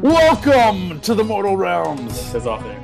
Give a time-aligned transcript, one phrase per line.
[0.00, 2.80] Welcome to the Mortal Realms, Says off there.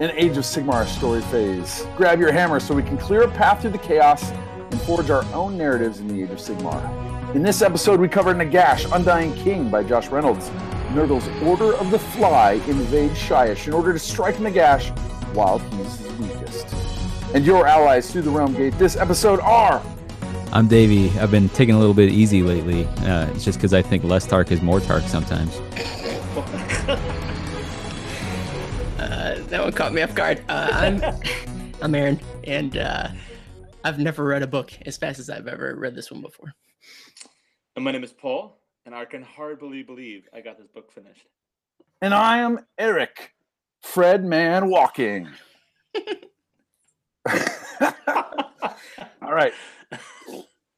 [0.00, 1.86] an Age of Sigmar story phase.
[1.96, 4.30] Grab your hammer so we can clear a path through the chaos
[4.70, 7.34] and forge our own narratives in the Age of Sigmar.
[7.34, 10.50] In this episode, we cover Nagash, Undying King by Josh Reynolds.
[10.94, 14.94] Nurgle's Order of the Fly invades Shyish in order to strike Nagash
[15.34, 16.66] while he's his weakest.
[17.34, 19.82] And your allies through the Realm Gate this episode are
[20.52, 21.10] I'm Davey.
[21.18, 22.86] I've been taking a little bit easy lately.
[23.06, 25.60] Uh, it's just because I think less Tark is more Tark sometimes.
[28.98, 30.42] Uh, that one caught me off guard.
[30.48, 31.02] Uh, I'm
[31.82, 33.08] I'm Aaron, and uh,
[33.84, 36.52] I've never read a book as fast as I've ever read this one before.
[37.76, 41.26] And my name is Paul, and I can hardly believe I got this book finished.
[42.02, 43.34] And I am Eric,
[43.80, 45.28] Fred Man Walking.
[49.22, 49.52] All right.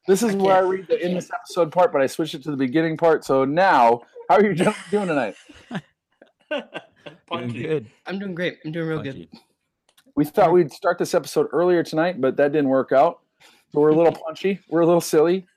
[0.07, 2.33] This is I where I read the I in this episode part, but I switched
[2.33, 3.23] it to the beginning part.
[3.23, 5.35] So now, how are you doing tonight?
[6.49, 6.63] Doing
[7.27, 7.63] Punchy.
[7.63, 7.87] good.
[8.05, 8.57] I'm doing great.
[8.65, 9.27] I'm doing real good.
[10.15, 13.19] We thought we'd start this episode earlier tonight, but that didn't work out.
[13.71, 14.59] So we're a little punchy.
[14.69, 15.47] We're a little silly.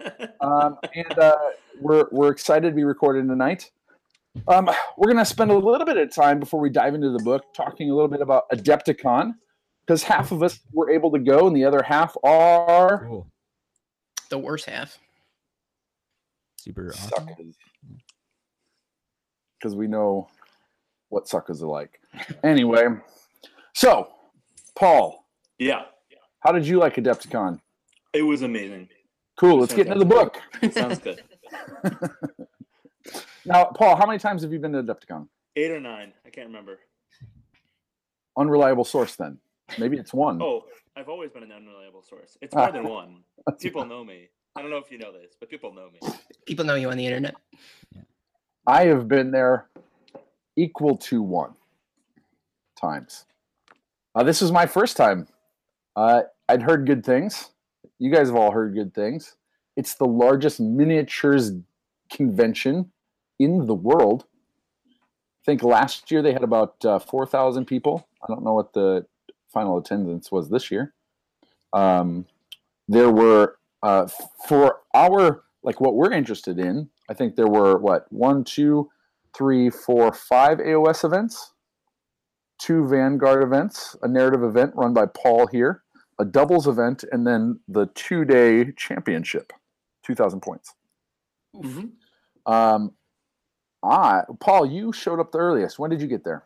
[0.41, 1.37] Um, and uh,
[1.81, 3.71] we're, we're excited to be recording tonight.
[4.47, 7.23] Um, we're going to spend a little bit of time before we dive into the
[7.25, 9.33] book talking a little bit about Adepticon
[9.85, 13.27] because half of us were able to go and the other half are Cool.
[14.31, 14.99] The worst half.
[16.57, 17.11] Super awesome.
[17.29, 17.57] suckers.
[19.59, 20.29] Because we know
[21.09, 22.01] what suckers are like.
[22.43, 22.87] Anyway,
[23.75, 24.09] so
[24.75, 25.27] Paul,
[25.59, 25.83] yeah,
[26.41, 27.61] how did you like Adepticon?
[28.13, 28.89] it was amazing.
[29.37, 29.59] Cool.
[29.59, 30.41] Let's get into the book.
[30.73, 31.23] Sounds good.
[33.47, 35.29] Now, Paul, how many times have you been to Adepticon?
[35.57, 36.79] Eight or nine, I can't remember.
[38.37, 39.39] Unreliable source, then.
[39.79, 40.41] Maybe it's one.
[40.41, 40.65] Oh,
[40.97, 42.37] I've always been an unreliable source.
[42.41, 43.25] It's more than one.
[43.61, 44.29] People know me.
[44.57, 46.15] I don't know if you know this, but people know me.
[46.47, 47.35] People know you on the internet.
[48.69, 49.69] I have been there
[50.57, 51.55] equal to one
[52.81, 53.27] times.
[54.15, 55.27] Uh, this is my first time.
[55.97, 57.51] Uh, I'd heard good things.
[57.99, 59.35] You guys have all heard good things.
[59.77, 61.51] It's the largest miniatures
[62.13, 62.93] convention
[63.41, 64.25] in the world.
[64.89, 68.07] I think last year they had about uh, 4,000 people.
[68.23, 69.05] I don't know what the
[69.55, 70.93] final attendance was this year.
[71.73, 72.27] Um,
[72.89, 74.09] there were, uh,
[74.47, 78.91] for our, like what we're interested in, I think there were what one, two,
[79.35, 81.53] three, four, five AOS events,
[82.59, 85.83] two Vanguard events, a narrative event run by Paul here,
[86.19, 89.53] a doubles event, and then the two-day championship,
[90.05, 90.75] two thousand points.
[91.57, 91.93] Mhm.
[92.47, 92.93] Um,
[93.83, 95.79] I Paul, you showed up the earliest.
[95.79, 96.45] When did you get there?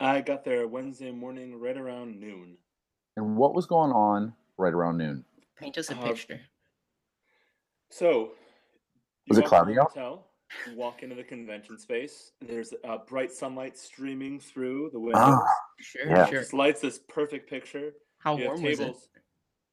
[0.00, 2.56] I got there Wednesday morning, right around noon.
[3.16, 5.24] And what was going on right around noon?
[5.56, 6.40] Paint us a Uh, picture.
[7.90, 8.32] So,
[9.28, 9.88] Was it cloudy out?
[9.92, 10.26] Hotel,
[10.66, 12.32] you walk into the convention space.
[12.40, 15.22] There's uh, bright sunlight streaming through the windows.
[15.24, 15.44] Ah,
[15.80, 16.26] Sure, yeah.
[16.26, 16.40] sure.
[16.40, 17.92] Just lights this perfect picture.
[18.18, 18.82] How You have warm was it?
[18.84, 19.08] tables.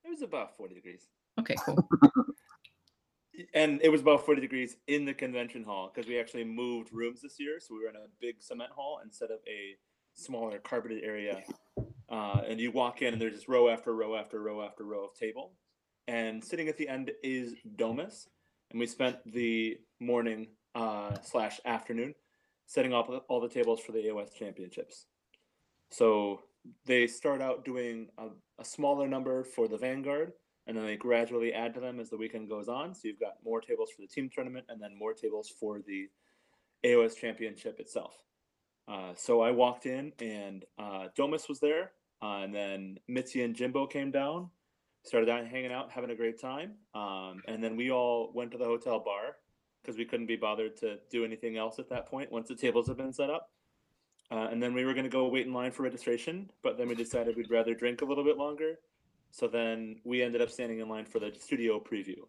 [0.03, 1.09] It was about 40 degrees.
[1.39, 1.87] Okay, cool.
[3.53, 7.21] And it was about 40 degrees in the convention hall because we actually moved rooms
[7.21, 7.59] this year.
[7.59, 9.75] So we were in a big cement hall instead of a
[10.15, 11.43] smaller carpeted area.
[12.09, 15.05] Uh, and you walk in and there's just row after row after row after row
[15.05, 15.53] of table.
[16.07, 18.27] And sitting at the end is Domus.
[18.71, 22.13] And we spent the morning uh, slash afternoon
[22.67, 25.05] setting up all the tables for the AOS championships.
[25.91, 26.41] So
[26.85, 28.27] they start out doing a,
[28.59, 30.33] a smaller number for the Vanguard
[30.67, 32.93] and then they gradually add to them as the weekend goes on.
[32.93, 36.09] So you've got more tables for the team tournament, and then more tables for the
[36.83, 38.15] AOS Championship itself.
[38.87, 41.91] Uh, so I walked in, and uh, Domus was there,
[42.21, 44.49] uh, and then Mitzi and Jimbo came down,
[45.03, 48.57] started out hanging out, having a great time, um, and then we all went to
[48.57, 49.37] the hotel bar
[49.81, 52.87] because we couldn't be bothered to do anything else at that point once the tables
[52.87, 53.49] had been set up.
[54.31, 56.87] Uh, and then we were going to go wait in line for registration, but then
[56.87, 58.79] we decided we'd rather drink a little bit longer.
[59.29, 62.21] So then we ended up standing in line for the studio preview.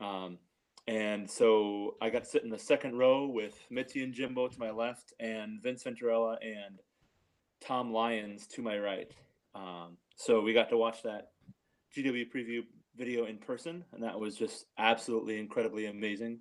[0.00, 0.38] Um,
[0.88, 4.58] and so I got to sit in the second row with Mitzi and Jimbo to
[4.58, 6.78] my left, and Vince Venturella and
[7.60, 9.10] Tom Lyons to my right.
[9.54, 11.30] Um, so we got to watch that
[11.96, 12.60] GW preview
[12.96, 16.40] video in person, and that was just absolutely incredibly amazing.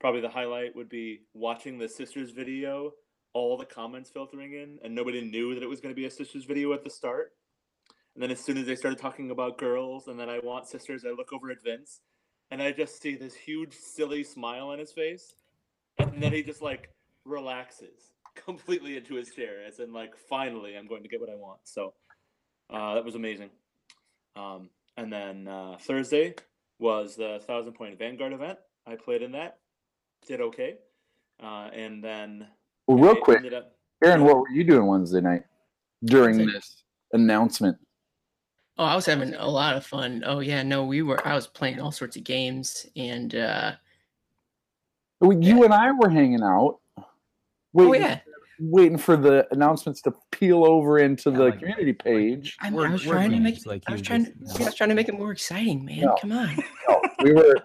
[0.00, 2.92] Probably the highlight would be watching the sisters video,
[3.34, 6.10] all the comments filtering in, and nobody knew that it was going to be a
[6.10, 7.32] sisters video at the start.
[8.14, 11.04] And then as soon as they started talking about girls and then I want sisters,
[11.04, 12.00] I look over at Vince
[12.50, 15.34] and I just see this huge silly smile on his face.
[15.98, 16.90] And then he just like
[17.24, 21.36] relaxes completely into his chair, as in like finally I'm going to get what I
[21.36, 21.60] want.
[21.64, 21.94] So
[22.70, 23.50] uh, that was amazing.
[24.36, 26.34] Um, and then uh, Thursday,
[26.80, 28.58] was the Thousand Point Vanguard event.
[28.86, 29.58] I played in that,
[30.26, 30.74] did okay,
[31.42, 32.46] uh, and then
[32.86, 35.44] Well, real I quick, ended up- Aaron, what were you doing Wednesday night
[36.04, 36.82] during this
[37.12, 37.78] announcement?
[38.76, 40.22] Oh, I was having a lot of fun.
[40.26, 41.24] Oh yeah, no, we were.
[41.26, 43.72] I was playing all sorts of games, and uh,
[45.20, 46.78] Well, You and I were hanging out.
[46.98, 47.04] oh
[47.72, 48.20] Waiting, yeah,
[48.60, 52.56] waiting for the announcements to peel over into Yeah, the like- community page.
[52.60, 53.64] I, I was trying to make.
[53.66, 54.24] like I was trying.
[54.24, 56.00] just- yeah, I was trying to make it more exciting, man.
[56.00, 56.16] No.
[56.20, 56.56] Come on.
[56.88, 57.56] No, we were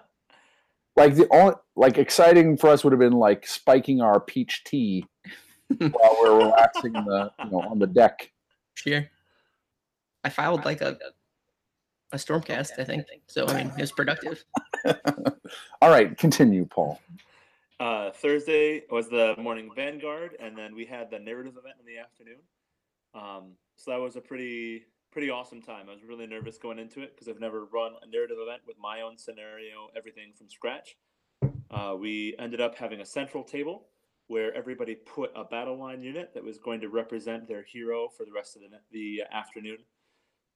[0.96, 5.04] like the only like exciting for us would have been like spiking our peach tea
[5.78, 8.30] while we're relaxing the you know on the deck.
[8.74, 9.08] Sure.
[10.24, 10.98] I filed like a
[12.12, 13.06] a stormcast, I think.
[13.26, 14.44] So I mean, it was productive.
[15.82, 17.00] All right, continue, Paul.
[17.78, 21.98] Uh, Thursday was the morning Vanguard, and then we had the narrative event in the
[21.98, 22.40] afternoon.
[23.14, 25.86] Um, so that was a pretty pretty awesome time.
[25.88, 28.76] I was really nervous going into it because I've never run a narrative event with
[28.78, 30.96] my own scenario, everything from scratch.
[31.70, 33.86] Uh, we ended up having a central table
[34.28, 38.24] where everybody put a battle line unit that was going to represent their hero for
[38.24, 39.78] the rest of the, the afternoon.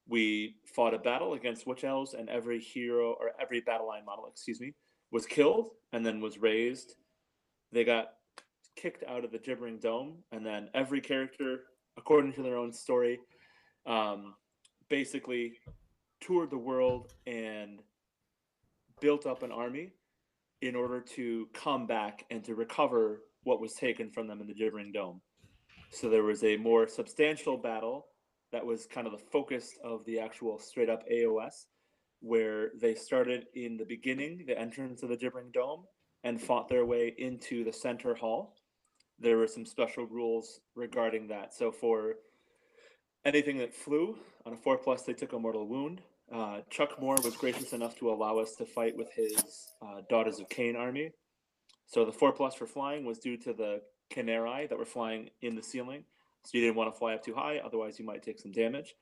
[0.07, 4.27] We fought a battle against witch elves, and every hero or every battle line model,
[4.27, 4.73] excuse me,
[5.11, 6.95] was killed and then was raised.
[7.71, 8.07] They got
[8.75, 11.61] kicked out of the gibbering dome, and then every character,
[11.97, 13.19] according to their own story,
[13.85, 14.35] um,
[14.89, 15.53] basically
[16.21, 17.81] toured the world and
[19.01, 19.91] built up an army
[20.61, 24.53] in order to come back and to recover what was taken from them in the
[24.53, 25.21] gibbering dome.
[25.91, 28.07] So there was a more substantial battle
[28.51, 31.65] that was kind of the focus of the actual straight up AOS,
[32.21, 35.83] where they started in the beginning, the entrance of the gibbering dome,
[36.23, 38.55] and fought their way into the center hall.
[39.19, 41.53] There were some special rules regarding that.
[41.53, 42.15] So for
[43.23, 46.01] anything that flew on a four plus, they took a mortal wound.
[46.33, 50.39] Uh, Chuck Moore was gracious enough to allow us to fight with his uh, Daughters
[50.39, 51.11] of Khaine army.
[51.85, 53.81] So the four plus for flying was due to the
[54.11, 56.03] Khinerai that were flying in the ceiling.
[56.45, 58.95] So you didn't want to fly up too high, otherwise you might take some damage.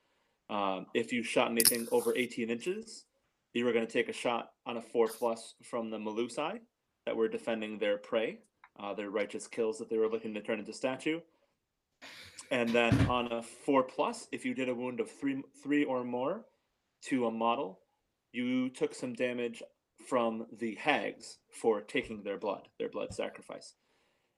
[0.50, 3.06] Um, if you shot anything over 18 inches,
[3.54, 6.60] you were going to take a shot on a four plus from the Melusai
[7.06, 8.40] that were defending their prey,
[8.80, 11.20] uh, their righteous kills that they were looking to turn into statue.
[12.50, 16.04] And then on a four plus, if you did a wound of three three or
[16.04, 16.46] more
[17.06, 17.80] to a model,
[18.32, 19.62] you took some damage
[20.08, 23.74] from the hags for taking their blood, their blood sacrifice.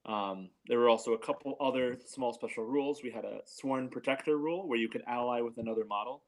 [0.05, 3.01] Um, there were also a couple other small special rules.
[3.03, 6.23] We had a sworn protector rule where you could ally with another model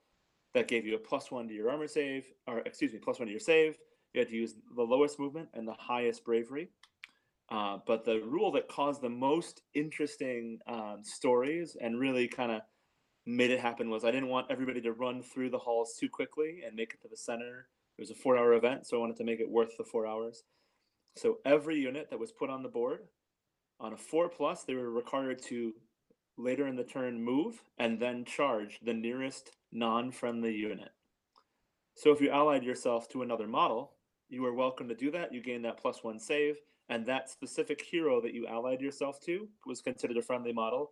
[0.54, 3.28] that gave you a plus one to your armor save, or excuse me, plus one
[3.28, 3.78] to your save.
[4.14, 6.70] You had to use the lowest movement and the highest bravery.
[7.50, 12.62] Uh, but the rule that caused the most interesting um, stories and really kind of
[13.26, 16.62] made it happen was I didn't want everybody to run through the halls too quickly
[16.66, 17.68] and make it to the center.
[17.98, 20.08] It was a four hour event, so I wanted to make it worth the four
[20.08, 20.44] hours.
[21.16, 23.02] So every unit that was put on the board
[23.80, 25.74] on a four plus, they were required to
[26.38, 30.90] later in the turn move and then charge the nearest non friendly unit.
[31.96, 33.94] So if you allied yourself to another model,
[34.30, 35.34] you were welcome to do that.
[35.34, 36.58] You gain that plus one save,
[36.90, 40.92] and that specific hero that you allied yourself to was considered a friendly model,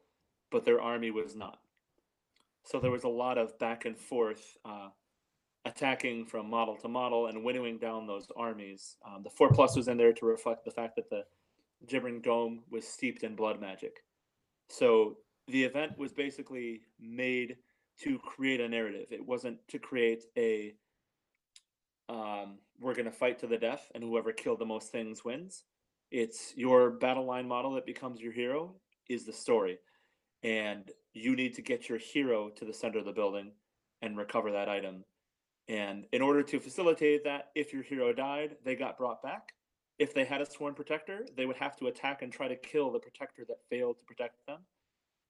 [0.52, 1.60] but their army was not.
[2.64, 4.90] So there was a lot of back and forth uh,
[5.66, 8.98] attacking from model to model and winnowing down those armies.
[9.06, 11.24] Um, the four plus was in there to reflect the fact that the
[11.88, 13.98] Gibbering Dome was steeped in blood magic.
[14.70, 15.18] So
[15.48, 17.58] the event was basically made
[18.02, 19.08] to create a narrative.
[19.12, 20.74] It wasn't to create a
[22.08, 25.64] um, we're going to fight to the death and whoever killed the most things wins.
[26.12, 28.76] It's your battle line model that becomes your hero
[29.10, 29.80] is the story.
[30.44, 33.52] And you need to get your hero to the center of the building
[34.02, 35.04] and recover that item.
[35.68, 39.54] And in order to facilitate that, if your hero died, they got brought back.
[39.98, 42.92] If they had a sworn protector, they would have to attack and try to kill
[42.92, 44.60] the protector that failed to protect them.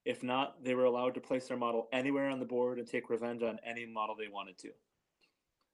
[0.06, 3.10] If not, they were allowed to place their model anywhere on the board and take
[3.10, 4.70] revenge on any model they wanted to.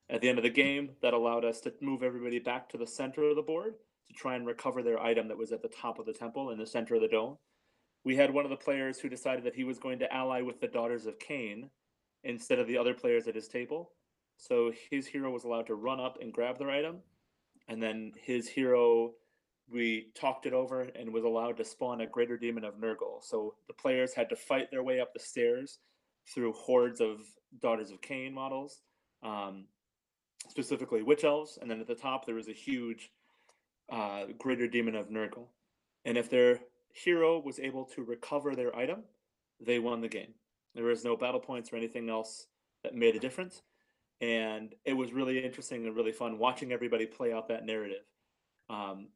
[0.09, 2.87] At the end of the game, that allowed us to move everybody back to the
[2.87, 3.75] center of the board
[4.07, 6.57] to try and recover their item that was at the top of the temple in
[6.57, 7.37] the center of the dome.
[8.03, 10.59] We had one of the players who decided that he was going to ally with
[10.59, 11.69] the Daughters of Khaine
[12.23, 13.91] instead of the other players at his table.
[14.37, 16.97] So his hero was allowed to run up and grab their item.
[17.71, 19.13] And then his hero,
[19.71, 23.23] we talked it over and was allowed to spawn a greater demon of Nurgle.
[23.23, 25.79] So the players had to fight their way up the stairs
[26.27, 27.21] through hordes of
[27.61, 28.81] Daughters of Khaine models.
[29.23, 29.67] Um,
[30.49, 33.09] specifically witch elves, and then at the top there was a huge
[33.89, 35.47] uh, greater demon of Nurgle.
[36.03, 36.59] And if their
[36.93, 39.03] hero was able to recover their item,
[39.61, 40.33] they won the game.
[40.75, 42.47] There was no battle points or anything else
[42.83, 43.61] that made a difference.
[44.21, 48.03] And it was really interesting and really fun watching everybody play out that narrative.
[48.69, 49.07] Um,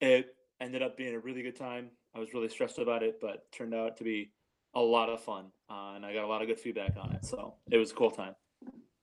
[0.00, 1.88] it ended up being a really good time.
[2.14, 4.32] I was really stressed about it, but turned out to be
[4.74, 7.24] a lot of fun, uh, and I got a lot of good feedback on it.
[7.24, 8.34] So it was a cool time.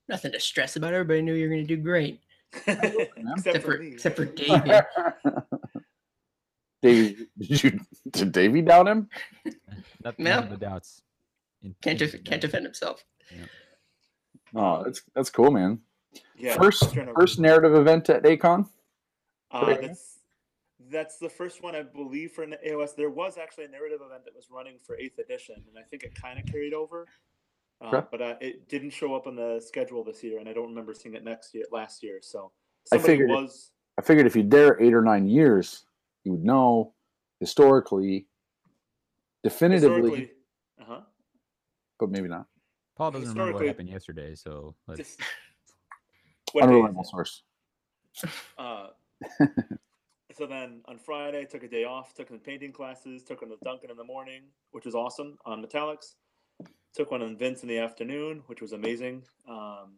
[0.07, 0.93] Nothing to stress about.
[0.93, 2.21] Everybody knew you were going to do great,
[2.67, 3.87] except, except for me.
[3.89, 4.71] except for Davey.
[6.81, 7.79] Davey, did you
[8.11, 9.09] did Davey down him?
[10.03, 10.35] Not No.
[10.35, 11.01] none of the doubts.
[11.61, 13.03] in- Can't in def- can't defend himself.
[14.55, 15.79] Oh, that's that's cool, man.
[16.37, 18.67] Yeah, first first narrative event at Acon.
[19.51, 20.19] Uh, that's
[20.89, 22.95] that's the first one I believe for an AOS.
[22.95, 26.03] There was actually a narrative event that was running for Eighth Edition, and I think
[26.03, 27.03] it kind of carried over.
[27.81, 28.07] Uh, Okay.
[28.11, 30.93] But uh, it didn't show up on the schedule this year, and I don't remember
[30.93, 32.19] seeing it next year, last year.
[32.21, 32.51] So
[32.91, 33.71] I figured was.
[33.97, 35.85] I figured if you dare eight or nine years,
[36.23, 36.93] you would know
[37.39, 38.27] historically,
[39.43, 40.31] definitively, Historically,
[40.81, 41.01] uh-huh.
[41.99, 42.47] but maybe not.
[42.99, 45.21] Paul doesn't remember what happened yesterday, so let's, Just,
[46.51, 47.43] what day is Unreliable source.
[48.57, 48.87] Uh,
[50.37, 53.51] so then on Friday, I took a day off, took some painting classes, took one
[53.51, 54.41] with Duncan in the morning,
[54.71, 56.15] which was awesome on metallics.
[56.93, 59.23] Took one on Vince in the afternoon, which was amazing.
[59.47, 59.93] Um,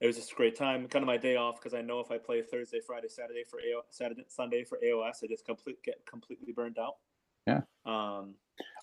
[0.00, 0.88] it was just a great time.
[0.88, 3.58] Kind of my day off because I know if I play Thursday, Friday, Saturday for
[3.58, 6.94] AO, Saturday, Sunday for AOS, I just complete get completely burned out.
[7.46, 7.60] Yeah.
[7.84, 8.36] Um,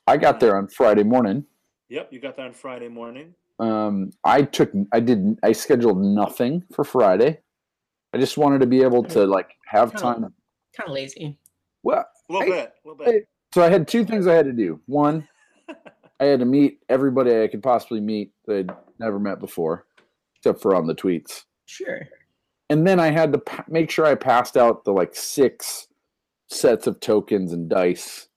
[0.06, 1.46] I got there on Friday morning.
[1.90, 3.34] Yep, you got that on Friday morning.
[3.60, 7.40] Um, I took, I did, I scheduled nothing for Friday.
[8.14, 10.00] I just wanted to be able to like have Oh.
[10.00, 10.22] time.
[10.76, 11.38] Kind of lazy.
[11.84, 13.28] Well, A little Hey, bit, a little bit.
[13.54, 14.82] so I had two things I had to do.
[14.88, 15.28] One,
[16.20, 19.86] I had to meet everybody I could possibly meet that I'd never met before,
[20.38, 21.44] except for on the tweets.
[21.68, 22.08] Sure.
[22.70, 25.88] and then I had to pa- make sure I passed out the like six
[26.50, 28.28] sets of tokens and dice.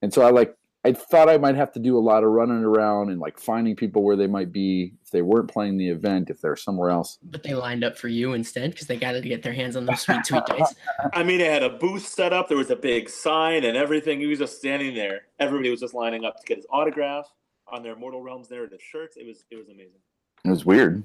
[0.00, 2.64] And so I like I thought I might have to do a lot of running
[2.64, 6.28] around and like finding people where they might be if they weren't playing the event,
[6.28, 7.18] if they're somewhere else.
[7.22, 9.86] But they lined up for you instead because they got to get their hands on
[9.86, 10.74] those sweet, sweet dice.
[11.12, 12.48] I mean, they had a booth set up.
[12.48, 14.18] There was a big sign and everything.
[14.18, 15.22] He was just standing there.
[15.38, 17.26] Everybody was just lining up to get his autograph
[17.68, 19.16] on their Mortal Realms narrative shirts.
[19.16, 20.00] It was it was amazing.
[20.44, 21.04] It was weird.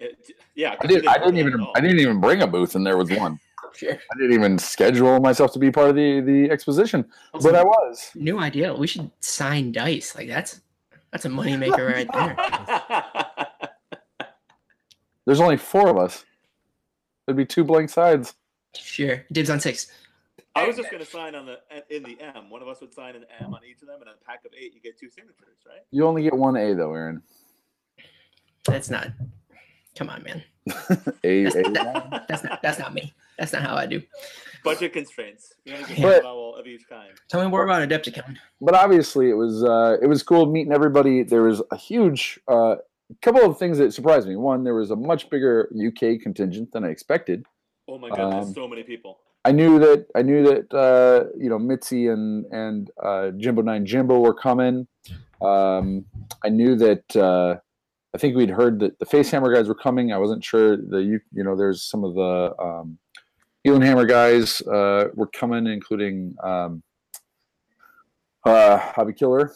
[0.00, 0.18] It,
[0.54, 1.66] yeah, 'cause I, did, I didn't even.
[1.74, 3.40] I didn't even bring a booth and there was one.
[3.78, 3.92] Sure.
[3.92, 8.10] I didn't even schedule myself to be part of the the exposition, but I was.
[8.14, 8.72] New idea.
[8.72, 10.14] We should sign dice.
[10.14, 10.60] Like that's
[11.10, 12.36] that's a moneymaker right there.
[15.26, 16.24] There's only four of us.
[17.26, 18.34] There'd be two blank sides.
[18.76, 19.24] Sure.
[19.32, 19.90] Dibs on six.
[20.56, 21.58] I was just gonna sign on the
[21.90, 22.50] in the M.
[22.50, 24.52] One of us would sign an M on each of them, and a pack of
[24.56, 25.80] eight, you get two signatures, right?
[25.90, 27.22] You only get one A though, Aaron.
[28.64, 29.08] That's not.
[29.96, 30.42] Come on, man.
[31.24, 31.62] A, That's, A.
[31.72, 32.62] that- that's not.
[32.62, 33.12] That's not me.
[33.38, 34.02] That's not how I do.
[34.64, 35.52] Budget constraints.
[35.64, 37.10] You only get But- one vowel of each kind.
[37.28, 38.36] Tell me more about Adepticon.
[38.60, 41.22] but obviously it was uh, it was cool meeting everybody.
[41.22, 42.76] There was a huge uh,
[43.22, 44.36] couple of things that surprised me.
[44.36, 47.44] One, there was a much bigger UK contingent than I expected.
[47.86, 49.18] Oh my god, Um, so many people.
[49.44, 53.84] I knew that I knew that uh, you know Mitzi and and uh, Jimbo Nine
[53.84, 54.86] Jimbo were coming.
[55.42, 56.06] Um,
[56.42, 57.56] I knew that uh,
[58.14, 60.12] I think we'd heard that the Face Hammer guys were coming.
[60.12, 62.98] I wasn't sure the you you know there's some of the um,
[63.64, 66.82] Elon Hammer guys uh, were coming, including um,
[68.44, 69.52] uh, Hobby Killer.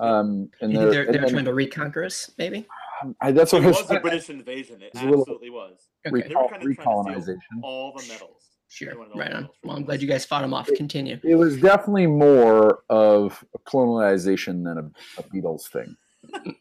[0.00, 2.66] Um, and You they're, think they're, and they're then- trying to reconquer us, maybe?
[3.20, 4.80] I, that's what it was was a British invasion.
[4.80, 5.88] It It's a little- absolutely was.
[6.06, 6.26] Okay.
[6.28, 7.38] They were recol- kind of trying to recolonization.
[7.62, 8.42] all the medals.
[8.68, 8.88] Sure.
[8.90, 9.48] Every one of those Right on.
[9.62, 10.68] Well, I'm glad you guys fought them off.
[10.76, 11.20] Continue.
[11.22, 15.96] It was definitely more of a colonization than a, a Beatles thing.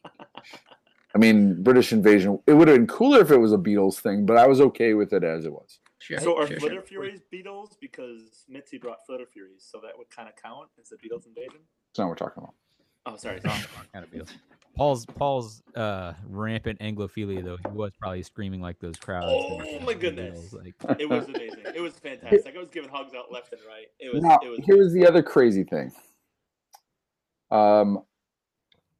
[1.16, 2.40] I mean, British invasion.
[2.48, 4.94] It would have been cooler if it was a Beatles thing, but I was okay
[4.94, 5.80] with it as it was.
[6.00, 6.20] Sure.
[6.20, 6.82] So are sure, Flitter sure.
[6.84, 7.78] Furies Beatles?
[7.80, 11.60] Because Mitzi brought Flitter Furies, so that would kind of count as a Beatles invasion.
[11.90, 12.56] That's not what we're talking about.
[13.06, 13.40] Oh, sorry.
[13.42, 13.60] sorry.
[13.94, 14.26] kind of deal.
[14.76, 19.28] Paul's Paul's uh, rampant Anglophilia though he was probably screaming like those crowds.
[19.30, 20.52] Oh my goodness.
[20.52, 21.64] Beatles, Like it was amazing.
[21.76, 22.56] It was fantastic.
[22.56, 23.86] I was giving hugs out left and right.
[24.00, 24.24] It was.
[24.24, 24.60] Now, it was.
[24.66, 25.92] here was the other crazy thing.
[27.52, 28.04] Um,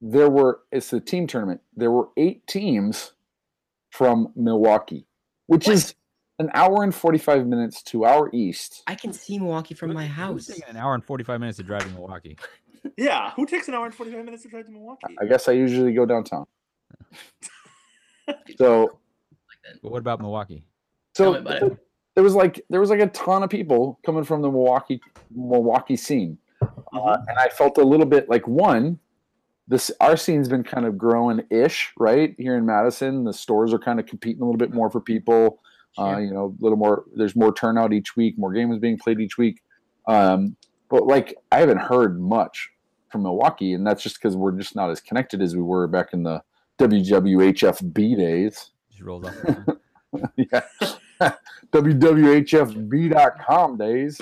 [0.06, 1.62] there were it's the team tournament.
[1.76, 3.14] There were eight teams
[3.90, 5.08] from Milwaukee,
[5.48, 5.76] which What?
[5.76, 5.96] is
[6.40, 8.84] an hour and forty five minutes to our east.
[8.86, 10.50] I can see Milwaukee from my house.
[10.68, 12.38] an hour and forty five minutes to drive to Milwaukee.
[12.98, 13.32] Yeah.
[13.38, 15.16] Who takes an hour and forty-five minutes to drive to Milwaukee?
[15.22, 16.46] I guess I usually go downtown.
[18.58, 19.00] So
[19.82, 20.64] But what about Milwaukee?
[21.14, 21.78] Tell So me about it.
[22.16, 25.00] there was like there was like a ton of people coming from the Milwaukee
[25.34, 27.24] Milwaukee scene, uh, Mhm.
[27.30, 29.00] and I felt a little bit like one,
[29.68, 33.24] this our scene's been kind of growing ish right here in Madison.
[33.24, 35.62] The stores are kind of competing a little bit more for people.
[35.98, 37.06] Uh, you know, a little more.
[37.16, 38.38] There's more turnout each week.
[38.38, 39.62] More games being played each week.
[40.08, 40.56] Um,
[40.90, 42.70] but like I haven't heard much
[43.10, 46.14] from Milwaukee, and that's just because we're just not as connected as we were back
[46.14, 46.42] in the
[46.80, 48.72] WWHFB days.
[48.90, 49.36] Just rolls off.
[50.36, 50.62] yeah.
[51.72, 54.20] WWHFB.com days,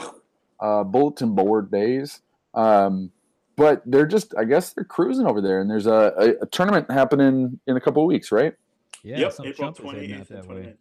[0.60, 2.22] uh, bulletin board days.
[2.54, 3.12] Um,
[3.56, 6.90] but they're just, I guess they're cruising over there, and there's a, a, a tournament
[6.90, 8.54] happening in a couple of weeks, right?
[9.04, 10.56] Yeah, yep, some April chump is 28th and way.
[10.56, 10.78] 29th.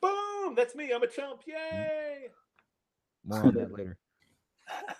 [0.00, 0.54] Boom!
[0.54, 0.92] That's me.
[0.94, 1.40] I'm a chump.
[1.46, 2.28] Yay!
[3.24, 3.98] More on that later.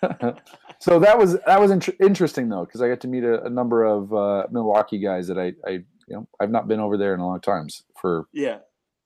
[0.79, 3.51] so that was that was int- interesting though, because I got to meet a, a
[3.51, 7.15] number of uh, Milwaukee guys that I, I, you know, I've not been over there
[7.15, 7.69] in a long time.
[8.01, 8.59] For Yeah.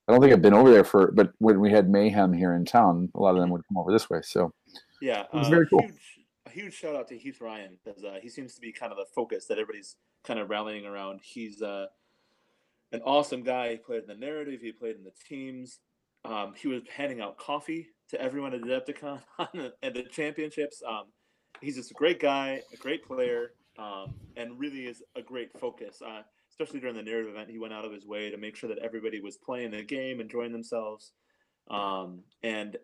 [0.09, 2.65] I don't think I've been over there for, but when we had mayhem here in
[2.65, 4.21] town, a lot of them would come over this way.
[4.23, 4.53] So
[5.03, 5.83] Yeah, It was uh, very cool.
[5.83, 5.93] Huge,
[6.49, 8.99] a huge shout out to Heath Ryan because uh, he seems to be kind of
[8.99, 11.21] the focus that everybody's kind of rallying around.
[11.23, 11.87] He's uh,
[12.93, 13.73] an awesome guy.
[13.73, 14.61] He played in the narrative.
[14.61, 15.81] He played in the teams.
[16.25, 19.21] Um, he was handing out coffee to everyone at Adepticon
[19.83, 20.83] and the championships.
[20.87, 21.05] Um,
[21.61, 26.03] he's just a great guy, a great player, um, and really is a great focus.
[26.05, 28.69] Uh, especially during the narrative event, he went out of his way to make sure
[28.69, 31.13] that everybody was playing the game, enjoying themselves.
[31.71, 32.77] Um, and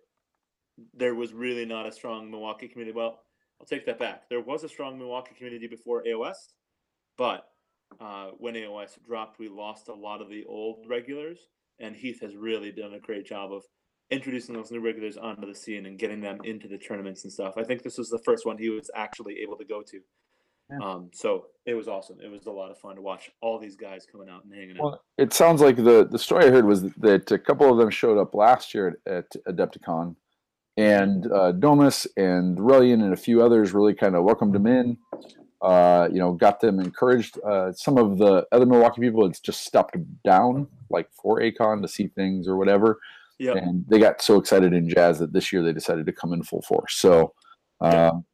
[0.92, 2.96] there was really not a strong Milwaukee community.
[2.96, 3.23] Well,
[3.60, 4.28] I'll take that back.
[4.28, 6.34] There was a strong Milwaukee community before AOS,
[7.16, 7.44] but
[8.00, 12.36] uh, when AOS dropped, we lost a lot of the old regulars, and Heath has
[12.36, 13.62] really done a great job of
[14.10, 17.54] introducing those new regulars onto the scene and getting them into the tournaments and stuff.
[17.56, 20.00] I think this was the first one he was actually able to go to.
[20.70, 20.78] Yeah.
[20.86, 22.18] Um, so it was awesome.
[22.24, 24.76] It was a lot of fun to watch all these guys coming out and hanging
[24.82, 25.00] out.
[25.18, 28.18] It sounds like the the story I heard was that a couple of them showed
[28.18, 29.14] up last year at,
[29.46, 30.16] at Adepticon,
[30.76, 34.98] and uh, Domus and Relian and a few others really kind of welcomed them in.
[35.62, 37.38] Uh, you know, got them encouraged.
[37.42, 41.88] Uh, some of the other Milwaukee people had just stepped down, like for Acon to
[41.88, 42.98] see things or whatever,
[43.38, 43.56] Yep.
[43.56, 46.42] and they got so excited in jazz that this year they decided to come in
[46.42, 46.94] full force.
[46.96, 47.34] So.
[47.80, 48.24] Um,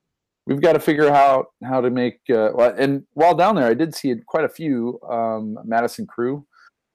[0.47, 2.19] We've got to figure out how to make.
[2.29, 6.45] Uh, and while down there, I did see quite a few um, Madison crew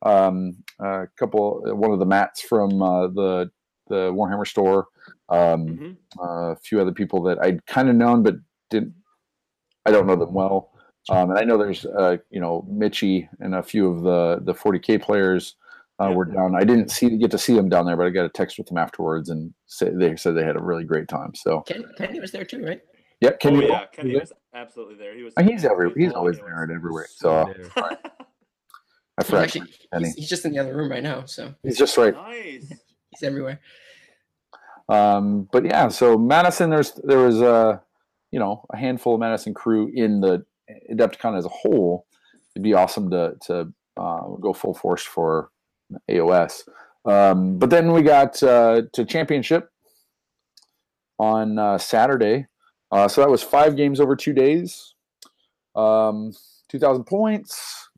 [0.06, 3.52] um, a couple, one of the mats from uh, the
[3.88, 4.88] the Warhammer store,
[5.30, 5.98] um, Mhm.
[6.20, 8.36] a few other people that I'd kind of known but
[8.70, 8.94] didn't.
[9.86, 10.72] I don't know them well,
[11.10, 14.54] um, and I know there's uh, you know Mitchy and a few of the the
[14.54, 15.56] 40k players
[16.02, 16.16] uh, Yeah.
[16.16, 16.56] were down.
[16.56, 18.68] I didn't see get to see them down there, but I got a text with
[18.68, 21.36] them afterwards, and say, they said they had a really great time.
[21.36, 22.82] So Ken, Kenny was there too, right?
[23.22, 25.16] yeah, Oh Kenny, yeah, Kenny was absolutely there.
[25.16, 25.34] He was.
[25.38, 27.06] Uh, he's every he's always there and everywhere.
[27.10, 27.54] So
[29.18, 30.06] I He's forgot actually Kenny.
[30.08, 32.14] he's, he's just in the other room right now, so He's just right.
[32.14, 32.74] nice.
[33.20, 33.60] He's everywhere.
[34.88, 37.82] Um, but yeah, so Madison, there's there was a
[38.32, 40.46] you know a handful of Madison crew in the
[40.92, 42.06] Adepticon as a whole.
[42.56, 45.50] It'd be awesome to to uh, go full force for
[46.10, 46.68] AOS.
[47.06, 49.70] Um, but then we got uh, to championship
[51.20, 52.48] on uh, Saturday.
[52.92, 54.94] Uh, so that was five games over two days,
[55.76, 56.34] um,
[56.70, 57.90] 2,000 points,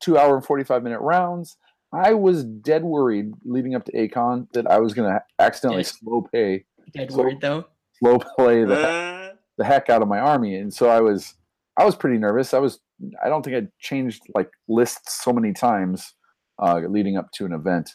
[0.00, 1.56] two hour and 45 minute rounds.
[1.94, 5.88] I was dead worried leading up to Acon that I was going to accidentally Yeah.
[5.88, 7.66] slow pay, Dead So- worried though.
[7.98, 8.84] slow play the, heck-
[9.30, 10.56] Uh, the heck out of my army.
[10.56, 11.34] And so I was,
[11.76, 12.52] I was pretty nervous.
[12.54, 12.80] I was,
[13.24, 16.14] I don't think I'd changed like lists so many times
[16.62, 17.90] uh, leading up to an event.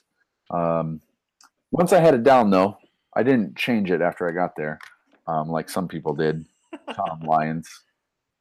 [0.52, 1.02] Um,
[1.72, 2.78] once I had it down though,
[3.16, 4.80] I didn't change it after I got there,
[5.28, 6.46] um, like some people did.
[6.94, 7.68] Tom Lyons,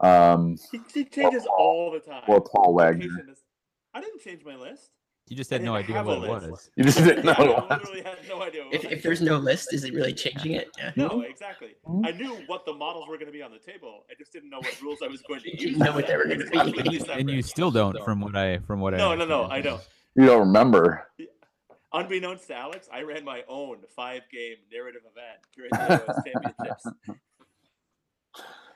[0.00, 2.22] um, he, he changes all the time.
[2.28, 3.06] or Paul Wagner.
[3.94, 4.90] I didn't change my list.
[5.30, 6.70] You just had no idea what it was.
[6.76, 7.34] You just didn't know.
[7.38, 8.64] Yeah, what it I literally had no idea.
[8.64, 10.68] what If, if there's no list, is it really changing it?
[10.78, 10.92] Yeah.
[10.96, 11.76] no, exactly.
[11.86, 12.06] Mhm.
[12.06, 14.04] I knew what the models were going to be on the table.
[14.10, 15.60] I just didn't know what rules I was going to use.
[15.60, 17.00] didn't know what they were gonna be.
[17.12, 18.98] And you still don't, from what I from what I.
[18.98, 19.44] No, no, no.
[19.44, 19.80] I don't.
[20.16, 21.08] You don't remember.
[21.92, 26.86] Unbeknownst to Alex, I ran my own five-game narrative event during the AOS championships.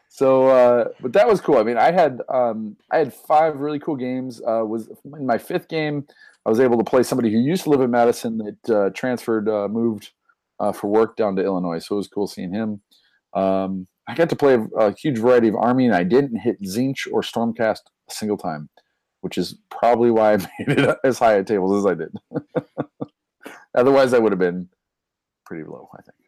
[0.08, 1.56] So, uh, but that was cool.
[1.56, 4.42] I mean, I had um, I had five really cool games.
[4.46, 6.06] Uh, was in my fifth game,
[6.44, 9.48] I was able to play somebody who used to live in Madison that uh, transferred,
[9.48, 10.10] uh, moved
[10.58, 11.78] uh, for work down to Illinois.
[11.78, 12.80] So it was cool seeing him.
[13.34, 16.60] Um, I got to play a, a huge variety of army, and I didn't hit
[16.60, 17.78] Tzeentch or Stormcast
[18.10, 18.68] a single time,
[19.20, 22.12] which is probably why I made it as high at tables as I did.
[23.74, 24.68] Otherwise, I would have been
[25.46, 25.88] pretty low.
[25.96, 26.18] I think.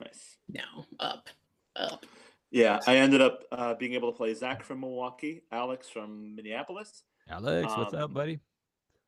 [0.00, 0.36] Nice.
[0.48, 1.28] No, up,
[1.74, 2.06] up.
[2.50, 7.02] Yeah, I ended up uh, being able to play Zach from Milwaukee, Alex from Minneapolis.
[7.28, 8.40] Alex, what's Um, up, buddy?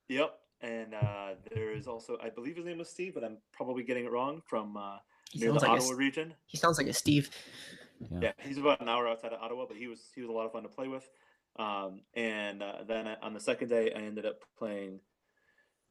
[0.09, 3.83] Yep, and uh, there is also, I believe his name was Steve, but I'm probably
[3.83, 4.97] getting it wrong from uh,
[5.31, 6.35] He near sounds the like a, Ottawa S- region.
[6.47, 7.31] he sounds like a Steve.
[8.21, 10.47] Yeah, he's about an hour outside of Ottawa, but he was he was a lot
[10.47, 11.09] of fun to play with.
[11.59, 15.01] Um, and uh, then I- on the second day, I ended up playing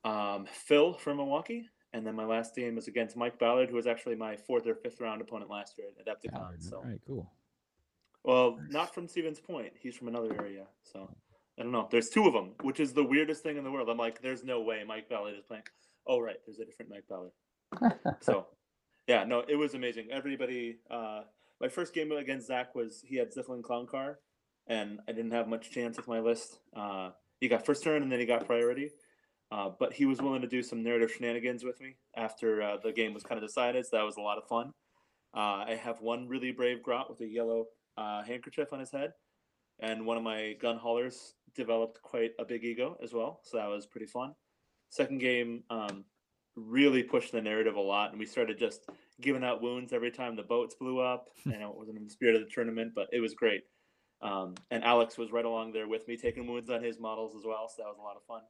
[0.03, 3.87] um, Phil from Milwaukee, and then my last game was against Mike Ballard, who was
[3.87, 6.31] actually my fourth or fifth round opponent last year at Adepticon.
[6.33, 6.63] Ballard.
[6.63, 7.31] So, All right, cool.
[8.23, 10.65] well, not from Stevens Point; he's from another area.
[10.83, 11.09] So,
[11.59, 11.87] I don't know.
[11.89, 13.89] There's two of them, which is the weirdest thing in the world.
[13.89, 15.63] I'm like, there's no way Mike Ballard is playing.
[16.05, 17.31] Oh right, there's a different Mike Ballard.
[18.21, 18.47] so,
[19.07, 20.07] yeah, no, it was amazing.
[20.11, 20.77] Everybody.
[20.89, 21.21] Uh,
[21.59, 24.19] my first game against Zach was he had Ziflin Clown Car,
[24.67, 26.59] and I didn't have much chance with my list.
[26.75, 28.91] Uh, he got first turn and then he got priority.
[29.49, 32.91] Uh, but he was willing to do some narrative shenanigans with me after uh, the
[32.91, 33.85] game was kind of decided.
[33.85, 34.73] So that was a lot of fun.
[35.33, 37.67] Uh, I have one really brave grot with a yellow
[37.97, 39.13] uh, handkerchief on his head,
[39.79, 43.41] and one of my gun haulers developed quite a big ego as well.
[43.43, 44.33] So that was pretty fun.
[44.89, 46.05] Second game um,
[46.55, 48.89] really pushed the narrative a lot, and we started just
[49.19, 51.27] giving out wounds every time the boats blew up.
[51.45, 53.63] I know it wasn't in the spirit of the tournament, but it was great.
[54.21, 57.43] Um, and Alex was right along there with me, taking wounds on his models as
[57.45, 57.69] well.
[57.69, 58.41] So that was a lot of fun.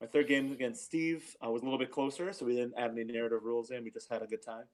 [0.00, 2.90] My third game against Steve I was a little bit closer, so we didn't add
[2.90, 3.84] any narrative rules in.
[3.84, 4.64] We just had a good time.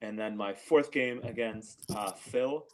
[0.00, 2.66] And then my fourth game against uh, Phil,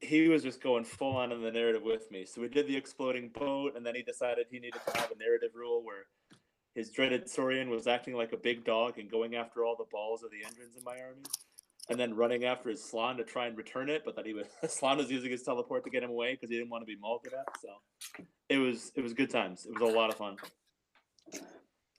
[0.00, 2.24] he was just going full on in the narrative with me.
[2.24, 5.18] So we did the exploding boat, and then he decided he needed to have a
[5.18, 6.06] narrative rule where
[6.74, 10.22] his dreaded Saurian was acting like a big dog and going after all the balls
[10.22, 11.22] of the engines in my army,
[11.90, 14.46] and then running after his Slann to try and return it, but that he was
[14.68, 16.96] Slann was using his teleport to get him away because he didn't want to be
[17.00, 17.46] mauled to death.
[17.60, 17.68] So
[18.48, 19.66] it was it was good times.
[19.66, 20.36] It was a lot of fun.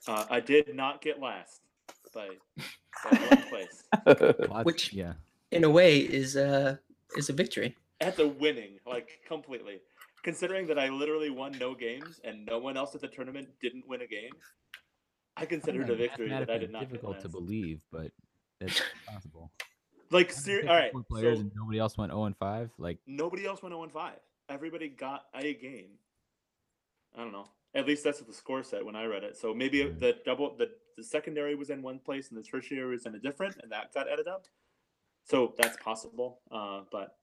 [0.07, 1.59] Uh, I did not get last
[2.13, 2.29] by,
[3.03, 3.83] by one place
[4.63, 5.13] Which- yeah.
[5.51, 6.77] In a way, is uh
[7.17, 7.75] is a victory.
[8.01, 9.81] At the winning, like completely.
[10.23, 13.87] Considering that I literally won no games and no one else at the tournament didn't
[13.87, 14.31] win a game,
[15.37, 18.11] I consider it a victory that I did not difficult to believe, but
[18.59, 19.51] it's possible.
[20.11, 22.71] Like, ser- all right, players so and nobody else went 0 and 5.
[22.79, 24.13] Like, nobody else went 0 and 5.
[24.49, 25.91] Everybody got a game.
[27.15, 27.45] I don't know.
[27.75, 29.37] At least that's what the score said when I read it.
[29.37, 29.99] So maybe Right.
[29.99, 33.19] the double, the, the secondary was in one place and the tertiary was in a
[33.19, 34.45] different, and that got added up.
[35.25, 36.41] So that's possible.
[36.49, 37.15] Uh, but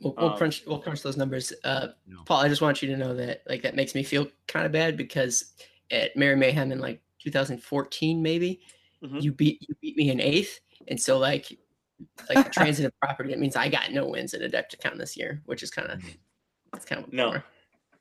[0.00, 1.52] We'll, we'll Um, crunch we'll crunch those numbers.
[1.64, 2.22] Uh, No.
[2.24, 4.72] Paul, I just want you to know that like that makes me feel kind of
[4.72, 5.54] bad because
[5.90, 8.60] at Mary Mayhem in like 2014 maybe
[9.02, 9.22] Mhm.
[9.22, 11.58] you beat you beat me in eighth, and so like
[12.28, 15.62] like the transitive property that means I got no wins in Adepticon this year, which
[15.62, 16.02] is kind of
[16.74, 17.44] it's kind of no, bummer.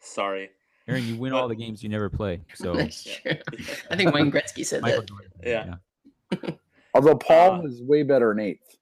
[0.02, 0.50] sorry.
[0.88, 2.42] Aaron, you win But- all the games you never play.
[2.56, 3.34] So, That's Yeah.
[3.42, 3.66] true.
[3.90, 5.08] I think Wayne Gretzky said that.
[5.08, 5.32] Jordan.
[5.44, 5.76] Yeah.
[6.94, 8.78] Although Paul Uh, was way better in eighth.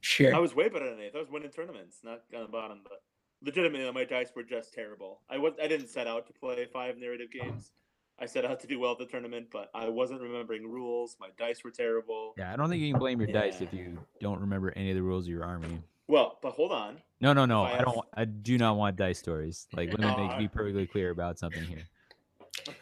[0.00, 0.34] Sure.
[0.34, 1.14] I was way better than eighth.
[1.14, 3.02] I was winning tournaments, not on the bottom, but
[3.44, 5.20] legitimately my dice were just terrible.
[5.30, 7.72] I was I didn't set out to play five narrative games.
[8.18, 11.16] I set out to do well at the tournament, but I wasn't remembering rules.
[11.18, 12.34] My dice were terrible.
[12.36, 14.96] Yeah, I don't think you can blame your dice if you don't remember any of
[14.96, 15.82] the rules of your army.
[16.06, 16.98] Well, but hold on.
[17.20, 17.62] No, no, no.
[17.62, 17.96] I I don't.
[17.96, 19.68] wa- I do not want dice stories.
[19.72, 21.84] Like, let me make be perfectly clear about something here.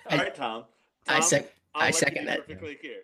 [0.08, 0.64] I- All right, Tom.
[1.06, 2.46] I Tom, sec- I'll I second that.
[2.48, 3.00] Perfectly clear.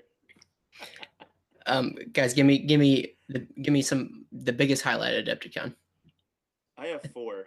[1.67, 5.75] Um, guys, give me give me the give me some the biggest highlight of Adepticon.
[6.77, 7.45] I have four.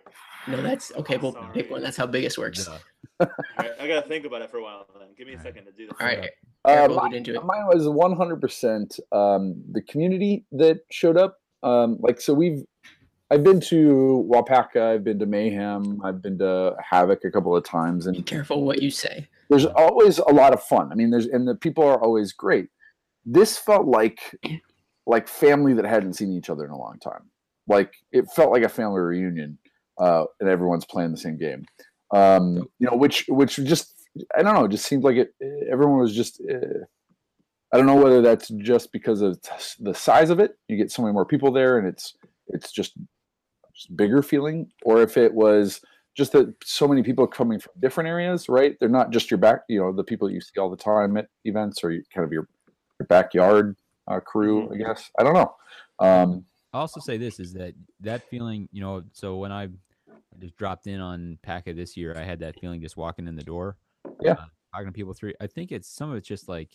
[0.47, 1.17] No, that's okay.
[1.17, 1.81] We'll pick one.
[1.81, 2.65] That's how biggest works.
[2.65, 2.77] Duh.
[3.19, 3.27] All
[3.59, 4.87] right, I gotta think about it for a while.
[4.97, 5.95] Then give me a second to do this.
[5.99, 6.19] All right,
[6.63, 7.43] Uh, Eric, we'll mi- into it.
[7.43, 11.37] mine was 100% um, the community that showed up.
[11.63, 12.63] Um, like, so we've,
[13.31, 17.63] I've been to Waupaca, I've been to Mayhem, I've been to Havoc a couple of
[17.65, 19.27] times, Be and careful what you say.
[19.49, 20.91] there's always a lot of fun.
[20.91, 22.69] I mean, there's, and the people are always great.
[23.25, 24.19] This felt like,
[25.07, 27.31] like family that hadn't seen each other in a long time.
[27.67, 29.57] Like, it felt like a family reunion,
[29.99, 31.65] uh, and everyone's playing the same game.
[32.13, 33.93] Um, you know, which, which just,
[34.37, 35.33] I don't know, it just seemed like it,
[35.71, 36.85] everyone was just, uh,
[37.73, 39.39] I don't know whether that's just because of
[39.79, 40.57] the size of it.
[40.69, 42.15] You get so many more people there, and it's
[42.47, 42.93] it's just,
[43.75, 45.81] just bigger feeling, or if it was
[46.15, 48.47] just that so many people coming from different areas.
[48.47, 48.77] Right?
[48.79, 51.27] They're not just your back, you know, the people you see all the time at
[51.43, 52.47] events, or you, kind of your
[52.99, 53.75] your backyard
[54.07, 54.71] uh, crew.
[54.73, 55.55] I guess I don't know.
[55.99, 59.67] Um, I'll also say this is that that feeling, you know, so when I
[60.39, 63.43] just dropped in on PACA this year, I had that feeling just walking in the
[63.43, 63.77] door.
[64.21, 64.33] Yeah.
[64.33, 65.33] uh, talking to people through.
[65.41, 66.69] I think it's some of it's just like,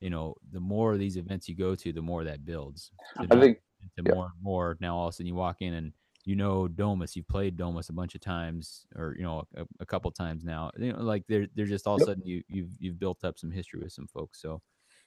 [0.00, 2.90] you know, the more of these events you go to, the more that builds.
[3.16, 3.58] So I think
[3.96, 4.14] into yeah.
[4.14, 4.76] more and more.
[4.80, 5.92] Now all of a sudden you walk in and
[6.24, 9.86] you know Domus, you've played Domus a bunch of times, or you know a, a
[9.86, 10.70] couple times now.
[10.78, 13.38] You know, like they're they're just all of a sudden you you've you've built up
[13.38, 14.42] some history with some folks.
[14.42, 14.60] So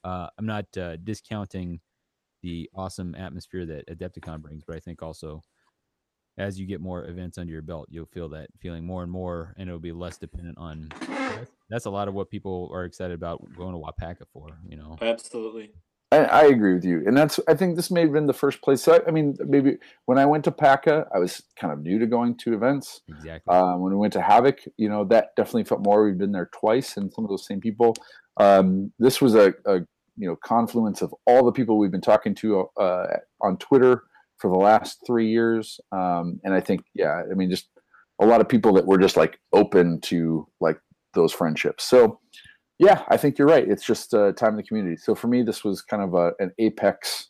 [0.03, 1.79] uh, I'm not uh, discounting
[2.41, 5.41] the awesome atmosphere that Adepticon brings, but I think also
[6.37, 9.53] as you get more events under your belt, you'll feel that feeling more and more,
[9.57, 10.89] and it'll be less dependent on.
[10.99, 14.47] That's, that's a lot of what people are excited about going to Waupaca for.
[14.67, 15.71] You know, Absolutely.
[16.11, 18.61] I, I agree with you, and that's I think this may have been the first
[18.61, 18.81] place.
[18.81, 21.99] So I, I mean, maybe when I went to PACA, I was kind of new
[21.99, 23.01] to going to events.
[23.07, 23.53] exactly.
[23.53, 26.03] Um, when we went to Havoc, you know, that definitely felt more.
[26.03, 27.95] We've been there twice, and some of those same people.
[28.37, 29.81] Um, this was a, a
[30.17, 33.07] you know confluence of all the people we've been talking to uh,
[33.41, 34.03] on Twitter
[34.37, 37.69] for the last three years, um, and I think, yeah, I mean, just
[38.19, 40.79] a lot of people that were just like open to like
[41.13, 41.83] those friendships.
[41.83, 42.19] So
[42.79, 43.67] yeah, I think you're right.
[43.67, 44.97] It's just uh, time in the community.
[44.97, 47.29] So for me, this was kind of a, an apex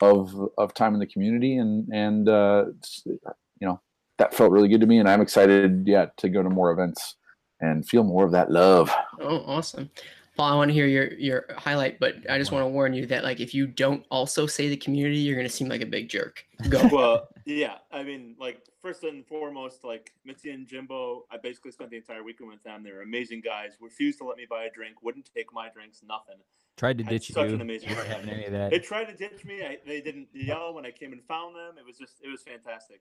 [0.00, 2.66] of of time in the community, and and uh,
[3.06, 3.18] you
[3.60, 3.80] know
[4.18, 7.16] that felt really good to me, and I'm excited, yeah, to go to more events
[7.60, 8.92] and feel more of that love.
[9.20, 9.90] Oh, awesome.
[10.38, 13.06] Paul, I want to hear your your highlight, but I just want to warn you
[13.06, 16.08] that like if you don't also say the community, you're gonna seem like a big
[16.08, 16.46] jerk.
[16.68, 16.88] Go.
[16.92, 17.78] well, yeah.
[17.90, 22.22] I mean, like first and foremost, like Mitzi and Jimbo, I basically spent the entire
[22.22, 22.84] weekend with them.
[22.84, 23.72] They're amazing guys.
[23.80, 25.02] Refused to let me buy a drink.
[25.02, 26.02] Wouldn't take my drinks.
[26.08, 26.40] Nothing.
[26.76, 27.34] Tried to Had ditch you.
[27.34, 28.70] such an amazing You weren't having any of that.
[28.70, 29.64] They tried to ditch me.
[29.64, 31.78] I, they didn't yell when I came and found them.
[31.78, 33.00] It was just, it was fantastic.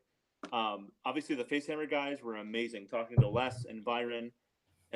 [0.51, 2.87] Um, obviously, the Facehammer guys were amazing.
[2.87, 4.31] Talking to Les and Byron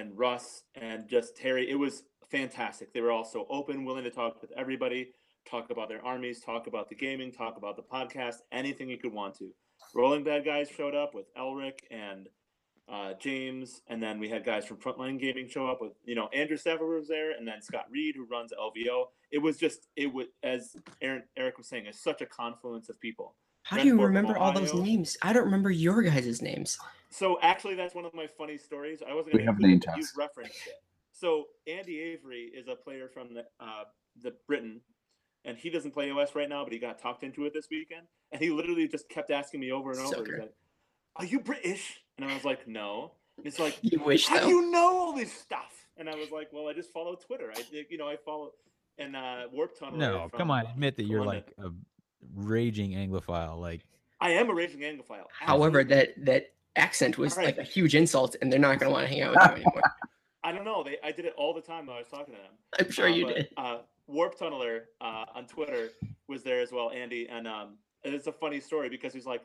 [0.01, 2.93] and Russ and just Terry, it was fantastic.
[2.93, 5.11] They were all so open, willing to talk with everybody,
[5.49, 9.13] talk about their armies, talk about the gaming, talk about the podcast, anything you could
[9.13, 9.51] want to.
[9.93, 12.27] Rolling Bad guys showed up with Elric and
[12.91, 16.27] uh, James, and then we had guys from Frontline Gaming show up with you know
[16.33, 19.05] Andrew Sever was there, and then Scott Reed who runs LVO.
[19.31, 22.99] It was just it was as Aaron Eric was saying, it's such a confluence of
[22.99, 23.35] people.
[23.63, 25.17] How do you remember all those names?
[25.21, 26.77] I don't remember your guys' names.
[27.09, 29.01] So actually, that's one of my funny stories.
[29.07, 29.97] I wasn't We going have to name include it, tags.
[30.13, 30.75] you've referenced it.
[31.11, 33.83] So Andy Avery is a player from the uh,
[34.21, 34.81] the Britain,
[35.45, 38.07] and he doesn't play OS right now, but he got talked into it this weekend,
[38.31, 40.09] and he literally just kept asking me over and over.
[40.15, 40.31] Sucker.
[40.31, 40.53] He's like,
[41.17, 44.43] "Are you British?" And I was like, "No." And it's like, You wish "How though.
[44.45, 47.51] do you know all this stuff?" And I was like, "Well, I just follow Twitter.
[47.55, 48.51] I think you know I follow."
[48.97, 49.97] And uh, Warp Tunnel.
[49.97, 51.43] No, come on, admit that you're London.
[51.57, 51.71] like a
[52.35, 53.59] raging Anglophile.
[53.59, 53.81] Like,
[54.19, 55.25] I am a raging Anglophile.
[55.31, 57.57] However, that that accent was All right.
[57.57, 59.81] like a huge insult, and they're not gonna want to hang out with you anymore.
[60.43, 60.83] I don't know.
[60.83, 62.51] They I did it all the time when I was talking to them.
[62.79, 63.47] I'm sure Uh, you but, did.
[63.57, 65.89] Uh, Warp Tunneler uh, on Twitter
[66.27, 69.41] was there as well, Andy, and um, and it's a funny story because he's like,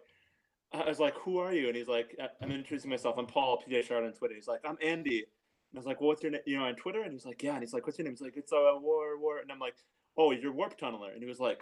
[0.72, 3.16] I was like, "Who are you?" And he's like, "I- "I'm introducing myself.
[3.18, 6.08] I'm Paul PJ Schard on Twitter." He's like, "I'm Andy," and I was like, well,
[6.08, 7.98] "What's your name?" You know, on Twitter, and he's like, "Yeah," and he's like, "What's
[7.98, 9.76] your name?" He's like, "It's a uh, War War," and I'm like,
[10.16, 11.60] "Oh, you're Warp Tunneler," and he was like,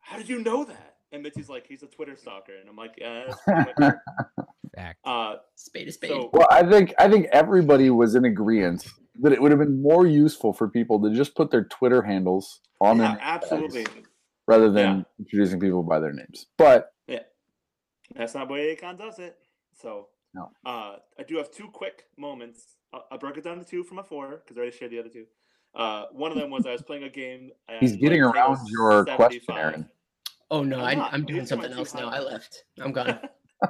[0.00, 2.94] "How did you know that?" And Mitzi's like, "He's a Twitter stalker," and I'm like,
[2.98, 3.94] "Yeah." that's pretty much
[4.38, 4.44] it."
[4.76, 4.98] fact.
[5.04, 6.10] uh, Spade a spade.
[6.10, 8.86] so Well, I think I think everybody was in agreement
[9.20, 12.60] that it would have been more useful for people to just put their Twitter handles
[12.80, 13.86] on yeah, their absolutely.
[14.46, 15.02] rather than Yeah.
[15.18, 16.46] introducing people by their names.
[16.56, 17.24] But yeah,
[18.14, 19.36] That's not the way Akon does it.
[19.74, 20.50] So, No.
[20.64, 22.76] uh, I do have two quick moments.
[22.92, 25.00] I, I broke it down to two from a four because I already shared the
[25.00, 25.26] other two.
[25.74, 27.50] Uh, one of them was I was playing a game.
[27.78, 29.88] he's getting like, around table your question, Aaron.
[30.50, 31.10] oh no, I'm I.
[31.10, 32.08] I'm doing something else now.
[32.08, 32.64] I left.
[32.80, 33.20] I'm gone.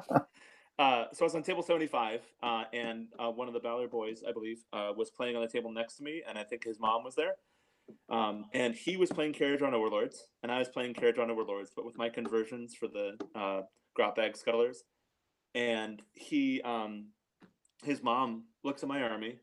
[0.79, 4.23] uh, so I was on table 75, uh, and uh, one of the Ballard boys,
[4.27, 6.79] I believe, uh, was playing on the table next to me, and I think his
[6.81, 7.35] mom was there.
[8.09, 11.99] Um, and he was playing Kharadron Overlords, and I was playing Kharadron Overlords, but with
[11.99, 13.63] my conversions for the uh,
[13.95, 14.79] Grot Bag Scuttlers.
[15.55, 17.07] And he, um,
[17.83, 19.41] his mom looks at my army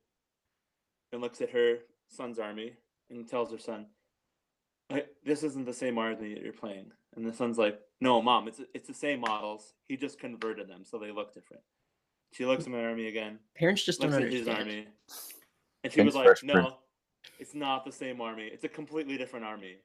[1.11, 2.73] and looks at her son's army
[3.09, 3.87] and tells her son,
[4.89, 8.47] I, "This isn't the same army that you're playing." And the son's like, "No, mom,
[8.47, 9.73] it's it's the same models.
[9.87, 11.63] He just converted them, so they look different."
[12.31, 14.87] She looks at my army again, Parents just don't looks at his army,
[15.83, 16.73] and she was like, "No, Prince.
[17.39, 18.47] it's not the same army.
[18.47, 19.77] It's a completely different army."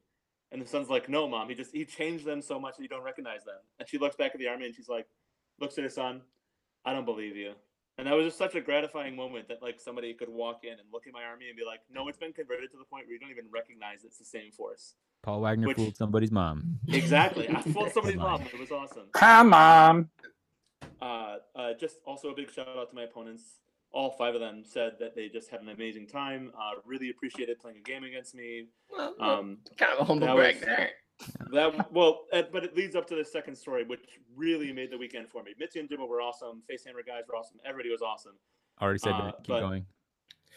[0.51, 1.49] And the son's like, "No, mom.
[1.49, 4.17] He just he changed them so much that you don't recognize them." And she looks
[4.17, 5.07] back at the army and she's like,
[5.59, 6.23] looks at her son,
[6.85, 7.55] "I don't believe you."
[7.99, 10.81] And that was just such a gratifying moment that like somebody could walk in and
[10.93, 13.13] look at my army and be like, "No, it's been converted to the point where
[13.15, 16.79] you don't even recognize it's the same force." Paul Wagner which- fooled somebody's mom.
[16.89, 17.49] Exactly.
[17.49, 18.43] I fooled somebody's mom.
[18.43, 19.09] It was awesome.
[19.13, 20.09] Come on.
[21.01, 23.59] uh, uh, just also a big shout out to my opponents.
[23.93, 26.51] All five of them said that they just had an amazing time.
[26.59, 28.69] Uh, really appreciated playing a game against me.
[28.91, 30.91] Well, well, Um, kind of a humble that brag there.
[31.53, 34.05] That well, uh, but it leads up to the second story, which
[34.37, 35.53] really made the weekend for me.
[35.59, 36.63] Mitzi and Jimbo were awesome.
[36.71, 37.59] Facehammer guys were awesome.
[37.65, 38.33] Everybody was awesome.
[38.79, 39.37] I Already said Uh, that.
[39.45, 39.87] Keep going.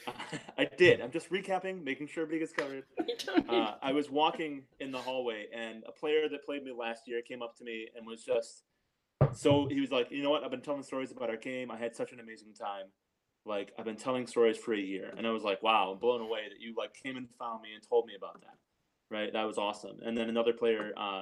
[0.58, 1.02] I did.
[1.02, 2.84] I'm just recapping, making sure everybody gets covered.
[3.08, 6.64] You don't need- uh, I was walking in the hallway, and a player that played
[6.64, 8.64] me last year came up to me and was just
[9.34, 10.44] so he was like, you know what?
[10.44, 11.72] I've been telling stories about our game.
[11.72, 12.86] I had such an amazing time.
[13.46, 16.22] Like I've been telling stories for a year, and I was like, wow, I'm blown
[16.22, 18.58] away that you like came and found me and told me about that.
[19.12, 19.98] Right, that was awesome.
[20.04, 21.22] And then another player, uh,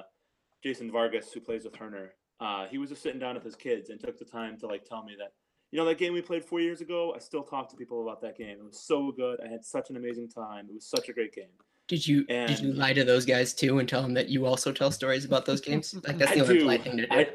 [0.62, 2.08] Jason Vargas, who plays with Herner,
[2.40, 4.84] uh, he was just sitting down with his kids and took the time to like
[4.84, 5.32] tell me that
[5.70, 7.12] you know that game we played four years ago.
[7.14, 8.58] I still talk to people about that game.
[8.58, 9.40] It was so good.
[9.44, 10.66] I had such an amazing time.
[10.68, 11.48] It was such a great game.
[11.88, 14.46] Did you and did you lie to those guys too and tell them that you
[14.46, 15.94] also tell stories about those games?
[16.06, 16.60] Like that's I the only do.
[16.60, 17.12] polite thing to do.
[17.12, 17.28] I,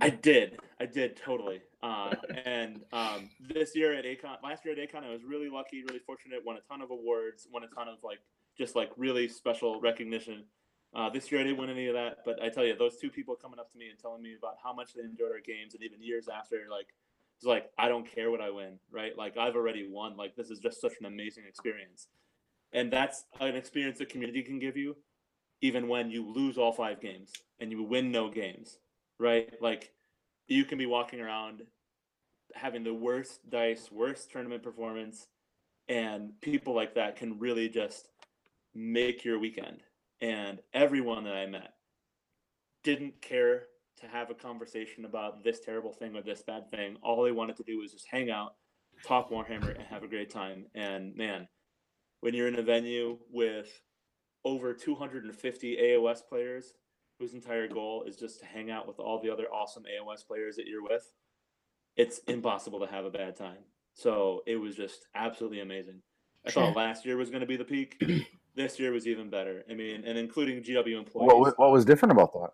[0.00, 0.58] I did.
[0.80, 1.62] I did totally.
[1.82, 2.14] Uh,
[2.44, 6.00] and um, this year at Acon, last year at Acon, I was really lucky, really
[6.00, 6.40] fortunate.
[6.44, 7.46] Won a ton of awards.
[7.52, 8.18] Won a ton of like
[8.56, 10.44] just like really special recognition.
[10.94, 13.10] Uh, this year I didn't win any of that, but I tell you, those two
[13.10, 15.74] people coming up to me and telling me about how much they enjoyed our games,
[15.74, 16.86] and even years after, like
[17.36, 19.16] It's like I don't care what I win, right?
[19.16, 20.16] Like I've already won.
[20.16, 22.06] Like this is just such an amazing experience,
[22.72, 24.96] and that's an experience the community can give you,
[25.60, 28.78] even when you lose all five games and you win no games,
[29.18, 29.52] right?
[29.60, 29.92] Like
[30.46, 31.62] you can be walking around
[32.54, 35.26] having the worst dice, worst tournament performance,
[35.88, 38.08] and people like that can really just
[38.74, 39.82] make your weekend.
[40.20, 41.74] And everyone that I met
[42.82, 43.64] didn't care
[44.00, 46.96] to have a conversation about this terrible thing or this bad thing.
[47.02, 48.54] All they wanted to do was just hang out,
[49.06, 50.66] talk Warhammer, and have a great time.
[50.74, 51.48] And man,
[52.20, 53.68] when you're in a venue with
[54.44, 56.74] over 250 AOS players
[57.18, 60.56] whose entire goal is just to hang out with all the other awesome AOS players
[60.56, 61.12] that you're with,
[61.96, 63.58] it's impossible to have a bad time.
[63.94, 66.02] So it was just absolutely amazing.
[66.46, 66.64] I Sure.
[66.64, 68.02] thought last year was going to be the peak.
[68.54, 69.64] this year was even better.
[69.70, 71.26] I mean, and including GW employees.
[71.26, 72.50] What, wa- what was different about that?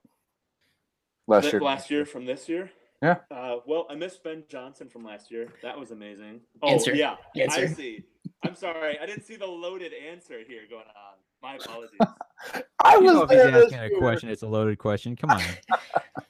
[1.27, 1.63] Last Th- year.
[1.63, 2.71] last year from this year.
[3.03, 3.17] Yeah.
[3.31, 5.49] Uh, well, I missed Ben Johnson from last year.
[5.63, 6.41] That was amazing.
[6.63, 6.95] Oh Answer.
[6.95, 7.17] yeah,
[7.51, 8.05] I see.
[8.45, 11.15] I'm sorry, I didn't see the loaded answer here going on.
[11.43, 11.99] My apologies.
[12.85, 15.17] I You was know if he's this asking a question, it's a loaded question.
[15.17, 15.43] Come on.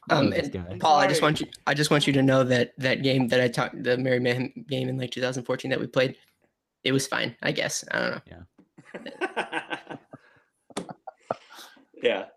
[0.08, 0.76] Um, this and guy.
[0.80, 1.46] Paul, I just want you.
[1.68, 4.52] I just want you to know that that game that I talked, the Mary Mayhem
[4.68, 6.16] game in like 2014 that we played,
[6.82, 7.36] it was fine.
[7.42, 8.20] I guess I don't know.
[8.26, 8.59] yeah.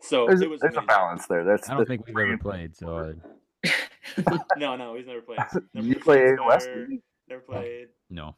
[0.01, 0.59] So There's, it was.
[0.59, 1.43] there's a balance there.
[1.45, 3.15] That's I don't the- think we've ever played, so
[3.65, 3.71] uh,
[4.57, 5.39] No, no, he's never played.
[5.73, 6.99] Never you played play Shakespeare, AOS?
[7.29, 7.87] Never played.
[8.09, 8.35] no.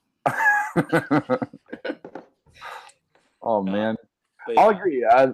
[3.41, 3.95] oh man,
[4.45, 4.78] But I'll yeah.
[4.78, 5.06] agree.
[5.10, 5.28] I,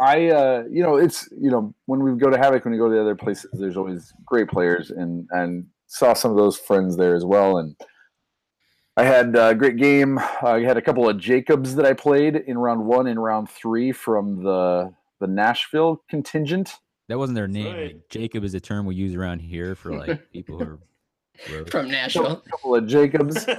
[0.00, 2.88] I, uh, you know, it's you know when we go to Havoc, when we go
[2.88, 6.96] to the other places, there's always great players, and and saw some of those friends
[6.96, 7.76] there as well, and.
[8.96, 10.18] I had a great game.
[10.18, 13.92] I had a couple of Jacobs that I played in round one and round three
[13.92, 16.74] from the the Nashville contingent.
[17.08, 17.74] That wasn't their name.
[17.74, 17.86] right.
[17.94, 20.78] Like, Jacob is a term we use around here for like people who are.
[21.70, 22.42] From Nashville.
[22.46, 23.46] A couple of Jacobs.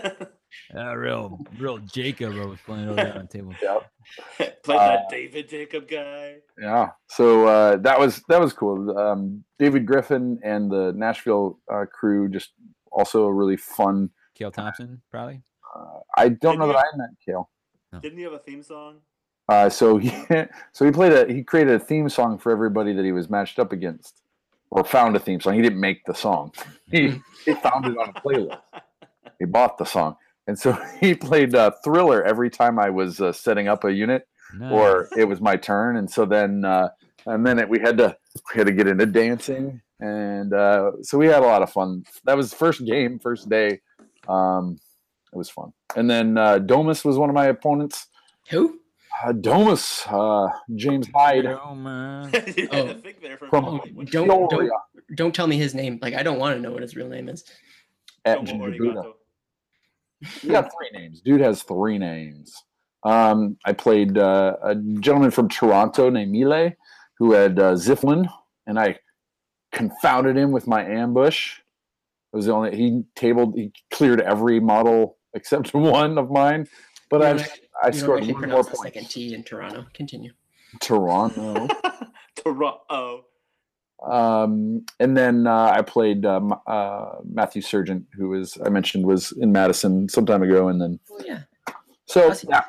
[0.75, 2.33] Ah, real, real Jacob.
[2.33, 3.53] I was playing over there on the table.
[4.63, 6.35] Played Uh, that David Jacob guy.
[6.59, 6.91] Yeah.
[7.09, 8.97] So uh, that was that was cool.
[8.97, 12.53] Um, David Griffin and the Nashville uh, crew just
[12.93, 14.09] also a really fun.
[14.37, 15.41] Kale Thompson, probably.
[15.75, 17.49] Uh, I don't Did know that you- I met Kale.
[18.01, 18.97] Didn't he have a theme song?
[19.49, 20.11] Uh, so he
[20.73, 23.59] so he played a he created a theme song for everybody that he was matched
[23.59, 24.21] up against,
[24.71, 25.53] or found a theme song.
[25.55, 26.51] He didn't make the song.
[26.91, 28.59] He he found it on a playlist.
[29.39, 30.15] He bought the song,
[30.47, 34.27] and so he played uh, Thriller every time I was uh, setting up a unit.
[34.57, 34.71] Nice.
[34.71, 36.87] or it was my turn and so then uh
[37.25, 38.15] and then it, we had to
[38.53, 42.05] we had to get into dancing and uh so we had a lot of fun
[42.23, 43.81] that was the first game first day
[44.27, 44.77] um
[45.33, 48.07] it was fun and then uh domus was one of my opponents
[48.49, 48.79] Who?
[49.23, 52.29] uh, domus uh james hyde Oh, man.
[52.33, 52.39] Oh.
[52.39, 54.71] to think there for a From- Don't don't
[55.15, 55.99] don't tell me his name.
[56.01, 57.45] Like I don't want to know what his real name is.
[58.25, 59.01] at Domo Ginger Buddha.
[59.01, 59.13] Arigato.
[60.41, 62.63] he got three names dude has three names
[63.03, 66.71] um i played uh, a gentleman from toronto named mile
[67.19, 68.27] who had uh, ziflin
[68.65, 68.97] and i
[69.71, 71.63] confounded him with my ambush it
[72.37, 76.65] was the only he tabled he cleared every model except one of mine
[77.09, 77.45] but You
[77.83, 79.85] i i scored one more pronounce the second points T in Toronto.
[79.93, 80.31] Continue.
[80.81, 81.67] toronto
[82.43, 83.25] Toronto.
[84.05, 89.31] um, and then uh, I played um, uh, Matthew Surgent, who was I mentioned was
[89.39, 91.41] in Madison some time ago, and then Oh yeah.
[92.05, 92.63] so yeah,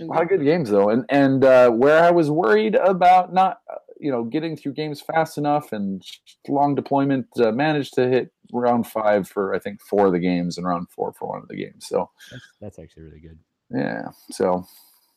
[0.00, 3.60] a lot of good games though, and and uh, where I was worried about not
[3.72, 6.02] uh, you know getting through games fast enough and
[6.48, 10.58] long deployment, uh, managed to hit round five for I think four of the games
[10.58, 11.86] and round four for one of the games.
[11.86, 13.38] So That's, that's actually really good.
[13.74, 14.66] yeah, so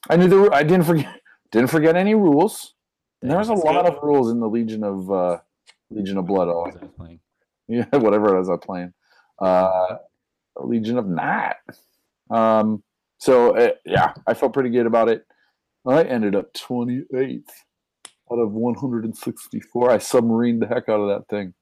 [0.09, 1.19] I knew the ru- I didn't forget
[1.51, 2.73] didn't forget any rules.
[3.21, 3.95] And there was a That's lot good.
[3.95, 5.37] of rules in the Legion of uh,
[5.89, 6.49] Legion of Blood.
[6.49, 7.19] Oh, As I was playing.
[7.67, 8.93] yeah, whatever it was I was playing.
[9.39, 9.95] Uh,
[10.59, 11.55] Legion of Night.
[12.29, 12.83] Um,
[13.19, 15.25] so uh, yeah, I felt pretty good about it.
[15.85, 17.43] I ended up 28th
[18.31, 19.91] out of 164.
[19.91, 21.53] I submarined the heck out of that thing.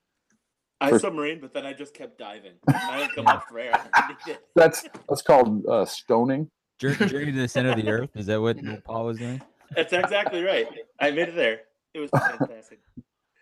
[0.82, 2.54] I For- submarine, but then I just kept diving.
[2.68, 3.72] I didn't come up for air.
[4.56, 6.50] That's that's called uh, stoning.
[6.80, 8.10] Journey, journey to the center of the earth.
[8.16, 9.40] Is that what Paul was doing?
[9.76, 10.68] That's exactly right.
[11.00, 11.62] I made it there.
[11.94, 12.80] It was fantastic.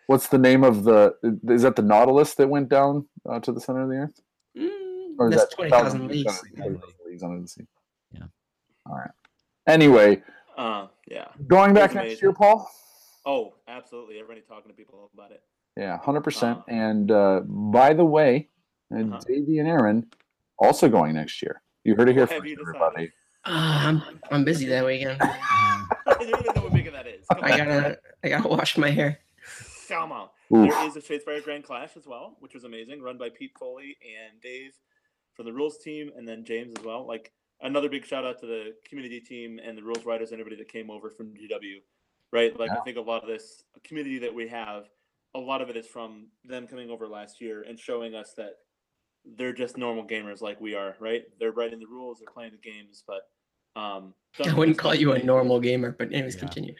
[0.06, 1.14] What's the name of the?
[1.48, 4.20] Is that the Nautilus that went down uh, to the center of the earth?
[4.58, 6.42] Mm, Or is that's that twenty thousand leagues.
[7.06, 7.64] leagues under the sea?
[8.12, 8.24] Yeah.
[8.86, 9.10] All right.
[9.66, 10.22] Anyway,
[10.58, 11.28] Uh, yeah.
[11.46, 12.18] going It back was next amazing.
[12.22, 12.68] year, Paul.
[13.24, 14.16] Oh, absolutely.
[14.18, 15.42] Everybody talking to people about it.
[15.80, 16.58] Yeah, hundred percent.
[16.58, 18.48] Uh, And uh, by the way,
[18.90, 19.22] and Uh-huh.
[19.26, 20.06] Davey and Aaron
[20.58, 21.62] also going next year.
[21.84, 23.06] You heard it here What have first, everybody.
[23.46, 25.16] Uh, I'm I'm busy that weekend.
[25.22, 27.24] I don't know what big that is.
[27.30, 29.20] I gotta I gotta wash my hair.
[29.88, 30.28] Come on.
[30.54, 30.68] Oof.
[30.70, 33.96] There is a Shadespire Grand Clash as well, which was amazing, run by Pete Foley
[34.04, 34.72] and Dave
[35.32, 37.06] from the rules team, and then James as well.
[37.06, 40.62] Like another big shout out to the community team and the rules writers and everybody
[40.62, 41.76] that came over from GW.
[42.32, 44.84] Right, like I think a lot of this community that we have,
[45.34, 48.54] a lot of it is from them coming over last year and showing us that
[49.36, 50.96] they're just normal gamers like we are.
[50.98, 53.22] Right, they're writing the rules, they're playing the games, but
[53.80, 54.14] um,
[54.44, 56.40] I wouldn't call you a normal gamer, but anyways, Yeah.
[56.40, 56.74] continue.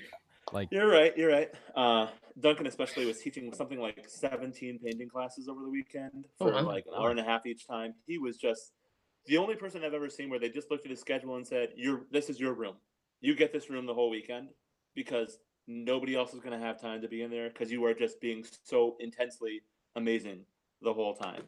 [0.52, 1.16] Like you're right.
[1.16, 1.50] You're right.
[1.76, 2.08] Uh,
[2.40, 6.62] Duncan especially was teaching something like 17 painting classes over the weekend Oh, for wow.
[6.62, 7.94] like an hour and a half each time.
[8.06, 8.72] He was just
[9.26, 11.68] the only person I've ever seen where they just looked at his schedule and said,
[11.76, 12.76] "You're this is your room.
[13.20, 14.48] You get this room the whole weekend
[14.94, 15.38] because
[15.70, 18.20] nobody else is going to have time to be in there because you are just
[18.20, 19.62] being so intensely
[19.96, 20.44] amazing
[20.82, 21.44] the whole time."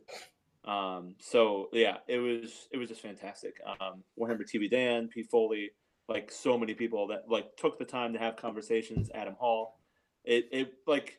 [0.65, 3.61] Um, so yeah, it was it was just fantastic.
[3.67, 5.71] Um, Warhammer TV Dan, P Foley,
[6.09, 9.11] like so many people that like took the time to have conversations.
[9.15, 9.81] Adam Hall,
[10.25, 11.19] it it like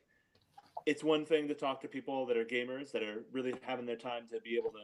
[0.86, 3.96] it's one thing to talk to people that are gamers that are really having their
[3.98, 4.84] time to be able to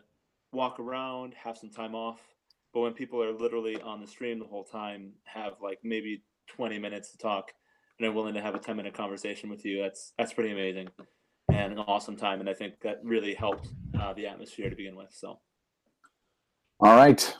[0.51, 2.20] walk around, have some time off.
[2.74, 6.80] But when people are literally on the stream the whole time, have like maybe 20
[6.80, 7.51] minutes to talk,
[8.00, 10.88] and are willing to have a 10 minute conversation with you, that's that's pretty amazing
[11.52, 12.39] and an awesome time.
[12.39, 13.68] And I think that really helped
[14.00, 15.10] uh, the atmosphere to begin with.
[15.12, 15.39] So
[16.80, 17.36] All right.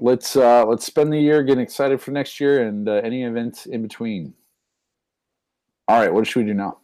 [0.00, 3.66] Let's uh let's spend the year getting excited for next year and uh, any events
[3.66, 4.34] in between.
[5.88, 6.78] All right, what should we do now?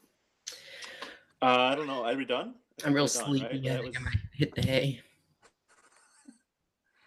[1.42, 2.04] uh, I don't know.
[2.04, 2.54] Are we done?
[2.84, 3.44] I I'm real done, sleepy.
[3.44, 3.54] right?
[3.54, 5.00] I That think I might hit the hay.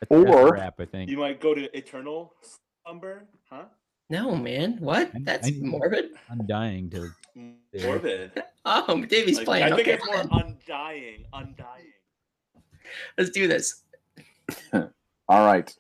[0.02, 1.10] that's, that's Or- wrap, I think.
[1.10, 2.34] you might go to eternal
[2.86, 3.66] slumber, huh?
[4.12, 4.76] No, man.
[4.80, 5.10] What?
[5.16, 6.12] I- That's I- morbid.
[6.30, 7.10] I'm dying to.
[7.84, 8.44] Morbid.
[8.64, 9.64] Oh, Davey's Like, playing.
[9.64, 11.26] I think okay, it's more undying.
[11.34, 11.94] Undying.
[13.18, 13.82] let's do this.
[14.74, 14.90] All
[15.30, 15.76] right.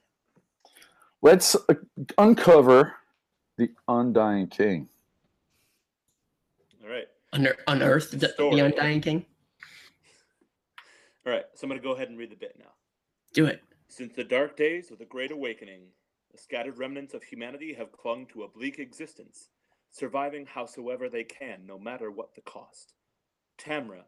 [1.22, 1.76] Let's uh,
[2.18, 2.96] uncover
[3.58, 4.90] the Undying King.
[6.84, 7.06] All right.
[7.34, 9.26] Unear- unearth the, the Undying King.
[11.28, 11.46] All right.
[11.54, 12.72] So I'm going to go ahead and read the bit now.
[13.34, 13.62] Do it.
[13.90, 15.82] Since the dark days of the Great Awakening,
[16.32, 19.50] the scattered remnants of humanity have clung to a bleak existence,
[19.90, 22.94] surviving howsoever they can, no matter what the cost.
[23.58, 24.04] Tamra,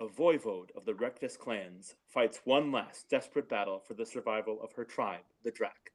[0.00, 4.72] a voivode of the Rectus clans, fights one last desperate battle for the survival of
[4.72, 5.92] her tribe, the Drak.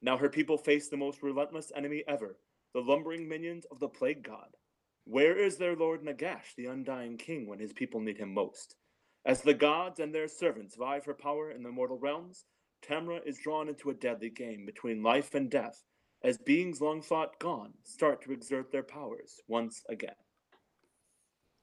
[0.00, 2.38] Now her people face the most relentless enemy ever,
[2.74, 4.56] the lumbering minions of the Plague God.
[5.04, 8.76] Where is their lord Nagash, the Undying King, when his people need him most?
[9.24, 12.46] As the gods and their servants vie for power in the mortal realms,
[12.82, 15.84] Tamra is drawn into a deadly game between life and death,
[16.24, 20.14] as beings long thought gone start to exert their powers once again.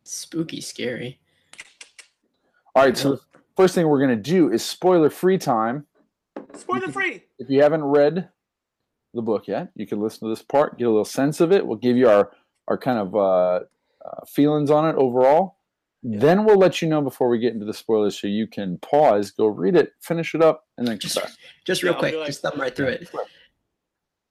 [0.03, 1.19] Spooky, scary.
[2.75, 3.21] All right, so the
[3.57, 5.85] first thing we're going to do is spoiler free time.
[6.55, 7.23] Spoiler free!
[7.37, 8.29] If you haven't read
[9.13, 11.65] the book yet, you can listen to this part, get a little sense of it.
[11.65, 12.31] We'll give you our,
[12.67, 13.65] our kind of uh,
[14.05, 15.57] uh, feelings on it overall.
[16.01, 19.31] Then we'll let you know before we get into the spoilers so you can pause,
[19.31, 21.29] go read it, finish it up, and then Just, back.
[21.65, 23.09] just real I'll quick, like- just thumb right through it.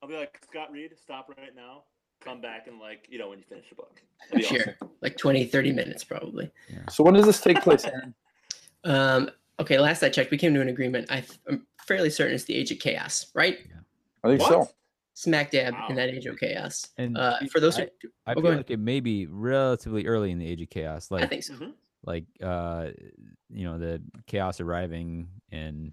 [0.03, 1.83] I'll be like, Scott Reed, stop right now.
[2.21, 4.01] Come back and, like, you know, when you finish the book.
[4.41, 4.61] Sure.
[4.81, 4.91] awesome.
[5.03, 6.51] Like 20, 30 minutes probably.
[6.91, 8.15] So when does this take place, Aaron?
[8.85, 11.11] Um, okay, last I checked, we came to an agreement.
[11.11, 13.59] I, I'm fairly certain it's the Age of Chaos, right?
[14.23, 14.49] I think What?
[14.69, 14.71] so.
[15.19, 15.89] Smack dab Wow.
[15.89, 16.87] in that Age of Chaos.
[16.97, 17.89] And Uh, for those who, I,
[18.27, 21.11] I oh, feel like it may be relatively early in the age of chaos.
[21.11, 21.55] Like I think so.
[21.55, 21.75] Mhm.
[22.05, 22.91] like uh
[23.51, 25.93] you know the chaos arriving and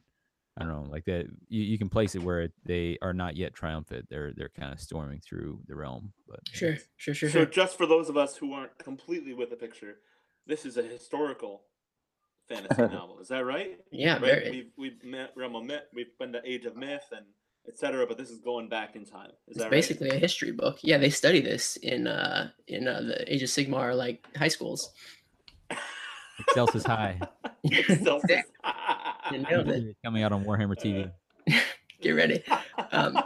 [0.55, 3.55] i don't know like that you, you can place it where they are not yet
[3.55, 7.45] triumphant they're they're kind of storming through the realm but Sure, sure, sure, So, sure.
[7.47, 10.01] just for those of us who aren't completely with the picture,
[10.45, 11.63] this is a historical
[12.47, 13.19] fantasy novel.
[13.19, 13.79] Is that right?
[13.91, 14.21] Yeah, right?
[14.21, 14.51] very.
[14.51, 15.85] We've we've met realm of myth.
[15.93, 17.25] We've been to Age of Myth and
[17.67, 18.05] etc.
[18.07, 19.31] But this is going back in time.
[19.47, 20.79] Is It's that basically a history book.
[20.81, 24.91] Yeah, they study this in uh in uh, the Age of Sigmar like high schools.
[26.39, 27.29] excelsis high right?
[27.89, 28.41] Excelsis.
[29.31, 31.11] You coming out on warhammer tv
[32.01, 32.43] Get ready.
[32.91, 33.17] Um,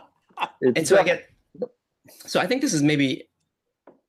[0.61, 1.29] and so I get.
[2.25, 3.27] So I think this is maybe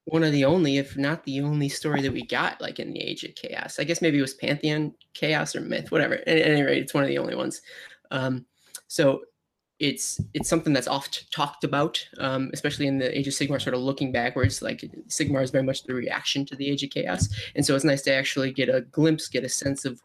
[0.04, 3.00] one of the only, if not the only, story that we got like in the
[3.00, 3.78] Age of Chaos.
[3.78, 6.14] I guess maybe it was Pantheon, Chaos, or Myth, whatever.
[6.14, 7.60] At any rate, it's one of the only ones.
[8.10, 8.46] Um,
[8.86, 9.22] so
[9.80, 13.74] it's it's something that's oft talked about, um, especially in the Age of Sigmar, sort
[13.74, 14.60] of looking backwards.
[14.60, 17.84] Like Sigmar is very much the reaction to the Age of Chaos, and so it's
[17.84, 20.02] nice to actually get a glimpse, get a sense of,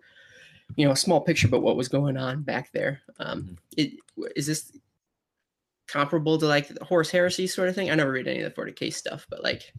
[0.77, 3.01] you know, a small picture about what was going on back there.
[3.19, 3.91] Um, it,
[4.37, 4.71] is this
[5.87, 7.91] comparable to like the Horus Heresy sort of thing?
[7.91, 9.73] I never read any of the 40k stuff, but like,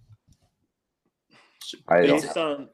[1.89, 2.69] I don't, based on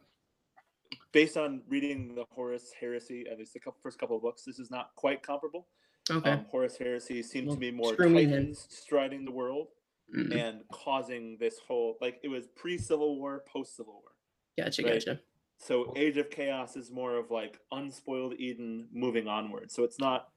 [1.13, 4.59] based on reading the Horus Heresy, at least the couple, first couple of books, this
[4.59, 5.69] is not quite comparable.
[6.11, 8.39] Okay, Um, Horus Heresy seemed Well, to be more screw me then.
[8.41, 9.69] titans striding the world
[10.15, 14.13] Mm, and causing this whole like it was pre Civil War, post Civil War.
[14.59, 14.93] gotcha, right.
[14.95, 15.21] gotcha.
[15.59, 19.71] So Age of Chaos is more of like unspoiled Eden moving onward.
[19.71, 20.29] So it's not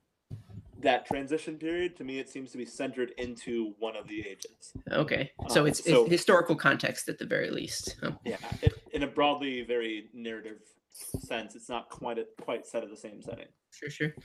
[0.80, 1.98] that transition period.
[1.98, 4.72] To me, it seems to be centered into one of the ages.
[4.92, 7.98] Okay, so Uh, it's, so- it's historical context at the very least.
[8.04, 10.62] Oh, Yeah, it, in a broadly very narrative
[10.92, 13.48] sense, it's not quite a, quite set of the same setting.
[13.76, 14.16] Sure, sure.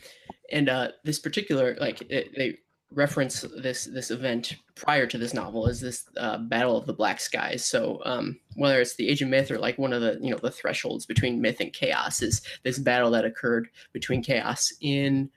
[0.53, 2.59] And uh, this particular, like, it, they
[2.93, 7.21] reference this this event prior to this novel is this uh, Battle of the Black
[7.21, 7.65] Skies.
[7.65, 10.39] So um, whether it's the Age of Myth or like one of the you know
[10.39, 15.31] the thresholds between myth and chaos is this battle that occurred between chaos in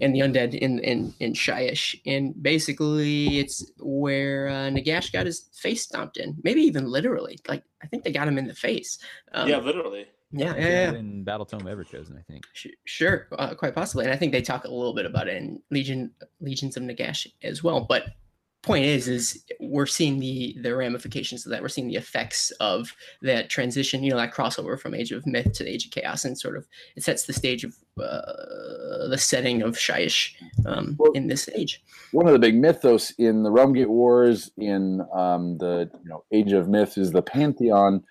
[0.00, 5.48] and the undead in in in Shyish, and basically it's where uh, Nagash got his
[5.52, 7.38] face stomped in, maybe even literally.
[7.48, 8.98] Like I think they got him in the face.
[9.32, 10.06] Um, yeah, literally.
[10.32, 10.98] Yeah, yeah, yeah.
[10.98, 12.44] In Battletome Everchosen, I think.
[12.52, 15.36] Sh- Sure, uh, quite possibly, and I think they talk a little bit about it
[15.36, 17.80] in Legion, Legions of Nagash as well.
[17.80, 18.04] But
[18.62, 21.62] point is, is we're seeing the the ramifications of that.
[21.62, 24.04] We're seeing the effects of that transition.
[24.04, 26.56] You know, that crossover from Age of Myth to the Age of Chaos, and sort
[26.56, 30.34] of it sets the stage of uh, the setting of Shyish
[30.66, 31.82] um, Well- in this age.
[32.12, 36.22] one of the big mythos in the Realm Gate Wars, in um, the you know
[36.30, 38.04] Age of Myth, is the Pantheon,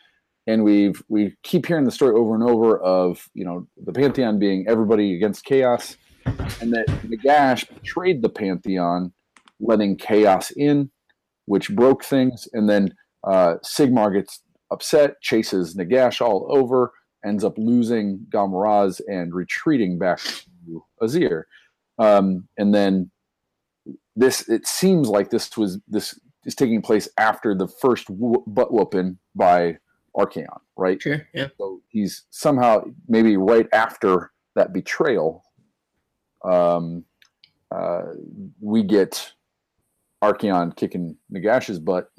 [0.50, 4.40] and we've we keep hearing the story over and over of you know the Pantheon
[4.40, 5.96] being everybody against chaos,
[6.26, 9.14] and that Nagash betrayed the Pantheon,
[9.60, 10.90] letting chaos in,
[11.46, 14.42] which broke things, and then uh, Sigmar gets
[14.72, 16.94] upset, chases Nagash all over,
[17.24, 20.20] ends up losing Ghal Maraz and retreating back
[20.66, 21.44] to Azyr,
[22.00, 23.12] um, and then
[24.16, 29.20] this it seems like this was this is taking place after the first butt whooping
[29.36, 29.78] by
[30.16, 31.02] Archaon, right?
[31.02, 35.44] Sure, yeah, So he's somehow maybe right after that betrayal,
[36.44, 37.06] um,
[37.72, 38.02] uh,
[38.60, 39.34] we get
[40.24, 42.10] Archaon kicking Nagash's butt,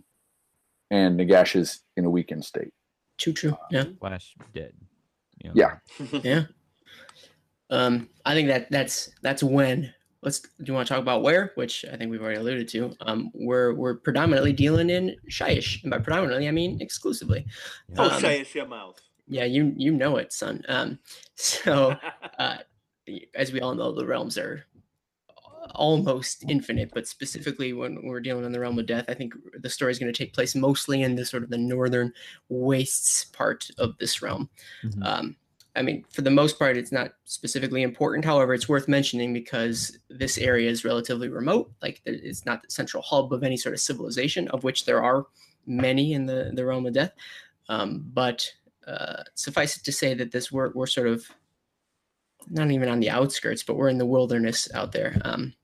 [0.91, 2.73] and Nagash is in a weakened state.
[3.19, 3.85] true, true, yeah.
[3.99, 4.73] Flash dead.
[5.43, 5.55] you know.
[5.55, 6.19] Yeah.
[6.23, 6.43] yeah
[7.71, 11.53] um i think that that's that's when let's do you want to talk about where
[11.55, 15.83] which i think we've already alluded to um we're we're predominantly dealing in Shyish.
[15.83, 17.47] and by predominantly i mean exclusively
[17.97, 19.01] oh, Um, Shayish, your mouth.
[19.29, 20.99] yeah you you know it son um
[21.37, 21.95] so
[22.39, 22.59] uh
[23.35, 24.67] as we all know the realms are
[25.75, 29.69] almost infinite but specifically when we're dealing in the realm of death i think the
[29.71, 32.13] story is going to take place mostly in the sort of the northern
[32.49, 34.49] wastes part of this realm
[34.85, 35.05] Mhm.
[35.07, 35.37] um,
[35.77, 38.25] I mean, for the most part, it's not specifically important.
[38.25, 41.71] However, it's worth mentioning because this area is relatively remote.
[41.81, 45.27] Like, it's not the central hub of any sort of civilization, of which there are
[45.67, 47.13] many in the, the realm of death.
[47.69, 48.53] Um, but
[48.87, 51.25] uh, suffice it to say that this we're, we're sort of
[52.49, 55.21] not even on the outskirts, but we're in the wilderness out there.
[55.25, 55.55] Um,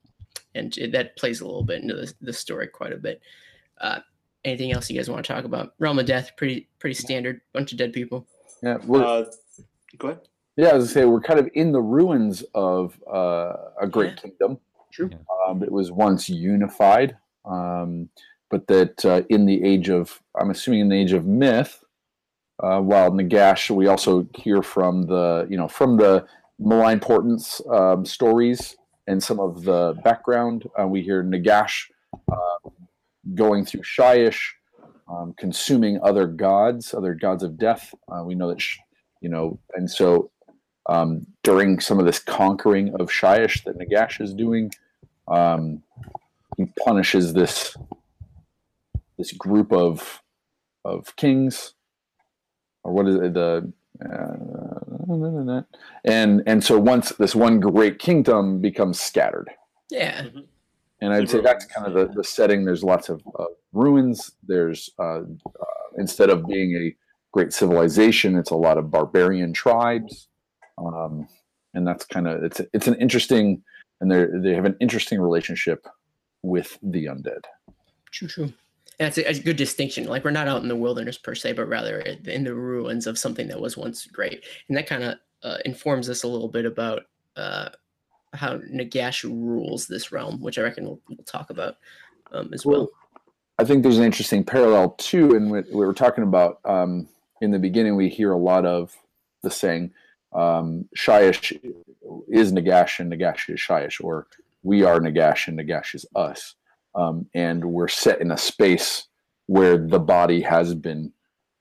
[0.55, 3.21] and it, that plays a little bit into the, the story quite a bit.
[3.81, 3.99] Uh,
[4.45, 5.73] anything else you guys want to talk about?
[5.79, 7.41] Realm of death, pretty pretty standard.
[7.53, 8.25] Bunch of dead people.
[8.63, 9.25] Yeah, we're, Uh,
[9.97, 10.21] go ahead.
[10.55, 14.21] Yeah, as I say, we're kind of in the ruins of uh, a great Yeah.
[14.21, 14.59] kingdom.
[14.91, 15.11] True.
[15.47, 17.15] Um, it was once unified,
[17.45, 18.09] um,
[18.49, 21.83] but that uh, in the age of, I'm assuming in the age of myth,
[22.63, 26.25] uh, while Nagash, we also hear from the, you know, from the
[26.57, 28.75] malign portents um, stories
[29.05, 30.67] and some of the background.
[30.79, 31.83] Uh, we hear Nagash
[32.31, 32.69] uh,
[33.35, 34.39] going through Shyish,
[35.07, 37.93] um, consuming other gods, other gods of death.
[38.11, 38.79] Uh, we know that, sh-
[39.21, 40.31] you know, and so
[40.87, 44.71] um, during some of this conquering of Shyish that Nagash is doing,
[45.27, 45.83] um,
[46.57, 47.75] he punishes this
[49.17, 50.21] this group of
[50.85, 51.73] of kings,
[52.83, 53.33] or what is it?
[53.33, 53.71] The
[54.05, 55.61] uh,
[56.05, 59.49] and and so once this one great kingdom becomes scattered,
[59.89, 60.27] Yeah.
[61.01, 62.63] and I'd say that's kind of the, the setting.
[62.65, 64.31] There's lots of uh, ruins.
[64.43, 65.23] There's uh, uh,
[65.97, 66.95] instead of being a
[67.37, 70.27] great civilization, it's a lot of barbarian tribes,
[70.79, 71.27] um,
[71.75, 73.61] and that's kind of it's it's an interesting
[74.01, 75.85] and they they have an interesting relationship
[76.41, 77.41] with the undead.
[78.11, 78.43] True, true.
[78.99, 80.05] And that's a, a good distinction.
[80.05, 83.19] Like we're not out in the wilderness per se, but rather in the ruins of
[83.19, 84.43] something that was once great.
[84.67, 87.03] And that kind of uh, informs us a little bit about
[87.35, 87.69] uh,
[88.33, 91.75] how Nagash rules this realm, which I reckon we'll, we'll talk about
[92.31, 92.79] um, as well.
[92.79, 92.89] Well,
[93.59, 97.07] I think there's an interesting parallel too, and we, we were talking about um,
[97.41, 97.95] in the beginning.
[97.95, 98.95] We hear a lot of
[99.43, 99.91] the saying,
[100.33, 101.59] um, "Shyish
[102.27, 104.27] is Nagash and Nagash is Shyish," or
[104.63, 106.55] "We are Nagash and Nagash is us,"
[106.95, 109.07] um, and we're set in a space
[109.45, 111.13] where the body has been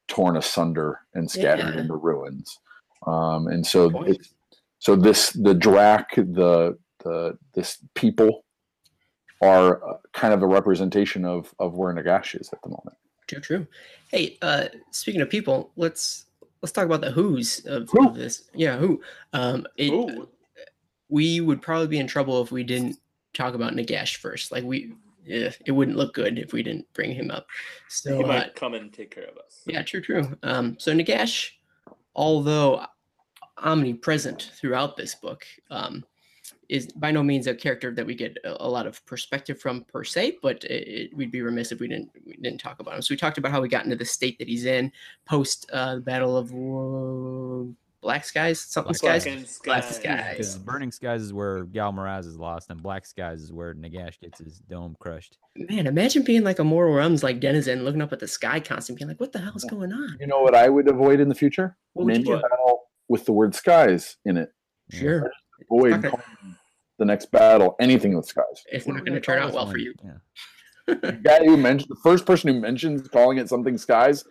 [0.09, 1.81] torn asunder and scattered Yeah.
[1.83, 2.59] into ruins,
[3.07, 3.91] um, and so
[4.79, 8.45] so this the Drac the the this people
[9.43, 12.97] are uh, kind of a representation of of where Nagash is at the moment.
[13.27, 13.67] True, true.
[14.11, 16.27] Hey, uh, speaking of people, let's
[16.63, 18.09] let's talk about the who's of, Who?
[18.09, 18.45] of this.
[18.55, 19.01] Yeah, who?
[19.33, 20.29] Um, it, Ooh.
[21.09, 22.99] we would probably be in trouble if we didn't
[23.35, 24.53] talk about Nagash first.
[24.53, 27.47] Like we, yeah, it wouldn't look good if we didn't bring him up.
[27.89, 29.63] So he uh, might come and take care of us.
[29.67, 30.37] yeah, true, true.
[30.43, 31.51] Um, so Nagash,
[32.15, 32.85] although
[33.59, 36.05] omnipresent throughout this book, um,
[36.69, 39.85] is by no means a character that we get a, a lot of perspective from
[39.85, 40.39] per se.
[40.43, 43.03] But it, it- we'd be remiss if we didn't we didn't talk about him.
[43.03, 44.93] So we talked about how we got into the state that he's in
[45.27, 49.25] post uh, the Battle of uh, Black Skies, something Black skies.
[49.25, 49.97] Fucking Black skies.
[49.97, 50.31] skies.
[50.31, 54.21] Because Burning Skies is where Ghal Maraz is lost, and Black Skies is where Nagash
[54.21, 55.39] gets his dome crushed.
[55.57, 59.01] Man, imagine being like a Mortal Realms like denizen, looking up at the sky constantly,
[59.01, 61.35] being like, "What the hell's going on?" You know what I would avoid in the
[61.35, 61.77] future?
[61.95, 62.35] What would you do?
[62.43, 64.51] battle with the word skies in it.
[64.93, 65.01] Yeah.
[65.01, 65.31] Sure,
[65.71, 66.56] Avoid calling
[66.99, 68.65] the next battle anything with skies.
[68.71, 69.95] it's What not are we going to turn out well for you.
[70.05, 70.13] Yeah.
[70.87, 74.23] The guy who mentioned the first person who mentions calling it something skies,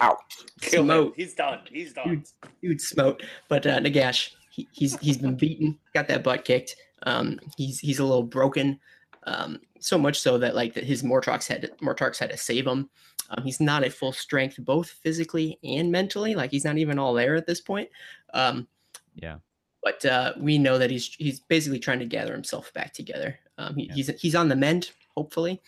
[0.00, 0.16] out.
[0.60, 1.12] Kill him.
[1.16, 1.60] He's done.
[1.70, 2.08] He's done.
[2.08, 2.28] Dude,
[2.62, 3.22] dude smote.
[3.48, 6.76] But uh, Nagash, he, he's he's been beaten, got that butt kicked.
[7.02, 8.80] Um, he's he's a little broken.
[9.24, 12.66] Um, so much so that like that his Mortarchs had to, Mortarchs had to save
[12.66, 12.88] him.
[13.30, 16.34] Um, he's not at full strength, both physically and mentally.
[16.34, 17.90] Like he's not even all there at this point.
[18.32, 18.66] Um,
[19.14, 19.36] Yeah.
[19.82, 23.38] But uh, we know that he's he's basically trying to gather himself back together.
[23.58, 23.94] Um, he, Yeah.
[23.94, 25.60] He's he's on the mend, hopefully.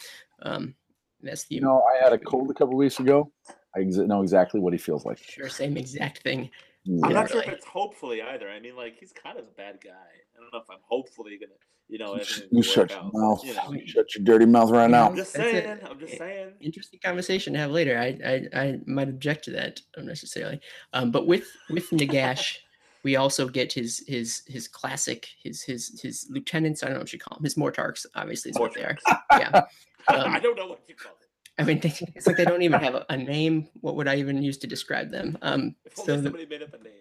[0.42, 0.74] Um,
[1.22, 3.30] that's the You know, I had a cold a couple weeks ago.
[3.76, 5.18] I ex- know exactly what he feels like.
[5.18, 6.50] sure same exact thing.
[6.86, 7.08] I'm Yeah.
[7.08, 8.48] not sure if it's hopefully either.
[8.48, 9.90] I mean, like he's kind of a bad guy.
[9.90, 11.52] I don't know if I'm hopefully gonna,
[11.88, 13.44] you know, You, everything you will shut your out, mouth.
[13.44, 13.72] You know.
[13.72, 15.06] You shut your dirty mouth right now.
[15.08, 15.78] I'm just That's saying.
[15.88, 16.52] I'm just saying.
[16.60, 17.98] interesting conversation to have later.
[17.98, 18.18] I
[18.54, 20.60] I, I might object to that unnecessarily.
[20.94, 22.56] Um, but with with Nagash,
[23.02, 26.82] we also get his his his classic his his his lieutenants.
[26.82, 27.44] I don't know what you call them.
[27.44, 28.96] His mortarchs, obviously, is what they are.
[29.32, 29.62] Yeah.
[30.08, 31.26] Um, I don't know what you call it.
[31.60, 33.68] I mean, they, it's like they don't even have a, a name.
[33.80, 35.36] What would I even use to describe them?
[35.42, 36.92] Um, If only so the- somebody made up a name.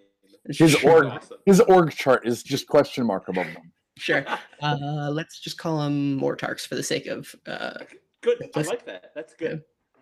[0.48, 0.92] His Sure.
[0.92, 1.38] org, Awesome.
[1.46, 3.72] his org chart is just question mark above them.
[3.98, 4.26] sure.
[4.62, 7.76] Uh, let's just call them mortarchs for the sake of uh,
[8.22, 8.50] Good.
[8.56, 9.12] I like that.
[9.16, 9.62] That's good.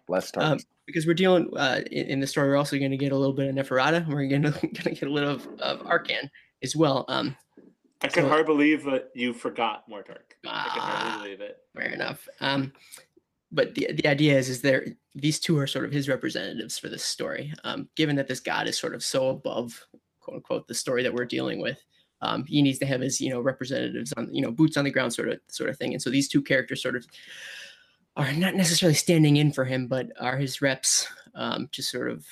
[0.09, 2.47] Less um, because we're dealing uh, in, in the story.
[2.49, 3.97] We're also going to get a little bit of Neferata.
[3.97, 6.29] and We're going to get a little of, of Arkhan
[6.63, 7.05] as well.
[7.09, 7.35] Um,
[8.01, 10.33] I can So- hardly believe that you forgot Mortarch.
[10.45, 11.09] I can Ah.
[11.09, 11.57] hardly believe it.
[11.75, 12.27] fair enough.
[12.39, 12.71] Um,
[13.51, 14.85] but the the idea is is there
[15.15, 17.53] these two are sort of his representatives for this story.
[17.63, 19.85] Um, given that this god is sort of so above
[20.19, 21.81] quote unquote the story that we're dealing with,
[22.21, 24.91] um, he needs to have his you know representatives on you know boots on the
[24.91, 25.93] ground sort of sort of thing.
[25.93, 27.07] And so these two characters sort of
[28.18, 32.26] are not necessarily standing in for him, but are his reps um, to sort of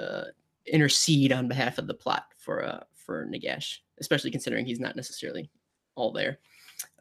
[0.00, 0.24] uh,
[0.66, 5.50] intercede on behalf of the plot for uh, for Nagash, especially considering he's not necessarily
[5.96, 6.38] all there.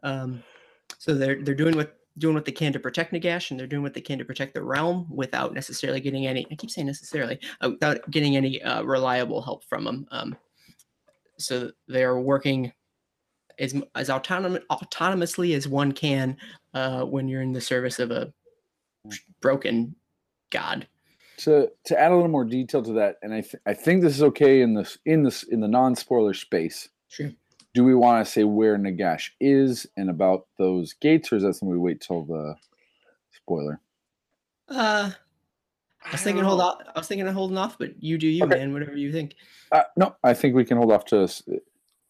[0.01, 0.43] Um,
[0.97, 3.83] so they're they're doing what doing what they can to protect Nagash, and they're doing
[3.83, 6.45] what they can to protect the realm without necessarily getting any.
[6.51, 10.07] I keep saying necessarily uh, without getting any uh, reliable help from them.
[10.11, 10.35] Um,
[11.37, 12.71] so they are working
[13.59, 16.37] as as autonom- autonomously as one can
[16.73, 18.33] uh, when you're in the service of a
[19.41, 19.95] broken
[20.49, 20.87] god.
[21.37, 24.15] to to add a little more detail to that, and I th- I think this
[24.15, 26.89] is okay in this in this in the non spoiler space.
[27.09, 27.31] Sure.
[27.73, 31.53] Do we want to say where Nagash is and about those gates, or is that
[31.55, 32.55] something we wait till the
[33.31, 33.79] spoiler?
[34.69, 35.09] Uh,
[36.05, 36.81] I was thinking hold off.
[36.95, 38.57] I was thinking of holding off, but you do you, Okay.
[38.59, 38.73] man.
[38.73, 39.35] Whatever you think.
[39.71, 41.41] Uh, no, I think we can hold off to s-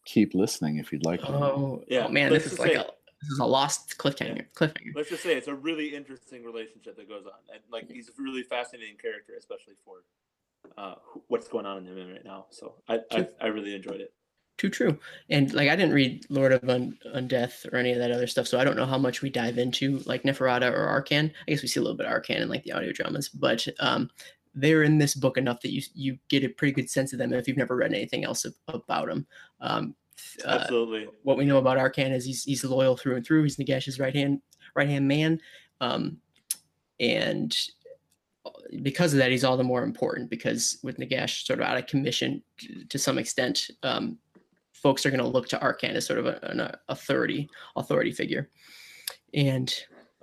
[0.05, 1.21] keep listening if you'd like.
[1.23, 2.85] Oh, Yeah, oh man, let's this is like say- a
[3.21, 4.45] this is a lost cliffhanger.
[4.53, 4.91] Cliffhanger.
[4.95, 8.11] Let's just say it's a really interesting relationship that goes on, and like he's a
[8.21, 10.03] really fascinating character, especially for
[10.77, 10.95] uh,
[11.29, 12.47] what's going on in him right now.
[12.49, 14.13] So I, I I really enjoyed it.
[14.57, 14.99] Too true.
[15.29, 18.45] And like I didn't read Lord of Un- Undeath or any of that other stuff,
[18.47, 21.31] so I don't know how much we dive into like Neferata or Arkhan.
[21.47, 23.65] I guess we see a little bit of Arkhan in like the audio dramas, but
[23.79, 24.09] um,
[24.55, 27.33] they're in this book enough that you you get a pretty good sense of them
[27.33, 29.25] if you've never read anything else ab- about them.
[29.61, 29.95] Um,
[30.45, 31.07] uh, Absolutely.
[31.23, 33.43] what we know about Arkhan is he's he's loyal through and through.
[33.43, 34.41] He's Nagash's right hand
[34.75, 35.39] right hand man,
[35.81, 36.17] um,
[36.99, 37.57] and
[38.45, 38.51] uh,
[38.81, 41.87] because of that, he's all the more important because with Nagash sort of out of
[41.87, 44.17] commission t- to some extent, um,
[44.73, 48.11] folks are going to look to Arkhan as sort of a, an uh, authority authority
[48.11, 48.49] figure.
[49.33, 49.73] And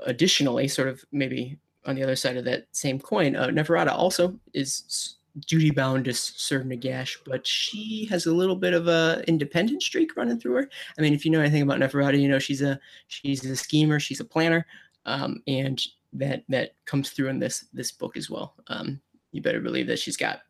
[0.06, 1.58] additionally, sort of maybe
[1.90, 5.16] on the other side of that same coin, uh, Neferata also is
[5.46, 10.16] duty bound to serve Nagash, but she has a little bit of a independent streak
[10.16, 10.70] running through her.
[10.98, 14.00] I mean, if you know anything about Neferata, you know she's a she's a schemer,
[14.00, 14.66] she's a planner,
[15.06, 15.80] um, and
[16.12, 18.54] that that comes through in this this book as well.
[18.68, 19.00] Um,
[19.32, 20.40] you better believe that she's got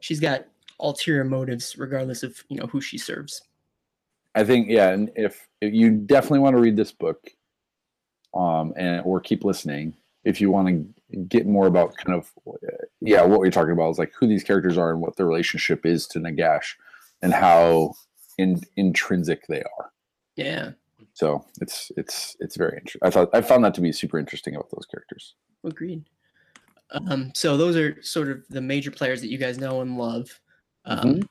[0.00, 0.46] she's got
[0.78, 3.42] ulterior motives, regardless of you know who she serves.
[4.34, 7.30] I think yeah, and if, if you definitely want to read this book,
[8.34, 9.94] um, and or keep listening
[10.24, 12.30] if you want to get more about kind of
[13.00, 15.84] yeah what we're talking about is like who these characters are and what their relationship
[15.86, 16.74] is to Nagash
[17.22, 17.92] and how
[18.38, 19.90] in, intrinsic they are.
[20.36, 20.70] Yeah.
[21.14, 23.00] So it's it's it's very interesting.
[23.02, 25.34] I thought I found that to be super interesting about those characters.
[25.64, 26.04] Agreed.
[26.92, 30.40] Um, so those are sort of the major players that you guys know and love.
[30.84, 31.28] Um, Mhm.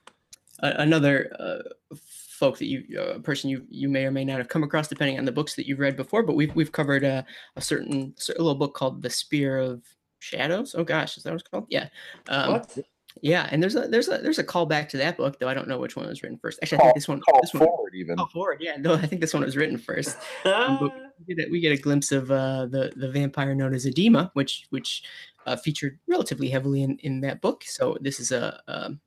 [0.60, 1.96] a- another uh,
[2.40, 4.88] folk that you, uh, a person you you may or may not have come across,
[4.88, 6.24] depending on the books that you've read before.
[6.24, 7.26] But we've we've covered a,
[7.56, 9.84] a certain, certain little book called The Spear of
[10.20, 10.74] Shadows.
[10.76, 11.68] Oh gosh, is that what it's called?
[11.70, 11.90] Yeah.
[12.30, 12.78] Um, what?
[13.22, 15.68] Yeah, and there's a there's a there's a callback to that book, though I don't
[15.68, 16.60] know which one was written first.
[16.62, 18.16] Actually, I think this one Call this one forward even.
[18.16, 18.58] call forward.
[18.62, 20.18] Yeah, no, I think this one was written first.
[20.46, 20.94] Um, but
[21.28, 24.30] we get a, we get a glimpse of uh, the the vampire known as Adhema,
[24.34, 25.04] which which
[25.46, 27.64] uh, featured relatively heavily in, in that book.
[27.66, 29.02] So this is a um,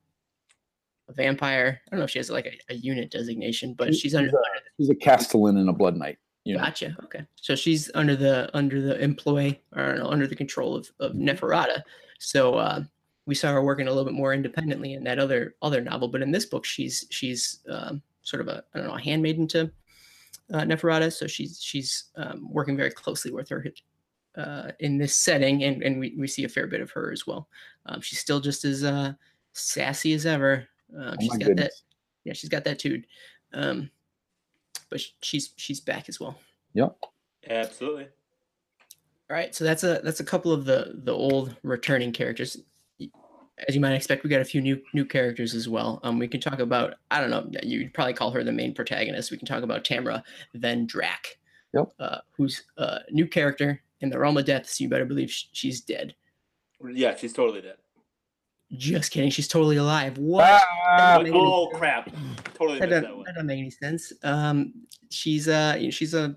[1.13, 1.81] a vampire.
[1.87, 4.29] I don't know if she has like a, a unit designation, but She- she's under.
[4.29, 6.17] she's a- He's a Castellan and a Blood Knight.
[6.45, 6.57] Know.
[6.57, 6.93] Gotcha.
[7.05, 11.13] Okay, so she's under the under the employ or know, under the control of of
[11.13, 11.81] Neferata.
[12.19, 12.83] So uh,
[13.25, 16.21] we saw her working a little bit more independently in that other other novel, but
[16.21, 19.71] in this book, she's she's um, sort of a I don't know a handmaiden to
[20.53, 21.13] uh, Neferata.
[21.13, 23.65] So she's she's um, working very closely with her
[24.35, 27.25] uh, in this setting, and and we, we see a fair bit of her as
[27.25, 27.47] well.
[27.85, 29.13] Um, she's still just as uh,
[29.53, 30.67] sassy as ever.
[30.95, 31.71] Um, Oh she's my got that
[32.25, 33.03] yeah, she's got that too.
[33.53, 33.89] Um,
[34.89, 36.39] but she's she's back as well.
[36.73, 36.95] Yep.
[37.49, 38.07] Absolutely.
[39.29, 42.57] All right, so that's a that's a couple of the the old returning characters.
[43.67, 45.99] As you might expect, we got a few new new characters as well.
[46.03, 49.31] Um, we can talk about I don't know, you'd probably call her the main protagonist.
[49.31, 50.23] We can talk about Tamra
[50.55, 51.37] Van Drac,
[51.73, 51.93] Yep.
[51.99, 54.67] uh, who's a new character in the realm of death.
[54.69, 56.15] So you better believe she's dead.
[56.83, 57.77] Yeah, she's totally dead.
[58.75, 60.17] Just kidding, she's totally alive.
[60.17, 60.61] What?
[60.89, 62.09] Ah, Maybe- oh crap!
[62.55, 64.11] Totally that doesn't, that that doesn't make any sense.
[64.23, 64.73] Um,
[65.11, 66.35] she's uh, she's a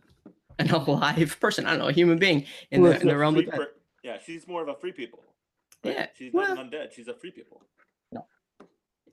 [0.59, 1.67] an alive person.
[1.67, 3.73] I don't know, a human being in Well, the in the realm of per-
[4.03, 5.21] yeah, she's more of a free people.
[5.85, 5.95] right?
[5.95, 6.93] Yeah, she's well- not an undead.
[6.93, 7.63] She's a free people.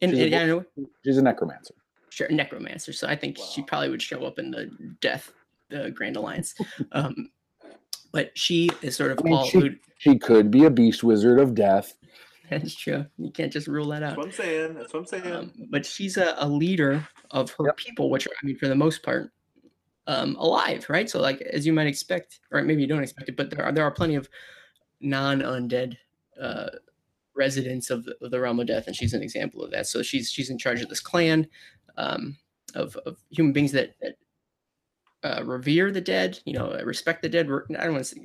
[0.02, 0.66] And, She's a and yeah, know
[1.06, 1.76] she's a necromancer.
[2.10, 4.70] sure necromancer so i think she probably would show up in the
[5.00, 5.32] death
[5.70, 6.56] the grand alliance
[6.92, 7.30] um
[8.12, 11.40] but she is sort of I mean, all she- She could be a beast wizard
[11.40, 11.96] of death.
[12.50, 14.74] that's true you can't just rule that That's out what I'm saying.
[14.76, 15.32] That's what I'm saying.
[15.34, 17.78] um, but she's a, a leader of her Yep.
[17.78, 19.32] people which are i mean for the most part
[20.08, 23.38] um alive right so like as you might expect or maybe you don't expect it
[23.38, 24.28] but there are there are plenty of
[25.00, 25.96] non-undead
[26.42, 26.68] uh
[27.36, 30.04] residents of the, of the realm of death and she's an example of that so
[30.04, 31.48] she's she's in charge of this clan
[31.98, 32.38] um
[32.76, 34.16] of, of human beings that, that
[35.24, 38.22] uh, revere the dead you know respect the dead wor- i don't want to say,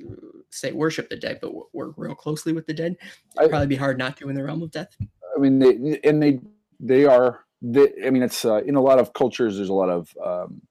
[0.51, 2.95] say worship the dead but work real closely with the dead
[3.37, 4.95] it'd probably be hard not to in the realm of death
[5.39, 6.39] I mean, they and they
[6.79, 7.45] they are.
[7.61, 9.57] They, I mean, it's uh, in a lot of cultures.
[9.57, 10.61] There's a lot of um,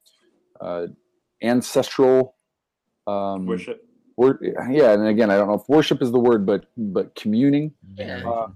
[0.61, 0.87] uh,
[1.43, 2.37] ancestral
[3.07, 3.83] um, Worship.
[4.17, 7.73] wor- yeah, and again, I don't know if worship is the word, but but communing.
[7.97, 8.29] Yeah.
[8.29, 8.49] Uh,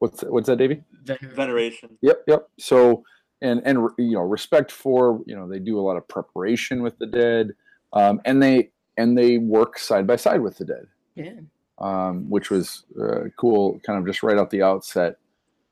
[0.00, 0.82] what's what's that, Davey?
[1.04, 1.90] Veneration.
[2.02, 2.48] Yep, yep.
[2.58, 3.04] So
[3.40, 6.98] and and you know respect for you know they do a lot of preparation with
[6.98, 7.52] the dead,
[7.92, 11.40] um, and they and they work side by side with the dead, yeah
[11.78, 13.80] um, which was uh, cool.
[13.84, 15.16] Kind of just right out the outset,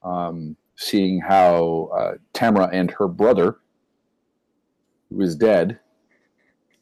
[0.03, 3.59] um, seeing how uh, Tamra and her brother,
[5.11, 5.79] who is dead,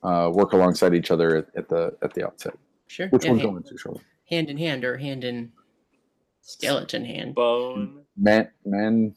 [0.03, 2.55] uh, work alongside each other at, at the at the outset,
[2.87, 4.03] sure which yeah, we'll hand, go into shortly.
[4.31, 5.53] hand in hand or hand in
[6.43, 8.05] skeleton hand Bone.
[8.17, 9.15] Man, man,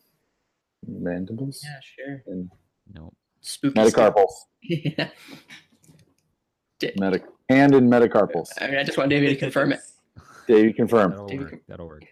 [0.85, 2.49] mandibles yeah sure and
[2.93, 3.13] No.
[3.41, 4.13] spooky stuff.
[4.15, 4.33] metacarpals.
[4.63, 5.09] yeah
[6.81, 8.49] Di- Meta- hand and metacarpals.
[8.59, 9.79] i mean i just want david to confirm it
[10.47, 11.13] Davey confirmed.
[11.13, 11.61] That'll David work.
[11.67, 12.03] That'll work.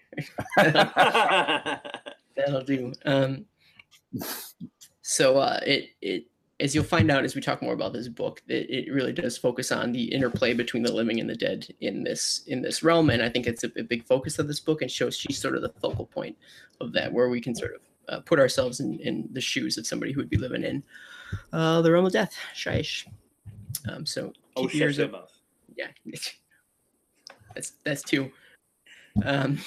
[2.35, 2.93] That'll do.
[3.05, 3.45] Um,
[5.01, 6.25] so uh, it it
[6.59, 9.37] as you'll find out as we talk more about this book, it, it really does
[9.37, 13.09] focus on the interplay between the living and the dead in this in this realm,
[13.09, 15.55] and I think it's a, a big focus of this book and shows she's sort
[15.55, 16.37] of the focal point
[16.81, 19.85] of that, where we can sort of uh, put ourselves in, in the shoes of
[19.85, 20.83] somebody who would be living in
[21.53, 23.05] uh, the realm of death, Shyish.
[23.89, 25.39] Um, so oh, keep your shut ears your up mouth.
[25.75, 25.87] yeah
[27.55, 28.31] that's that's two
[29.25, 29.57] um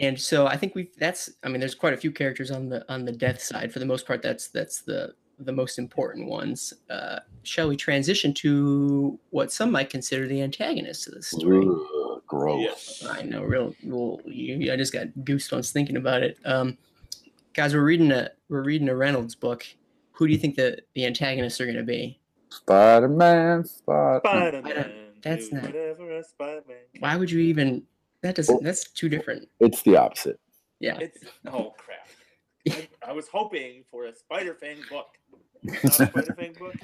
[0.00, 2.84] and so i think we've that's i mean there's quite a few characters on the
[2.92, 6.72] on the death side for the most part that's that's the the most important ones
[6.90, 11.98] uh shall we transition to what some might consider the antagonist of the story Ugh,
[12.28, 12.60] gross.
[12.60, 13.04] Yes.
[13.08, 13.74] I know, real.
[13.82, 16.38] Well, you, I just got goosebumps thinking about it.
[16.44, 16.78] Um,
[17.54, 19.66] guys, we're reading a we're reading a Reynolds book.
[20.12, 22.20] Who do you think the the antagonists are going to be?
[22.50, 24.20] Spider Man, Spider.
[24.24, 24.92] Spider-Man.
[25.22, 27.00] that's not- Whatever a Spider-Man can.
[27.00, 27.82] Why would you even?
[28.22, 28.62] That doesn't.
[28.64, 29.48] That's too different.
[29.60, 30.40] It's the opposite.
[30.80, 32.08] Yeah, It's oh crap.
[32.68, 35.06] I, I was hoping for a Spider Fang book.
[35.64, 36.74] Not a Spider Fang book.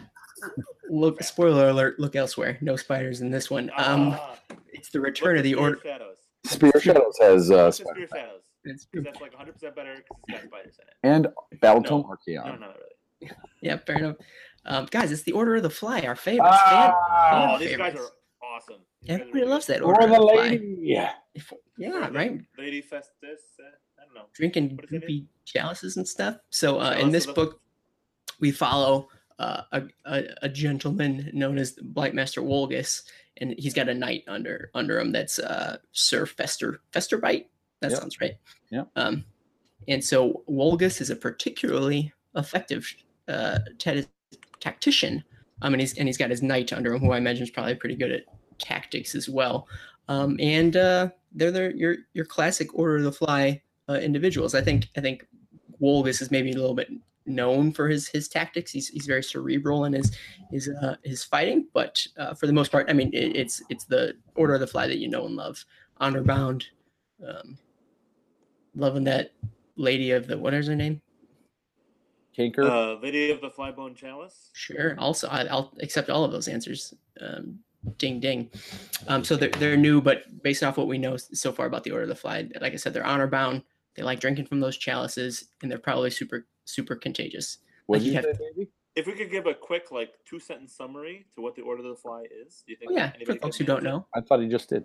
[0.90, 1.98] Look, spoiler alert.
[2.00, 2.58] Look elsewhere.
[2.60, 3.70] No spiders in this one.
[3.76, 4.36] Um, Ah,
[4.72, 5.78] it's the return of the Spear order.
[5.82, 6.16] Shadows.
[6.44, 8.40] Spear Shadows has uh, What's the Spider- Spear Shadows?
[8.94, 10.94] That's like 100 percent better because it's got spiders in it.
[11.14, 11.28] and
[11.60, 12.04] Battletome No.
[12.16, 12.44] Archaon.
[12.46, 13.30] No, no, not really.
[13.60, 14.16] Yeah, fair enough.
[14.66, 16.56] Um, guys, it's the Order of the Fly, our favorites.
[16.58, 18.08] Ah, Oh, these guys are
[18.42, 18.76] awesome.
[19.02, 19.76] These guys are Everybody really loves good.
[19.76, 20.60] that or Order the of the Fly.
[20.80, 21.12] Yeah.
[21.34, 22.40] If- Yeah, the right.
[22.58, 23.40] Lady Festus.
[23.60, 23.64] Uh,
[24.00, 24.26] I don't know.
[24.32, 26.38] Drinking What is goopy chalices and stuff.
[26.50, 27.60] So uh, in this of the- book,
[28.40, 29.08] we follow
[29.38, 33.02] uh, a, a a gentleman known as Blight Master Wolgus,
[33.38, 37.46] and he's got a knight under under him that's uh, Sir Fester Festerbite.
[37.80, 38.00] That Yep.
[38.00, 38.36] sounds right.
[38.70, 38.84] Yeah.
[38.96, 39.24] Um,
[39.88, 42.86] and so Wolgus is a particularly effective
[43.28, 44.02] uh, ta-
[44.64, 45.22] tactician.
[45.62, 47.74] Um, and he's and he's got his knight under him, who I imagine is probably
[47.74, 48.24] pretty good at
[48.58, 49.68] tactics as well.
[50.08, 54.54] Um, and uh, they're their your your classic Order of the Fly uh, individuals.
[54.54, 55.26] I think I think
[55.80, 56.90] Wolgus is maybe a little bit
[57.26, 58.72] known for his his tactics.
[58.72, 60.16] He's he's very cerebral in his
[60.50, 63.84] his uh, his fighting, but uh, for the most part, I mean, it, it's it's
[63.84, 65.64] the Order of the Fly that you know and love.
[65.98, 66.66] Honor bound,
[67.26, 67.56] um,
[68.74, 69.32] loving that
[69.76, 71.00] lady of the what is her name?
[72.36, 72.64] Kanker.
[72.68, 74.50] Uh, Lady of the Flybone Chalice.
[74.52, 74.94] Sure.
[74.98, 76.94] Also, I, I'll accept all of those answers.
[77.20, 77.58] Um,
[77.98, 78.50] ding ding.
[79.08, 81.90] Um, so they're they're new, but based off what we know so far about the
[81.90, 83.62] Order of the Fly, like I said, they're honor bound.
[83.94, 87.58] They like drinking from those chalices, and they're probably super super contagious.
[87.86, 88.68] what like you you have- say.
[88.96, 91.88] If we could give a quick, like, two sentence summary to what the Order of
[91.88, 92.92] the Fly is, do you think?
[92.92, 94.06] Oh yeah, for folks who don't know.
[94.14, 94.84] I thought he just did.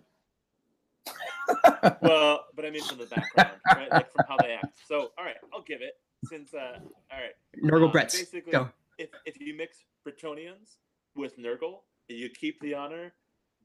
[2.02, 3.92] Well, but I mean from the background, right?
[3.92, 4.80] Like from how they act.
[4.88, 5.94] So, all right, I'll give it.
[6.26, 6.80] Since, uh,
[7.12, 8.70] all right, Nurgle Uh, Bretts, basically- go.
[8.98, 10.78] if if you mix Bretonnians
[11.16, 13.14] with Nurgle, you keep the honor,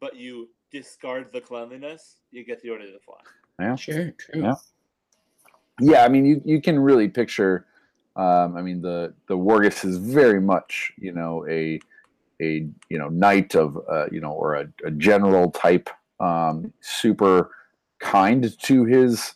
[0.01, 3.21] but you discard the cleanliness, you get the Order of the Fly.
[3.61, 3.77] yeah.
[3.77, 4.43] Sure, true.
[4.43, 4.55] Yeah.
[5.81, 7.67] yeah, I mean, you, you can really picture.
[8.17, 11.81] Um, I mean, the the Wargus is very much, you know, a
[12.41, 15.91] a you know knight of uh, you know or a, a general type,
[16.21, 17.51] um, super
[17.99, 19.35] kind to his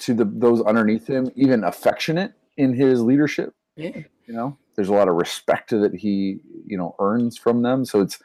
[0.00, 3.54] to the those underneath him, even affectionate in his leadership.
[3.76, 4.02] Yeah.
[4.26, 7.84] You know, there's a lot of respect that he you know earns from them.
[7.84, 8.18] So it's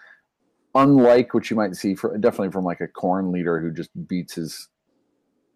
[0.73, 4.35] unlike what you might see for definitely from like a Khorne leader who just beats
[4.35, 4.67] his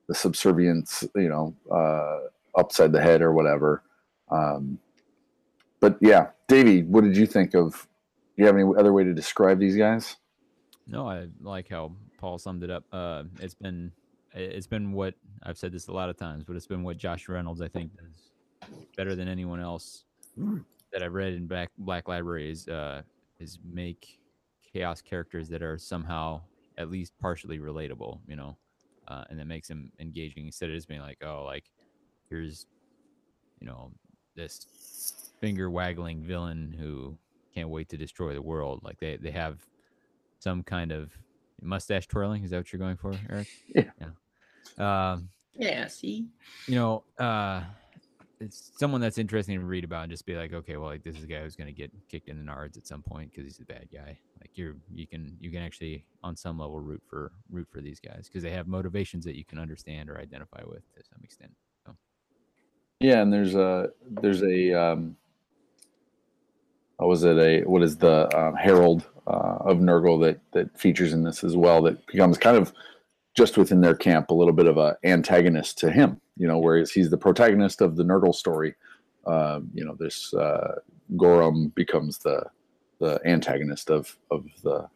[0.08, 3.84] the subservience, you know, uh, upside the head or whatever.
[4.32, 4.80] Um,
[5.80, 7.88] but yeah, Davey, what did you think of?
[8.36, 10.18] Do you have any other way to describe these guys?
[10.88, 12.84] No, I like how Paul summed it up.
[12.92, 13.92] Uh, it's been
[14.34, 17.28] it's been what I've said this a lot of times, but it's been what Josh
[17.28, 18.32] Reynolds I think does
[18.96, 20.06] better than anyone else
[20.92, 23.02] that I've read in Black Black Library is uh,
[23.40, 24.20] is make
[24.72, 26.42] chaos characters that are somehow
[26.78, 28.58] at least partially relatable, you know,
[29.08, 31.66] uh, and that makes them engaging instead of just being like, oh, like
[32.30, 32.68] here's
[33.60, 33.92] you know
[34.36, 37.18] this finger waggling villain who
[37.54, 38.82] can't wait to destroy the world.
[38.84, 39.60] Like they they have
[40.40, 41.12] some kind of
[41.62, 42.44] mustache twirling.
[42.44, 43.48] Is that what you're going for, Eric?
[43.76, 43.92] Yeah.
[44.78, 45.12] Yeah.
[45.12, 45.88] Um, Yeah.
[45.88, 46.28] See.
[46.68, 47.64] you know, uh,
[48.40, 51.18] it's someone that's interesting to read about and just be like, okay, well, like this
[51.18, 53.44] is a guy who's going to get kicked in the nards at some point because
[53.44, 54.18] he's a bad guy.
[54.40, 58.00] Like you're, you can, you can actually on some level root for root for these
[58.00, 61.52] guys because they have motivations that you can understand or identify with to some extent.
[61.86, 61.96] So.
[63.02, 65.18] Yeah, and there's a there's a um,
[67.08, 71.24] was it a what is the um, Herald uh, of Nurgle that that features in
[71.24, 72.74] this as well that becomes kind of
[73.36, 76.20] just within their camp a little bit of a antagonist to him.
[76.38, 78.76] You know, whereas he's the protagonist of the Nurgle story.
[79.26, 80.76] Uh, you know, this uh,
[81.16, 82.44] Gorum becomes the
[83.00, 84.88] the antagonist of of the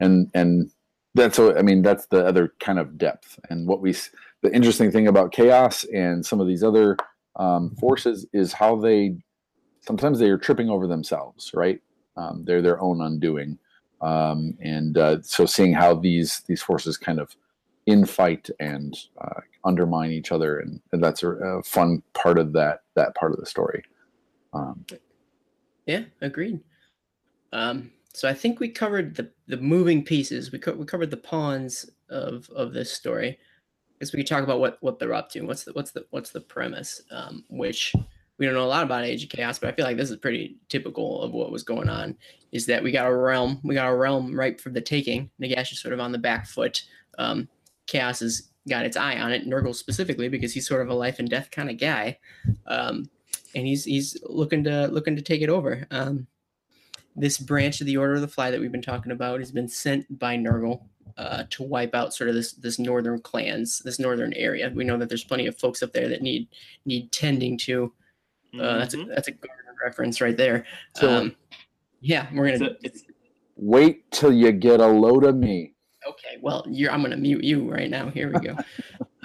[0.00, 0.70] and and
[1.14, 1.82] that's I mean.
[1.82, 3.94] That's the other kind of depth and what we
[4.42, 6.96] the interesting thing about chaos and some of these other
[7.36, 9.16] um, forces is how they
[9.86, 11.80] sometimes they are tripping over themselves right
[12.16, 13.58] um, they're their own undoing
[14.00, 17.34] um, and uh, so seeing how these these forces kind of
[17.88, 22.82] infight and uh, undermine each other and, and that's a, a fun part of that
[22.94, 23.82] that part of the story
[24.54, 24.84] um,
[25.86, 26.60] Yeah, agreed.
[27.52, 30.52] Um, so I think we covered the the moving pieces.
[30.52, 33.30] We co- we covered the pawns of of this story.
[33.30, 35.42] I guess we could talk about what what they're up to.
[35.42, 37.02] What's the what's the what's the premise?
[37.10, 37.92] Um, which
[38.38, 40.16] we don't know a lot about Age of Chaos, but I feel like this is
[40.16, 42.16] pretty typical of what was going on.
[42.52, 45.30] Is that we got a realm, we got a realm ripe for the taking.
[45.40, 46.82] Nagash is sort of on the back foot.
[47.18, 47.48] Um,
[47.86, 51.18] Chaos has got its eye on it, Nurgle specifically, because he's sort of a life
[51.18, 52.18] and death kind of guy.
[52.66, 53.08] Um,
[53.54, 55.86] and he's he's looking to looking to take it over.
[55.90, 56.26] Um,
[57.16, 59.68] this branch of the Order of the Fly that we've been talking about has been
[59.68, 60.82] sent by Nurgle
[61.16, 64.72] uh, to wipe out sort of this this northern clans, this northern area.
[64.74, 66.48] We know that there's plenty of folks up there that need
[66.84, 67.92] need tending to.
[68.60, 69.08] Uh, That's a Mhm.
[69.14, 70.64] that's a garden reference right there.
[70.96, 71.36] So- Um,
[72.00, 72.70] yeah, we're gonna.
[72.72, 73.04] a- it's-
[73.56, 75.74] Wait till you get a load of me.
[76.06, 76.90] okay, well, you're.
[76.90, 78.10] I'm gonna mute you right now.
[78.10, 78.56] Here we go.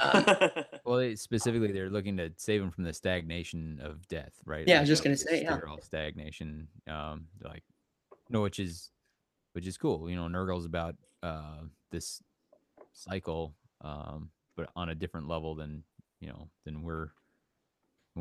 [0.02, 0.24] Um,
[0.86, 4.66] Well, specifically, they're looking to save him from the stagnation of death, right?
[4.66, 5.58] Yeah, I was just gonna say, yeah.
[5.58, 6.70] sterile stagnation.
[6.88, 7.64] Um, like,
[8.30, 8.92] no, which is,
[9.52, 10.10] which is cool.
[10.10, 12.24] You know, Nurgle's about uh this
[12.94, 15.84] cycle, um, but on a different level than
[16.22, 17.10] you know than we're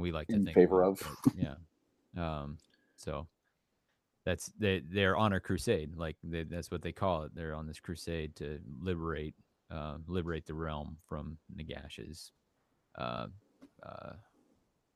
[0.01, 1.19] we like to think In think favor about, of.
[1.25, 1.55] but yeah.
[2.17, 2.59] Um,
[2.97, 3.27] so
[4.25, 7.35] that's they they're on a crusade, like they, that's what they call it.
[7.35, 9.35] They're on this crusade to liberate
[9.71, 12.33] uh, liberate the realm from Nagash's
[12.97, 13.27] uh,
[13.83, 14.13] uh,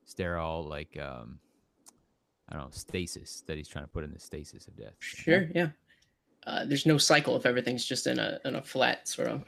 [0.04, 1.38] sterile, like um,
[2.48, 4.94] I don't know, stasis that he's trying to put in the stasis of death.
[4.98, 5.68] Sure, yeah.
[6.46, 9.44] Uh, there's no cycle if everything's just in a in a flat sort of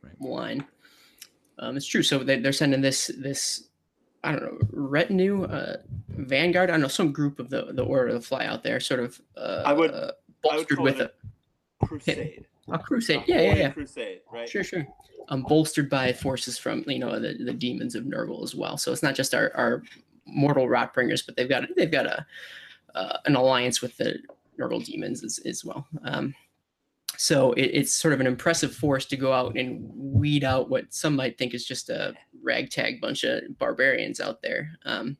[0.00, 0.20] Right.
[0.20, 0.64] line.
[1.58, 2.04] Um, it's true.
[2.04, 3.67] So they, they're sending this this
[4.24, 5.76] I don't know retinue, uh,
[6.08, 6.70] vanguard.
[6.70, 9.00] I don't know some group of the the Order of the Fly out there, sort
[9.00, 9.20] of.
[9.36, 10.12] Uh, I would- uh,
[10.50, 11.14] I would bolstered with it
[11.80, 12.46] a, crusade.
[12.68, 13.22] a crusade.
[13.22, 13.70] A Yeah, yeah, yeah.
[13.70, 14.48] Crusade, right?
[14.48, 14.86] Sure, sure.
[15.30, 18.76] Um, bolstered by forces from you know the, the demons of Nurgle as well.
[18.78, 19.82] So it's not just our, our
[20.26, 22.24] mortal Rotbringers, but they've got they've got a
[22.94, 24.18] uh, an alliance with the
[24.58, 25.86] Nurgle demons as, as well.
[26.04, 26.34] Um,
[27.20, 30.94] so it, it's sort of an impressive force to go out and weed out what
[30.94, 32.14] some might think is just a
[32.44, 34.70] ragtag bunch of barbarians out there.
[34.84, 35.16] Um,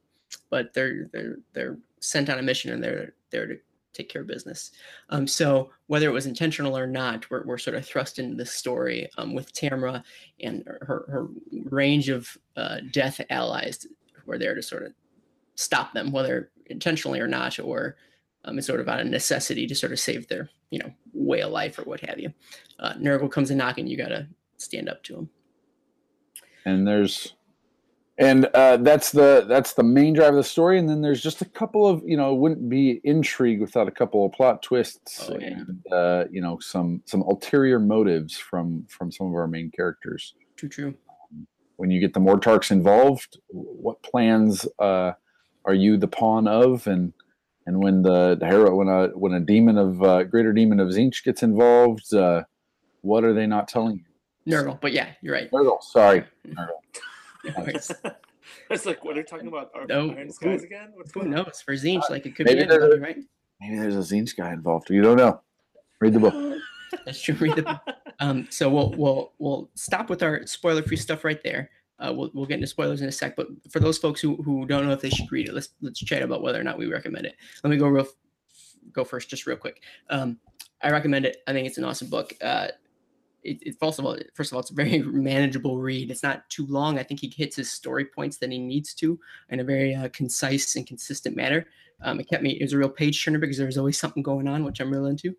[0.49, 3.57] but they're they're they're sent on a mission and they're there to
[3.93, 4.71] take care of business.
[5.11, 8.53] Um, so whether it was intentional or not, we're, we're sort of thrust into this
[8.53, 10.05] story um, with Tamra
[10.41, 11.27] and her, her
[11.65, 14.93] range of uh, death allies who are there to sort of
[15.57, 17.97] stop them, whether intentionally or not, or
[18.45, 21.41] um, it's sort of out of necessity to sort of save their, you know, way
[21.43, 22.33] of life or what have you.
[22.79, 24.27] Uh, Nurgle comes a knocking, you got to
[24.59, 25.31] stand up to him.
[26.65, 27.35] and there's
[28.19, 31.41] and uh, that's the that's the main drive of the story and then there's just
[31.41, 35.29] a couple of you know it wouldn't be intrigue without a couple of plot twists
[35.31, 35.47] Oh, yeah.
[35.47, 40.35] and uh, you know some some ulterior motives from from some of our main characters
[40.57, 40.95] True, true.
[41.77, 45.13] when you get the mortarchs involved what plans uh,
[45.65, 47.13] are you the pawn of and
[47.69, 50.89] and when the, the hero when a when a demon of uh, greater demon of
[50.89, 52.43] Tzeentch gets involved uh,
[53.03, 55.51] what are they not telling you Nurgle, but yeah, you're right.
[55.51, 56.25] Nurgle, sorry
[57.45, 57.93] No worries.
[58.71, 59.71] it's like, what are you talking about?
[59.75, 60.89] Are No, Iron who- Skies again?
[60.95, 61.45] What's Who going on?
[61.45, 61.61] knows?
[61.65, 63.19] For Tzeentch, like it could Maybe be anybody, they're- right?
[63.61, 65.41] maybe there's a Tzeentch guy involved you don't know
[66.01, 66.35] read the book
[67.05, 67.35] That's true.
[67.35, 67.81] Read the
[68.19, 71.71] Um, so we'll we'll we'll stop with our spoiler free stuff right there.
[71.99, 73.37] Uh, we'll we'll get into spoilers in a sec.
[73.37, 75.99] But for those folks who, who don't know if they should read it, let's let's
[75.99, 77.37] chat about whether or not we recommend it.
[77.63, 78.07] Let me go real
[78.93, 79.83] go first, just real quick.
[80.11, 80.39] Um,
[80.83, 81.39] I recommend it.
[81.47, 82.35] I think it's an awesome book.
[82.41, 82.69] Uh,
[83.43, 86.11] it, it first of all, first of all, it's a very manageable read.
[86.11, 86.99] It's not too long.
[86.99, 89.19] I think he hits his story points that he needs to
[89.51, 91.67] in a very uh, concise and consistent manner.
[92.03, 92.51] Um, it kept me.
[92.51, 94.91] It was a real page turner because there was always something going on, which I'm
[94.91, 95.35] real into.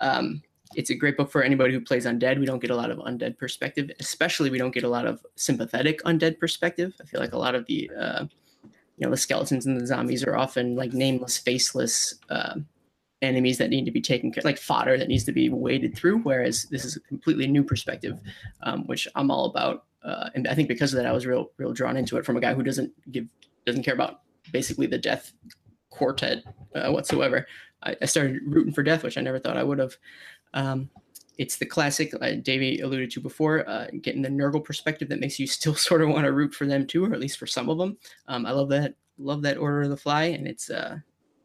[0.00, 0.42] Um,
[0.76, 2.38] it's a great book for anybody who plays undead.
[2.38, 5.24] We don't get a lot of undead perspective, especially we don't get a lot of
[5.36, 6.92] sympathetic undead perspective.
[7.00, 8.24] I feel like a lot of the uh,
[8.96, 12.66] you know the skeletons and the zombies are often like nameless, faceless um
[13.24, 16.18] enemies that need to be taken care, like fodder that needs to be waded through.
[16.18, 18.20] Whereas this is a completely new perspective,
[18.62, 19.84] um, which I'm all about.
[20.04, 22.36] Uh, and I think because of that, I was real, real drawn into it from
[22.36, 23.26] a guy who doesn't give,
[23.66, 24.20] doesn't care about
[24.52, 25.32] basically the death
[25.90, 26.44] quartet
[26.74, 27.46] uh, whatsoever.
[27.82, 29.96] I, I started rooting for death, which I never thought I would have.
[30.54, 30.88] Um,
[31.36, 35.38] it's the classic uh, Davey alluded to before, uh, getting the Nurgle perspective that makes
[35.38, 37.68] you still sort of want to root for them too, or at least for some
[37.68, 37.96] of them.
[38.28, 40.98] Um, I love that, love that Order of the Fly, and it's uh,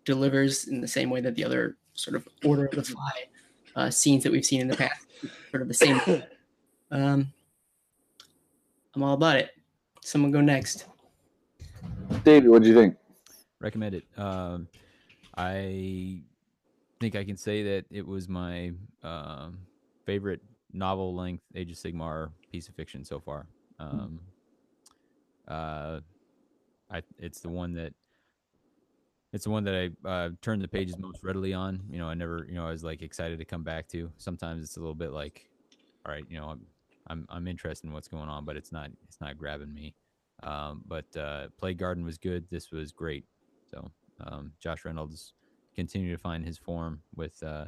[0.05, 3.11] delivers in the same way that the other sort of Order of the Fly
[3.75, 5.05] uh, scenes that we've seen in the past,
[5.51, 6.01] sort of the same.
[6.91, 7.31] Um,
[8.95, 9.51] I'm all about it.
[10.01, 10.85] Someone go next.
[12.23, 12.95] david what do you think
[13.59, 14.05] recommend it.
[14.17, 14.67] Um,
[15.35, 16.21] I
[16.99, 18.71] think I can say that it was my
[19.03, 19.59] um,
[20.05, 20.41] favorite
[20.73, 23.47] novel length Age of Sigmar piece of fiction so far.
[23.79, 24.19] Um,
[25.47, 25.99] uh,
[26.91, 27.93] I it's the one that
[29.31, 31.81] it's the one that I uh, turned the pages most readily on.
[31.89, 34.11] You know, I never, you know, I was like excited to come back to.
[34.17, 35.47] Sometimes it's a little bit like,
[36.05, 36.61] all right, you know, I'm
[37.07, 39.95] I'm I'm interested in what's going on, but it's not it's not grabbing me.
[40.43, 42.45] Um, but uh, Plague Garden was good.
[42.49, 43.25] This was great.
[43.71, 43.91] So
[44.21, 45.33] um, Josh Reynolds
[45.75, 47.65] continue to find his form with uh,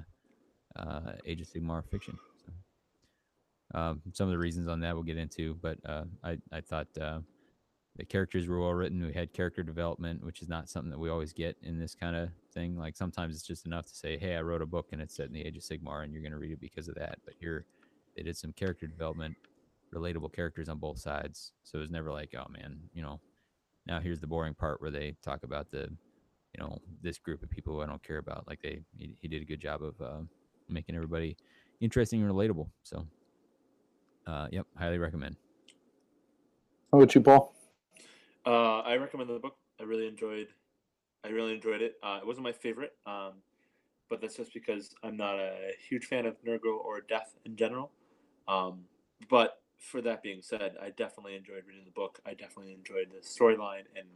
[0.75, 2.17] uh, Age of Sigmar fiction.
[2.45, 6.61] So, um, some of the reasons on that we'll get into, but uh, I I
[6.61, 7.19] thought uh,
[7.95, 9.05] the characters were well written.
[9.05, 12.15] We had character development, which is not something that we always get in this kind
[12.15, 12.77] of thing.
[12.77, 15.27] Like sometimes it's just enough to say, "Hey, I wrote a book and it's set
[15.27, 17.35] in the Age of Sigmar, and you're going to read it because of that." But
[17.39, 17.65] here,
[18.15, 19.35] they did some character development,
[19.93, 21.53] relatable characters on both sides.
[21.63, 23.19] So it was never like, oh man, you know,
[23.85, 25.89] now here's the boring part where they talk about the,
[26.53, 28.47] you know, this group of people who I don't care about.
[28.47, 30.21] Like they, he, he did a good job of uh,
[30.69, 31.37] making everybody
[31.79, 32.69] interesting and relatable.
[32.83, 33.07] So,
[34.27, 35.37] uh, yep, highly recommend.
[36.91, 37.55] How about you, Paul?
[38.45, 39.55] Uh, I recommend the book.
[39.79, 40.47] I really enjoyed.
[41.23, 41.95] I really enjoyed it.
[42.03, 43.33] Uh, it wasn't my favorite, um,
[44.09, 47.91] but that's just because I'm not a huge fan of Nurgle or death in general.
[48.47, 48.81] Um,
[49.29, 52.19] but for that being said, I definitely enjoyed reading the book.
[52.25, 54.07] I definitely enjoyed the storyline and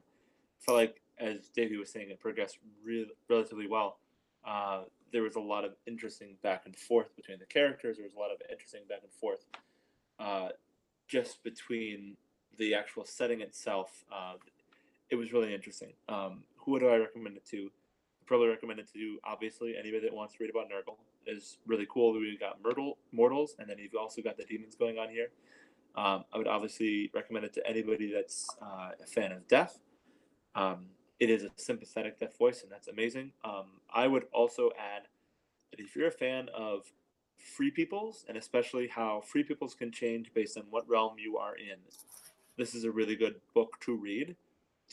[0.65, 3.99] felt like, as Davey was saying, it progressed re- relatively well.
[4.45, 7.97] Uh, there was a lot of interesting back and forth between the characters.
[7.97, 9.45] There was a lot of interesting back and forth
[10.19, 10.49] uh,
[11.07, 12.17] just between
[12.57, 14.03] the actual setting itself.
[14.11, 14.33] Uh,
[15.09, 15.93] it was really interesting.
[16.09, 17.67] Um, who do I recommend it to?
[17.67, 20.97] I probably recommend it to obviously anybody that wants to read about Nurgle
[21.27, 22.13] is really cool.
[22.13, 25.27] We've got Myrtle, mortals, and then you've also got the demons going on here.
[25.95, 29.79] Um, I would obviously recommend it to anybody that's uh, a fan of death.
[30.55, 30.87] Um,
[31.19, 33.31] it is a sympathetic death voice, and that's amazing.
[33.43, 35.03] Um, I would also add
[35.71, 36.91] that if you're a fan of
[37.37, 41.55] free peoples, and especially how free peoples can change based on what realm you are
[41.55, 41.77] in,
[42.57, 44.35] this is a really good book to read.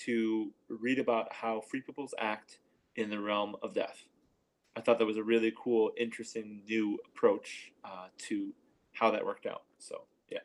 [0.05, 2.59] To read about how free peoples act
[2.97, 4.05] in the realm of death.
[4.75, 8.53] I thought that was a really cool, interesting new approach uh, to
[8.93, 9.63] how that worked out.
[9.79, 10.39] So yeah,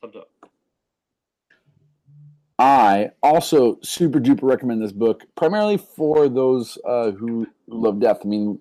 [0.00, 0.30] thumbs up.
[2.58, 8.20] I also super duper recommend this book, primarily for those uh, who love death.
[8.24, 8.60] I mean,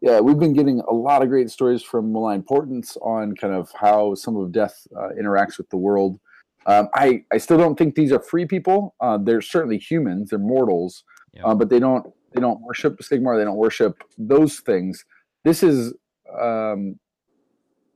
[0.00, 3.70] yeah, we've been getting a lot of great stories from Malign Portents on kind of
[3.78, 6.18] how some of death uh, interacts with the world.
[6.66, 8.94] Um, I I still don't think these are free people.
[9.00, 10.30] Uh, they're certainly humans.
[10.30, 11.04] They're mortals,
[11.44, 13.38] uh, but they don't they don't worship Sigmar.
[13.38, 15.04] They don't worship those things.
[15.44, 15.94] This is
[16.40, 16.98] um,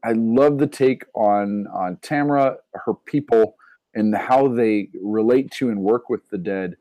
[0.04, 3.56] I love the take on on Tamara, her people,
[3.94, 6.76] and how they relate to and work with the dead.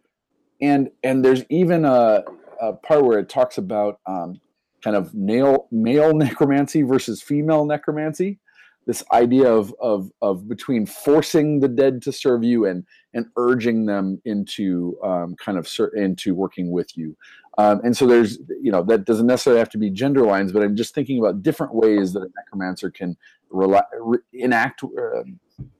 [0.61, 2.23] And and there's even a,
[2.61, 4.39] a part where it talks about um,
[4.83, 8.39] kind of male male necromancy versus female necromancy.
[8.85, 13.85] This idea of of of between forcing the dead to serve you and and urging
[13.85, 17.15] them into um, kind of ser- into working with you.
[17.57, 20.63] Um, and so there's you know that doesn't necessarily have to be gender lines, but
[20.63, 23.15] I'm just thinking about different ways that a necromancer can
[23.51, 25.23] rela- re- enact uh,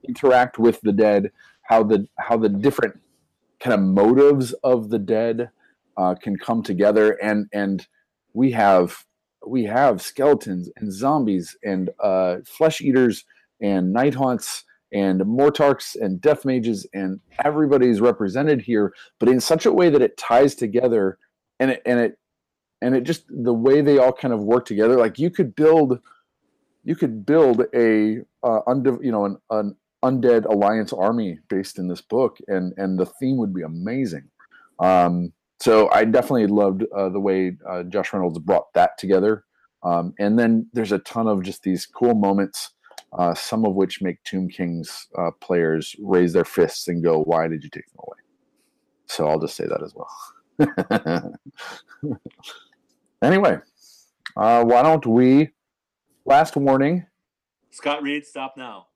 [0.06, 1.30] interact with the dead,
[1.62, 3.00] how the how the different
[3.60, 5.50] kind of motives of the dead
[5.96, 7.86] uh, can come together, and and
[8.32, 9.04] we have
[9.46, 13.24] we have skeletons and zombies and uh, flesh eaters
[13.60, 19.66] and night haunts and mortarchs and death mages and everybody's represented here, but in such
[19.66, 21.18] a way that it ties together,
[21.58, 22.18] and it and it
[22.80, 24.96] and it just the way they all kind of work together.
[24.96, 25.98] Like you could build
[26.84, 28.60] you could build a uh,
[29.00, 33.38] you know an, an undead alliance army based in this book and and the theme
[33.38, 34.28] would be amazing.
[34.78, 39.44] Um, so i definitely loved uh, the way uh, josh reynolds brought that together.
[39.82, 42.70] Um, and then there's a ton of just these cool moments
[43.16, 47.46] uh, some of which make tomb kings uh, players raise their fists and go why
[47.48, 48.18] did you take them away?
[49.06, 51.32] So i'll just say that as well.
[53.22, 53.58] Anyway
[54.36, 55.50] uh, why don't we
[56.24, 57.06] last warning
[57.70, 58.86] Scott Reed, stop now.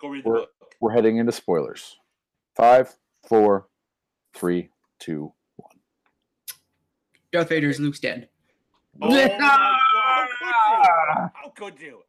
[0.00, 0.74] Go read the We're- book.
[0.80, 1.96] we're heading into spoilers.
[2.56, 2.94] Five,
[3.28, 3.66] four,
[4.34, 4.70] three,
[5.00, 5.70] two, one.
[7.32, 8.28] Darth Vader's Luke's dead.
[9.00, 11.30] Oh my God, how could you?
[11.34, 12.02] How could you?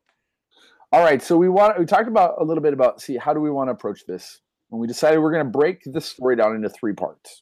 [0.91, 3.39] All right, so we want we talked about a little bit about see how do
[3.39, 6.55] we want to approach this when we decided we're going to break the story down
[6.55, 7.41] into three parts.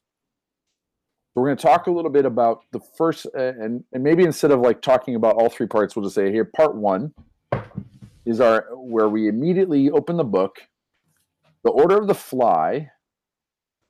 [1.34, 4.52] We're going to talk a little bit about the first, uh, and and maybe instead
[4.52, 7.14] of like talking about all three parts, we'll just say here part one
[8.26, 10.62] is our where we immediately open the book.
[11.64, 12.90] The Order of the Fly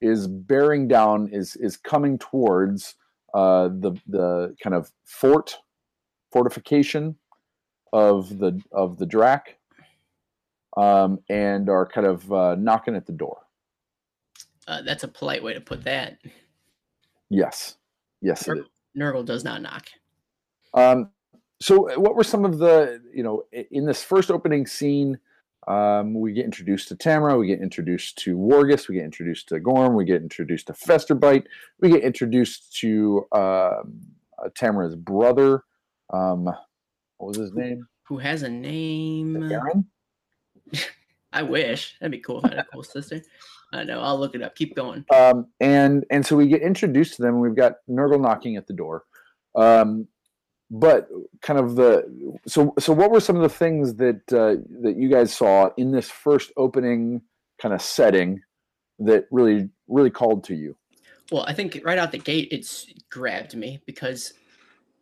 [0.02, 2.96] is bearing down is is coming towards
[3.34, 5.58] uh, the the kind of fort
[6.32, 7.16] fortification
[7.92, 9.58] of the of the Drac,
[10.78, 13.40] um, and are kind of uh, knocking at the door.
[14.68, 16.20] Uh, that's a polite way to put that.
[17.32, 17.78] Yes,
[18.22, 18.66] yes, it is.
[18.98, 19.88] Nurgle does not knock.
[20.74, 21.10] Um,
[21.62, 25.18] so, uh, what were some of the you know in this first opening scene?
[25.68, 29.60] Um, we get introduced to Tamara, we get introduced to Wargus, we get introduced to
[29.60, 31.46] Gorm, we get introduced to Festerbite,
[31.80, 34.02] we get introduced to um
[34.44, 35.64] uh, Tamara's brother.
[36.12, 37.88] Um, what was his name?
[38.04, 39.50] Who has a name?
[39.50, 39.86] Aaron.
[41.34, 41.96] I wish.
[42.00, 43.22] That'd be cool if I had a cool sister.
[43.74, 44.02] I know.
[44.02, 44.56] I'll look it up.
[44.56, 45.06] Keep going.
[45.14, 47.36] um, and and so we get introduced to them.
[47.36, 49.04] and We've got Nurgle knocking at the door.
[49.56, 50.08] Um,
[50.70, 51.10] but
[51.42, 52.06] kind of the
[52.48, 55.92] so so what were some of the things that uh, that you guys saw in
[55.92, 57.22] this first opening
[57.62, 58.42] kind of setting
[59.00, 60.76] that really really called to you?
[61.32, 64.34] Well, I think right out the gate, it's grabbed me because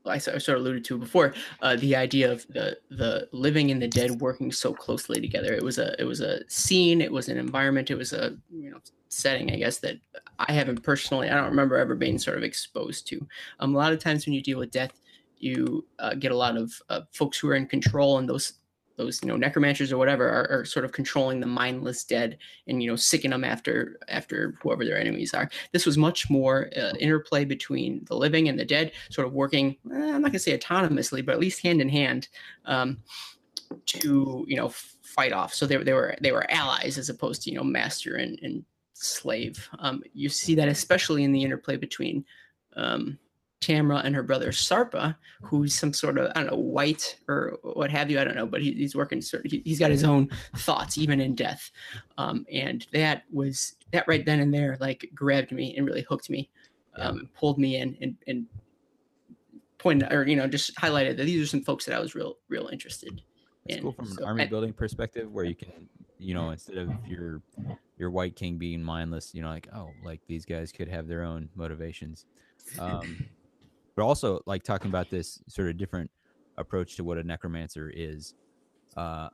[0.06, 3.88] I sort of alluded to before, uh, the idea of the the living and the
[3.88, 5.54] dead working so closely together.
[5.54, 8.72] It was a it was a scene, it was an environment, it was a you
[8.72, 9.98] know setting, I guess that
[10.38, 13.28] I haven't personally, I don't remember ever being sort of exposed to.
[13.60, 15.00] Um, a lot of times when you deal with death,
[15.38, 18.54] you uh, get a lot of uh, folks who are in control, and those
[19.00, 22.84] those you know necromancers or whatever are, are, sort of controlling the mindless dead and
[22.84, 25.50] you know sicking them after after whoever their enemies are.
[25.72, 29.78] This was much more uh, interplay between the living and the dead sort of working
[29.92, 32.28] eh, i'm not going to say autonomously but at least hand in hand
[32.66, 32.98] um,
[33.86, 34.72] to you know
[35.10, 35.54] fight off.
[35.54, 38.64] So they, they were they were allies as opposed to you know master and, and
[38.94, 39.68] slave.
[39.80, 42.26] Um, you see that especially in the interplay between
[42.76, 43.18] um,
[43.62, 47.92] Tamra and her brother Sarpa, who's some sort of I don't know wight or what
[47.92, 48.20] have you.
[48.20, 49.22] I don't know, but he, he's working.
[49.44, 51.70] He's got his own thoughts even in death,
[52.18, 56.30] um, and that was that right then and there like grabbed me and really hooked
[56.30, 56.50] me,
[56.96, 58.46] um, pulled me in and and
[59.78, 62.38] pointed or you know just highlighted that these are some folks that I was real
[62.50, 63.22] real interested
[63.66, 63.84] it's in.
[63.84, 65.88] cool from So, an army and- building perspective where you can
[66.18, 67.42] you know instead of your
[67.98, 71.24] your Wight King being mindless you know like oh like these guys could have their
[71.24, 72.26] own motivations
[72.78, 73.26] um
[74.00, 76.10] but also like talking about this sort of different
[76.58, 78.34] approach to what a necromancer is
[78.96, 79.28] uh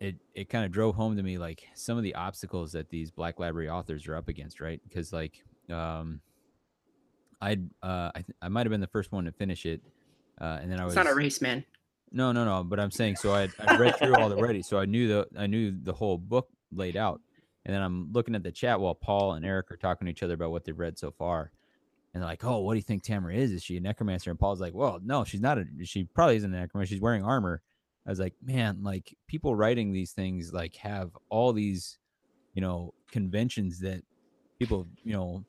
[0.00, 3.10] it it kind of drove home to me like some of the obstacles that these
[3.10, 6.20] black library authors are up against right because like um
[7.40, 9.80] i'd uh i, th- I might have been the first one to finish it
[10.42, 11.64] uh and then i was It's not a race, man.
[12.12, 12.62] no, no, no.
[12.64, 15.46] But I'm saying so I I read through all already, so I knew the I
[15.46, 17.20] knew the whole book laid out,
[17.64, 20.22] and then I'm looking at the chat while Paul and Eric are talking to each
[20.22, 21.50] other about what they've read so far,
[22.16, 23.52] and they're like, "Oh, what do you think Tamara is?
[23.52, 25.58] Is she a necromancer?" And Paul's like, "Well, no, she's not.
[25.58, 26.94] A, she probably isn't a necromancer.
[26.94, 27.60] She's wearing armor."
[28.06, 31.98] I was like, "Man, like people writing these things like have all these,
[32.54, 34.02] you know, conventions that
[34.58, 35.44] people, you know,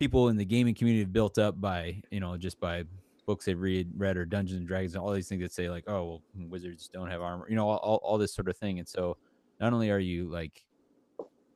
[0.00, 2.82] people in the gaming community have built up by, you know, just by
[3.24, 5.84] books they've read read or Dungeons and Dragons and all these things that say like,
[5.86, 8.80] oh, well, wizards don't have armor, you know, all, all, all this sort of thing.
[8.80, 9.16] And so
[9.60, 10.64] not only are you like,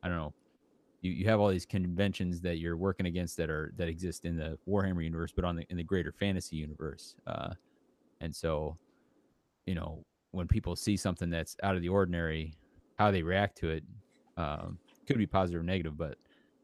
[0.00, 0.32] I don't know,
[1.00, 4.36] you, you have all these conventions that you're working against that are that exist in
[4.36, 7.14] the Warhammer universe, but on the in the greater fantasy universe.
[7.26, 7.50] Uh,
[8.20, 8.76] and so,
[9.66, 12.54] you know, when people see something that's out of the ordinary,
[12.98, 13.84] how they react to it
[14.36, 16.16] um, could be positive or negative, but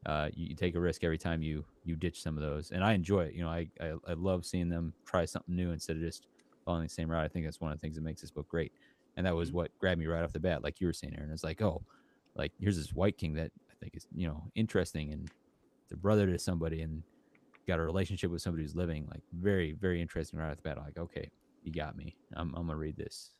[0.05, 2.83] uh, you, you take a risk every time you you ditch some of those, and
[2.83, 3.33] I enjoy it.
[3.33, 6.27] You know, I, I I love seeing them try something new instead of just
[6.65, 7.23] following the same route.
[7.23, 8.73] I think that's one of the things that makes this book great,
[9.15, 11.31] and that was what grabbed me right off the bat, like you were saying, Aaron.
[11.31, 11.81] It's like, oh,
[12.35, 13.51] like here's this Wight King that
[13.81, 15.29] think is you know interesting, and
[15.89, 17.03] the brother to somebody, and
[17.67, 20.77] got a relationship with somebody who's living, like very very interesting right off the bat.
[20.77, 21.29] Like, okay,
[21.63, 22.15] you got me.
[22.33, 23.31] I'm I'm gonna read this.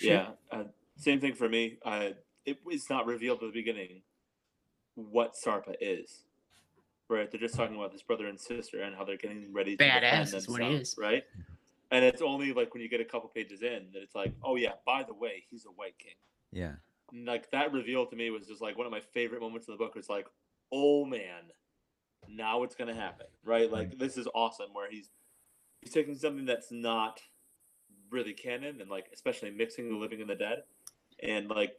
[0.00, 0.64] Yeah, uh,
[0.96, 1.78] same thing for me.
[1.84, 2.10] Uh,
[2.44, 4.02] it was not revealed at the beginning
[4.94, 6.24] what Sarpa is.
[7.08, 9.84] Right, they're just talking about this brother and sister and how they're getting ready to
[9.84, 10.94] Badass defend is what he is.
[10.98, 11.22] right?
[11.90, 14.56] And it's only like when you get a couple pages in that it's like, oh
[14.56, 16.14] yeah, by the way, he's a Wight King.
[16.50, 16.72] Yeah.
[17.14, 19.78] Like that reveal to me was just like one of my favorite moments in the
[19.78, 19.94] book.
[19.94, 20.26] Was like,
[20.72, 21.44] oh man,
[22.28, 23.70] now it's gonna happen, right?
[23.70, 24.68] Like this is awesome.
[24.72, 25.10] Where he's
[25.80, 27.20] he's taking something that's not
[28.10, 30.64] really canon and like especially mixing the living and the dead,
[31.22, 31.76] and like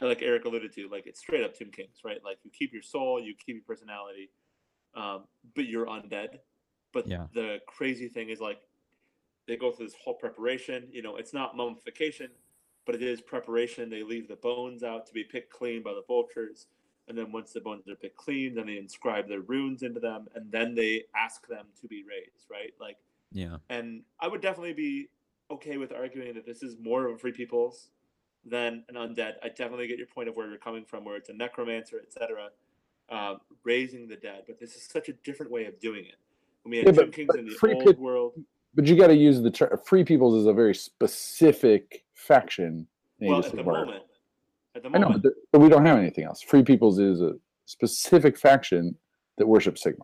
[0.00, 2.22] like Eric alluded to, like it's straight up Tomb Kings, right?
[2.22, 4.30] Like you keep your soul, you keep your personality,
[4.94, 5.24] um,
[5.54, 6.40] but you're undead.
[6.92, 7.26] But Yeah.
[7.32, 8.60] the crazy thing is like
[9.48, 10.88] they go through this whole preparation.
[10.90, 12.30] You know, it's not mummification,
[12.84, 13.88] but it is preparation.
[13.90, 16.66] They leave the bones out to be picked clean by the vultures.
[17.08, 20.28] And then once the bones are picked clean, then they inscribe their runes into them,
[20.34, 22.72] and then they ask them to be raised, right?
[22.80, 22.96] Like,
[23.32, 23.58] Yeah.
[23.68, 25.08] and I would definitely be
[25.50, 27.90] okay with arguing that this is more of a free people's
[28.44, 29.34] than an undead.
[29.42, 32.50] I definitely get your point of where you're coming from, where it's a necromancer, etc.,
[33.10, 34.44] um, raising the dead.
[34.46, 36.16] But this is such a different way of doing it.
[36.62, 38.44] When we had Yeah, but- Kings but in the free old pit- world,
[38.74, 39.76] But you got to use the term.
[39.84, 42.86] Free Peoples is a very specific faction.
[43.20, 43.66] in well, at the Sigmar.
[43.66, 44.02] moment,
[44.74, 46.42] at the I know, but, th- but we don't have anything else.
[46.42, 47.34] Free Peoples is a
[47.66, 48.96] specific faction
[49.38, 50.00] that worships Sigmar.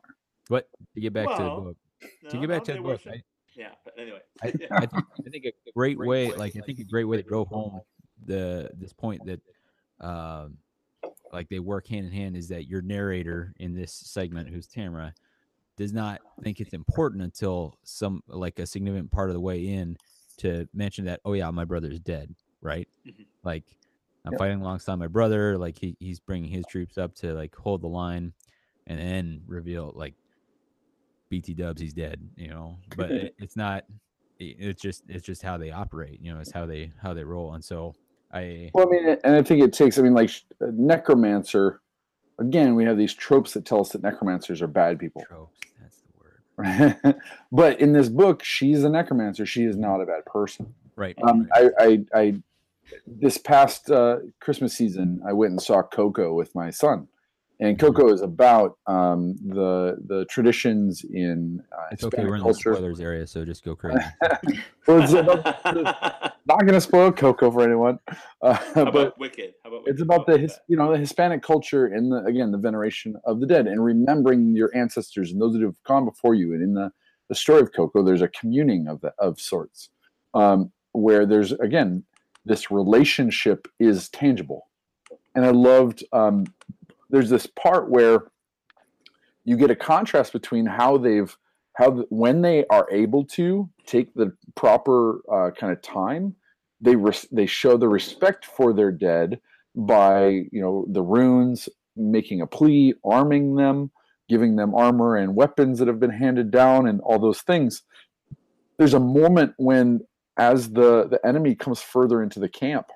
[0.48, 1.76] But to get back to the book,
[2.22, 3.22] no, to get back to the book, worship- I,
[3.56, 6.84] Yeah, but anyway, I, I, think, I think a great way, like I think a
[6.84, 7.80] great way to go home
[8.24, 9.40] the this point that,
[10.00, 10.58] um,
[11.32, 15.12] like they work hand in hand is that your narrator in this segment, who's Tamara,
[15.76, 19.96] does not think it's important until some like a significant part of the way in
[20.38, 23.26] to mention that oh yeah my brother's dead right Mhm.
[23.44, 23.64] like
[24.24, 24.38] i'm Yep.
[24.38, 27.88] fighting alongside my brother like he, he's bringing his troops up to like hold the
[27.88, 28.32] line
[28.86, 30.14] and then reveal like
[31.30, 33.84] bt dubs he's dead you know but it, it's not
[34.40, 36.20] i- it's just it's just how they operate.
[36.22, 37.54] You know, it's how they how they roll.
[37.54, 37.94] And so
[38.32, 39.98] I Well, I mean, and I think it takes.
[39.98, 41.80] I mean, like necromancer.
[42.40, 45.24] Again, we have these tropes that tell us that necromancers are bad people.
[45.26, 45.58] tropes.
[46.58, 47.16] That's the word.
[47.52, 49.46] but in this book, she's a necromancer.
[49.46, 50.74] She is not a bad person.
[50.96, 51.16] Right.
[51.22, 51.72] Um, right.
[51.78, 52.34] I, I, I,
[53.06, 57.08] this past uh, Christmas season, I went and saw Coco with my son,
[57.60, 62.18] and Coco is about um, the the traditions in uh, it's okay.
[62.22, 62.74] Hispanic We're in the culture.
[62.74, 63.98] spoilers area, so just go crazy.
[64.86, 65.44] Well, it's about-
[66.46, 67.98] not going to spoil Coco for anyone,
[68.40, 69.52] uh, How but about Wicked?
[69.62, 70.02] How about it's Wicked?
[70.02, 70.60] about the his, that?
[70.68, 74.56] you know the Hispanic culture and the again the veneration of the dead and remembering
[74.56, 76.54] your ancestors and those that have gone before you.
[76.54, 76.90] And in the
[77.28, 79.90] the story of Coco, there's a communing of the, of sorts,
[80.32, 82.04] um, where there's again
[82.46, 84.68] this relationship is tangible,
[85.34, 86.02] and I loved.
[86.14, 86.46] Um,
[87.10, 88.30] there's this part where
[89.44, 91.36] you get a contrast between how they've
[91.74, 96.34] how when they are able to take the proper uh, kind of time
[96.80, 99.40] they res- they show the respect for their dead
[99.74, 103.90] by you know the runes making a plea arming them
[104.28, 107.82] giving them armor and weapons that have been handed down and all those things.
[108.78, 110.00] There's a moment when
[110.36, 112.86] as the the enemy comes further into the camp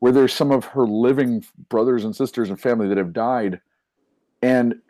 [0.00, 3.60] where there's some of her living brothers and sisters and family that have died.
[4.42, 4.80] And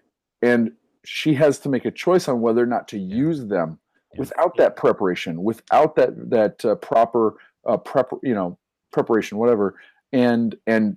[0.43, 0.73] and
[1.05, 3.79] she has to make a choice on whether or not to use them
[4.15, 4.21] Yeah.
[4.21, 7.35] without that preparation without that that uh, proper
[7.67, 8.59] uh, prep you know
[8.93, 9.75] preparation whatever.
[10.13, 10.97] And and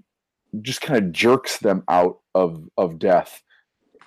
[0.62, 3.42] just kind of jerks them out of of death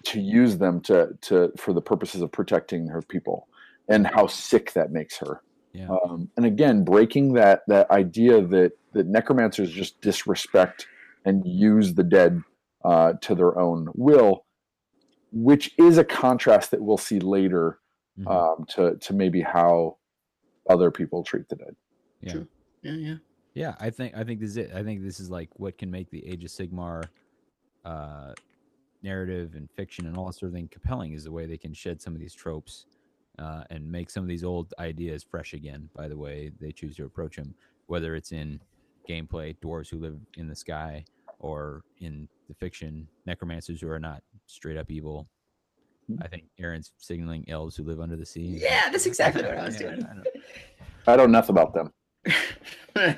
[0.05, 3.49] to use them to to for the purposes of protecting her people
[3.89, 5.43] and how sick that makes her
[5.77, 5.89] Yeah.
[5.89, 10.86] um, and again breaking that that idea that that necromancers just disrespect
[11.24, 12.40] and use the dead
[12.85, 14.44] uh, to their own will
[15.32, 17.78] which is a contrast that we'll see later
[18.19, 18.27] Mhm.
[18.31, 19.98] um, to to maybe how
[20.70, 21.77] other people treat the dead
[22.23, 22.32] yeah.
[22.32, 22.48] true.
[22.82, 23.16] Yeah, yeah.
[23.55, 24.70] Yeah, I think I think this is it.
[24.74, 27.05] I think this is like what can make the Age of Sigmar
[27.85, 28.32] uh,
[29.03, 31.73] narrative and fiction and all that sort of thing compelling is the way they can
[31.73, 32.86] shed some of these tropes
[33.38, 35.88] uh, and make some of these old ideas fresh again.
[35.94, 37.54] By the way, they choose to approach them,
[37.86, 38.60] whether it's in
[39.08, 41.04] gameplay, dwarves who live in the sky,
[41.38, 45.28] or in the fiction, necromancers who are not straight up evil.
[46.22, 48.58] I think Aaron's signaling elves who live under the sea.
[48.62, 50.04] Yeah, that's exactly what I was Yeah, doing.
[50.06, 50.26] I don't-
[51.08, 51.92] i know enough about them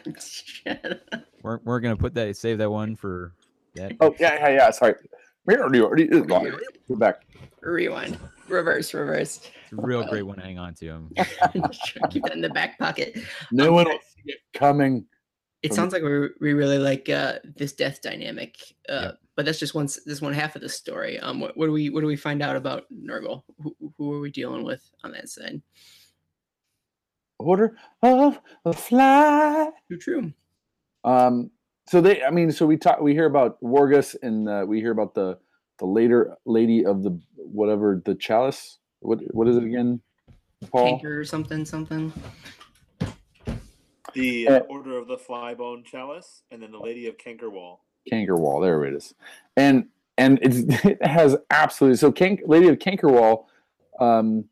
[1.42, 3.32] We're, we're gonna put that save that one for
[3.74, 3.92] that.
[4.00, 5.08] oh yeah yeah yeah sorry we're
[6.98, 7.22] back
[7.62, 8.18] Rewind.
[8.48, 9.40] Reverse, reverse.
[9.64, 10.90] It's a real great one to hang on to.
[10.90, 11.10] Um,
[12.10, 13.18] Keep that in the back pocket.
[13.52, 15.04] no one will see it coming
[15.62, 18.56] It sounds like we we really like uh, this death dynamic,
[18.88, 19.10] uh, Yeah.
[19.36, 21.18] but that's just one this one half of the story.
[21.20, 23.42] Um, what, what do we what do we find out about Nurgle?
[23.62, 25.60] Who, who are we dealing with on that side?
[27.40, 30.32] order of a fly True, true.
[31.04, 31.50] Um,
[31.88, 34.92] so they, I mean, so we talk, we hear about Wargus, and uh, we hear
[34.92, 35.38] about the
[35.78, 38.78] the later lady of the whatever the chalice.
[39.00, 40.00] What what is it again?
[40.70, 40.86] Paul.
[40.86, 42.12] Tanker or something, something.
[44.14, 47.78] The Uh, Order of the Flybone Chalice, and then the Lady of Cankerwall.
[48.10, 48.62] Cankerwall.
[48.62, 49.14] There it is.
[49.56, 49.86] And
[50.16, 52.10] and it's, it has absolutely so.
[52.12, 53.44] Cank, lady of Cankerwall
[54.00, 54.44] um,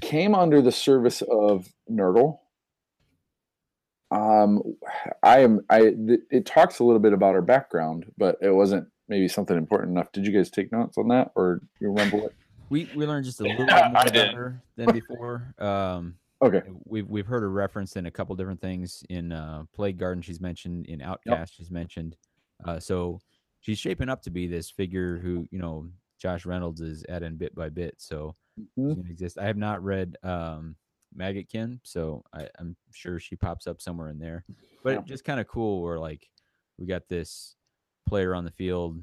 [0.00, 2.39] came under the service of Nurgle.
[4.10, 4.62] Um,
[5.22, 5.60] I am.
[5.70, 5.80] I.
[5.90, 9.92] th- It talks a little bit about her background, but it wasn't maybe something important
[9.92, 10.10] enough.
[10.12, 12.32] Did you guys take notes on that, or you remember what?
[12.70, 15.54] we we learned just a little Yeah, bit more I about her than before.
[15.58, 16.62] Um, Okay.
[16.86, 20.22] we've we've heard her referenced in a couple different things in uh, Plague Garden.
[20.22, 21.54] She's mentioned in Outcast.
[21.54, 22.16] She's mentioned.
[22.64, 23.20] Uh, so
[23.60, 25.88] she's shaping up to be this figure who you know
[26.18, 27.94] Josh Reynolds is adding bit by bit.
[27.98, 28.88] So Mhm.
[28.88, 29.38] she's gonna exist.
[29.38, 30.76] I have not read um,
[31.16, 34.44] Maggotkin, so I, I'm sure she pops up somewhere in there.
[34.84, 35.00] But Yeah.
[35.04, 35.82] just kind of cool.
[35.82, 36.28] Where like
[36.78, 37.56] we got this
[38.06, 39.02] player on the field,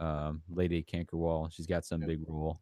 [0.00, 1.50] um, Lady Cankerwall.
[1.52, 2.60] She's got some big role.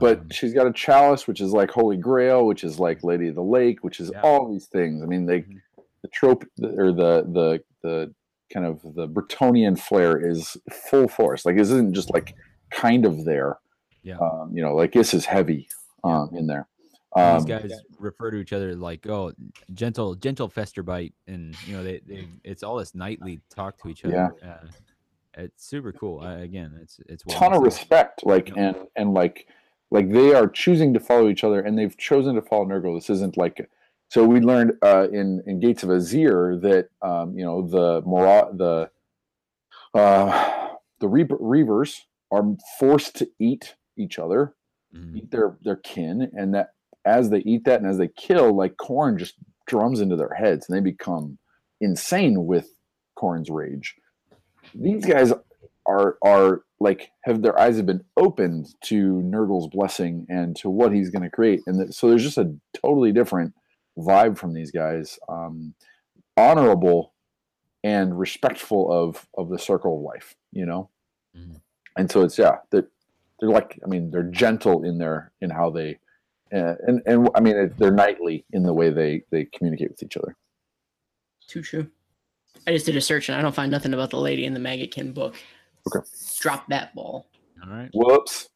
[0.00, 3.26] but Um, she's got a chalice which is like holy grail which is like lady
[3.26, 4.20] of the lake which is Yeah.
[4.22, 5.60] all these things i mean they Mhm.
[6.02, 8.14] the trope or the the the
[8.54, 12.36] kind of the Bretonnian flair is full force like this isn't just like
[12.70, 13.58] kind of there
[14.04, 14.18] Yeah.
[14.18, 15.68] um, you know like this is heavy
[16.04, 16.68] um, in there
[17.16, 19.32] um, these guys refer to each other like, "Oh,
[19.74, 24.04] gentle, gentle Festerbite," and you know, they, they it's all this nightly talk to each
[24.04, 24.34] other.
[24.42, 24.48] Yeah.
[24.52, 24.66] Uh,
[25.34, 26.20] it's super cool.
[26.20, 28.56] Uh, again, it's it's well ton of respect like Yep.
[28.58, 29.46] and and like
[29.90, 32.96] like they are choosing to follow each other and they've chosen to follow Nurgle.
[32.96, 33.68] This isn't like
[34.08, 38.50] so we learned uh, in in Gates of Azyr that um, you know the Mara-
[38.52, 38.90] the
[39.94, 40.68] uh,
[41.00, 42.00] the Reaper, Reavers
[42.30, 42.44] are
[42.78, 44.54] forced to eat each other,
[44.94, 45.16] Mhm.
[45.16, 46.74] eat their their kin, and that
[47.04, 49.34] as they eat that and as they kill, like Khorne just
[49.66, 51.38] drums into their heads and they become
[51.80, 52.72] insane with
[53.16, 53.94] Khorne's rage.
[54.74, 55.32] These guys
[55.86, 60.92] are are like have their eyes have been opened to Nurgle's blessing and to what
[60.92, 63.54] he's going to create, and th- so there's just a totally different
[63.98, 65.18] vibe from these guys.
[65.28, 65.74] Um,
[66.36, 67.12] honorable
[67.82, 70.88] and respectful of of the circle of life, you know.
[71.36, 71.60] Mhm.
[71.96, 72.88] And so it's yeah, they're,
[73.40, 75.98] they're like I mean they're gentle in their in how they
[76.52, 80.02] uh, and and I mean it- they're knightly in the way they they communicate with
[80.02, 80.36] each other.
[81.46, 81.88] Too true.
[82.66, 84.60] I just did a search and I don't find nothing about the lady in the
[84.60, 85.34] Maggotkin book.
[85.86, 86.04] Okay.
[86.40, 87.26] Drop that ball.
[87.64, 87.88] All right.
[87.94, 88.48] Whoops.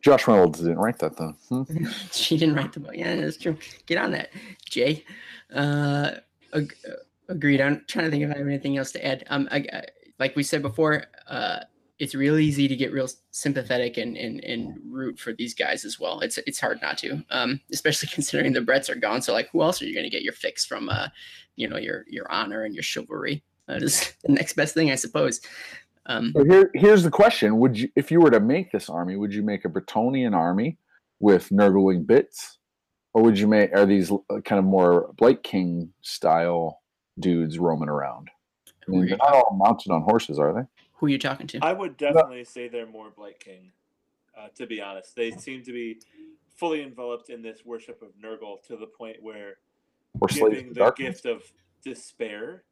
[0.00, 1.34] Josh Reynolds didn't write that though.
[1.48, 1.62] Hmm?
[2.12, 2.94] she didn't write the book.
[2.94, 3.56] Yeah, that's true.
[3.86, 4.30] Get on that,
[4.64, 5.04] Jay.
[5.52, 6.12] Uh,
[6.54, 6.92] ag- uh,
[7.28, 7.60] agreed.
[7.60, 9.24] I'm trying to think if I have anything else to add.
[9.28, 9.82] Um, I, I,
[10.20, 11.60] like we said before, uh,
[11.98, 15.98] it's real easy to get real sympathetic and, and and root for these guys as
[15.98, 16.20] well.
[16.20, 19.22] It's it's hard not to, um, especially considering the Bretts are gone.
[19.22, 20.88] So like, who else are you going to get your fix from?
[20.88, 21.08] Uh,
[21.56, 23.42] you know, your your honor and your chivalry.
[23.66, 25.40] That is the next best thing, I suppose.
[26.06, 29.16] Um, So here, here's the question: Would you, if you were to make this army,
[29.16, 30.78] would you make a Bretonnian army
[31.20, 32.58] with Nurgling bits,
[33.12, 36.80] or would you make are these uh, kind of more Blight King style
[37.18, 38.30] dudes roaming around?
[38.86, 40.62] I mean, they're not all mounted on horses, are they?
[40.98, 41.58] Who are you talking to?
[41.62, 43.70] I would definitely say they're more Blight King.
[44.36, 46.00] Uh, to be honest, they seem to be
[46.56, 49.58] fully enveloped in this worship of Nurgle to the point where
[50.20, 51.20] Or slaves giving of the darkness?
[51.20, 51.42] gift of
[51.84, 52.64] despair,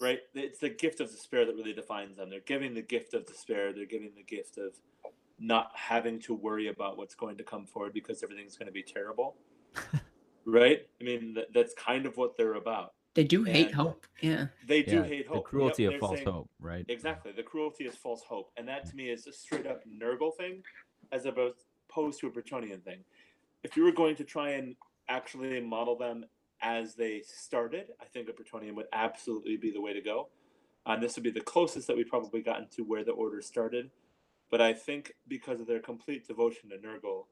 [0.00, 0.20] right?
[0.34, 2.30] It's the gift of despair that really defines them.
[2.30, 3.72] They're giving the gift of despair.
[3.72, 4.74] They're giving the gift of
[5.38, 8.82] not having to worry about what's going to come forward because everything's going to be
[8.82, 9.36] terrible,
[10.44, 10.86] right?
[11.00, 12.94] I mean, that, that's kind of what they're about.
[13.14, 14.06] They do hate and- hope.
[14.20, 14.46] Yeah.
[14.66, 15.36] They do Yeah, hate hope.
[15.36, 16.84] the cruelty Yep, of false saying- hope, right?
[16.88, 17.32] Exactly.
[17.32, 18.50] The cruelty is false hope.
[18.56, 18.96] And that to mm.
[18.96, 20.62] me is a straight up Nurgle thing
[21.10, 23.04] as opposed to a Bretonnian thing.
[23.62, 24.76] If you were going to try and
[25.08, 26.24] actually model them
[26.62, 30.28] as they started, I think a Bretonnian would absolutely be the way to go.
[30.86, 33.90] And this would be the closest that we've probably gotten to where the order started.
[34.50, 37.26] But I think because of their complete devotion to Nurgle,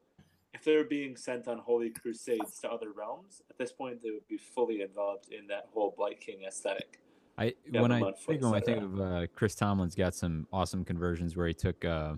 [0.53, 4.27] if they're being sent on holy crusades to other realms, at this point they would
[4.27, 6.99] be fully involved in that whole Blight King aesthetic.
[7.37, 10.83] I Yeah, when I think when I think of uh, Chris Tomlin's got some awesome
[10.83, 12.15] conversions where he took uh,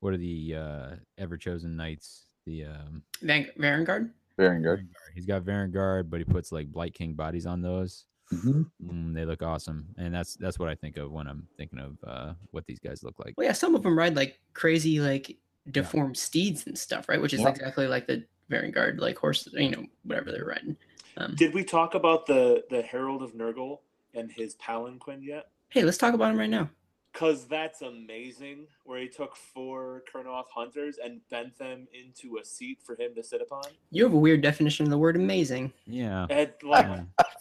[0.00, 2.26] what are the uh, ever chosen knights?
[2.46, 4.10] The um, Van- Varangard?
[4.36, 4.80] Varanguard.
[4.80, 4.88] Varangard.
[5.14, 8.06] He's got Varanguard, but he puts like Blight King bodies on those.
[8.32, 8.70] Mhm.
[8.82, 11.98] Mm, they look awesome, and that's that's what I think of when I'm thinking of
[12.04, 13.34] uh, what these guys look like.
[13.36, 15.36] Well, yeah, some of them ride like crazy, like
[15.70, 17.20] deformed steeds and stuff, right?
[17.20, 17.48] Which is Yeah.
[17.48, 20.76] exactly like the Varanguard, like horses, you know, whatever they're riding.
[21.16, 23.80] Um, Did we talk about the the Herald of Nurgle
[24.14, 25.48] and his palanquin yet?
[25.68, 26.68] hey, let's talk about him right now.
[27.14, 28.66] Cause that's amazing.
[28.84, 33.22] Where he took four Kurnoth hunters and bent them into a seat for him to
[33.22, 33.64] sit upon.
[33.90, 35.72] You have a weird definition of the word amazing.
[35.86, 36.26] Yeah.
[36.30, 36.86] And like,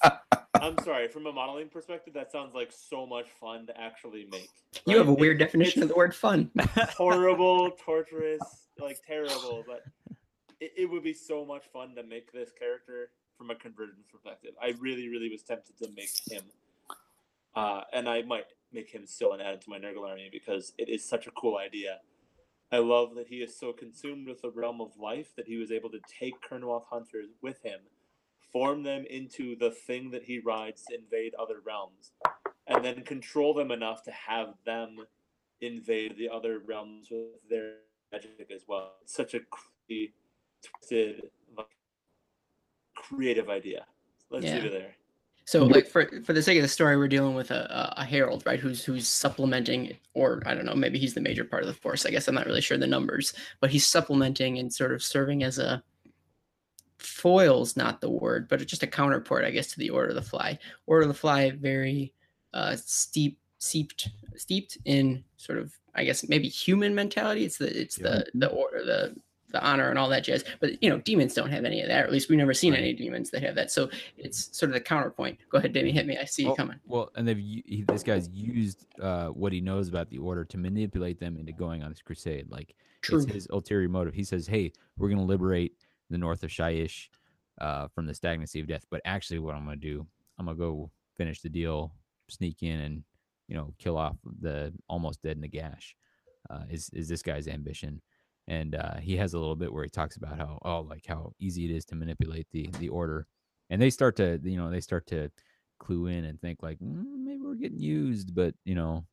[0.04, 0.18] yeah.
[0.66, 4.50] I'm sorry, from a modeling perspective, that sounds like so much fun to actually make.
[4.86, 6.52] You have a weird It- definition of the word fun.
[6.98, 8.42] horrible, torturous,
[8.80, 9.84] like terrible, but
[10.60, 14.52] it, it would be so much fun to make this character from a conversion perspective.
[14.62, 16.44] I really, really was tempted to make him,
[17.56, 20.74] uh, and I might make him still and add it to my Nurgle army because
[20.78, 21.98] it is such a cool idea.
[22.72, 25.72] I love that he is so consumed with the realm of life that he was
[25.72, 27.80] able to take Kurnoth hunters with him,
[28.52, 32.12] form them into the thing that he rides to invade other realms,
[32.68, 34.98] and then control them enough to have them
[35.62, 37.76] invade the other realms with their
[38.12, 38.94] magic as well.
[39.02, 40.14] It's such a crazy,
[40.64, 41.68] twisted, like,
[42.96, 43.86] creative idea.
[44.30, 44.56] Let's Yeah.
[44.56, 44.96] leave it there.
[45.46, 48.06] So, like for for the sake of the story, we're dealing with a, a, a
[48.06, 48.60] herald, right?
[48.60, 52.06] Who's who's supplementing, or I don't know, maybe he's the major part of the force.
[52.06, 55.44] I guess I'm not really sure the numbers, but he's supplementing and sort of serving
[55.44, 55.84] as a
[57.02, 60.22] foil's not the word, but just a counterpart, I guess, to the Order of the
[60.22, 60.58] Fly.
[60.88, 62.14] Order of the Fly, very
[62.54, 67.46] uh, steep, steeped, steeped in sort of, I guess, maybe human mentality.
[67.46, 69.16] It's the it's the the order the
[69.52, 70.46] the honor and all that jazz.
[70.62, 72.02] But you know, demons don't have any of that.
[72.04, 72.80] Or at least we've never seen Right.
[72.84, 73.70] any demons that have that.
[73.70, 75.40] So it's sort of the counterpoint.
[75.50, 76.18] Go ahead, Damien, hit me.
[76.18, 76.80] I see you Oh, coming.
[76.86, 80.58] Well, and they've he, this guy's used uh, what he knows about the order to
[80.58, 82.50] manipulate them into going on this crusade.
[82.50, 83.18] Like True.
[83.22, 84.14] it's his ulterior motive.
[84.14, 85.76] He says, "Hey, we're going to liberate
[86.12, 87.08] the north of Shyish
[87.60, 90.08] uh, from the stagnancy of death." But actually, what I'm going to do,
[90.38, 91.94] I'm going to go finish the deal,
[92.30, 93.04] sneak in, and
[93.48, 95.94] you know, kill off the almost dead Nagash.
[96.50, 98.02] Uh, is is this guy's ambition?
[98.48, 101.34] And uh, he has a little bit where he talks about how oh, like how
[101.40, 103.28] easy it is to manipulate the the order,
[103.70, 105.30] and they start to you know they start to
[105.80, 109.06] clue in and think like "Mm, maybe we're getting used, but you know,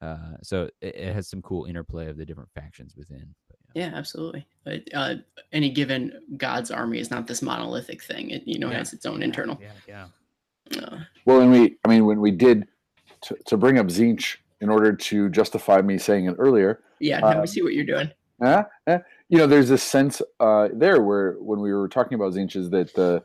[0.00, 3.34] uh, so it, it has some cool interplay of the different factions within.
[3.72, 3.90] But yeah.
[3.90, 4.46] Yeah, absolutely.
[4.64, 5.14] But, uh,
[5.52, 8.30] any given god's army is not this monolithic thing.
[8.30, 8.78] It you know Yeah.
[8.78, 9.58] has its own internal.
[9.60, 9.72] Yeah,
[10.72, 10.82] yeah.
[10.82, 12.66] Uh, Well, and we, I mean, when we did
[13.22, 17.26] to, to bring up Tzeentch in order to justify me saying it earlier, yeah, no,
[17.28, 18.10] Um, we see what you're doing.
[18.42, 18.98] uh, uh,
[19.28, 22.70] you know, there's this sense uh, there where when we were talking about Tzeentch is
[22.70, 23.22] that the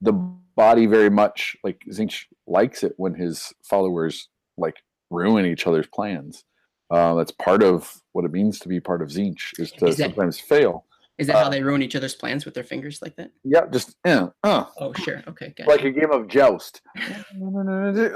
[0.00, 5.86] the body very much like Tzeentch likes it when his followers like ruin each other's
[5.86, 6.44] plans.
[6.92, 9.96] Uh, that's part of what it means to be part of Tzeentch is to Is
[9.96, 10.84] that- sometimes fail.
[11.18, 13.30] Is that how uh, they ruin each other's plans with their fingers like that?
[13.44, 15.22] Yeah, just uh, uh, Oh, sure.
[15.28, 15.70] Okay, gotcha.
[15.70, 16.80] like a game of joust.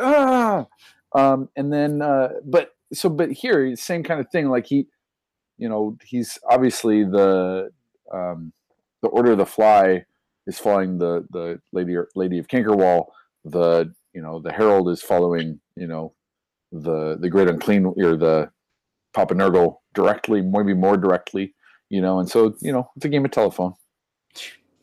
[0.01, 0.67] Ah!
[1.15, 4.49] um, and then, uh, but so, but here, same kind of thing.
[4.49, 4.87] Like he,
[5.59, 7.71] you know, he's obviously the
[8.13, 8.53] um,
[9.03, 10.05] the Order of the Fly
[10.47, 13.07] is following the the Lady Lady of Cankerwall.
[13.45, 16.15] The you know the Herald is following you know
[16.73, 18.51] the the Great Unclean or the
[19.17, 21.55] Papa Nurgle directly, maybe more directly.
[21.89, 23.75] You know, and so you know it's a game of telephone.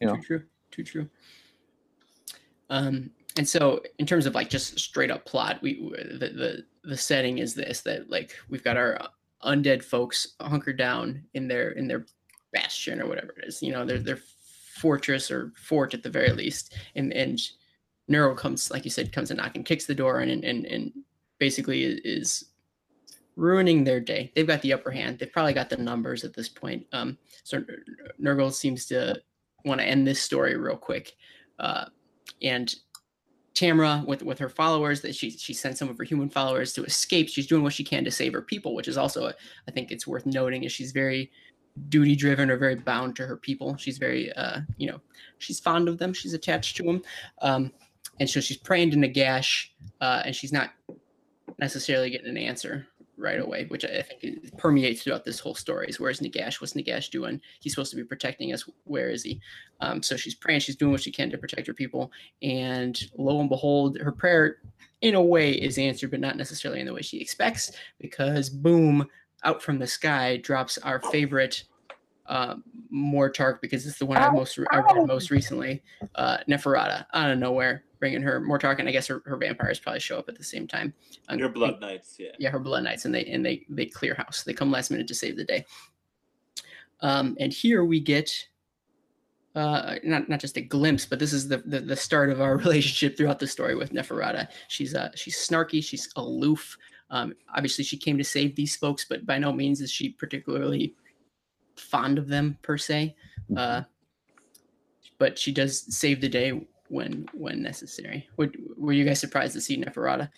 [0.02, 0.16] you know.
[0.16, 0.44] Too true.
[0.72, 1.10] Too true.
[2.72, 5.76] Um, and so in terms of like just straight up plot, we
[6.20, 9.00] the the the setting is this that like we've got our
[9.44, 12.06] undead folks hunkered down in their in their
[12.54, 14.20] bastion or whatever it is, you know, their their
[14.80, 17.40] fortress or fort at the very least, and and
[18.08, 20.92] Neuro comes like you said comes and knocking, kicks the door in, and and and
[21.38, 22.46] basically is
[23.36, 24.32] ruining their day.
[24.36, 25.20] They've got the upper hand.
[25.20, 26.86] They've probably got the numbers at this point.
[26.92, 27.64] Um, so
[28.22, 29.22] Nurgle seems to
[29.66, 31.14] want to end this story real quick.
[31.60, 31.86] Uh,
[32.42, 32.74] and
[33.56, 36.84] Tamra, with with her followers, that she she sent some of her human followers to
[36.84, 37.30] escape.
[37.30, 39.28] She's doing what she can to save her people, which is also,
[39.68, 41.32] I think, it's worth noting, is she's very
[41.90, 43.78] duty driven or very bound to her people.
[43.78, 45.00] She's very, uh, you know,
[45.38, 46.14] she's fond of them.
[46.14, 47.04] She's attached to them,
[47.42, 47.72] um,
[48.20, 49.68] and so she's praying to Nagash,
[50.02, 50.72] uh, and she's not
[51.60, 52.88] necessarily getting an answer
[53.18, 55.88] right away, which I think permeates throughout this whole story.
[55.88, 56.60] Is where's Nagash?
[56.60, 57.40] What's Nagash doing?
[57.60, 58.68] He's supposed to be protecting us.
[58.86, 59.40] Where is he?
[59.82, 60.62] Um, so she's praying.
[60.62, 62.12] She's doing what she can to protect her people.
[62.42, 64.58] And lo and behold, her prayer,
[65.02, 67.72] in a way, is answered, but not necessarily in the way she expects.
[68.00, 69.08] Because boom,
[69.44, 71.64] out from the sky drops our favorite
[72.26, 72.56] uh,
[72.94, 75.84] Mortarch, because it's the one I most I read most recently.
[76.16, 80.02] Uh, Neferata out of nowhere, bringing her Mortarch, and I guess her, her vampires probably
[80.02, 80.94] show up at the same time.
[81.30, 82.32] Um, Your blood knights, yeah.
[82.38, 84.44] yeah, her blood knights, and they and they they clear house.
[84.44, 85.66] They come last minute to save the day.
[87.00, 88.30] Um, and here we get
[89.56, 92.58] uh, not not just a glimpse, but this is the, the the start of our
[92.66, 94.50] relationship throughout the story with Neferata.
[94.68, 96.78] She's uh she's snarky, she's aloof.
[97.10, 100.94] Um, obviously, she came to save these folks, but by no means is she particularly
[101.78, 103.16] fond of them per se.
[103.56, 103.84] Uh,
[105.20, 108.30] but she does save the day when when necessary.
[108.38, 110.30] Would, were you guys surprised to see Neferata?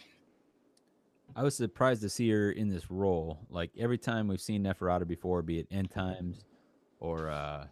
[1.36, 3.40] I was surprised to see her in this role.
[3.50, 6.46] Like every time we've seen Neferata before, be it End Times
[7.00, 7.66] or uh,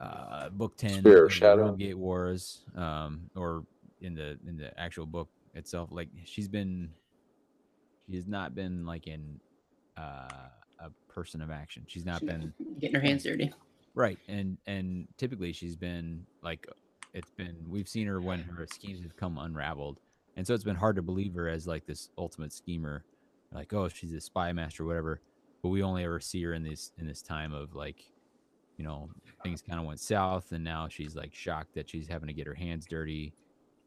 [0.00, 1.74] uh, Book Ten, Spear of Shadow.
[1.74, 3.64] Realmgate Wars, um, or
[4.00, 5.88] in the in the actual book itself.
[5.90, 6.90] Like she's been,
[8.08, 9.40] she has not been like in
[9.96, 10.28] uh,
[10.78, 11.82] a person of action.
[11.88, 13.52] She's not been Getting her hands dirty.
[13.94, 16.68] Right, and and typically she's been like,
[17.16, 19.98] it's been we've seen her when her schemes have come unraveled,
[20.36, 23.04] and so it's been hard to believe her as like this ultimate schemer,
[23.52, 25.20] like oh she's a spy master or whatever,
[25.62, 28.04] but we only ever see her in this in this time of like,
[28.76, 29.08] you know
[29.42, 32.46] things kind of went south, and now she's like shocked that she's having to get
[32.46, 33.32] her hands dirty,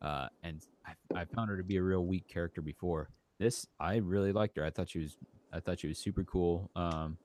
[0.01, 3.67] uh, and I, I found her to be a real weak character before this.
[3.79, 4.65] I really liked her.
[4.65, 5.17] I thought she was
[5.53, 6.69] I thought she was super cool.
[6.75, 7.17] Um,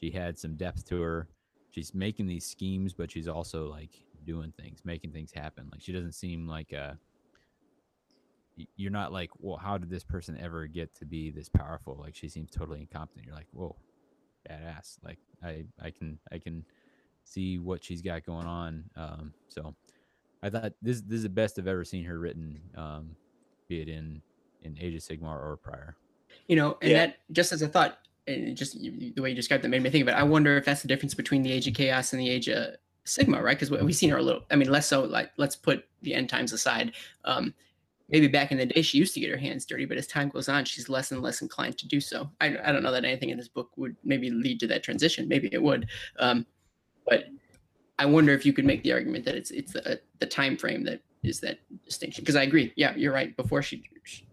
[0.00, 1.28] she had some depth to her
[1.74, 3.90] she's making these schemes, but she's also like
[4.24, 5.68] doing things, making things happen.
[5.70, 6.98] Like she doesn't seem like a.
[8.58, 11.96] y- You're not like, well, how did this person ever get to be this powerful?
[12.00, 13.26] Like she seems totally incompetent.
[13.26, 13.76] You're like, whoa,
[14.50, 14.98] badass.
[15.04, 16.64] Like I, I can, I can
[17.24, 18.84] see what she's got going on.
[18.96, 19.74] Um, so
[20.42, 23.16] I thought this, this is the best I've ever seen her written, um,
[23.68, 24.20] be it in
[24.62, 25.94] in Age of Sigmar or prior.
[26.48, 27.06] You know, and Yeah.
[27.06, 29.82] that just as a thought, and just you- you- the way you described that made
[29.82, 30.12] me think of it.
[30.12, 32.74] I wonder if that's the difference between the Age of Chaos and the Age of
[33.04, 33.58] Sigmar, right?
[33.58, 34.42] Because we've seen her a little.
[34.50, 35.02] I mean, less so.
[35.02, 36.92] Like, let's put the end times aside.
[37.24, 37.54] Um,
[38.08, 40.28] maybe back in the day, she used to get her hands dirty, but as time
[40.28, 42.30] goes on, she's less and less inclined to do so.
[42.40, 45.28] I, I don't know that anything in this book would maybe lead to that transition.
[45.28, 46.46] Maybe it would, um,
[47.06, 47.24] but
[47.98, 50.84] I wonder if you could make the argument that it's it's the the time frame
[50.84, 52.22] that is that distinction.
[52.22, 52.72] Because I agree.
[52.76, 53.36] Yeah, you're right.
[53.36, 54.26] Before she, she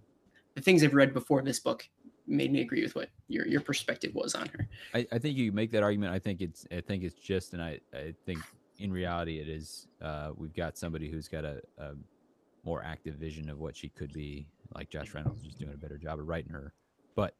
[0.55, 1.87] the things I've read before this book
[2.27, 4.67] made me agree with what your your perspective was on her.
[4.93, 6.13] I, I think you make that argument.
[6.13, 8.39] I think it's I think it's just and I, I think
[8.81, 11.91] in reality it is uh, we've got somebody who's got a, a
[12.63, 14.47] more active vision of what she could be.
[14.73, 16.73] Like Josh Reynolds is just doing a better job of writing her.
[17.15, 17.35] But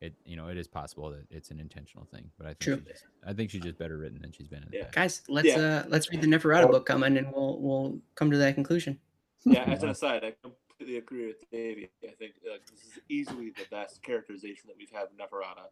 [0.00, 2.30] it you know it is possible that it's an intentional thing.
[2.36, 2.76] But I think True.
[2.92, 4.84] just, I think she's just better written than she's been in the Yeah.
[4.84, 4.94] past.
[4.94, 5.58] Guys, let's Yeah.
[5.58, 8.98] uh let's read the Neferata book coming and we'll we'll come to that conclusion.
[9.44, 11.90] yeah, as an aside, I completely agree with Davey.
[12.02, 15.68] I think like, this is easily the best characterization that we've had in Neferata.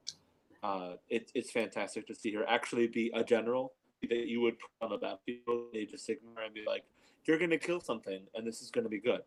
[0.62, 3.73] Uh, it, it's fantastic to see her actually be a general
[4.09, 5.73] that you would put on the battlefield.
[5.73, 6.85] They just ignore and be like,
[7.24, 9.23] "You're going to kill something, and this is going to be good."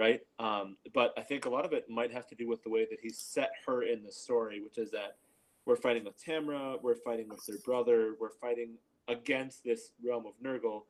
[0.00, 0.20] right?
[0.38, 2.86] Um, but I think a lot of it might have to do with the way
[2.88, 5.16] that he set her in the story, which is that
[5.66, 8.78] we're fighting with Tamra, we're fighting with their brother, we're fighting
[9.08, 10.84] against this realm of Nurgle,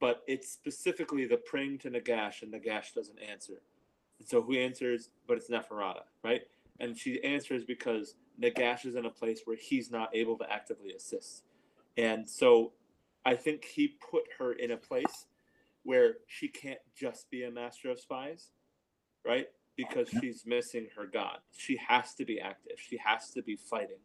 [0.00, 3.60] but it's specifically the praying to Nagash, and Nagash doesn't answer.
[4.18, 5.10] And so who answers?
[5.28, 6.42] But it's Neferata, right?
[6.80, 10.92] And she answers because Nagash is in a place where he's not able to actively
[10.92, 11.44] assist.
[11.96, 12.72] And so
[13.24, 15.26] I think he put her in a place
[15.82, 18.50] where she can't just be a master of spies,
[19.24, 19.46] right?
[19.76, 21.38] Because she's missing her god.
[21.56, 22.78] She has to be active.
[22.78, 24.00] She has to be fighting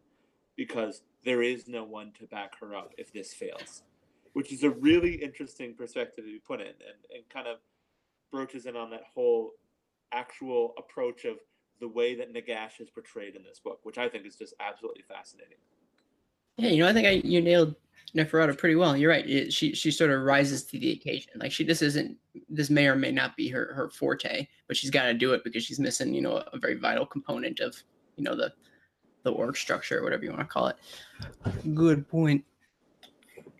[0.56, 3.82] because there is no one to back her up if this fails,
[4.34, 7.58] which is a really interesting perspective to be put in and, and kind of
[8.30, 9.52] broaches in on that whole
[10.12, 11.36] actual approach of
[11.80, 15.02] the way that Nagash is portrayed in this book, which I think is just absolutely
[15.08, 15.58] fascinating.
[16.60, 17.74] Yeah, you know, I think I you nailed
[18.14, 18.96] Neferata pretty well.
[18.96, 19.28] You're right.
[19.28, 21.32] It, she she sort of rises to the occasion.
[21.36, 22.16] Like she this isn't
[22.48, 25.42] this may or may not be her her forte, but she's got to do it
[25.42, 27.74] because she's missing you know a, very vital component of
[28.16, 28.52] you know the
[29.22, 30.76] the org structure or whatever you want to call it.
[31.74, 32.44] Good point.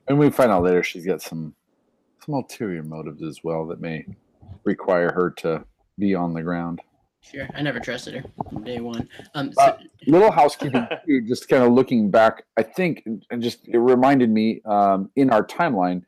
[0.08, 1.54] And we find out later she's got some
[2.24, 4.04] some ulterior motives as well that may
[4.64, 5.64] require her to
[5.98, 6.80] be on the ground.
[7.22, 9.08] Sure, I never trusted her from day one.
[9.34, 9.72] Um, Uh,
[10.06, 14.62] little housekeeping too, just kind of looking back i think and just it reminded me
[14.64, 16.02] um, in our timeline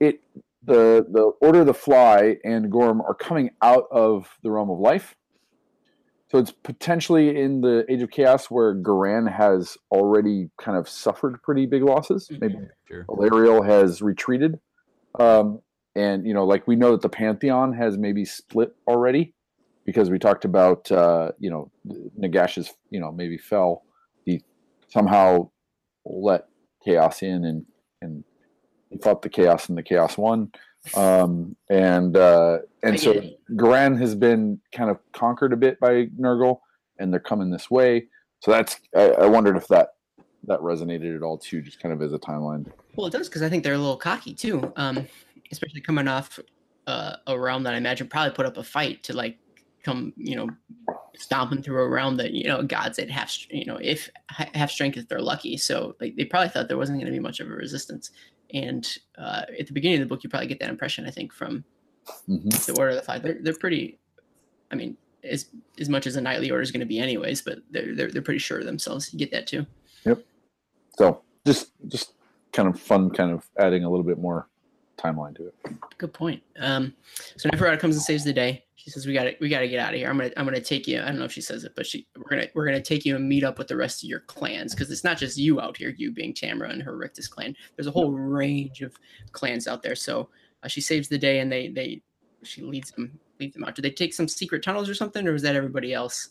[0.00, 0.20] it
[0.64, 4.78] the the order of the fly and gorm are coming out of the realm of
[4.78, 5.14] life
[6.30, 11.40] so it's potentially in the age of chaos where Ghyran has already kind of suffered
[11.42, 12.40] pretty big losses Mhm.
[12.40, 12.56] maybe
[12.88, 13.04] Sure.
[13.10, 14.58] Valerial has retreated
[15.20, 15.60] um,
[15.94, 19.33] and you know like we know that the pantheon has maybe split already
[19.84, 21.70] because we talked about uh, you know
[22.18, 23.82] Nagash's you know maybe fell
[24.24, 24.42] he
[24.88, 25.50] somehow
[26.04, 26.46] let
[26.84, 27.64] chaos in and
[28.02, 28.24] and
[28.90, 30.50] he fought the chaos and the chaos won
[30.96, 33.20] um, and uh, and so.
[33.52, 36.60] Ghyran has been kind of conquered a bit by Nurgle
[36.98, 38.06] and they're coming this way
[38.40, 39.90] so that's I, I wondered if that
[40.46, 43.42] that resonated at all too just kind of as a timeline well, it does because
[43.42, 44.72] I think they're a little cocky too.
[44.76, 45.06] Um,
[45.50, 46.38] especially coming off
[46.86, 49.38] uh, a realm that I imagine probably put up a fight to like
[49.84, 50.48] come, you know,
[51.16, 54.96] stomping through a realm that you know gods at half, you know, if half strength
[54.96, 55.56] if they're lucky.
[55.56, 58.10] So like they probably thought there wasn't going to be much of a resistance.
[58.52, 58.86] And
[59.18, 61.06] uh, at the beginning of the book, you probably get that impression.
[61.06, 61.64] I think from
[62.26, 63.98] hmm the Order of the Fly, they're they're pretty.
[64.70, 65.46] I mean, as
[65.78, 68.22] as much as a knightly order is going to be, anyways, but they're they're they're
[68.22, 69.12] pretty sure of themselves.
[69.12, 69.66] You get that too.
[70.04, 70.24] Yep.
[70.96, 72.12] So just just
[72.52, 74.48] kind of fun, kind of adding a little bit more
[74.96, 75.54] timeline to it.
[75.98, 76.42] Good point.
[76.58, 76.94] Um,
[77.36, 78.63] so Neferata comes and saves the day.
[78.76, 80.08] She says, "We got to, we got to get out of here.
[80.08, 81.00] I'm gonna, I'm gonna take you.
[81.00, 83.14] I don't know if she says it, but she, we're gonna, we're gonna take you
[83.16, 85.76] and meet up with the rest of your clans because it's not just you out
[85.76, 85.94] here.
[85.96, 87.54] You being Tamra and her Rictus clan.
[87.76, 88.94] There's a whole range of
[89.32, 89.94] clans out there.
[89.94, 90.28] So
[90.62, 92.02] uh, she saves the day and they, they,
[92.42, 93.74] she leads them, leads them out.
[93.74, 96.30] Do they take some secret tunnels or something, or was that everybody else?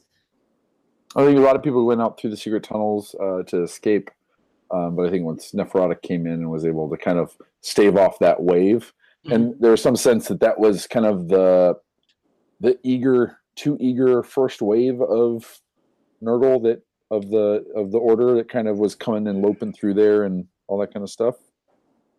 [1.15, 4.09] I think a lot of people went out through the secret tunnels uh, to escape,
[4.71, 7.95] um, but I think once Neferata came in and was able to kind of stave
[7.95, 8.91] off that wave,
[9.29, 11.77] and there was some sense that that was kind of the
[12.63, 15.61] the eager, too eager first wave of
[16.23, 16.81] Nurgle that
[17.11, 20.47] of the of the order that kind of was coming and loping through there and
[20.67, 21.35] all that kind of stuff.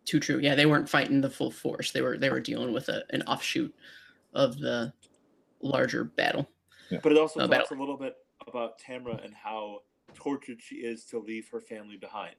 [0.04, 0.38] Too true.
[0.38, 1.90] Yeah, they weren't fighting the full force.
[1.90, 3.74] They were, they were dealing with a, an offshoot
[4.34, 4.92] of the
[5.62, 6.46] larger battle.
[7.02, 8.14] But it also Uh, talks battle- a little bit
[8.46, 9.80] about Tamra and how
[10.14, 12.36] tortured she is to leave her family behind.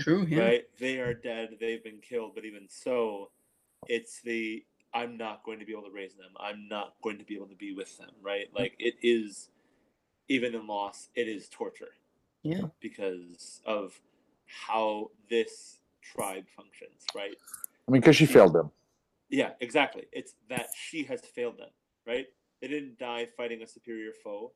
[0.00, 0.26] True.
[0.28, 0.40] Yeah.
[0.42, 0.64] Right?
[0.80, 1.50] They are dead.
[1.60, 2.32] They've been killed.
[2.34, 3.30] But even so,
[3.86, 4.64] it's the
[4.94, 6.30] I'm not going to be able to raise them.
[6.38, 8.10] I'm not going to be able to be with them.
[8.22, 8.46] Right?
[8.54, 9.50] Like it is,
[10.28, 11.94] even in loss, it is torture
[12.42, 12.62] Yeah.
[12.80, 14.00] because of
[14.46, 17.04] how this tribe functions.
[17.14, 17.36] Right?
[17.86, 18.70] I mean, because she failed them.
[19.28, 20.04] Yeah, exactly.
[20.12, 21.70] It's that she has failed them,
[22.06, 22.26] right?
[22.60, 24.52] They didn't die fighting a superior foe.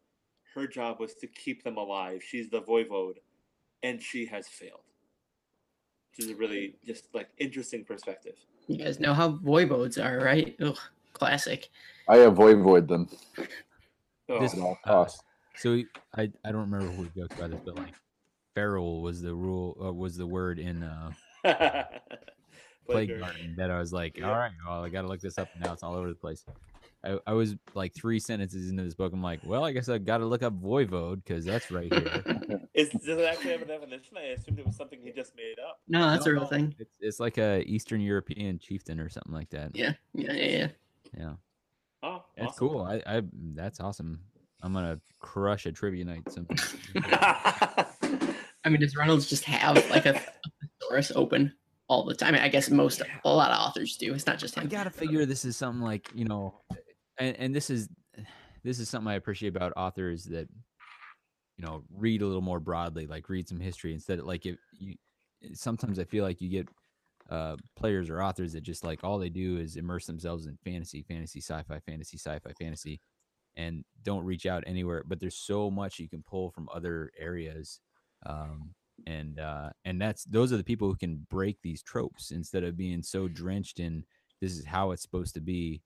[0.54, 2.22] Her job was to keep them alive.
[2.26, 3.16] She's the voivode,
[3.82, 4.84] and she has failed.
[6.10, 8.34] Which is a really just like interesting perspective.
[8.70, 10.54] You guys know how voivodes are, right?
[10.62, 10.78] Ugh,
[11.12, 11.70] classic.
[12.08, 13.08] I avoid them
[14.28, 15.22] This- at all Uh, costs.
[15.56, 15.82] So
[16.16, 17.94] I I don't remember who joked about this, but like
[18.54, 21.10] feral was the rule uh, was the word in uh,
[21.42, 21.88] Plague
[22.86, 24.30] Plague Garden that I was like, Yeah.
[24.30, 25.72] all right, well I got to look this up now.
[25.72, 26.44] It's all over the place.
[27.04, 29.12] I, I was like three sentences into this book.
[29.12, 32.60] I'm like, well, I guess I got to look up voivode because that's right here.
[32.80, 34.16] Is, does it actually have a definition?
[34.16, 35.80] I assumed it was something he just made up.
[35.88, 36.74] No, that's No, a real no, thing.
[36.78, 39.74] It's, it's like a Eastern European chieftain or something like that.
[39.74, 40.46] Yeah, yeah, yeah.
[40.58, 40.68] yeah.
[41.16, 41.32] Yeah,
[42.02, 42.68] Oh, that's awesome.
[42.68, 42.82] cool.
[42.82, 43.22] I, I
[43.54, 44.20] that's awesome.
[44.62, 46.56] I'm gonna crush a trivia night sometime.
[48.64, 51.52] I mean, does Reynolds just have like a, a thesaurus open
[51.88, 52.34] all the time?
[52.34, 54.14] I guess most, a lot of authors do.
[54.14, 54.64] It's not just him.
[54.64, 56.60] I gotta figure this is something like you know,
[57.18, 57.88] and and this is
[58.62, 60.48] this is something I appreciate about authors that
[61.60, 64.56] you know read a little more broadly, like read some history instead of like if
[64.78, 64.94] you.
[65.54, 66.68] Sometimes I feel like you get
[67.30, 71.02] uh, players or authors that just like all they do is immerse themselves in fantasy,
[71.02, 73.00] fantasy, sci-fi, fantasy, sci-fi, fantasy,
[73.56, 75.02] and don't reach out anywhere.
[75.06, 77.80] But there's so much you can pull from other areas,
[78.26, 78.74] um,
[79.06, 82.76] and uh, and that's those are the people who can break these tropes instead of
[82.76, 84.04] being so drenched in
[84.40, 85.82] this is how it's supposed to be.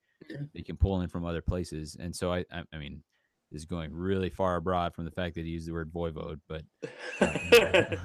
[0.53, 3.03] They can pull in from other places, and so I, I, I mean,
[3.55, 6.63] is going really far abroad from the fact that he used the word voivode, but
[7.21, 7.95] uh,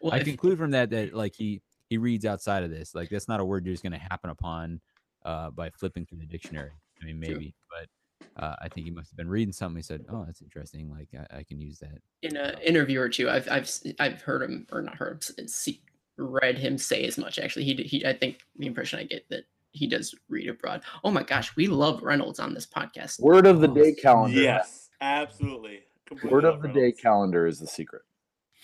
[0.00, 2.94] Well, I conclude from that that like he he reads outside of this.
[2.94, 4.80] Like that's not a word you're just going to happen upon
[5.24, 6.72] uh, by flipping through the dictionary.
[7.02, 7.34] I mean, True.
[7.34, 9.76] maybe, but uh, I think he must have been reading something.
[9.76, 10.90] He said, "Oh, that's interesting.
[10.90, 14.22] Like I, I can use that." in an interview or two, I've I've s- I've
[14.22, 15.82] heard him or not heard him, see,
[16.16, 17.38] read him say as much.
[17.38, 20.82] Actually, he he I think the impression I get that he does read abroad.
[21.02, 23.20] Oh my gosh, we love Reynolds on this podcast.
[23.20, 24.40] Word of the Oh, day calendar.
[24.40, 25.80] yes, absolutely.
[26.06, 28.02] Completely Word of love the day calendar is the secret.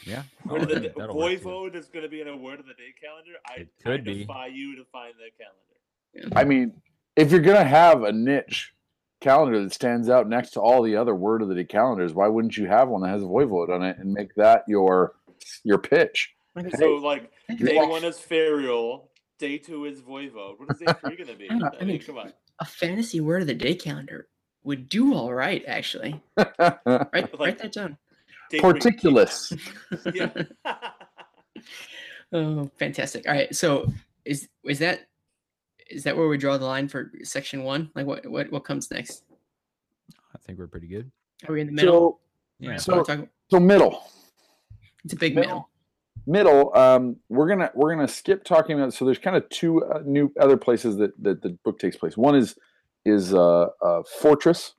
[0.07, 1.47] Yeah, Word of oh, the Oh, day- that'll work, too.
[1.47, 3.33] Voivode is going to be in a word of the day calendar.
[3.47, 4.19] I, It could I be.
[4.21, 5.31] defy you to find the
[6.23, 6.37] calendar.
[6.37, 6.73] I mean,
[7.17, 8.73] if you're gonna have a niche
[9.21, 12.27] calendar that stands out next to all the other word of the day calendars, why
[12.29, 15.15] wouldn't you have one that has a voivode on it and make that your
[15.65, 16.35] your pitch?
[16.57, 19.09] Like So like I day think one is Ferial,
[19.39, 20.59] day two is Voivode.
[20.59, 21.45] What is day three going to be?
[21.51, 22.33] I don't know, I I mean, mean- come on.
[22.59, 24.27] a fantasy word of the day calendar
[24.65, 25.63] would do all right.
[25.67, 26.57] Actually, write
[26.87, 27.97] Like- write that down.
[28.51, 29.53] Day three, Porticulous.
[30.15, 30.31] Yeah.
[32.33, 33.25] Oh, fantastic!
[33.27, 33.93] All right, so
[34.25, 35.09] is is that
[35.91, 37.91] is that where we draw the line for section one?
[37.97, 39.25] Like what what what comes next?
[40.35, 41.11] I think we're pretty good.
[41.49, 42.21] Are we in the middle?
[42.61, 44.05] so Yeah, so- what we're talking- so middle.
[45.05, 45.69] it's a big middle.
[46.27, 46.71] middle.
[46.71, 50.01] middle um we're gonna we're gonna skip talking about so there's kind of two uh,
[50.05, 52.55] new other places that that the book takes place one is
[53.05, 54.75] is a, uh fortress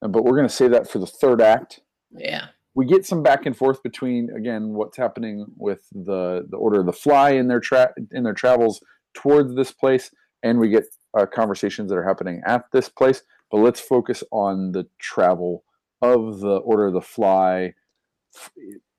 [0.00, 1.80] but we're gonna say that for the third act
[2.12, 2.46] Yeah.
[2.74, 6.86] we get some back and forth between again what's happening with the the order of
[6.86, 8.80] the fly in their tra- in their travels
[9.14, 10.10] towards this place
[10.42, 10.84] and we get
[11.18, 15.64] uh, conversations that are happening at this place but let's focus on the travel
[16.02, 17.72] of the order of the fly
[18.36, 18.50] f-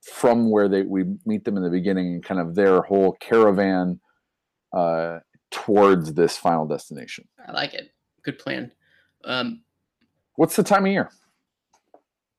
[0.02, 4.00] from where they we meet them in the beginning and kind of their whole caravan
[4.76, 5.20] uh,
[5.52, 7.92] towards this final destination I like it.
[8.26, 8.72] Good plan.
[9.24, 9.62] Um,
[10.36, 11.10] what's the time of year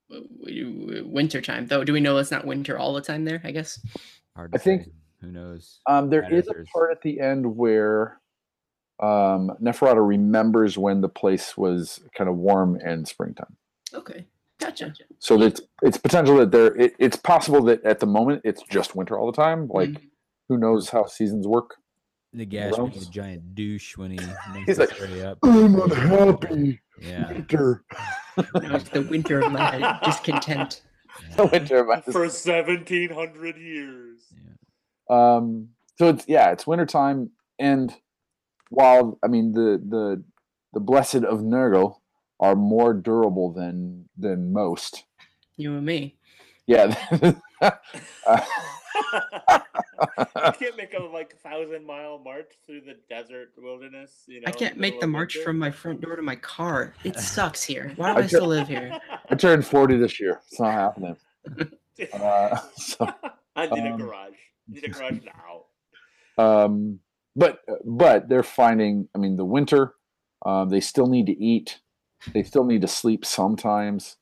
[0.09, 1.83] winter time though.
[1.85, 3.41] Do we know it's not winter all the time there?
[3.45, 3.81] I guess.
[4.35, 4.91] hard I to think- say.
[5.23, 5.81] Who knows?
[5.89, 8.21] Um, there is a part at the end where
[9.01, 13.57] um, Neferata remembers when the place was kind of warm and springtime.
[13.95, 14.27] Okay.
[14.61, 14.93] Gotcha.
[15.19, 16.77] So it's it's potential that there.
[16.77, 19.69] It, it's possible that at the moment it's just winter all the time.
[19.69, 20.01] Like Mhm.
[20.51, 21.77] who knows how seasons work?
[22.37, 24.17] Nagash being a giant douche when he
[24.53, 25.39] makes He's this like, area up.
[25.43, 26.81] I'm unhappy.
[27.01, 27.33] Yeah.
[27.33, 27.85] Winter.
[28.37, 30.83] Now it's the winter of my discontent.
[31.39, 31.79] yeah, winter.
[31.81, 34.21] of my- For 1700 years.
[34.31, 35.37] yeah.
[35.37, 35.69] Um,
[35.99, 37.95] so it's yeah, it's wintertime, and
[38.69, 40.23] while I mean the the
[40.75, 41.97] the blessed of Nurgle
[42.41, 45.05] are more durable than than most.
[45.57, 46.16] You and me.
[46.67, 46.95] Yeah.
[48.27, 48.41] Uh,
[50.47, 54.25] you can't make a like thousand mile march through the desert wilderness.
[54.27, 55.45] You know, I can't make the march winter.
[55.45, 56.95] from my front door to my car.
[57.05, 57.93] It sucks here.
[57.97, 58.99] Why do I I ju- still live here?
[59.31, 60.41] I turned 40 this year.
[60.51, 61.17] It's not happening.
[62.13, 63.09] Uh, so,
[63.55, 64.35] I need a um, garage.
[64.69, 65.19] I need a garage
[66.39, 66.45] now.
[66.45, 67.01] um,
[67.35, 69.09] but but they're finding.
[69.15, 69.95] I mean, the winter.
[70.45, 71.81] Um, they still need to eat.
[72.33, 74.17] They still need to sleep sometimes.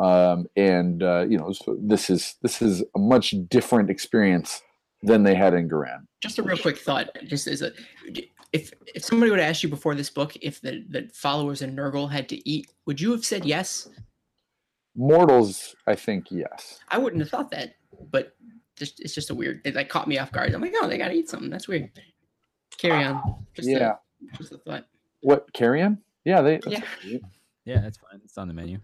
[0.00, 4.62] Um, and uh, you know, this is this is a much different experience
[5.02, 6.06] than they had in Ghyran.
[6.22, 7.10] Just a real quick thought.
[7.26, 7.72] Just as a,
[8.52, 11.76] if if somebody would have asked you before this book if the the followers in
[11.76, 13.88] Nurgle had to eat, would you have said yes?
[14.96, 16.80] Mortals, I think, yes.
[16.88, 17.74] I wouldn't have thought that,
[18.10, 18.34] but
[18.76, 19.60] just it's just a weird.
[19.64, 20.54] It like caught me off guard.
[20.54, 21.50] I'm like, oh, they gotta eat something.
[21.50, 21.90] That's weird.
[22.78, 23.44] Carry on.
[23.54, 23.94] Just a- yeah.
[24.38, 24.86] just a thought.
[25.20, 25.98] What carrion?
[26.24, 26.60] Yeah, they.
[26.66, 26.82] Yeah.
[27.66, 28.20] Yeah, that's fine.
[28.24, 28.78] It's on the menu.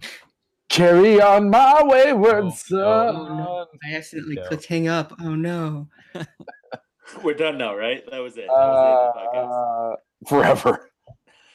[0.76, 3.16] Carry on my wayward Oh, son.
[3.16, 3.66] Oh, no.
[3.84, 4.42] I accidentally No.
[4.48, 5.12] clicked hang up.
[5.22, 5.88] Oh no.
[7.24, 8.04] We're done now, right?
[8.10, 8.46] That was it.
[8.46, 9.92] That was the end of the podcast.
[9.92, 9.96] Uh,
[10.28, 10.90] forever.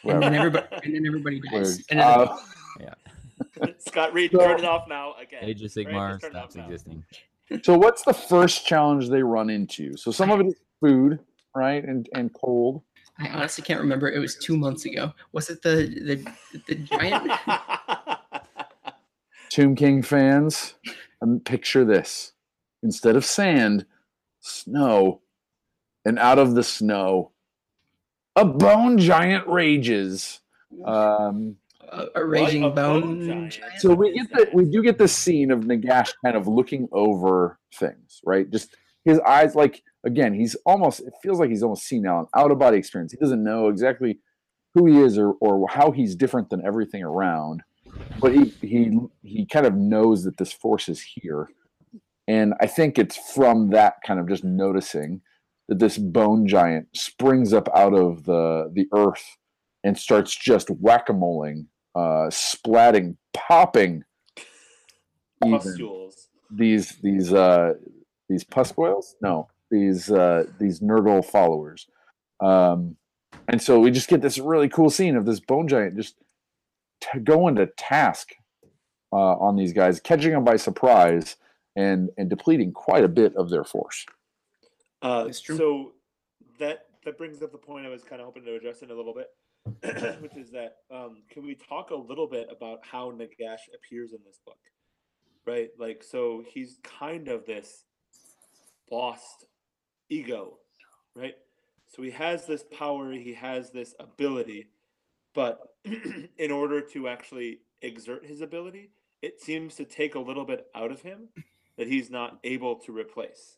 [0.04, 0.36] And then Forever.
[0.58, 1.52] everybody and then everybody dies.
[1.52, 1.80] Weird.
[1.92, 2.08] And then
[3.62, 5.44] Uh, Scott Reed, so- turn it off now again.
[5.44, 5.86] Age of Right?
[5.88, 7.04] Sigmar Just turn it off stops existing.
[7.64, 9.96] so what's the first challenge they run into?
[9.98, 11.20] So some of it is food,
[11.56, 12.82] right, and and cold.
[13.20, 14.10] I honestly can't remember.
[14.10, 15.14] It was two months ago.
[15.32, 16.26] Was it the
[16.56, 17.32] the the giant?
[19.52, 20.76] Tomb King fans,
[21.22, 22.32] um, picture this:
[22.84, 23.86] instead of sand,
[24.40, 25.22] snow,
[26.06, 27.32] and out of the snow,
[28.36, 30.40] a bone giant rages.
[30.86, 31.58] Um,
[31.92, 32.72] a, a raging What?
[32.72, 33.02] A bone.
[33.02, 33.52] bone giant?
[33.52, 33.82] giant?
[33.82, 37.60] so we get the we do get the scene of Nagash kind of looking over
[37.76, 38.50] things, right?
[38.50, 42.58] Just his eyes, like again, he's almost it feels like he's almost senile, out of
[42.60, 43.12] body experience.
[43.12, 44.20] He doesn't know exactly
[44.74, 47.64] who he is or or how he's different than everything around,
[48.20, 51.50] but he he he kind of knows that this force is here,
[52.28, 55.22] and I think it's from that kind of just noticing
[55.68, 59.38] that this bone giant springs up out of the the earth
[59.84, 64.04] and starts just whack-a-moling uh, splatting, popping
[65.42, 66.30] Pustules.
[66.52, 67.74] these these uh,
[68.30, 69.16] these puscoils.
[69.22, 71.88] No, these uh, these Nurgle followers.
[72.40, 72.98] Um,
[73.48, 76.16] and so we just get this really cool scene of this bone giant just
[77.02, 78.30] t- going to task
[79.12, 81.36] uh, on these guys, catching them by surprise
[81.76, 84.06] and and depleting quite a bit of their force.
[85.02, 85.58] Uh, It's true.
[85.58, 85.92] So
[86.60, 88.94] that that brings up the point I was kind of hoping to address in a
[88.94, 89.28] little bit,
[90.22, 94.20] which is that um, can we talk a little bit about how Nagash appears in
[94.26, 94.60] this book,
[95.46, 95.70] right?
[95.80, 97.86] Like, so he's kind of this
[98.92, 99.46] lost
[100.10, 100.58] ego,
[101.16, 101.36] right?
[101.88, 104.68] So he has this power, he has this ability,
[105.34, 105.76] but
[106.38, 108.92] in order to actually exert his ability,
[109.22, 111.30] it seems to take a little bit out of him
[111.78, 113.58] that he's not able to replace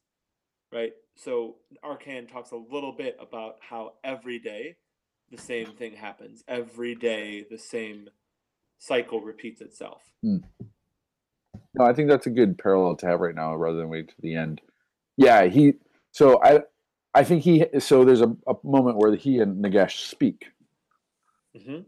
[0.73, 0.93] right?
[1.15, 1.55] So
[1.85, 4.75] Arkhan talks a little bit about how every day
[5.31, 6.43] the same thing happens.
[6.47, 8.09] Every day the same
[8.79, 10.01] cycle repeats itself.
[10.21, 10.37] Hmm.
[11.75, 14.15] No, I think that's a good parallel to have right now, rather than wait to
[14.19, 14.61] the end.
[15.17, 15.73] Yeah, he.
[16.11, 16.61] So I,
[17.13, 17.65] I think he.
[17.79, 20.45] So there's a, a moment where he and Nagash speak,
[21.55, 21.81] hmm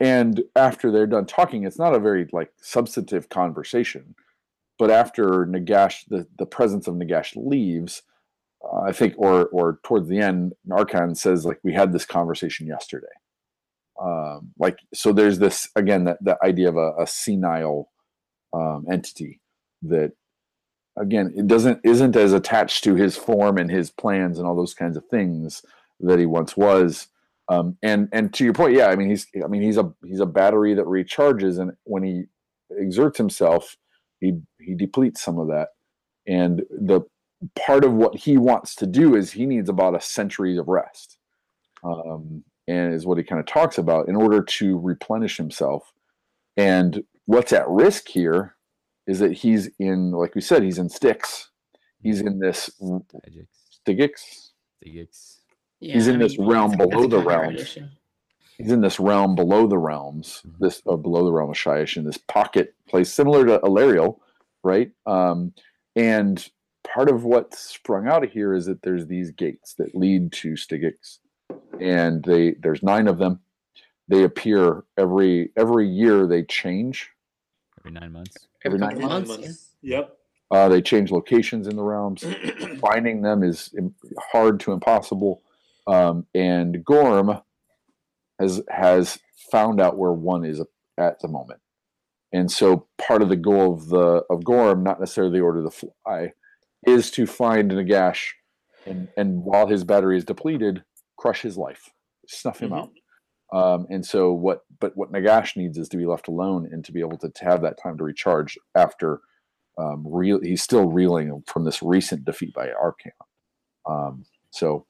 [0.00, 4.14] and after they're done talking, it's not a very like substantive conversation.
[4.78, 8.02] But after Nagash, the the presence of Nagash leaves,
[8.64, 12.66] uh, I think, or or towards the end, Narkan says like we had this conversation
[12.66, 13.06] yesterday.
[14.00, 17.90] Um, like so, there's this again that the idea of a, a senile
[18.52, 19.40] um, entity
[19.82, 20.12] that
[20.98, 24.74] again it doesn't isn't as attached to his form and his plans and all those
[24.74, 25.62] kinds of things
[26.00, 27.08] that he once was
[27.48, 30.20] um, and and to your point yeah i mean he's i mean he's a he's
[30.20, 32.24] a battery that recharges and when he
[32.80, 33.76] exerts himself
[34.24, 35.68] he he depletes some of that.
[36.26, 37.02] And the
[37.54, 41.18] part of what he wants to do is he needs about a century of rest
[41.84, 45.92] um, and is what he kind of talks about in order to replenish himself.
[46.56, 48.56] And what's at risk here
[49.06, 51.48] is that he's in like we said he's in Stygxx.
[52.02, 52.70] He's in this.
[53.86, 54.50] Stygxx.
[55.80, 57.60] Yeah, He's in I this mean, realm that's- that's below a the copyright realms.
[57.60, 57.86] issue.
[58.56, 62.04] He's in this realm below the realms, this uh, below the realm of Shyish, in
[62.04, 64.20] this pocket place similar to Alarielle,
[64.62, 64.92] right?
[65.06, 65.52] Um,
[65.96, 66.48] and
[66.84, 70.52] part of what sprung out of here is that there's these gates that lead to
[70.52, 71.18] Stygxx,
[71.80, 73.40] and they there's nine of them.
[74.06, 76.26] They appear every every year.
[76.28, 77.10] They change.
[77.80, 78.46] Every nine months.
[78.64, 79.70] Every Every couple nine of months.
[79.82, 80.16] Yep.
[80.52, 82.24] Uh, they change locations in the realms.
[82.80, 83.94] finding them is im-
[84.30, 85.42] hard to impossible.
[85.86, 87.40] Um, and Gorm
[88.40, 89.18] has has
[89.50, 90.60] found out where one is
[90.98, 91.60] at the moment,
[92.32, 95.64] and so part of the goal of the of Gorm, not necessarily the Order of
[95.64, 95.70] the
[96.04, 96.32] Fly,
[96.86, 98.30] is to find Nagash,
[98.86, 100.84] and and while his battery is depleted,
[101.18, 101.90] crush his life,
[102.26, 102.78] snuff him Mhm.
[102.78, 102.90] out.
[103.52, 106.90] Um, and so what, but what Nagash needs is to be left alone and to
[106.92, 109.20] be able to, to have that time to recharge after
[109.78, 110.04] um,
[110.42, 113.12] he's still reeling from this recent defeat by Archaon.
[113.88, 114.86] Um, so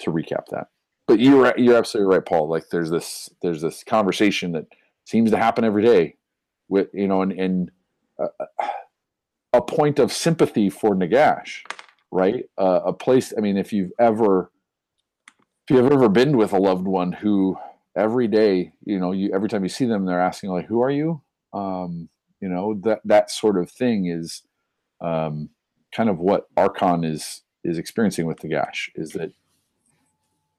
[0.00, 0.68] to recap that,
[1.06, 2.48] but you're you're absolutely right, Paul.
[2.48, 4.66] Like there's this there's this conversation that
[5.04, 6.16] seems to happen every day,
[6.68, 7.70] with you know, and and
[8.18, 8.44] uh,
[9.52, 11.62] a point of sympathy for Nagash,
[12.10, 12.44] right?
[12.56, 13.32] Uh, a place.
[13.36, 14.50] I mean, if you've ever
[15.68, 17.56] if you've ever been with a loved one who
[17.96, 20.90] every day, you know, you every time you see them, they're asking like, "Who are
[20.90, 21.22] you?"
[21.52, 22.08] Um,
[22.40, 24.42] you know that that sort of thing is
[25.00, 25.50] um,
[25.94, 29.32] kind of what Arkhan is is experiencing with Nagash is that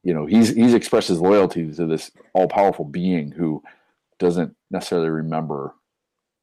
[0.04, 3.62] you know he's he's expressed his loyalty to this all powerful being who
[4.18, 5.74] doesn't necessarily remember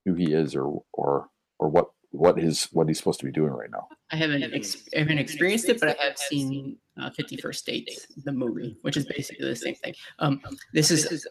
[0.04, 1.28] who he is or or
[1.58, 3.88] or what what his what he's supposed to be doing right now.
[4.10, 8.06] I haven't ex- I haven't experienced it, but I have seen uh, Fifty First Dates,
[8.24, 9.94] the movie, which is basically the same thing.
[10.18, 10.40] Um,
[10.72, 11.26] this is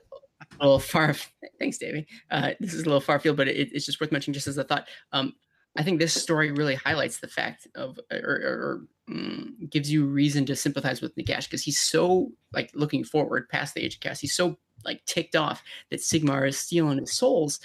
[0.59, 1.15] a little far.
[1.59, 2.05] Thanks, Davy.
[2.31, 4.57] Uh, this is a little far field, but it, it's just worth mentioning, just as
[4.57, 4.87] a thought.
[5.11, 5.33] Um,
[5.75, 10.05] I think this story really highlights the fact of, or, or, or mm, gives you
[10.05, 13.99] reason to sympathize with Nagash because he's so like looking forward past the age of
[13.99, 14.19] chaos.
[14.19, 17.59] He's so like ticked off that Sigmar is stealing his souls.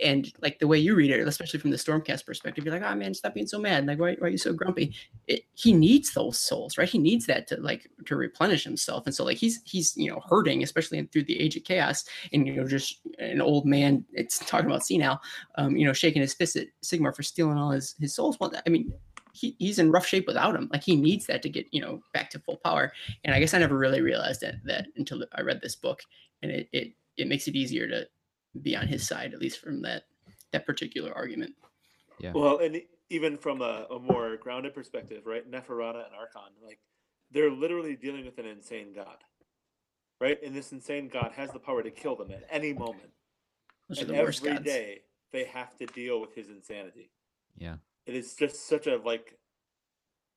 [0.00, 2.94] And like the way you read it, especially from the Stormcast perspective, you're like, oh
[2.94, 3.86] man, stop being so mad.
[3.86, 4.94] Like, why, why are you so grumpy?
[5.26, 6.88] It, he needs those souls, right?
[6.88, 9.06] He needs that to like to replenish himself.
[9.06, 12.46] And so like he's he's you know hurting, especially through the age of chaos, and
[12.46, 14.04] you know just an old man.
[14.12, 15.20] It's talking about senile,
[15.56, 18.38] um, you know, shaking his fist at Sigmar for stealing all his his souls.
[18.40, 18.92] Well, I mean,
[19.34, 20.68] he, he's in rough shape without him.
[20.72, 22.92] Like he needs that to get you know back to full power.
[23.24, 26.00] And I guess I never really realized that that until I read this book.
[26.42, 28.06] And it, it it makes it easier to
[28.62, 30.04] be on his side at least from that
[30.52, 31.52] that particular argument.
[32.20, 32.32] Yeah.
[32.32, 32.80] Well and
[33.10, 35.48] even from a, a more grounded perspective right?
[35.50, 36.78] Neferata and Arkhan like
[37.32, 39.18] they're literally dealing with an insane god
[40.20, 40.40] right?
[40.44, 43.10] And this insane god has the power to kill them at any moment.
[43.88, 45.00] Those and every day
[45.32, 47.10] they have to deal with his insanity.
[47.56, 49.38] Yeah it is just such a like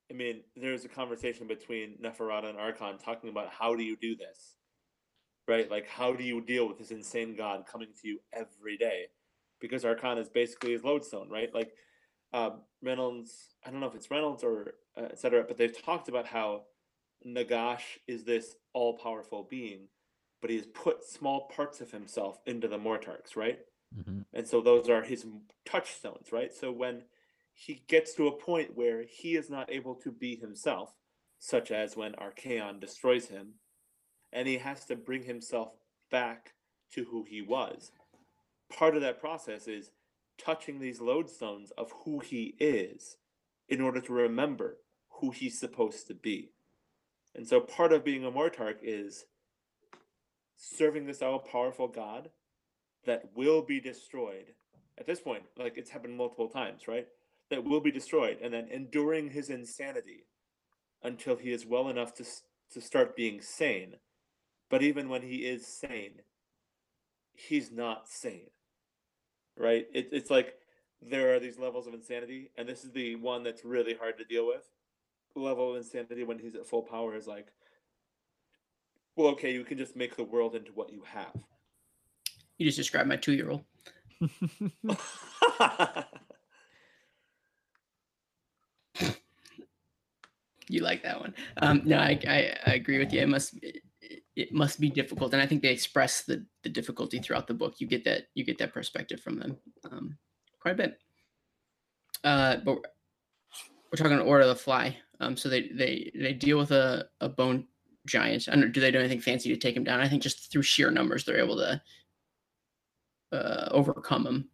[0.09, 4.15] I mean, there's a conversation between Neferata and Arkhan talking about how do you do
[4.15, 4.55] this?
[5.47, 5.69] right?
[5.71, 9.05] Like, how do you deal with this insane God coming to you every day?
[9.59, 11.53] Because Arkhan is basically his lodestone, right?
[11.53, 11.71] Like,
[12.33, 16.27] um, Reynolds, I don't know if it's Reynolds or uh, etc., but they've talked about
[16.27, 16.63] how
[17.25, 19.87] Nagash is this all powerful being,
[20.41, 23.59] but he has put small parts of himself into the Mortarchs, right?
[23.97, 24.21] Mm-hmm.
[24.33, 25.25] And so those are his
[25.65, 26.53] touchstones, right?
[26.53, 27.03] So when
[27.59, 30.93] he gets to a point where he is not able to be himself,
[31.39, 33.55] such as when Archaon destroys him,
[34.31, 35.69] and he has to bring himself
[36.11, 36.53] back
[36.93, 37.91] to who he was.
[38.71, 39.89] Part of that process is
[40.37, 43.17] touching these lodestones of who he is
[43.67, 44.77] in order to remember
[45.09, 46.51] who he's supposed to be.
[47.33, 49.25] And so part of being a Mortarch is
[50.55, 52.29] serving this all powerful God
[53.07, 54.53] that will be destroyed.
[54.99, 57.07] At this point, like it's happened multiple times, right?
[57.49, 60.25] That will be destroyed and then enduring his insanity
[61.01, 62.25] until he is well enough to,
[62.73, 63.95] to start being sane
[64.69, 66.21] but even when he is sane,
[67.33, 68.49] he's not sane.
[69.57, 69.87] Right?
[69.93, 70.55] It, it's like
[71.01, 74.25] there are these levels of insanity, and this is the one that's really hard to
[74.25, 74.63] deal with.
[75.33, 77.47] The level of insanity when he's at full power is like,
[79.15, 81.33] well, okay, you can just make the world into what you have.
[82.57, 83.63] You just described my two year old.
[90.69, 91.33] you like that one.
[91.61, 93.21] Um, no, I, I, I, agree with you.
[93.21, 93.57] It must
[94.35, 97.75] it must be difficult and i think they express the the difficulty throughout the book.
[97.79, 99.57] You get that you get that perspective from them
[99.89, 100.17] um,
[100.59, 100.99] quite a bit.
[102.23, 102.77] Uh, but
[103.91, 104.97] we're talking order of the fly.
[105.19, 107.67] Um, so they they they deal with a, a bone
[108.05, 108.47] giant.
[108.49, 110.01] I don't, do they do anything fancy to take him down?
[110.01, 111.81] I think just through sheer numbers they're able to
[113.31, 114.49] uh, overcome him.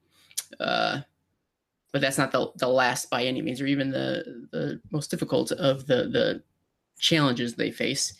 [0.60, 1.02] Uh,
[1.94, 5.52] but that's not the, the last by any means or even the the most difficult
[5.53, 6.44] of the the
[6.99, 8.14] challenges they face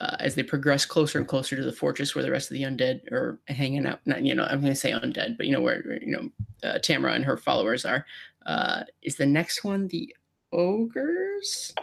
[0.00, 2.62] uh, as they progress closer and closer to the fortress where the rest of the
[2.62, 4.00] undead are hanging out.
[4.06, 6.68] Not, you know, I'm going to say undead, but you know where, where you know
[6.68, 8.06] uh, Tamara and her followers are.
[8.46, 10.14] Uh, is the next one the
[10.52, 11.74] ogres?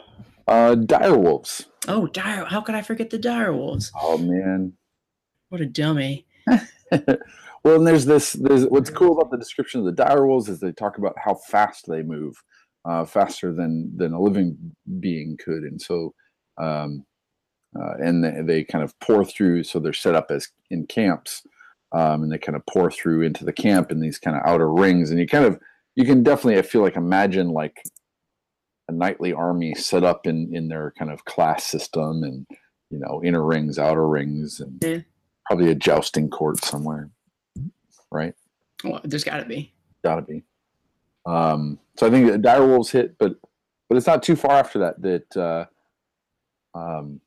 [0.47, 1.67] Uh, dire wolves.
[1.87, 2.45] Oh, dire!
[2.45, 3.91] How could I forget the dire wolves?
[4.01, 4.73] Oh man,
[5.49, 6.25] what a dummy.
[7.67, 8.31] well, and there's this.
[8.33, 11.35] There's what's cool about the description of the dire wolves is they talk about how
[11.49, 12.41] fast they move,
[12.85, 14.57] uh, faster than than a living
[14.99, 16.13] being could, and so.
[16.57, 17.05] Um,
[17.77, 19.61] uh, and they, they, kind of pour through.
[19.63, 21.43] So they're set up as in camps,
[21.91, 24.73] um, and they kind of pour through into the camp in these kind of outer
[24.73, 25.11] rings.
[25.11, 25.59] And you kind of
[25.95, 27.83] you can definitely I feel like imagine like
[28.87, 32.47] a knightly army set up in in their kind of class system, and
[32.89, 35.05] you know inner rings, outer rings, and
[35.45, 37.11] probably a jousting court somewhere,
[38.11, 38.33] right?
[38.83, 39.73] Well, there's got to be.
[40.03, 40.43] Got to be.
[41.25, 43.35] Um, so I think the dire wolves hit, but
[43.89, 45.37] but it's not too far after that that.
[45.37, 45.65] Uh,
[46.77, 47.21] um,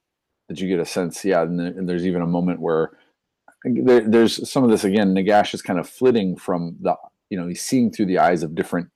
[0.51, 1.43] that you get a sense, yeah.
[1.43, 2.90] And, and there's even a moment where
[3.65, 5.15] there, there's some of this again.
[5.15, 6.97] Nagash is kind of flitting from the,
[7.31, 8.89] you know, he's seeing through the eyes of different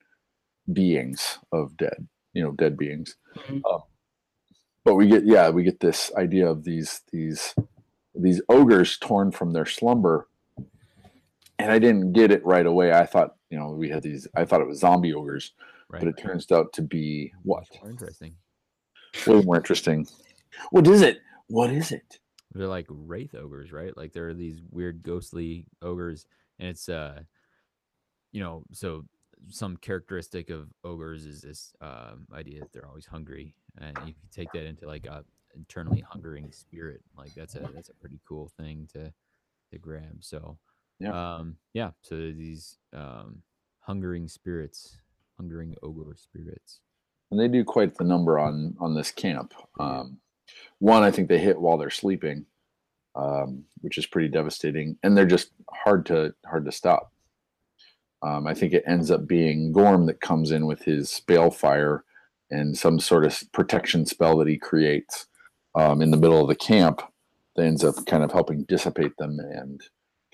[0.73, 3.17] beings of dead, you know, dead beings.
[3.37, 3.65] Mm-hmm.
[3.73, 3.83] Um,
[4.85, 7.55] but we get, yeah, we get this idea of these these
[8.17, 10.27] these ogres torn from their slumber,
[11.59, 12.93] and I didn't get it right away.
[12.93, 14.27] I thought, you know, we had these.
[14.35, 15.53] I thought it was zombie ogres,
[15.89, 16.01] right.
[16.01, 17.65] but it turns out to be what?
[17.81, 18.35] More interesting.
[19.27, 20.07] Way more interesting.
[20.71, 21.21] What is it?
[21.49, 22.19] What is it?
[22.53, 23.97] They're like wraith ogres, right?
[23.97, 26.27] Like there are these weird ghostly ogres,
[26.59, 27.21] and it's uh,
[28.33, 29.05] you know, so
[29.49, 34.29] some characteristic of ogres is this uh, idea that they're always hungry, and you can
[34.31, 35.25] take that into like a
[35.57, 37.01] internally hungering spirit.
[37.17, 39.13] Like that's a that's a pretty cool thing to
[39.73, 40.19] to grab.
[40.21, 40.59] So
[41.01, 41.91] yeah, um, yeah.
[42.03, 43.43] So these um,
[43.81, 44.99] hungering spirits
[45.37, 46.81] hungering ogre spirits.
[47.31, 49.55] and they do quite the number on on this camp.
[49.79, 50.19] Um,
[50.79, 52.47] one, I think they hit while they're sleeping,
[53.15, 57.13] um, which is pretty devastating, and they're just hard to hard to stop.
[58.23, 62.01] Um, I think it ends up being Gorm that comes in with his balefire
[62.51, 65.27] and some sort of protection spell that he creates
[65.75, 67.03] um, in the middle of the camp
[67.57, 69.83] that ends up kind of helping dissipate them and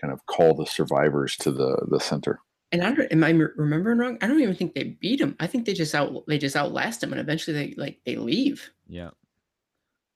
[0.00, 2.40] kind of call the survivors to the the center.
[2.72, 4.16] And I don't, am I m- remembering wrong?
[4.22, 5.34] I don't even think they beat him.
[5.40, 8.70] I think they just out they just outlast him, and eventually they like they leave,
[8.88, 9.10] Yeah.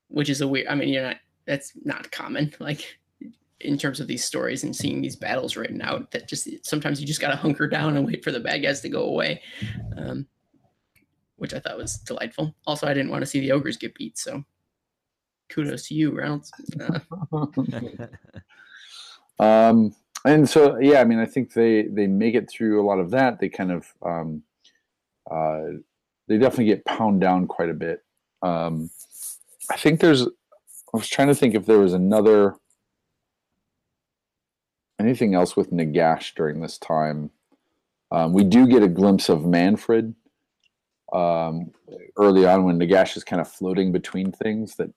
[0.09, 0.69] which is a weird.
[0.69, 1.17] I mean, you're not
[1.47, 2.55] that's not common.
[2.61, 2.99] Like
[3.61, 7.07] in terms of these stories and seeing these battles written out, that just sometimes you
[7.07, 9.43] just gotta hunker down and wait for the bad guys to go away,
[9.97, 10.27] um,
[11.37, 12.55] which I thought was delightful.
[12.67, 14.45] Also, I didn't want to see the ogres get beat, so
[15.49, 16.53] kudos to you, Reynolds.
[16.79, 16.99] Uh,
[19.39, 19.95] um
[20.25, 23.11] and so yeah i mean i think they they make it through a lot of
[23.11, 23.41] that.
[23.41, 24.43] They kind of um
[25.31, 25.79] uh
[26.29, 28.05] they definitely get pound down quite a bit.
[28.43, 28.91] Um
[29.71, 32.57] i think there's i was trying to think if there was another
[34.99, 37.31] anything else with nagash during this time.
[38.11, 40.15] Um, we do get a glimpse of Mannfred
[41.13, 41.71] um,
[42.17, 44.91] early on when nagash is kind of floating between things that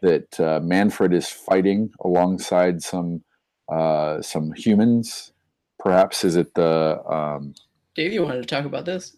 [0.00, 3.22] that uh, Mannfred is fighting alongside some
[3.68, 5.32] uh, some humans.
[5.78, 7.54] Perhaps is it the um,
[7.94, 9.16] Dave, you wanted to talk about this?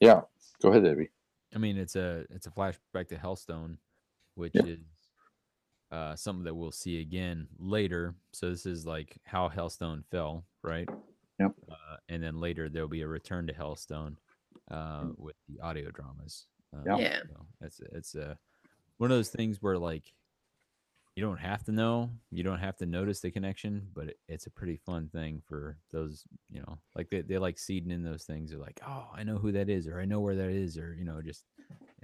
[0.00, 0.20] yeah?
[0.62, 1.10] Go ahead, Davy.
[1.54, 3.76] I mean, it's a it's a flashback to Hellstone,
[4.34, 4.62] which Yeah.
[4.66, 4.78] is
[5.90, 8.14] uh, something that we'll see again later.
[8.32, 10.88] So this is like how Hellstone fell, right?
[11.38, 11.52] Yep.
[11.70, 14.16] Uh, and then later there'll be a return to Hellstone
[14.70, 16.46] uh, with the audio dramas.
[16.74, 16.98] Uh, Yeah.
[16.98, 17.20] Yeah.
[17.28, 18.38] so it's it's a
[18.98, 20.04] one of those things where like
[21.16, 24.46] you don't have to know, you don't have to notice the connection, but it, it's
[24.46, 28.24] a pretty fun thing for those, you know, like they, they like seeding in those
[28.24, 28.50] things.
[28.50, 30.94] They're like, oh, I know who that is, or I know where that is, or
[30.94, 31.44] you know, just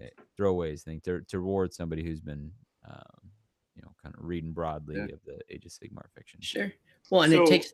[0.00, 2.52] eh, throwaways thing to to reward somebody who's been,
[2.86, 3.30] um,
[3.74, 5.06] you know, kind of reading broadly Yeah.
[5.10, 6.40] of the Age of Sigmar fiction.
[6.40, 6.72] Sure.
[7.10, 7.72] Well, and it takes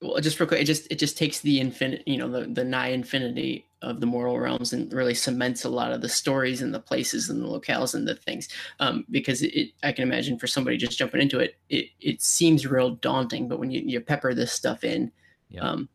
[0.00, 0.60] well just real quick.
[0.60, 4.06] It just it just takes the infinite, you know, the the nigh infinity of the
[4.06, 7.46] mortal realms and really cements a lot of the stories and the places and the
[7.46, 8.48] locales and the things.
[8.80, 12.66] Um, because it, I can imagine for somebody just jumping into it, it it seems
[12.66, 15.12] real daunting, but when you, you pepper this stuff in,
[15.50, 15.60] Yeah.
[15.60, 15.88] um,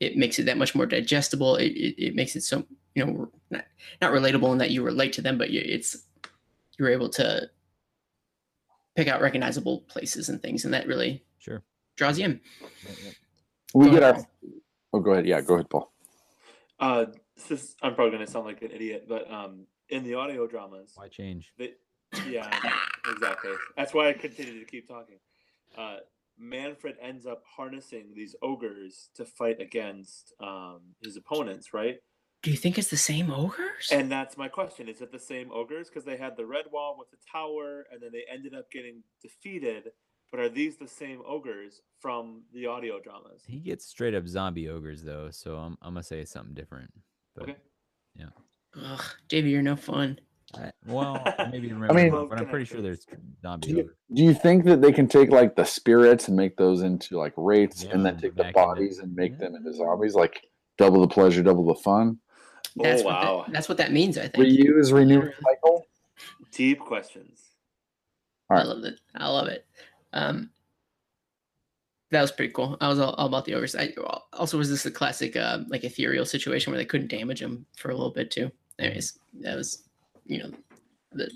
[0.00, 1.56] it makes it that much more digestible.
[1.56, 2.64] It, it, it makes it so
[2.94, 3.64] you know not
[4.00, 5.96] not relatable in that you relate to them, but you, it's
[6.78, 7.50] you're able to
[8.96, 11.62] pick out recognizable places and things, and that really Sure.
[11.96, 12.40] draws you in.
[12.88, 13.14] Yep, yep.
[13.74, 14.26] We Go get ahead, our.
[14.92, 15.26] Oh, go ahead.
[15.26, 15.92] Yeah, go ahead, Paul.
[16.78, 17.06] Uh,
[17.36, 20.92] this is, I'm probably gonna sound like an idiot, but um, in the audio dramas,
[20.94, 21.52] Why change?
[21.58, 21.72] they,
[22.28, 22.48] yeah,
[23.10, 23.50] exactly.
[23.76, 25.16] That's why I continue to keep talking.
[25.76, 25.96] Uh,
[26.40, 31.96] Mannfred ends up harnessing these ogres to fight against um, his opponents, right?
[32.42, 33.88] Do you think it's the same ogres?
[33.90, 35.88] And that's my question: Is it the same ogres?
[35.88, 39.02] Because they had the red wall with the tower, and then they ended up getting
[39.20, 39.90] defeated.
[40.34, 43.42] But are these the same ogres from the audio dramas?
[43.46, 46.90] He gets straight up zombie ogres though, so I'm I'm gonna say something different.
[47.36, 47.56] But Okay.
[48.16, 48.24] Yeah.
[48.82, 50.18] Ugh, JV, you're no fun.
[50.52, 53.36] I, well, maybe remember, mean- but I'm pretty sure there's Connections.
[53.42, 56.56] zombie Do you, do you think that they can take like the spirits and make
[56.56, 60.16] those into like wraiths, and then take the bodies and make them into zombies?
[60.16, 60.44] Like
[60.78, 62.18] double the pleasure, double the fun.
[62.74, 63.44] That's oh what that- wow!
[63.52, 64.18] that's what that means.
[64.18, 64.46] I think.
[64.48, 65.34] Reuse, renew, Literally.
[65.44, 65.86] cycle.
[66.50, 67.40] Deep questions.
[68.50, 68.98] All I love it.
[69.14, 69.64] I love it.
[70.14, 70.50] Um,
[72.10, 72.76] that was pretty cool.
[72.80, 73.74] I was all, all about the ogres.
[73.74, 73.92] I,
[74.32, 77.90] also, was this a classic uh, like ethereal situation where they couldn't damage him for
[77.90, 78.50] a little bit too?
[78.78, 79.82] Anyways, that was
[80.26, 80.50] you know
[81.12, 81.30] the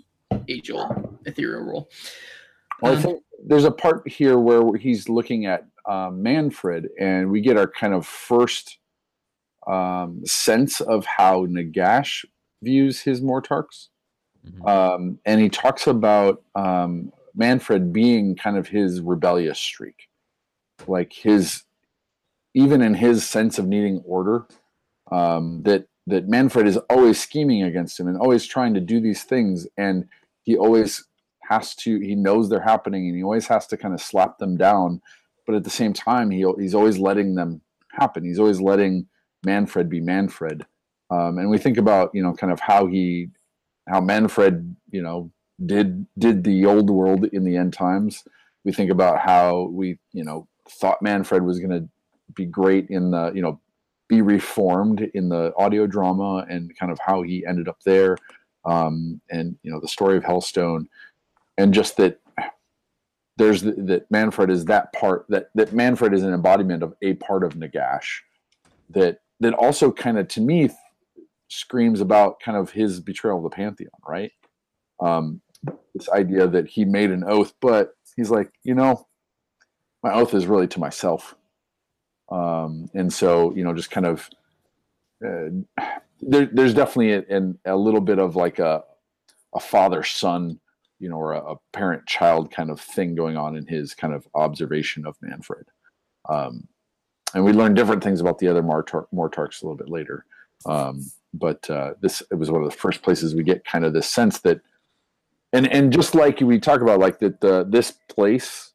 [0.49, 1.91] age old ethereal rule.
[2.81, 7.31] Well, I Um, think there's a part here where he's looking at um, Mannfred, and
[7.31, 8.79] we get our kind of first
[9.67, 12.25] um, sense of how Nagash
[12.63, 13.89] views his Mortarchs.
[14.47, 14.69] Mhm.
[14.69, 20.09] Um, and he talks about um, Mannfred being kind of his rebellious streak,
[20.87, 21.63] like his,
[22.55, 24.47] even in his sense of needing order,
[25.11, 29.25] um, that that Mannfred is always scheming against him and always trying to do these
[29.25, 30.09] things, and
[30.43, 31.05] he always
[31.43, 31.99] has to.
[32.01, 35.01] He knows they're happening, and he always has to kind of slap them down,
[35.47, 37.61] but at the same time, he he's always letting them
[37.93, 38.25] happen.
[38.25, 39.07] He's always letting
[39.47, 40.63] Mannfred be Mannfred.
[41.11, 43.29] Um, and we think about you know kind of how he
[43.89, 45.31] how Mannfred, you know,
[45.65, 48.25] did did the old world in the end times.
[48.65, 51.89] We think about how we, you know, thought Mannfred was going to
[52.35, 53.61] be great in the, you know,
[54.09, 58.17] be reformed in the audio drama and kind of how he ended up there,
[58.65, 60.87] um, and you know the story of Hellstone,
[61.59, 62.21] and just that
[63.37, 67.15] there's the, that Mannfred is that part that that Mannfred is an embodiment of a
[67.15, 68.21] part of Nagash
[68.91, 70.71] that that also kind of to me
[71.49, 74.33] screams about kind of his betrayal of the pantheon, right?
[75.01, 75.41] Um,
[75.99, 79.07] this idea that he made an oath, but he's like, you know,
[80.03, 81.35] my oath is really to myself.
[82.31, 84.29] Um, and so, you know, just kind of
[85.25, 85.49] uh,
[86.21, 88.85] there, there's definitely a, a, little bit of like a,
[89.55, 90.61] a father son,
[90.99, 94.15] you know, or a, a parent child kind of thing going on in his kind
[94.15, 95.65] of observation of Mannfred.
[96.29, 96.69] Um,
[97.35, 100.25] and we learn different things about the other Mortar- Mortarchs a little bit later.
[100.67, 103.93] Um, but uh, this it was one of the first places we get kind of
[103.93, 104.61] this sense that,
[105.53, 108.73] and and just like we talk about, like that the this place,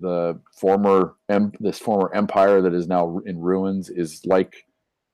[0.00, 4.66] the former em- this former empire that is now in ruins is like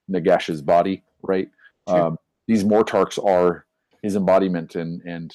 [0.09, 1.49] Nagash's body, right?
[1.89, 2.01] Sure.
[2.01, 3.67] Um, these Mortarchs are
[4.03, 5.35] his embodiment, and and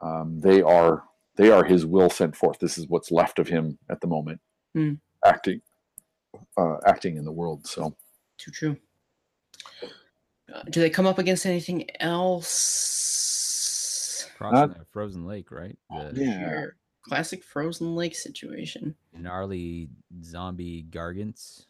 [0.00, 1.04] um, they are
[1.36, 2.58] they are his will sent forth.
[2.58, 4.40] This is what's left of him at the moment,
[4.76, 4.98] mm.
[5.24, 5.62] acting
[6.56, 7.66] uh, acting in the world.
[7.66, 7.96] So,
[8.38, 8.76] too true.
[10.52, 13.21] Uh, do they come up against anything else?
[14.50, 15.76] Crossing the frozen lake, right?
[15.90, 16.66] The yeah.
[17.02, 18.94] Classic frozen lake situation.
[19.12, 19.88] Gnarly
[20.22, 21.66] zombie gargants.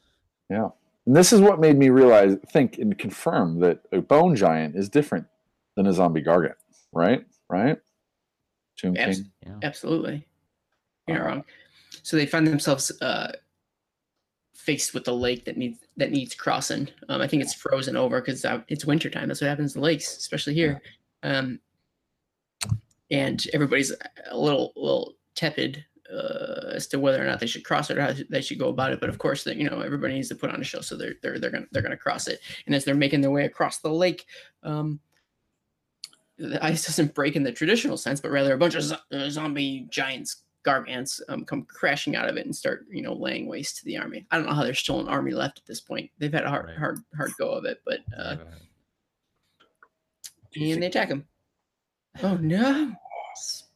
[0.50, 0.68] Yeah.
[1.06, 4.88] And this is what made me realize, think, and confirm that a bone giant is
[4.88, 5.26] different
[5.74, 6.54] than a zombie gargant,
[6.92, 7.24] right?
[7.48, 7.78] Right?
[8.76, 9.32] Tomb Abs- King.
[9.46, 9.58] Yeah.
[9.62, 10.26] Absolutely.
[11.06, 11.44] You're not uh, wrong.
[12.02, 13.32] So they find themselves uh,
[14.54, 16.88] faced with a lake that needs that needs crossing.
[17.08, 19.28] Um, I think it's frozen over because it's wintertime.
[19.28, 20.80] That's what happens to lakes, especially here.
[21.22, 21.60] Um,
[23.12, 23.92] and everybody's
[24.30, 28.02] a little little tepid uh, as to whether or not they should cross it or
[28.02, 29.00] how they should go about it.
[29.00, 31.14] But of course, that you know everybody needs to put on a show, so they're
[31.22, 32.40] they're they're gonna they're gonna cross it.
[32.66, 34.26] And as they're making their way across the lake,
[34.64, 34.98] um,
[36.38, 39.28] the ice doesn't break in the traditional sense, but rather a bunch of zo- uh,
[39.28, 43.78] zombie giants gargants um, come crashing out of it and start, you know, laying waste
[43.78, 44.24] to the army.
[44.30, 46.08] I don't know how there's still an army left at this point.
[46.18, 46.78] They've had a hard, right.
[46.78, 48.36] hard, hard go of it, but uh,
[50.54, 51.26] and they attack him.
[52.22, 52.92] Oh no!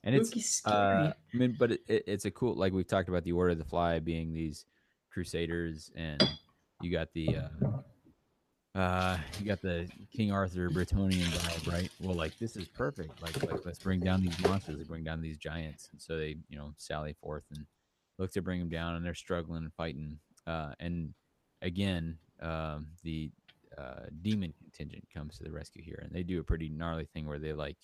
[0.04, 3.32] and it's uh, I mean, but it, it's a cool like we've talked about the
[3.32, 4.64] Order of the Fly being these
[5.12, 6.22] crusaders, and
[6.80, 7.36] you got the
[8.74, 11.90] uh, uh, you got the King Arthur Bretonnian vibe, right?
[12.00, 13.22] Well, like this is perfect.
[13.22, 15.88] Like, like let's bring down these monsters, let's bring down these giants.
[15.92, 17.66] And so they, you know, sally forth and
[18.18, 20.18] look to bring them down, and they're struggling and fighting.
[20.46, 21.14] Uh, and
[21.62, 23.30] again, um, the
[23.76, 27.26] uh, demon contingent comes to the rescue here, and they do a pretty gnarly thing
[27.26, 27.78] where they like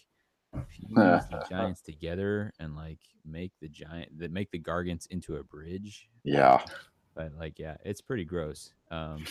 [0.68, 5.44] fuse the giants together and like make the giant that make the gargants into a
[5.44, 6.08] bridge.
[6.24, 6.62] Yeah.
[7.14, 8.72] But like, yeah, it's pretty gross.
[8.90, 9.24] Um,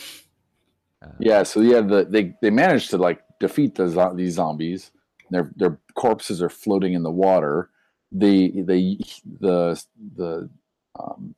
[1.02, 4.92] uh, yeah, so yeah, the, they they managed to like defeat the these zombies.
[5.30, 7.70] Their their corpses are floating in the water.
[8.12, 9.00] The the
[9.40, 9.84] the
[10.16, 10.50] the
[10.98, 11.34] um,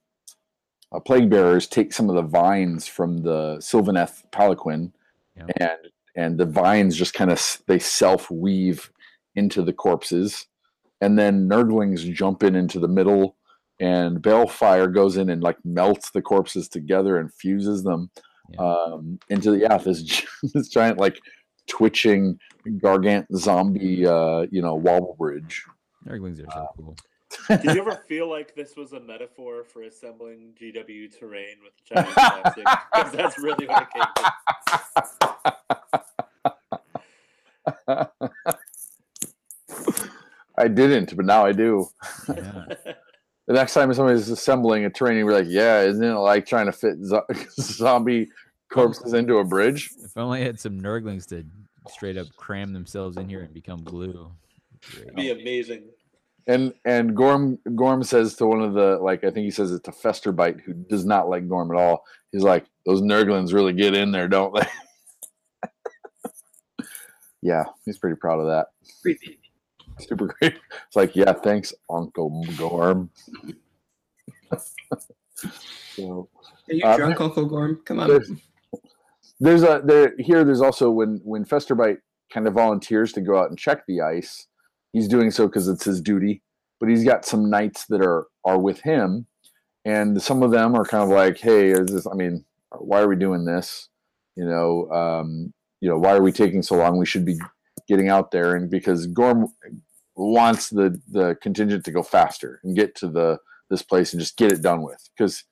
[0.93, 4.93] uh, plague bearers take some of the vines from the Sylvaneth palanquin,
[5.37, 5.47] yeah.
[5.57, 5.79] and
[6.17, 8.91] and the vines just kind of they self weave
[9.37, 10.47] into the corpses,
[11.01, 13.37] and then Nurglings jump in into the middle,
[13.81, 18.11] and Balefire goes in and like melts the corpses together and fuses them
[18.51, 18.61] yeah.
[18.61, 20.25] um, into the yeah this
[20.55, 21.19] this giant like
[21.67, 22.39] twitching
[22.79, 25.65] gargant zombie uh, you know wobble bridge.
[26.07, 26.97] Nurglings are so uh, cool.
[27.49, 32.11] Did you ever feel like this was a metaphor for assembling GW terrain with giant
[32.13, 32.65] plastic?
[32.93, 34.31] Because that's really what it came to.
[40.57, 41.89] I didn't, but now I do.
[42.29, 42.65] Yeah
[43.47, 46.73] the next time somebody's assembling a training, we're like, yeah, isn't it like trying to
[46.73, 47.27] fit zo-
[47.61, 48.29] zombie
[48.73, 49.91] corpses into a bridge?
[50.03, 51.45] If only I had some Nurglings to
[51.89, 54.31] straight up cram themselves in here and become glue.
[54.97, 55.85] It'd be amazing.
[56.47, 59.83] And and Gorm Gorm says to one of the like I think he says it
[59.85, 62.05] to Festerbite who does not like Gorm at all.
[62.33, 65.69] He's like those Nurglings really get in there, don't they?
[67.43, 68.67] yeah, he's pretty proud of that.
[69.01, 69.39] Creepy
[70.01, 70.55] super great.
[70.87, 73.11] It's like, yeah, thanks, Uncle Gorm.
[75.37, 76.29] so,
[76.69, 77.81] Are you uh, drunk, Uncle Gorm?
[77.85, 78.09] Come on.
[78.09, 78.31] There's,
[79.41, 80.45] there's a there here.
[80.45, 81.99] There's also when when Festerbite
[82.33, 84.47] kind of volunteers to go out and check the ice.
[84.93, 86.43] He's doing so because it's his duty,
[86.79, 89.27] but he's got some knights that are are with him,
[89.85, 92.07] and some of them are kind of like, "Hey, is this?
[92.07, 92.45] I mean,
[92.79, 93.89] why are we doing this?
[94.37, 96.97] You know, um, you know, why are we taking so long?
[96.97, 97.39] We should be
[97.89, 99.49] getting out there and because Gorm
[100.17, 103.39] wants the the contingent to go faster and get to the
[103.71, 105.45] this place and just get it done with because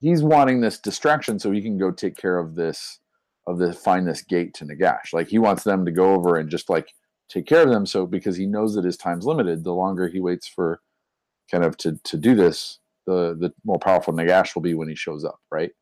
[0.00, 3.00] he's wanting this distraction so he can go take care of this
[3.46, 5.12] of the find this gate to Nagash.
[5.12, 6.88] Like he wants them to go over and just like
[7.28, 7.86] take care of them.
[7.86, 10.80] So because he knows that his time's limited, the longer he waits for
[11.50, 14.94] kind of to to do this, the the more powerful Nagash will be when he
[14.94, 15.72] shows up, right?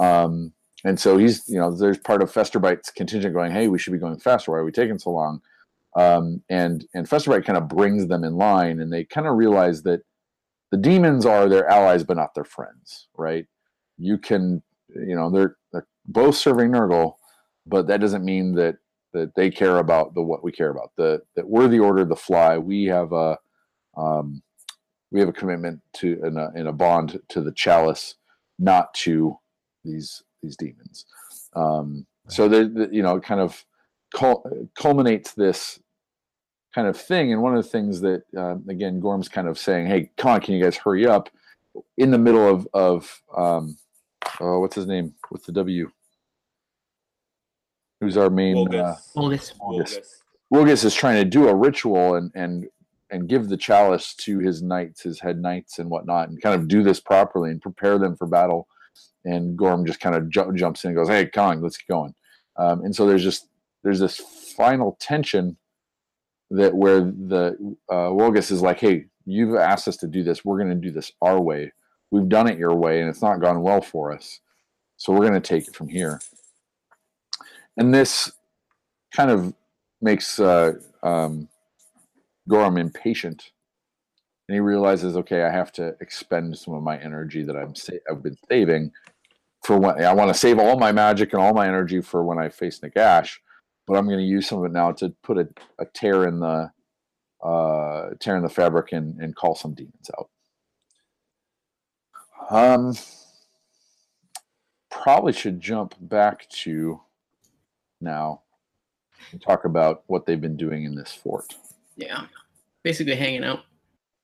[0.00, 0.52] Um,
[0.84, 3.98] and so he's you know there's part of Festerbite's contingent going, hey, we should be
[3.98, 4.52] going faster.
[4.52, 5.40] Why are we taking so long?
[5.98, 9.82] Um, and and Festerbite kind of brings them in line, and they kind of realize
[9.82, 10.02] that
[10.70, 13.46] the demons are their allies, but not their friends, right?
[13.96, 14.62] You can,
[14.94, 17.14] you know, they're, they're both serving Nurgle,
[17.66, 18.76] but that doesn't mean that
[19.12, 20.92] that they care about the what we care about.
[20.96, 22.58] The that we're the Order of the Fly.
[22.58, 23.36] We have a
[23.96, 24.40] um,
[25.10, 28.14] we have a commitment to in a, in a bond to the chalice,
[28.60, 29.36] not to
[29.84, 31.06] these these demons.
[31.56, 33.64] Um, so the, the, you know kind of
[34.14, 34.44] cul-
[34.76, 35.80] culminates this
[36.74, 37.32] kind of thing.
[37.32, 40.40] And one of the things that uh, again Gorm's kind of saying, "Hey, come on,
[40.40, 41.28] can you guys hurry up?"
[41.96, 43.76] In the middle of of um,
[44.40, 45.14] oh, what's his name?
[45.28, 45.90] What's the W?
[48.00, 48.74] Who's our main?
[48.74, 49.52] Uh, Wolgus.
[49.60, 49.98] Wolgus.
[50.52, 52.66] Wolgus is trying to do a ritual and and
[53.10, 56.68] and give the chalice to his knights, his head knights and whatnot, and kind of
[56.68, 58.68] do this properly and prepare them for battle.
[59.24, 62.14] And Gorm just kind of ju- jumps in and goes, "Hey, Kong, let's get going."
[62.56, 63.48] Um, and so there's just
[63.82, 64.16] there's this
[64.56, 65.56] final tension
[66.50, 70.44] that where the uh, Wolgus is like, "Hey, you've asked us to do this.
[70.44, 71.72] We're going to do this our way.
[72.10, 74.40] We've done it your way, and it's not gone well for us.
[74.96, 76.20] So we're going to take it from here."
[77.76, 78.32] And this
[79.14, 79.54] kind of
[80.00, 80.72] makes uh,
[81.02, 81.48] um,
[82.48, 83.50] Gorm impatient,
[84.48, 87.92] and he realizes, "Okay, I have to expend some of my energy that I'm sa-
[88.10, 88.92] I've been saving
[89.64, 92.38] for when I want to save all my magic and all my energy for when
[92.38, 93.38] I face Nagash."
[93.88, 95.48] But I'm going to use some of it now to put a,
[95.78, 96.70] a tear in the
[97.42, 100.28] uh, tear in the fabric and, and call some demons out.
[102.50, 102.94] Um,
[104.90, 107.00] probably should jump back to
[108.00, 108.42] now
[109.32, 111.54] and talk about what they've been doing in this fort.
[111.96, 112.26] Yeah,
[112.82, 113.60] basically hanging out.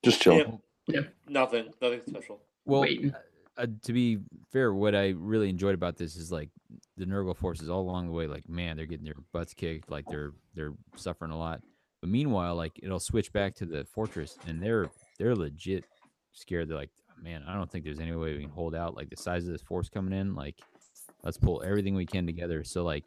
[0.05, 0.61] Just chill.
[0.87, 1.01] Yeah.
[1.29, 1.73] Nothing.
[1.81, 2.41] Nothing special.
[2.67, 3.15] Well, Waiting.
[3.57, 4.19] Uh, to be
[4.53, 6.51] fair, what I really enjoyed about this is like
[6.97, 10.07] the Nurgle forces all along the way, like man, they're getting their butts kicked, like
[10.09, 11.61] they're they're suffering a lot.
[12.01, 15.85] But meanwhile, like it'll switch back to the fortress, and they're they're legit
[16.33, 16.69] scared.
[16.69, 16.91] They're like,
[17.23, 18.97] man, I don't think there's any way we can hold out.
[18.97, 20.57] Like the size of this force coming in, like
[21.23, 22.65] let's pull everything we can together.
[22.65, 23.05] So like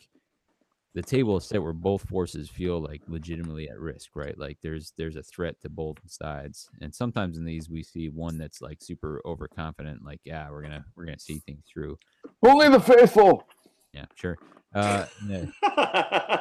[0.97, 4.35] the table is set where both forces feel like legitimately at risk, right?
[4.35, 6.71] Like there's there's a threat to both sides.
[6.81, 10.83] And sometimes in these we see one that's like super overconfident, like, yeah, we're gonna
[10.95, 11.99] we're gonna see things through.
[12.43, 13.43] Only the faithful.
[13.93, 14.39] Yeah, sure.
[14.73, 15.51] Uh the,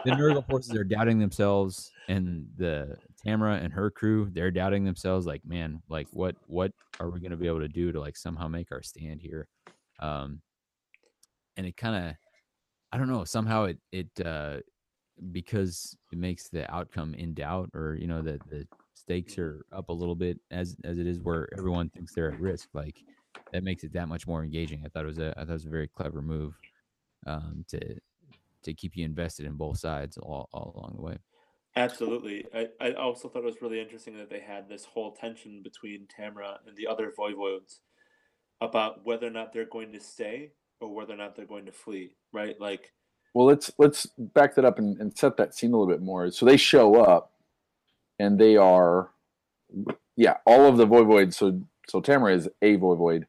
[0.06, 5.26] the Nurgle forces are doubting themselves and the Tamara and her crew, they're doubting themselves,
[5.26, 8.48] like, man, like what what are we gonna be able to do to like somehow
[8.48, 9.48] make our stand here?
[10.00, 10.40] Um
[11.58, 12.16] and it kind of
[12.92, 14.58] I don't know, somehow it it uh
[15.32, 19.88] because it makes the outcome in doubt or you know the the stakes are up
[19.88, 23.02] a little bit as as it is where everyone thinks they're at risk like
[23.52, 25.52] that makes it that much more engaging i thought it was a i thought it
[25.52, 26.54] was a very clever move
[27.26, 27.78] um to
[28.62, 31.16] to keep you invested in both sides all, all along the way
[31.78, 32.46] Absolutely.
[32.54, 36.06] I, I also thought it was really interesting that they had this whole tension between
[36.08, 37.80] Tamara and the other voivodes
[38.62, 41.72] about whether or not they're going to stay or whether or not they're going to
[41.72, 42.60] flee, right?
[42.60, 42.92] Like,
[43.34, 46.30] Well, let's let's back that up and, and set that scene a little bit more.
[46.30, 47.32] So they show up,
[48.18, 49.10] and they are,
[50.16, 51.34] yeah, all of the voivodes.
[51.34, 53.24] So so Tamara is a voivode.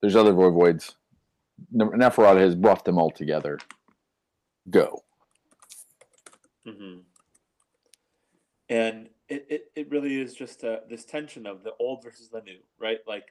[0.00, 0.94] There's other voivodes.
[1.72, 3.58] Ne- has brought them all together.
[4.70, 5.02] Go.
[6.64, 6.98] hmm
[8.68, 12.40] and it, it, it really is just uh, this tension of the old versus the
[12.42, 12.98] new, right?
[13.06, 13.26] Like,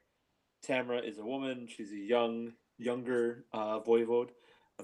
[0.64, 1.68] Tamara is a woman.
[1.68, 4.30] She's a young, younger uh, voivode.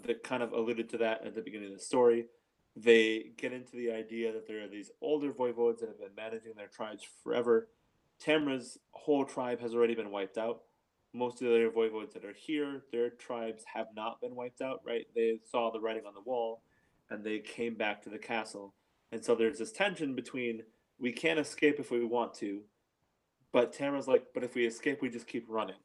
[0.01, 2.25] That kind of alluded to that at the beginning of the story.
[2.75, 6.53] They get into the idea that there are these older voivodes that have been managing
[6.55, 7.69] their tribes forever.
[8.19, 10.61] Tamra's whole tribe has already been wiped out.
[11.13, 14.81] Most of the other voivodes that are here, their tribes have not been wiped out,
[14.83, 15.05] right?
[15.13, 16.63] They saw the writing on the wall
[17.11, 18.73] and they came back to the castle.
[19.11, 20.63] And so there's this tension between
[20.99, 22.61] we can't escape if we want to,
[23.51, 25.75] but Tamra's like, but if we escape, we just keep running,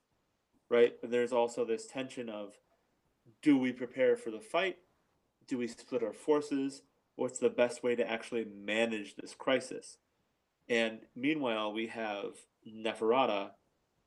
[0.70, 0.94] right?
[1.02, 2.54] And there's also this tension of
[3.42, 4.78] do we prepare for the fight?
[5.46, 6.82] Do we split our forces?
[7.16, 9.98] What's the best way to actually manage this crisis?
[10.68, 12.34] And meanwhile, we have
[12.66, 13.50] Neferata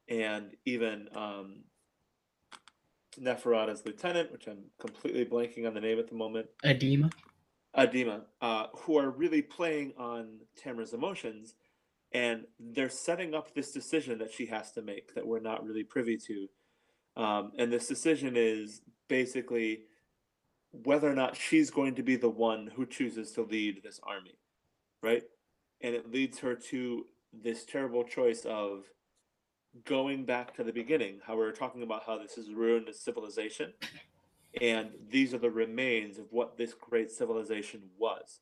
[0.07, 1.63] and even um,
[3.19, 7.11] Neferata's lieutenant, which I'm completely blanking on the name at the moment, Adhema.
[7.75, 11.55] Adhema, uh, who are really playing on Tamara's emotions,
[12.13, 15.83] and they're setting up this decision that she has to make that we're not really
[15.83, 16.47] privy to.
[17.15, 19.83] Um, and this decision is basically
[20.71, 24.37] whether or not she's going to be the one who chooses to lead this army,
[25.01, 25.23] right?
[25.81, 28.85] And it leads her to this terrible choice of
[29.85, 33.73] going back to the beginning, how we were talking about how this has ruined civilization.
[34.61, 38.39] and these are the remains of what this great civilization was.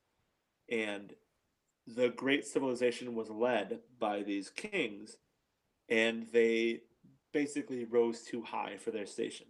[0.71, 1.13] And
[1.95, 5.17] the great civilization was led by these kings,
[5.89, 6.81] and they
[7.33, 9.47] basically rose too high for their station.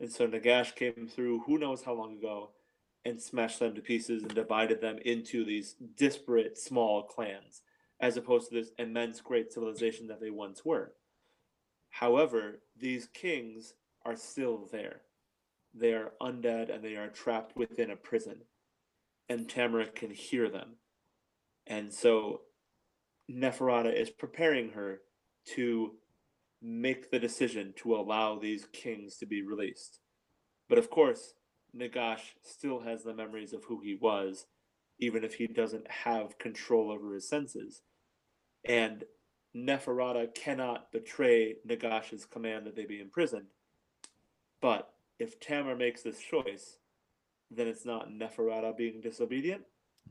[0.00, 2.50] And so Nagash came through who knows how long ago
[3.04, 7.62] and smashed them to pieces and divided them into these disparate small clans,
[8.00, 10.92] as opposed to this immense great civilization that they once were.
[11.90, 15.00] However, these kings are still there.
[15.74, 18.42] They are undead and they are trapped within a prison.
[19.28, 20.76] And Tamara can hear them.
[21.68, 22.40] And so
[23.30, 25.00] Neferata is preparing her
[25.54, 25.92] to
[26.60, 30.00] make the decision to allow these kings to be released.
[30.68, 31.34] But of course,
[31.76, 34.46] Nagash still has the memories of who he was,
[34.98, 37.82] even if he doesn't have control over his senses.
[38.64, 39.04] And
[39.54, 43.46] Neferata cannot betray Nagash's command that they be imprisoned.
[44.60, 46.78] But if Tamar makes this choice,
[47.50, 49.62] then it's not Neferata being disobedient.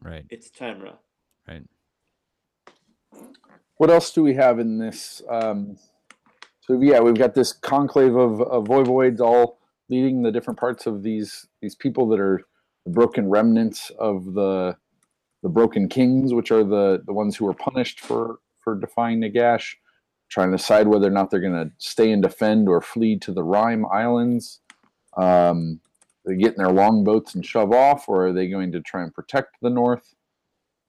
[0.02, 0.26] Right.
[0.30, 0.98] It's Tamra.
[1.48, 1.64] Right.
[3.78, 5.22] What else do we have in this?
[5.30, 5.78] Um,
[6.61, 9.60] so yeah, we've got this conclave of, of all
[9.90, 12.41] leading the different parts of these these people that are
[12.86, 14.76] the broken remnants of the
[15.44, 19.76] the broken kings, which are the the ones who were punished for for defying Nagash,
[20.30, 23.32] trying to decide whether or not they're going to stay and defend or flee to
[23.32, 24.60] the Rime Islands.
[25.15, 25.80] Um,
[26.26, 29.14] they get in their longboats and shove off, or are they going to try and
[29.14, 30.14] protect the north?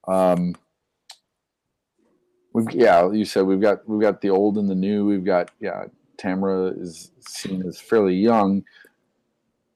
[0.09, 0.55] Um,
[2.53, 5.05] we've, yeah, you said we've got we've got the old and the new.
[5.05, 5.85] We've got yeah,
[6.17, 8.65] Tamra is seen as fairly young,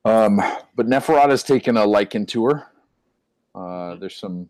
[0.04, 0.40] um,
[0.74, 2.66] but Neferata's taken a liking to her.
[3.54, 4.48] Uh, there's some.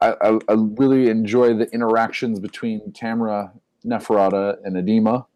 [0.00, 3.52] I, I, I really enjoy the interactions between Tamra,
[3.84, 5.26] Neferata, and Adhema.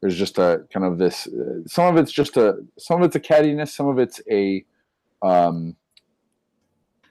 [0.00, 1.26] There's just a kind of this.
[1.26, 2.56] Uh, some of it's just a.
[2.78, 3.68] Some of it's a cattiness.
[3.68, 4.64] Some of it's a.
[5.22, 5.76] Um,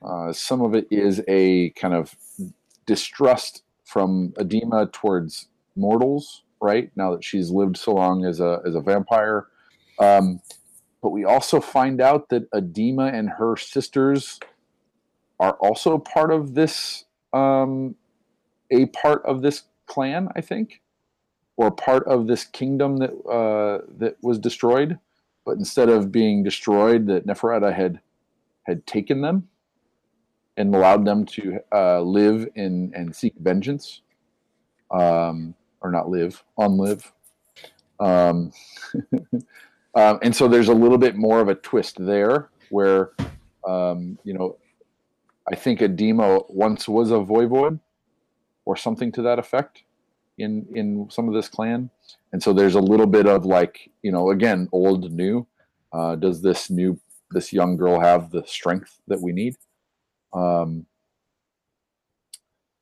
[0.06, 2.16] uh, some of it is a kind of
[2.86, 6.92] distrust from Adhema towards mortals, right?
[6.96, 9.48] Now that she's lived so long as a as a vampire.
[10.00, 10.42] Um,
[11.02, 14.40] but we also find out that Adhema and her sisters
[15.40, 17.96] are also part of this, um,
[18.72, 20.82] a part of this clan, I think,
[21.58, 25.00] or part of this kingdom that uh, that was destroyed.
[25.46, 28.00] But instead of being destroyed, that Neferata had
[28.64, 29.48] had taken them
[30.58, 34.02] and allowed them to uh, live in and seek vengeance,
[34.92, 37.12] um, or not live, unlive.
[38.00, 38.52] Um,
[39.96, 43.12] Um, and so there's a little bit more of a twist there where,
[43.66, 44.58] um, you know,
[45.50, 47.80] I think Adhema once was a voivod
[48.66, 49.84] or something to that effect
[50.38, 51.90] in in some of this clan.
[52.34, 55.48] And so there's a little bit of like, you know, again, old, new.
[55.94, 57.00] Uh, does this new,
[57.32, 59.56] this young girl have the strength that we need?
[60.36, 60.86] Um,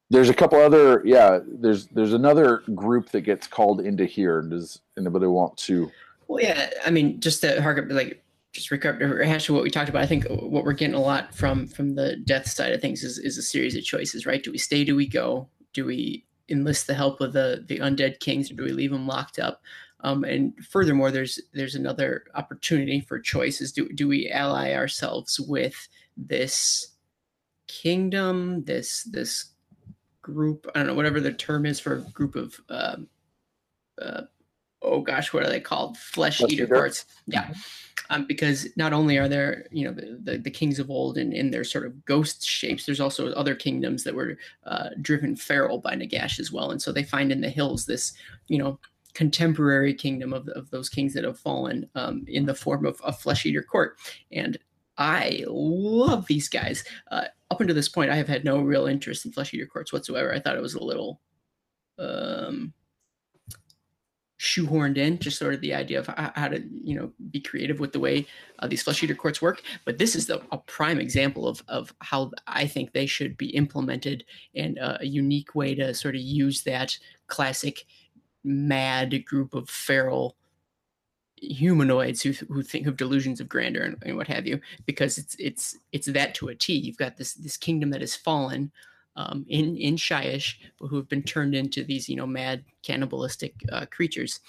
[0.09, 1.39] there's a couple other, yeah.
[1.45, 4.41] There's there's another group that gets called into here.
[4.41, 5.91] Does anybody want to
[6.27, 8.23] well, yeah, I mean, just to hark like
[8.53, 10.03] just rehash what we talked about.
[10.03, 13.17] I think what we're getting a lot from from the death side of things is
[13.17, 14.43] is a series of choices, right?
[14.43, 14.83] Do we stay?
[14.83, 15.47] Do we go?
[15.73, 19.07] Do we enlist the help of the the undead kings, or do we leave them
[19.07, 19.61] locked up?
[20.01, 23.71] Um, and furthermore, there's there's another opportunity for choices.
[23.71, 26.92] Do do we ally ourselves with this
[27.67, 29.51] kingdom, this this
[30.21, 30.67] group?
[30.73, 33.07] I don't know whatever the term is for a group of um,
[34.01, 34.21] uh,
[34.83, 35.97] oh gosh, what are they called?
[35.97, 37.05] Flesh, Flesh eater, parts.
[37.25, 37.43] Yeah.
[37.43, 37.59] Mm-hmm.
[38.09, 41.31] Um, because not only are there, you know, the, the, the, kings of old in,
[41.31, 45.79] in their sort of ghost shapes, there's also other kingdoms that were uh, driven feral
[45.79, 46.71] by Nagash as well.
[46.71, 48.13] And so they find in the hills this,
[48.47, 48.77] you know,
[49.13, 53.13] contemporary kingdom of, of those kings that have fallen um, in the form of a
[53.13, 53.97] flesh eater court.
[54.31, 54.57] And
[54.97, 56.83] I love these guys.
[57.11, 59.91] Uh, up until this point, I have had no real interest in flesh eater courts
[59.91, 60.33] whatsoever.
[60.33, 61.19] I thought it was a little,
[61.99, 62.73] um,
[64.39, 67.93] shoehorned in, just sort of the idea of how to, you know, be creative with
[67.93, 68.27] the way
[68.59, 69.61] uh, these flesh eater courts work.
[69.85, 73.55] But this is the, a prime example of, of how I think they should be
[73.55, 76.97] implemented and uh, a unique way to sort of use that
[77.27, 77.85] classic
[78.43, 80.35] mad group of feral
[81.51, 85.35] humanoids who, who think of delusions of grandeur and, and what have you, because it's,
[85.39, 86.73] it's, it's that to a T.
[86.73, 88.71] You've got this, this kingdom that has fallen
[89.15, 93.53] um, in in Shyish, but who have been turned into these you know mad cannibalistic
[93.71, 94.39] uh, creatures,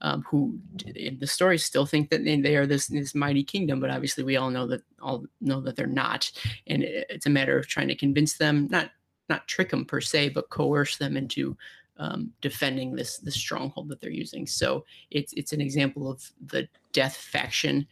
[0.00, 0.58] um, who
[0.94, 4.36] in the story still think that they are this this mighty kingdom, but obviously we
[4.36, 6.30] all know that all know that they're not,
[6.66, 8.90] and it's a matter of trying to convince them, not
[9.28, 11.56] not trick them per se, but coerce them into
[12.00, 14.46] um, defending this this stronghold that they're using.
[14.46, 17.86] So it's it's an example of the death faction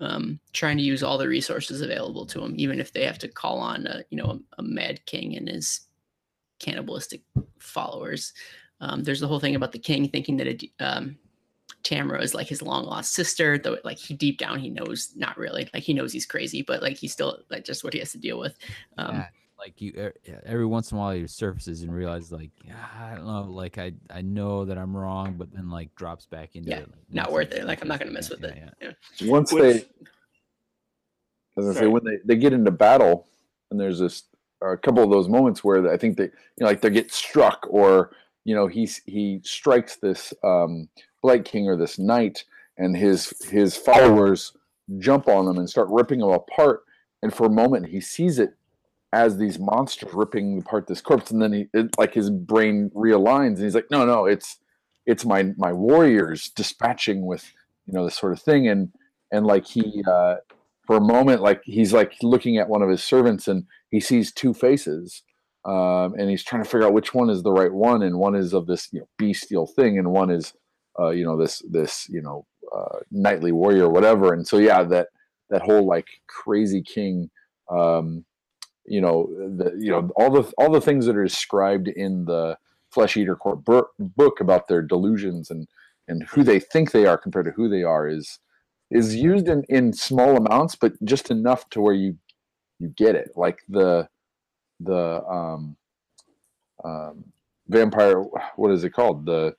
[0.00, 3.28] um, trying to use all the resources available to them, even if they have to
[3.28, 5.86] call on a, you know a, a mad king and his
[6.58, 7.22] cannibalistic
[7.58, 8.32] followers.
[8.80, 11.16] Um, there's the whole thing about the king thinking that it, um,
[11.84, 15.38] Tamara is like his long lost sister, though like he deep down he knows not
[15.38, 15.68] really.
[15.72, 18.18] Like he knows he's crazy, but like he's still like just what he has to
[18.18, 18.56] deal with.
[18.98, 19.26] Um, Yeah,
[19.64, 20.14] like you er-
[20.44, 23.78] every once in a while he surfaces and realizes like "Yeah, I don't know like
[23.78, 26.98] I I know that I'm wrong but then like drops back into Yeah, it like,
[27.10, 27.64] not worth it.
[27.64, 28.74] Like I'm not gonna mess yeah, with yeah, it.
[28.80, 28.90] yeah.
[29.18, 29.30] Yeah.
[29.30, 29.84] Once Which, they,
[31.56, 33.26] as I say, when they, they get into battle,
[33.70, 34.24] and there's this
[34.60, 36.30] or a couple of those moments where I think they, you
[36.60, 38.12] know, like they get struck, or
[38.44, 40.88] you know, he's he strikes this um,
[41.22, 42.44] Blight King or this knight,
[42.76, 44.52] and his his followers
[44.98, 46.84] jump on them and start ripping him apart.
[47.22, 48.54] And for a moment, he sees it
[49.14, 53.56] as these monsters ripping apart this corpse, and then he it, like his brain realigns,
[53.56, 54.58] and he's like, no, no, it's
[55.06, 57.52] it's my my warriors dispatching with
[57.86, 58.92] you know this sort of thing, and
[59.30, 60.36] and like he uh,
[60.86, 64.32] for a moment like he's like looking at one of his servants and he sees
[64.32, 65.22] two faces
[65.64, 68.34] um, and he's trying to figure out which one is the right one and one
[68.34, 70.52] is of this you know bestial thing and one is
[71.00, 74.82] uh, you know this this you know uh, knightly warrior or whatever and so yeah
[74.82, 75.08] that
[75.50, 77.30] that whole like crazy king
[77.70, 78.24] um,
[78.86, 82.56] you know the you know all the all the things that are described in the
[82.90, 85.66] flesh eater court book about their delusions and
[86.06, 88.38] and who they think they are compared to who they are is
[88.90, 92.16] is used in in small amounts but just enough to where you
[92.78, 93.32] you get it.
[93.36, 94.08] Like the
[94.80, 95.76] the um
[96.84, 97.24] um
[97.68, 98.20] vampire
[98.56, 99.26] what is it called?
[99.26, 99.56] The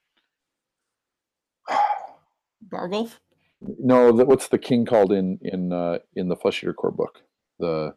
[2.68, 3.20] Varghulf.
[3.62, 7.22] no the, what's the king called in in uh in the flesh eater court book?
[7.60, 7.96] The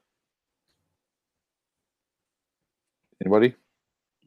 [3.25, 3.55] anybody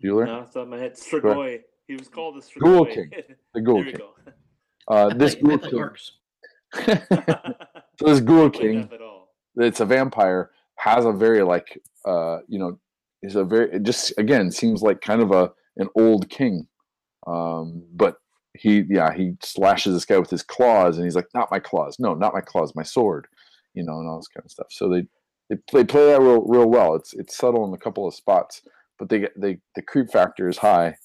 [0.03, 0.26] Bueller?
[0.26, 0.93] No, it's on my head.
[0.95, 1.61] Strigoi.
[1.88, 2.93] He was called the Ghoul Strigoi.
[2.93, 3.11] King.
[3.27, 4.09] the there ghoul king go.
[4.88, 6.11] uh this play, ghoul king orcs.
[7.99, 9.30] so this ghoul king Neff at all.
[9.57, 12.80] it's a vampire has a very like uh you know
[13.22, 16.68] is a very it just again seems like kind of a an old king
[17.27, 18.18] um but
[18.57, 21.97] he yeah he slashes this guy with his claws and he's like not my claws
[21.99, 23.27] no not my claws my sword
[23.73, 25.05] you know and all this kind of stuff so they
[25.49, 28.61] they play, play that real real well it's it's subtle in a couple of spots
[29.02, 30.95] but they get they the creep factor is high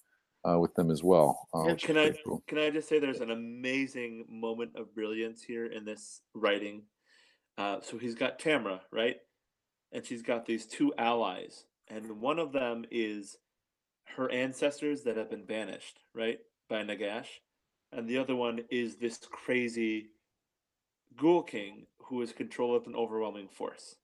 [0.47, 2.43] uh, with them as well uh, can I cool.
[2.47, 6.83] can I just say there's an amazing moment of brilliance here in this writing.
[7.57, 9.17] Uh, so he's got Tamra, right?
[9.93, 13.39] And she's got these two allies, and one of them is
[14.17, 17.29] her ancestors that have been banished, right, by Nagash,
[17.93, 20.11] and the other one is this crazy
[21.17, 23.97] Ghoul King who is controlled with an overwhelming force.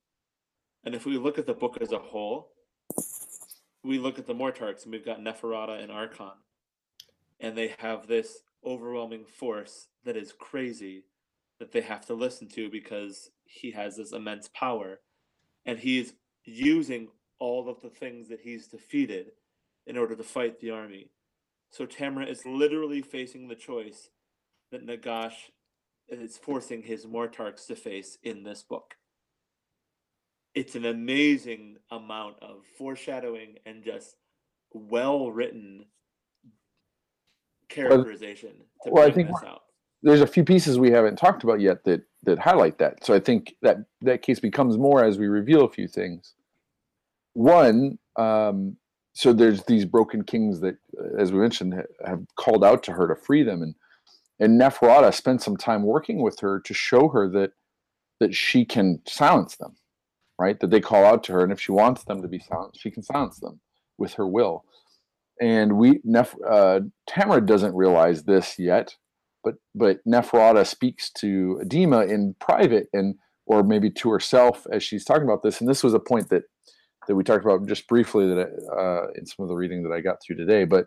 [0.85, 2.52] And if we look at the book as a whole,
[3.85, 6.35] we look at the Mortarchs and we've got Neferata and Arkhan
[7.41, 11.05] and they have this overwhelming force that is crazy
[11.59, 15.01] that they have to listen to because he has this immense power
[15.67, 16.15] and he's
[16.45, 19.33] using all of the things that he's defeated
[19.87, 21.11] in order to fight the army.
[21.71, 24.11] So tamra is literally facing the choice
[24.71, 25.51] that nagash
[26.09, 28.95] is forcing his mortarchs to face in this book
[30.55, 34.17] it's an amazing amount of foreshadowing and just
[34.73, 35.85] well written
[37.69, 38.51] characterization
[38.85, 39.63] to well, I think this out.
[40.03, 43.05] there's a few pieces we haven't talked about yet that that highlight that.
[43.05, 46.35] So I think that that case becomes more as we reveal a few things.
[47.35, 48.77] One, um,
[49.15, 50.77] so there's these broken kings that,
[51.19, 53.75] as we mentioned, ha- have called out to her to free them, and
[54.39, 57.53] and Neferata spent some time working with her to show her that
[58.21, 59.77] that she can silence them,
[60.43, 60.59] right?
[60.59, 62.91] That they call out to her, and if she wants them to be silenced, she
[62.91, 63.61] can silence them
[63.97, 64.65] with her will.
[65.41, 68.97] And we, Nef, uh, Tamara doesn't realize this yet,
[69.45, 73.15] but but Neferata speaks to Adhema in private and
[73.47, 75.61] or maybe to herself as she's talking about this.
[75.61, 76.45] And this was a point that
[77.09, 80.01] that we talked about just briefly that uh, in some of the reading that I
[80.01, 80.65] got through today.
[80.65, 80.87] But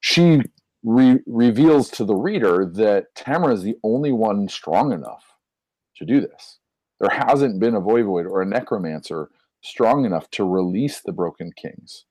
[0.00, 0.42] she
[0.84, 5.24] re- reveals to the reader that Tamara is the only one strong enough
[5.96, 6.59] to do this.
[7.00, 9.30] There hasn't been a voivod or a necromancer
[9.62, 12.04] strong enough to release the broken kings.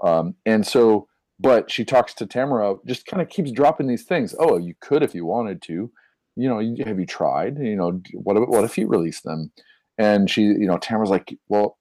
[0.00, 1.08] Um, and so
[1.40, 4.34] but she talks to Tamara, just kind of keeps dropping these things.
[4.38, 5.90] Oh, you could if you wanted to.
[6.36, 7.58] You know, have you tried?
[7.58, 9.52] You know, what if, what if you release them?
[9.98, 11.78] And she, you know, Tamara's like, well,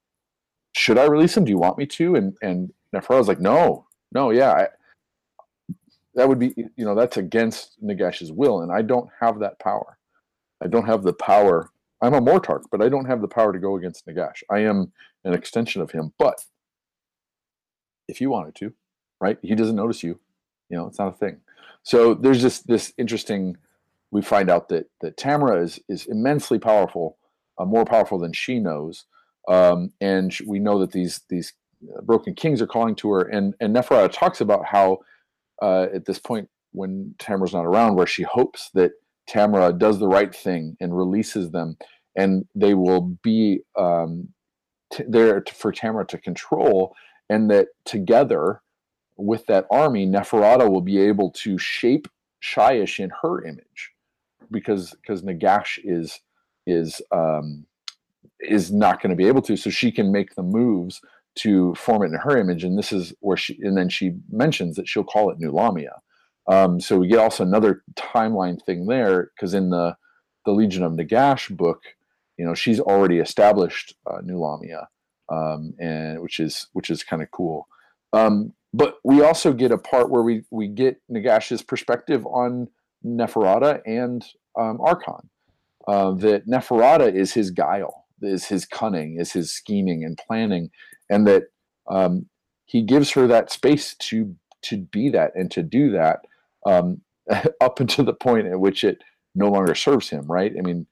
[0.76, 1.46] should I release them?
[1.46, 2.16] Do you want me to?
[2.16, 4.68] And and Neferata's like, no, no, yeah, I,
[6.16, 9.98] that would be, you know, that's against Nagash's will, and I don't have that power.
[10.64, 11.70] I don't have the power.
[12.02, 14.44] I'm a Mortarch, but I don't have the power to go against Nagash.
[14.50, 14.92] I am
[15.24, 16.46] an extension of him, but
[18.08, 18.74] if you wanted to,
[19.20, 19.38] right?
[19.42, 20.20] He doesn't notice you.
[20.70, 21.38] You know, it's not a thing.
[21.84, 23.58] So there's just this interesting
[24.12, 27.18] we find out that that Tamara is is immensely powerful,
[27.58, 29.06] uh, more powerful than she knows,
[29.48, 31.54] um, and we know that these these
[31.96, 35.00] uh, broken kings are calling to her, and and Neferata talks about how
[35.62, 38.92] uh, at this point when Tamara's not around, where she hopes that
[39.28, 41.78] Tamara does the right thing and releases them,
[42.16, 44.30] and they will be um,
[44.92, 46.96] t- there for Tamara to control,
[47.30, 48.62] and that together
[49.18, 52.08] with that army, Neferata will be able to shape
[52.42, 53.92] Shyish in her image,
[54.52, 56.20] because because Nagash is
[56.66, 57.66] is um,
[58.40, 61.02] is not going to be able to, so she can make the moves
[61.36, 64.76] to form it in her image, and this is where she and then she mentions
[64.76, 66.02] that she'll call it New Lamia.
[66.48, 69.96] Um, so we get also another timeline thing there because in the
[70.46, 71.84] the Legion of Nagash book,
[72.38, 74.88] you know, she's already established uh, New Lamia,
[75.30, 77.68] um, and which is which is kind of cool.
[78.14, 82.70] Um, but we also get a part where we we get Nagash's perspective on
[83.06, 84.26] Neferata and
[84.58, 85.28] um, Arkhan.
[85.88, 90.70] Uh, that Neferata is his guile, is his cunning, is his scheming and planning,
[91.10, 91.44] and that
[91.90, 92.28] um,
[92.66, 96.20] he gives her that space to to be that and to do that
[96.66, 97.02] um,
[97.62, 99.04] up until the point at which it
[99.36, 100.26] no longer serves him.
[100.26, 100.54] Right?
[100.58, 100.88] I mean,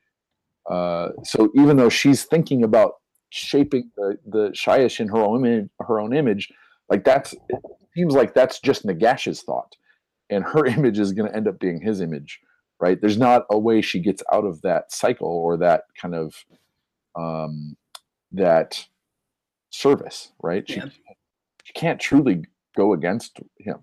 [0.70, 2.94] uh, so even though she's thinking about
[3.30, 6.52] shaping the the Shyish in her own image, her own image,
[6.90, 7.62] like that's it
[7.96, 9.76] seems like that's just Nagash's thought,
[10.30, 12.40] and her image is going to end up being his image.
[12.80, 13.00] Right?
[13.00, 16.36] There's not a way she gets out of that cycle or that kind of
[17.16, 17.78] um,
[18.34, 18.86] that
[19.70, 20.32] service.
[20.42, 20.68] Right?
[20.68, 20.82] She,
[21.64, 22.44] she can't truly
[22.76, 23.80] go against him.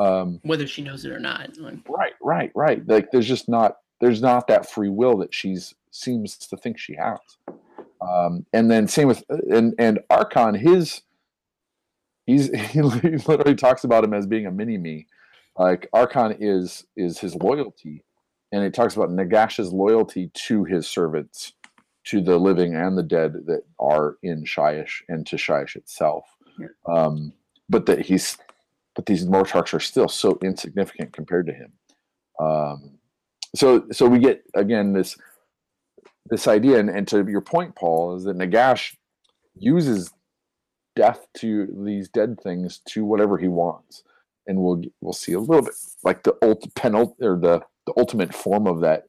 [0.00, 1.56] Um, Whether she knows it or not.
[1.58, 5.74] Like, right right right like there's just not there's not that free will that she's
[5.90, 7.18] seems to think she has
[8.00, 11.02] um and then same with and and Arkhan his
[12.26, 15.06] he's he literally talks about him as being a mini me
[15.58, 18.02] like Arkhan is is his loyalty
[18.52, 21.52] and it talks about nagash's loyalty to his servants
[22.04, 26.24] to the living and the dead that are in Shyish and to Shyish itself
[26.58, 26.68] Yeah.
[26.88, 27.32] um
[27.68, 28.38] but that he's
[28.94, 31.72] but these Mortarchs are still so insignificant compared to him.
[32.38, 32.98] Um,
[33.54, 35.16] so so we get again this
[36.26, 38.94] this idea, and, and to your point, Paul, is that Nagash
[39.54, 40.12] uses
[40.94, 44.02] death to these dead things to whatever he wants,
[44.46, 48.34] and we'll we'll see a little bit like the ult penult or the the ultimate
[48.34, 49.04] form of that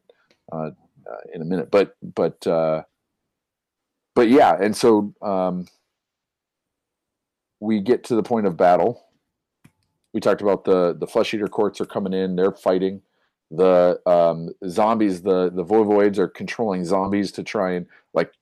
[0.52, 0.70] uh,
[1.10, 1.70] uh, in a minute.
[1.70, 2.82] But but uh,
[4.14, 5.66] but yeah, and so um,
[7.60, 9.04] we get to the point of battle
[10.12, 13.02] we talked about the the flesh eater courts are coming in they're fighting.
[13.50, 18.32] The um, zombies the the voivodes are controlling zombies to try and like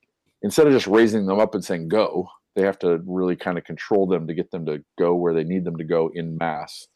[0.41, 3.63] instead of just raising them up and saying go they have to really kind of
[3.63, 6.87] control them to get them to go where they need them to go in mass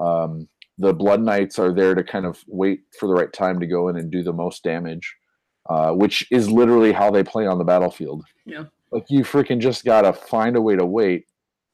[0.00, 3.66] um, the blood knights are there to kind of wait for the right time to
[3.66, 5.14] go in and do the most damage
[5.68, 8.24] uh, which is literally how they play on the battlefield.
[8.44, 8.64] Yeah.
[8.90, 11.26] like you freaking just gotta find a way to wait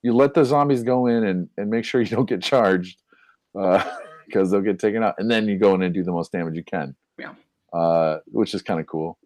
[0.02, 3.00] you let the zombies go in and, and make sure you don't get charged
[3.54, 6.54] because they'll get taken out and then you go in and do the most damage
[6.56, 7.34] you can Yeah.
[7.72, 9.18] uh, which is kind of cool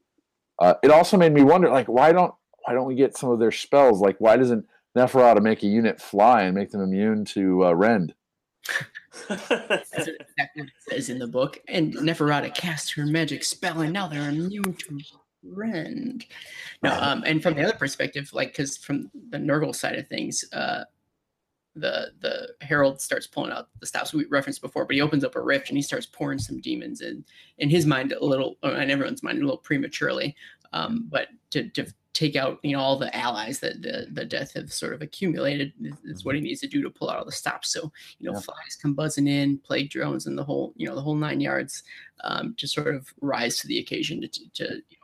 [0.60, 2.32] uh, it also made me wonder like why don't
[2.64, 4.64] why don't we get some of their spells like why doesn't
[4.96, 8.14] Neferata make a unit fly and make them immune to uh, rend
[9.28, 11.60] That's exactly what it says in the book.
[11.68, 15.00] And Neferata cast her magic spell, and now they're immune to
[15.44, 16.26] rend.
[16.82, 20.44] No, um, and from the other perspective, like because from the Nurgle side of things,
[20.52, 20.84] uh,
[21.76, 25.36] the the herald starts pulling out the stops we referenced before, but he opens up
[25.36, 27.24] a rift and he starts pouring some demons in
[27.58, 30.36] in his mind a little, in everyone's mind a little prematurely.
[30.72, 34.54] Um, but to, to take out you know all the allies that the the death
[34.54, 35.72] have sort of accumulated
[36.04, 37.72] is, what he needs to do to pull out all the stops.
[37.72, 38.40] So you know Yeah.
[38.40, 41.82] flies come buzzing in, plague drones, and the whole you know the whole nine yards
[42.22, 45.03] um, to sort of rise to the occasion to, to, to you know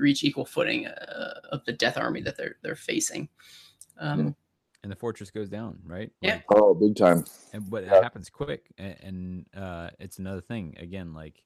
[0.00, 3.28] reach equal footing uh, of the death army that they're they're facing.
[3.98, 4.34] Um,
[4.82, 6.10] and the fortress goes down, right?
[6.20, 6.34] Yeah.
[6.34, 10.74] Like, oh big time and but it happens quick, and, and uh, it's another thing
[10.78, 11.42] again, like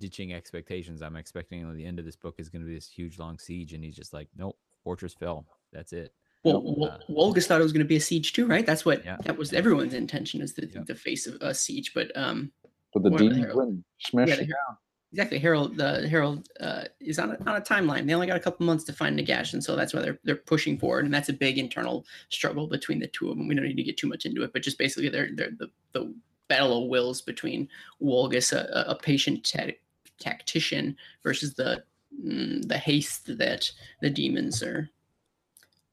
[0.00, 1.02] ditching expectations.
[1.02, 3.72] I'm expecting the end of this book is going to be this huge long siege,
[3.74, 5.44] and he's just like, nope, fortress fell.
[5.72, 6.14] That's it.
[6.44, 8.64] Well, Nope, uh, Wolgus thought it was going to be a siege too, right?
[8.64, 9.16] That's what Yeah.
[9.24, 10.82] that was everyone's intention is the, Yeah.
[10.86, 11.92] the face of a siege.
[11.94, 12.52] But um,
[12.94, 14.78] but the One of the demons herald- win smash yeah, it the Her-
[15.12, 15.38] exactly.
[15.38, 15.76] Harold.
[15.76, 18.06] the Harold uh, is on a, on a timeline.
[18.06, 20.36] They only got a couple months to find Nagash, and so that's why they're they're
[20.36, 21.04] pushing forward.
[21.04, 23.48] And that's a big internal struggle between the two of them.
[23.48, 25.70] We don't need to get too much into it, but just basically they're they're the
[25.92, 26.14] the
[26.48, 27.68] battle of wills between
[28.02, 29.72] Wolgus, a, a- patient ta-
[30.18, 31.84] tactician, versus the
[32.24, 33.70] mm, the haste that
[34.00, 34.88] the demons are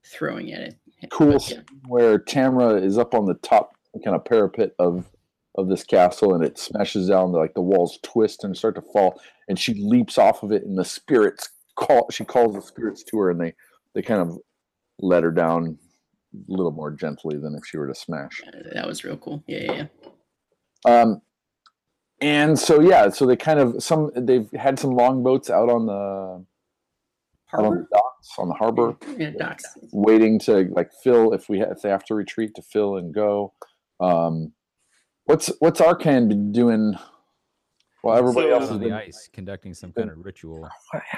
[0.03, 0.75] throwing at it.
[1.09, 1.59] cool But, yeah.
[1.87, 5.05] where Tamra is up on the top kind of parapet of
[5.57, 9.19] of this castle and it smashes down like the walls twist and start to fall
[9.47, 13.17] and she leaps off of it and the spirits call she calls the spirits to
[13.17, 13.53] her and they
[13.93, 14.37] they kind of
[14.99, 15.77] let her down
[16.33, 19.43] a little more gently than if she were to smash Uh, That was real cool.
[19.47, 19.85] Yeah, yeah,
[20.85, 21.01] yeah.
[21.01, 21.21] um
[22.21, 26.45] and so yeah so they kind of some they've had some longboats out on the
[27.53, 27.87] out on the Harbor?
[27.93, 29.63] docks on the harbor Yeah, docks.
[29.93, 33.13] waiting to like fill if we ha- if they have to retreat to fill and
[33.13, 33.53] go.
[34.01, 34.51] Um,
[35.25, 36.95] what's what's Arkhan been doing?
[38.03, 38.93] Well, everybody So, else Out has on the been.
[38.93, 40.69] ice, conducting some kind of ritual.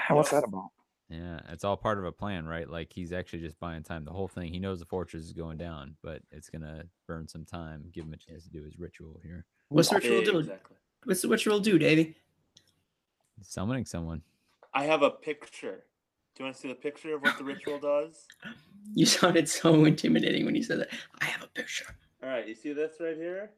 [0.08, 0.70] What's that about?
[1.10, 2.68] Yeah, it's all part of a plan, right?
[2.68, 4.04] Like he's actually just buying time.
[4.04, 7.44] The whole thing, he knows the fortress is going down, but it's gonna burn some
[7.44, 9.44] time, give him a chance to do his ritual here.
[9.68, 10.38] What's the ritual do?
[10.38, 10.76] Exactly.
[11.04, 12.16] What's the ritual do, Davey?
[13.42, 14.22] Summoning someone.
[14.74, 15.84] I have a picture.
[16.34, 18.26] Do you want to see the picture of what the ritual does?
[18.94, 20.88] You sounded so intimidating when you said that.
[21.20, 21.86] I have a picture.
[22.22, 23.50] All right, you see this right here?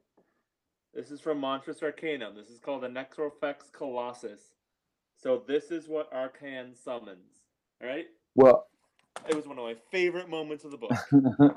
[0.95, 2.35] This is from Monstrous Arcanum.
[2.35, 4.41] This is called the Necrofex Colossus.
[5.17, 7.47] So this is what Arkhan summons.
[7.83, 8.07] All right?
[8.35, 8.67] Well,
[9.29, 10.93] It was one of my favorite moments of the book.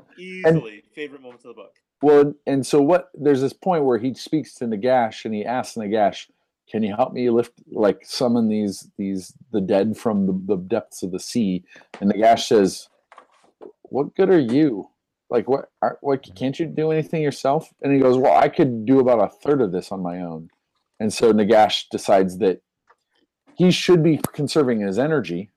[0.18, 1.74] Easily favorite moments of the book.
[2.02, 3.10] well, and so what?
[3.16, 6.30] There's this point where he speaks to Nagash and he asks Nagash,
[6.70, 11.04] "Can you help me lift, like, summon these these the dead from the, the depths
[11.04, 11.64] of the sea?"
[12.02, 12.90] And Nagash says,
[13.84, 14.90] "What good are you?
[15.34, 15.70] Like, what?
[15.82, 16.24] Are, what?
[16.36, 19.62] Can't you do anything yourself?" And he goes, "Well, I could do about a third
[19.62, 20.50] of this on my own."
[21.00, 22.62] And so Nagash decides that
[23.58, 25.52] he should be conserving his energy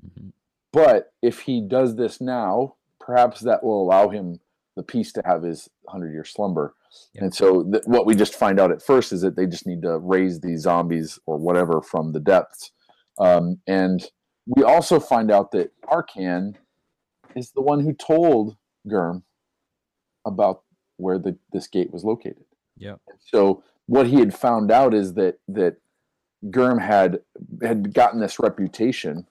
[0.00, 0.28] hmm
[0.72, 4.40] but if he does this now, perhaps that will allow him
[4.74, 6.74] the peace to have his hundred year slumber.
[7.14, 7.22] Yep.
[7.22, 9.82] And so, th- what we just find out at first is that they just need
[9.82, 12.72] to raise these zombies or whatever from the depths.
[13.18, 14.02] Um, and
[14.46, 16.54] we also find out that Arkhan
[17.36, 18.56] is the one who told
[18.88, 19.24] Gorm
[20.24, 20.62] about
[20.96, 22.44] where the, this gate was located.
[22.76, 22.96] Yeah.
[23.20, 25.76] So what he had found out is that that
[26.50, 27.20] Gorm had
[27.62, 29.26] had gotten this reputation,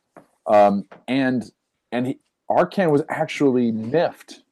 [0.47, 1.51] um, and
[1.91, 4.43] and he, Arkhan was actually miffed.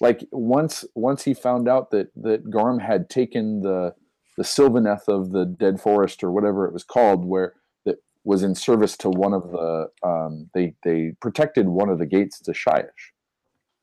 [0.00, 3.94] Like once once he found out that that Gorm had taken the
[4.36, 7.54] the Sylvaneth of the Dead Forest or whatever it was called, where
[7.84, 12.06] that was in service to one of the um, they they protected one of the
[12.06, 13.12] gates to Shyish.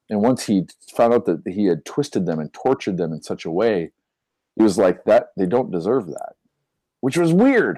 [0.09, 0.65] And once he
[0.95, 3.91] found out that he had twisted them and tortured them in such a way,
[4.55, 6.33] he was like that they don't deserve that,
[7.01, 7.77] which was weird.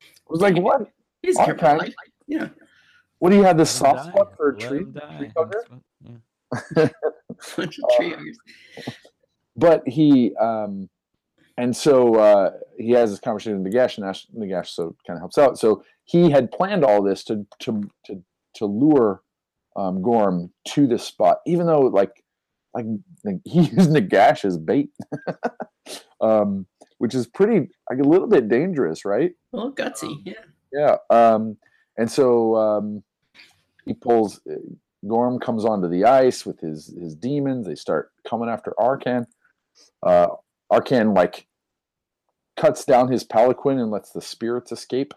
[0.00, 0.88] It was like what?
[1.22, 1.86] He doesn't care about Okay.
[1.86, 1.94] life.
[2.26, 2.48] Yeah.
[3.18, 4.78] What do you have this Let 'em soft spot for a Let tree?
[4.80, 5.18] 'em die.
[5.18, 5.64] tree That's hugger?
[6.76, 6.88] yeah.
[7.56, 8.38] Bunch of Uh, tree huggers.
[9.56, 10.88] but he um
[11.58, 15.20] and so uh he has this conversation with Nagash and Nash, Nagash so kind of
[15.20, 18.22] helps out so he had planned all this to to to
[18.54, 19.22] to lure
[19.76, 22.24] um Gorm to this spot even though like
[22.74, 22.86] like
[23.44, 24.90] he used Nagash as bait
[26.20, 26.66] um
[26.98, 30.14] which is pretty like a little bit dangerous right A little gutsy.
[30.24, 30.34] Yeah.
[30.72, 31.56] yeah um
[31.98, 33.02] and so um
[33.84, 34.54] he pulls uh,
[35.06, 37.66] Gorm comes onto the ice with his his demons.
[37.66, 39.26] They start coming after Arkhan.
[40.02, 40.28] Uh,
[40.72, 41.46] Arkhan like
[42.56, 45.12] cuts down his palanquin and lets the spirits escape.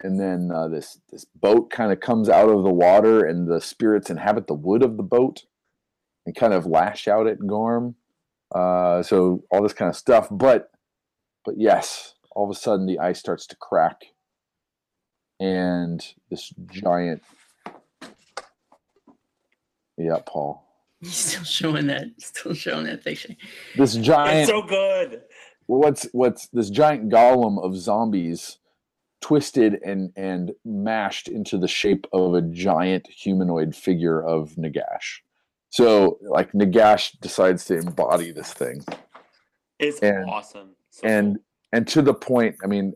[0.00, 3.60] And then uh, this this boat kind of comes out of the water, and the
[3.60, 5.44] spirits inhabit the wood of the boat
[6.26, 7.96] and kind of lash out at Gorm.
[8.54, 10.70] Uh, so all this kind of stuff, but
[11.44, 14.02] but yes, all of a sudden the ice starts to crack,
[15.40, 17.22] and this giant
[19.96, 20.62] yeah, Paul.
[21.00, 22.06] He's still showing that.
[22.18, 23.36] Still showing that picture.
[23.76, 24.40] This giant.
[24.40, 25.22] It's so good.
[25.66, 28.58] what's what's this giant golem of zombies
[29.26, 35.18] twisted and and mashed into the shape of a giant humanoid figure of Nagash.
[35.70, 38.84] So like Nagash decides to embody this thing.
[39.80, 40.76] It's And- awesome.
[40.90, 41.38] So And
[41.72, 42.94] and to the point, I mean,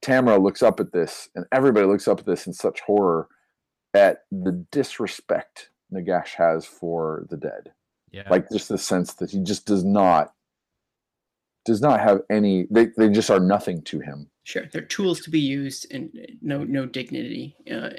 [0.00, 3.26] Tamara looks up at this and everybody looks up at this in such horror
[3.94, 7.72] at the disrespect Nagash has for the dead.
[8.12, 8.28] Yeah.
[8.30, 10.34] like just the sense that he just does not
[11.64, 15.30] does not have any they, they just are nothing to him Sure, they're tools to
[15.30, 17.90] be used, and uh, no no dignity uh,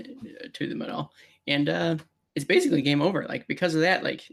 [0.53, 1.13] to them at all.
[1.47, 1.95] And uh,
[2.35, 3.25] it's basically game over.
[3.27, 4.29] Like because of that, like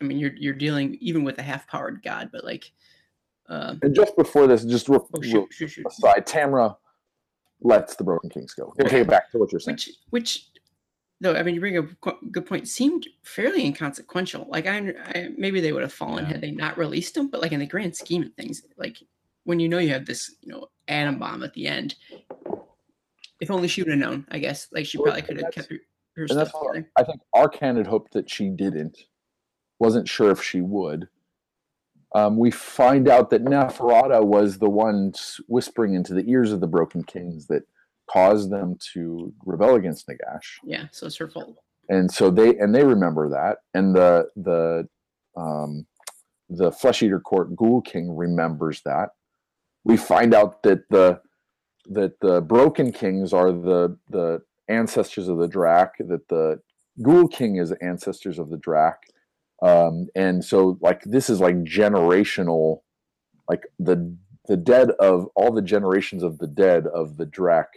[0.00, 2.72] I mean, you're you're dealing even with a half-powered god, but like,
[3.48, 5.86] uh, and just before this just real, oh real shoot, shoot, shoot.
[5.86, 6.76] aside tamara
[7.60, 10.46] lets the broken kings go okay back to what you're saying which which
[11.22, 12.68] though I mean, you bring up a good point.
[12.68, 14.46] Seemed fairly inconsequential.
[14.50, 16.32] Like I, I maybe they would have fallen Yeah.
[16.32, 18.98] had they not released them, but like in the grand scheme of things, like
[19.44, 21.94] when you know you have this, you know, atom bomb at the end.
[23.40, 24.68] If only she would have known, I guess.
[24.72, 25.78] Like she probably could have kept her,
[26.16, 28.98] her stuff what i think Arkhan had hoped that she didn't
[29.78, 31.08] wasn't sure if she would
[32.14, 35.14] um, we find out that Neferata was the one
[35.48, 37.62] whispering into the ears of the Broken Kings that
[38.10, 40.58] caused them to rebel against Nagash.
[40.62, 41.56] Yeah, so it's her fault.
[41.88, 44.86] And so they and they remember that, and the the
[45.36, 45.86] um,
[46.50, 49.10] the Flesh Eater Court Ghoul King remembers that.
[49.84, 51.20] We find out that the
[51.86, 56.60] that the Broken Kings are the the ancestors of the drac That the
[57.02, 59.02] Ghoul King is ancestors of the drac
[59.62, 62.80] um, and so like this is like generational
[63.48, 64.16] like the
[64.48, 67.68] the dead of all the generations of the dead of the drac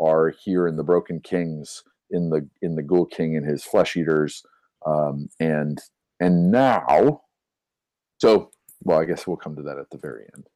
[0.00, 3.96] are here in the broken kings in the in the ghoul king and his flesh
[3.96, 4.44] eaters.
[4.84, 5.78] Um, and
[6.18, 7.22] and now
[8.18, 8.50] so
[8.82, 10.48] well i guess we'll come to that at the very end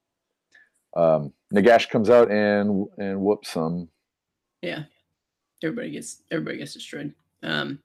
[0.97, 3.89] um, nagash comes out and and whoops some
[4.63, 4.85] yeah
[5.63, 7.79] everybody gets everybody gets destroyed um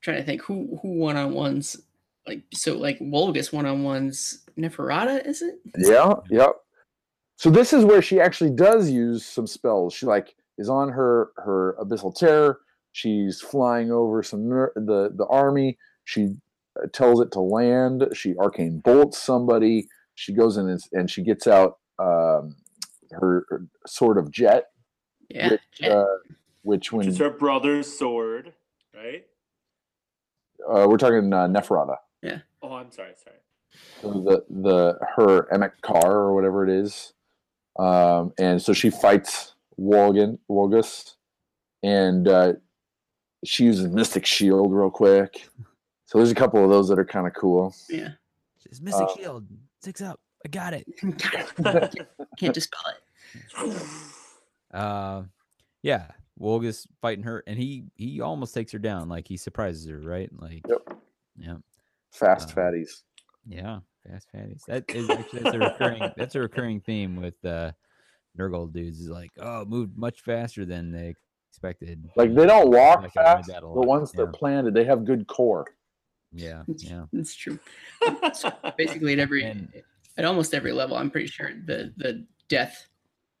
[0.00, 1.76] trying to think who who one on ones
[2.26, 5.58] like so like Wolgus one on ones Neferata is it?
[5.76, 6.48] Yeah, yeah.
[7.36, 9.94] So this is where she actually does use some spells.
[9.94, 12.60] She like is on her her abyssal terror.
[12.92, 15.78] She's flying over some ner- the the army.
[16.04, 16.36] She
[16.80, 18.08] uh, tells it to land.
[18.14, 19.88] She arcane bolts somebody.
[20.14, 22.56] She goes in and, and she gets out um,
[23.12, 24.66] her, her sort of jet.
[25.28, 25.50] Yeah.
[25.50, 26.04] Which, uh,
[26.62, 28.52] which when Which is her brother's sword,
[28.94, 29.24] right?
[30.68, 31.96] uh, we're talking uh, Neferata.
[32.22, 32.38] Yeah.
[32.62, 33.36] Oh, I'm sorry, sorry.
[34.02, 37.12] So the the her Emek Car or whatever it is,
[37.78, 41.14] um, and so she fights Wolgan Wolgus,
[41.82, 42.54] and uh,
[43.44, 45.48] she uses Mystic Shield real quick.
[46.06, 47.74] So there's a couple of those that are kind of cool.
[47.88, 48.08] yeah.
[48.66, 49.46] It's Mystic Uh, Shield.
[49.80, 50.18] Six up.
[50.44, 50.86] I got it.
[52.38, 53.82] Can't just call it.
[54.72, 55.24] Uh,
[55.82, 56.06] yeah.
[56.40, 59.08] Wolgus fighting her, and he he almost takes her down.
[59.08, 60.30] Like he surprises her, right?
[60.38, 60.96] Like, Yep.
[61.36, 61.54] yeah,
[62.12, 63.02] Fast Uh, fatties.
[63.48, 63.80] yeah.
[64.08, 64.64] Fast fatties.
[64.68, 67.72] That is actually that's a recurring that's a recurring theme with uh
[68.38, 69.00] Nurgle dudes.
[69.00, 71.14] Is like, oh, moved much faster than they
[71.50, 72.08] expected.
[72.16, 74.84] Like they don't walk Like, I fast, that a but lot, once they're planted, they
[74.84, 75.66] have good core.
[76.32, 77.06] Yeah, yeah.
[77.12, 77.58] It's true.
[78.78, 79.72] Basically, at every And-
[80.20, 82.86] at almost every level, I'm pretty sure the the death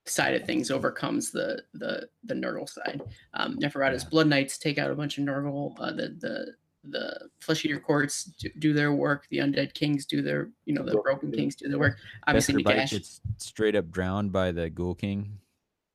[0.06, 3.02] side of things overcomes the the the Nurgle side.
[3.34, 4.08] Um, Neferata's Yeah.
[4.08, 5.74] Blood Knights take out a bunch of Nurgle.
[5.78, 9.26] Uh, the the the Flesh Eater courts do, do their work.
[9.30, 11.98] The Undead Kings do their you know the Broken Kings do their work.
[12.26, 12.90] Obviously, Festerbite Nagash.
[12.92, 15.38] gets straight up drowned by the Ghoul King.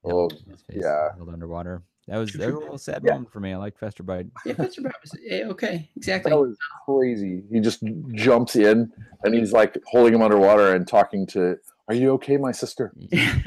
[0.04, 0.30] Oh,
[0.72, 1.16] yeah.
[1.18, 1.82] held underwater.
[2.08, 3.14] That was, that was a little sad Yeah.
[3.14, 3.54] moment for me.
[3.54, 4.30] I like Festerbite.
[4.46, 5.90] Yeah, Fester Bite was eh, okay.
[5.96, 6.30] Exactly.
[6.30, 7.44] That was crazy.
[7.52, 8.92] He just jumps in
[9.24, 13.42] and he's like holding him underwater and talking to, "Are you okay, my sister?" yeah,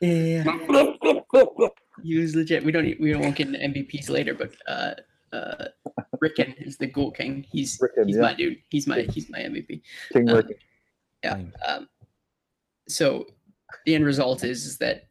[0.00, 0.44] yeah, yeah.
[2.02, 2.64] He was legit.
[2.64, 4.94] We don't we won't get into MVPs later, but uh,
[5.34, 5.66] uh,
[6.20, 7.44] Rickon is the Ghoul King.
[7.50, 8.22] He's Rickon, he's yeah.
[8.22, 8.58] my dude.
[8.68, 9.82] He's my he's my MVP.
[10.12, 10.58] King Uh, Rick.
[11.24, 11.40] Yeah.
[11.66, 11.88] Um,
[12.88, 13.26] so
[13.84, 15.08] the end result is, is that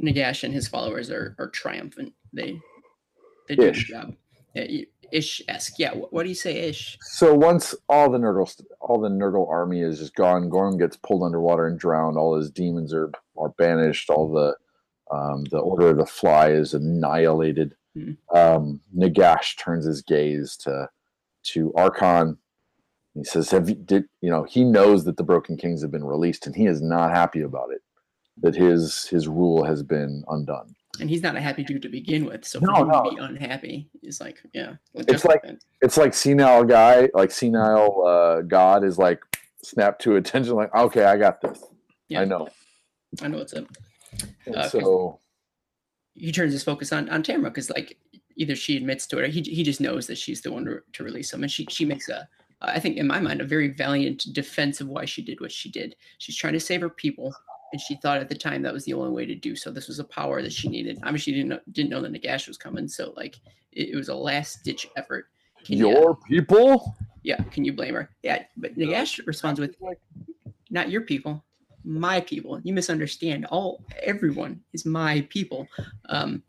[0.00, 2.12] Nagash and his followers are, are triumphant.
[2.32, 2.60] They
[3.48, 3.88] they do Ish.
[3.88, 4.14] the job.
[5.12, 5.78] Ish esque.
[5.78, 5.94] Yeah.
[5.94, 6.96] What, what do you say, ish?
[7.00, 8.48] So once all the Nurgle,
[8.80, 12.16] all the Nurgle army is just gone, Gorm gets pulled underwater and drowned.
[12.16, 14.08] All his demons are are banished.
[14.10, 14.56] All the
[15.14, 17.74] um, the Order of the Fly is annihilated.
[17.94, 18.12] Hmm.
[18.34, 20.88] Um, Nagash turns his gaze to
[21.44, 22.36] to Arkhan.
[23.14, 26.04] He says, "Have you did you know?" He knows that the Broken Kings have been
[26.04, 27.82] released, and he is not happy about it.
[28.42, 30.74] That his his rule has been undone.
[30.98, 32.44] And he's not a happy dude to begin with.
[32.44, 33.04] So for No, him no.
[33.04, 34.74] to be unhappy is like, yeah.
[34.94, 35.58] It's like- definitely.
[35.80, 39.20] It's like senile guy, like senile uh, God is like
[39.62, 41.62] snap to attention, like, "Okay, I got this.
[42.08, 42.48] yeah, I know."
[43.22, 43.64] I know what's up.
[44.54, 45.18] Uh, so
[46.14, 47.98] he turns his focus on on Tamara because like
[48.36, 50.80] either she admits to it or he he just knows that she's the one to,
[50.92, 52.28] to release him and she she makes a
[52.60, 55.70] I think in my mind a very valiant defense of why she did what she
[55.70, 55.96] did.
[56.18, 57.34] She's trying to save her people
[57.72, 59.70] and she thought at the time that was the only way to do so.
[59.70, 60.98] This was a power that she needed.
[61.02, 63.36] Obviously, she didn't know, didn't know that Nagash was coming, so like
[63.72, 65.26] it, it was a last ditch effort.
[65.64, 66.94] Can you- your people.
[67.22, 68.10] yeah, can you blame her?
[68.22, 69.76] Yeah, but Nagash responds with,
[70.70, 71.44] "Not your people,
[71.84, 72.60] my people.
[72.64, 73.46] You misunderstand.
[73.46, 75.66] All everyone is my people."
[76.08, 76.42] Um,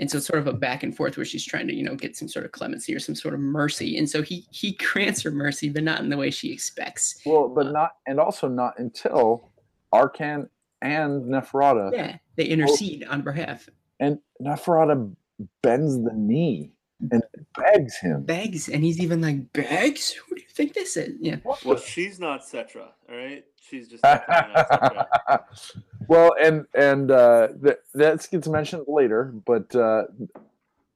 [0.00, 1.94] and so it's sort of a back and forth where she's trying to, you know,
[1.94, 3.96] get some sort of clemency or some sort of mercy.
[3.96, 7.20] And so he he grants her mercy, but not in the way she expects.
[7.24, 9.52] Well, but not, and also not until
[9.94, 10.48] Arkhan
[10.82, 13.68] and Neferata, Yeah, they intercede on behalf.
[14.00, 15.14] and Neferata
[15.62, 16.70] bends the knee
[17.10, 17.22] and
[17.56, 18.22] begs him.
[18.24, 20.12] Begs, and he's even like, "Begs?
[20.12, 23.44] Who do you think this is?" Yeah, Well, she's not Settra, all right?
[23.60, 25.40] She's just not Settra.
[26.08, 30.04] well, and and uh, that that gets mentioned later, but uh,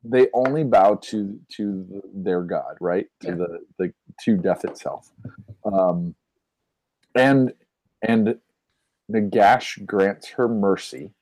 [0.05, 3.07] they only bow to to their god, right?
[3.21, 3.35] To Yeah.
[3.35, 3.93] the the
[4.25, 5.11] to death itself.
[5.65, 6.15] Um,
[7.15, 7.53] and
[8.03, 8.39] and
[9.11, 11.13] Nagash grants her mercy.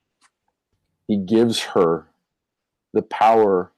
[1.08, 2.06] He gives her
[2.92, 3.72] the power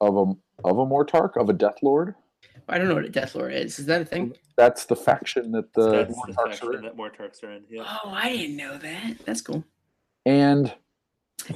[0.00, 0.32] of a
[0.64, 2.14] of a Mortarch, of a Death Lord.
[2.68, 3.78] I don't know what a Death Lord is.
[3.78, 4.34] Is that a thing?
[4.56, 6.82] That's the faction that the That's the Mortarchs are in.
[6.82, 7.64] that Mortarchs are in.
[7.68, 7.84] Yeah.
[8.04, 9.14] Oh, I didn't know that.
[9.26, 9.64] That's cool.
[10.24, 10.72] And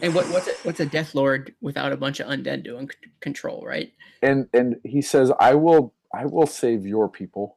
[0.02, 3.10] And what, what's a, what's a Death Lord without a bunch of undead doing c-
[3.20, 3.92] control, right?
[4.22, 7.56] and and he says, "I will I will save your people."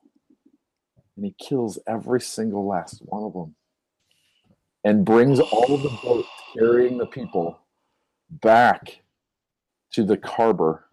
[1.16, 3.56] And he kills every single last one of them,
[4.90, 6.28] and brings all of the boats
[6.58, 7.60] carrying the people
[8.30, 9.02] back
[9.92, 10.86] to the harbor,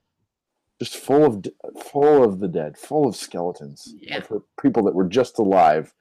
[0.79, 1.47] just full of
[1.83, 4.19] full of the dead, full of skeletons Yeah.
[4.19, 5.95] of her people that were just alive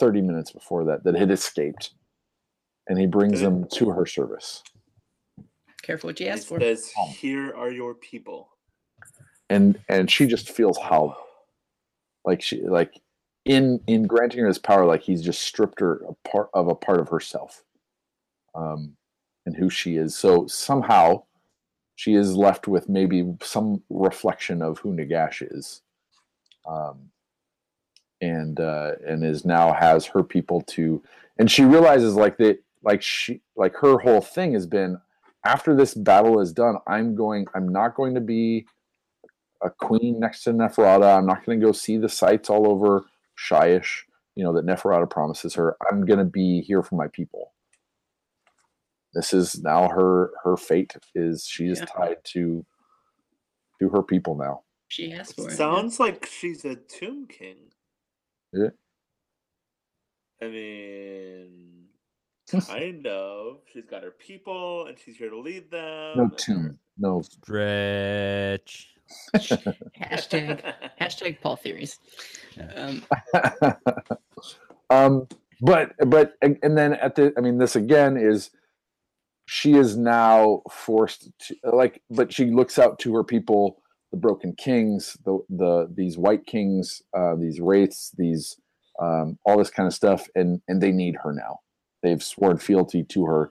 [0.00, 1.92] thirty minutes before that that had escaped,
[2.88, 3.44] and he brings Good.
[3.46, 4.64] them to her service.
[5.82, 6.58] Careful what you ask for.
[6.58, 8.48] says, um, "Here are your people."
[9.48, 11.16] and and she just feels how
[12.24, 13.00] like she like
[13.46, 16.74] in in granting her this power like he's just stripped her a part of a
[16.74, 17.62] part of herself
[18.54, 18.96] um
[19.46, 21.22] and who she is so somehow
[21.94, 25.82] she is left with maybe some reflection of who nagash is
[26.68, 27.08] um
[28.20, 31.00] and uh and is now has her people to
[31.38, 35.00] and she realizes like that like she like her whole thing has been
[35.44, 38.66] after this battle is done i'm going i'm not going to be
[39.62, 41.16] a queen next to Neferata.
[41.16, 43.06] I'm not going to go see the sights all over
[43.38, 44.02] Shyish,
[44.34, 45.76] you know, that Neferata promises her.
[45.90, 47.52] I'm going to be here for my people.
[49.14, 51.86] This is now her her fate is she is Yeah.
[51.86, 52.64] tied to
[53.80, 54.62] to her people now.
[54.88, 55.52] She asked for it.
[55.56, 57.56] Sounds like she's a Tomb King.
[58.52, 58.68] Yeah.
[60.42, 61.86] I mean,
[62.68, 63.60] kind of.
[63.72, 66.18] She's got her people, and she's here to lead them.
[66.18, 66.78] No tomb.
[66.98, 67.22] No.
[67.22, 68.95] Stretch.
[69.34, 71.98] Hashtag hashtag Paul theories.
[72.76, 73.02] Um,
[74.90, 75.28] um
[75.60, 78.50] but but and and then at the i mean this again is
[79.46, 84.54] she is now forced to like but she looks out to her people the broken
[84.54, 88.56] kings the the these wight kings uh these wraiths these
[89.00, 91.58] um all this kind of stuff and and they need her now
[92.02, 93.50] they've sworn fealty to her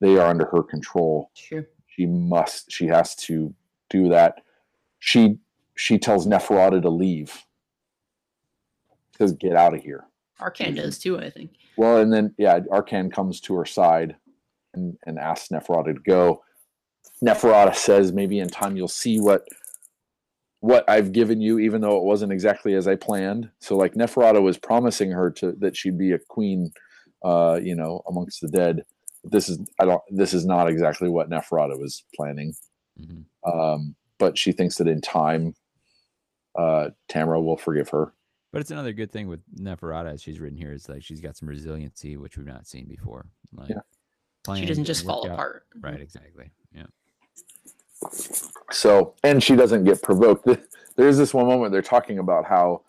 [0.00, 1.66] they are under her control sure.
[1.86, 3.54] she must she has to
[3.88, 4.42] do that
[4.98, 5.38] she
[5.76, 7.42] she tells neferata to leave
[9.18, 10.04] says get out of here
[10.40, 11.52] Arkhan does too, I think.
[11.78, 14.16] well, and then yeah, Arkhan comes to her side
[14.74, 16.42] and, and asks Neferata to go.
[17.24, 19.48] Neferata says, "Maybe in time you'll see what
[20.60, 24.42] what I've given you, even though it wasn't exactly as I planned." So, like Neferata
[24.42, 26.70] was promising her to that she'd be a queen,
[27.24, 28.82] uh, you know, amongst the dead.
[29.24, 30.02] This is I don't.
[30.10, 32.52] This is not exactly what Neferata was planning.
[33.00, 33.24] Mhm.
[33.50, 35.54] Um, but she thinks that in time,
[36.56, 38.12] uh, Tamara will forgive her.
[38.52, 41.36] But it's another good thing with Neferata, as she's written here, is like she's got
[41.36, 43.26] some resiliency, which we've not seen before.
[43.54, 43.80] Like Yeah.
[44.54, 45.66] She doesn't just fall out- apart.
[45.80, 46.50] Right, exactly.
[46.72, 46.86] Yeah.
[48.70, 50.48] So, and she doesn't get provoked.
[50.96, 52.82] There's this one moment they're talking about how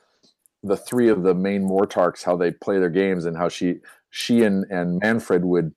[0.63, 3.79] the three of the main Mortarchs, how they play their games, and how she,
[4.11, 5.73] she and and Mannfred would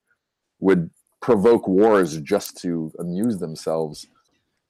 [0.61, 4.07] would provoke wars just to amuse themselves,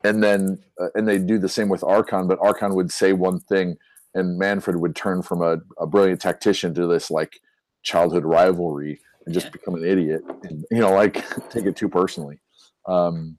[0.05, 2.29] and then uh, and they do the same with Archaon.
[2.29, 3.77] But Archaon would say one thing,
[4.15, 7.41] and Mannfred would turn from a, a brilliant tactician to this like
[7.83, 9.53] childhood rivalry and just Yeah.
[9.53, 11.15] become an idiot, and you know, like
[11.51, 12.41] take it too personally.
[12.87, 13.39] Um,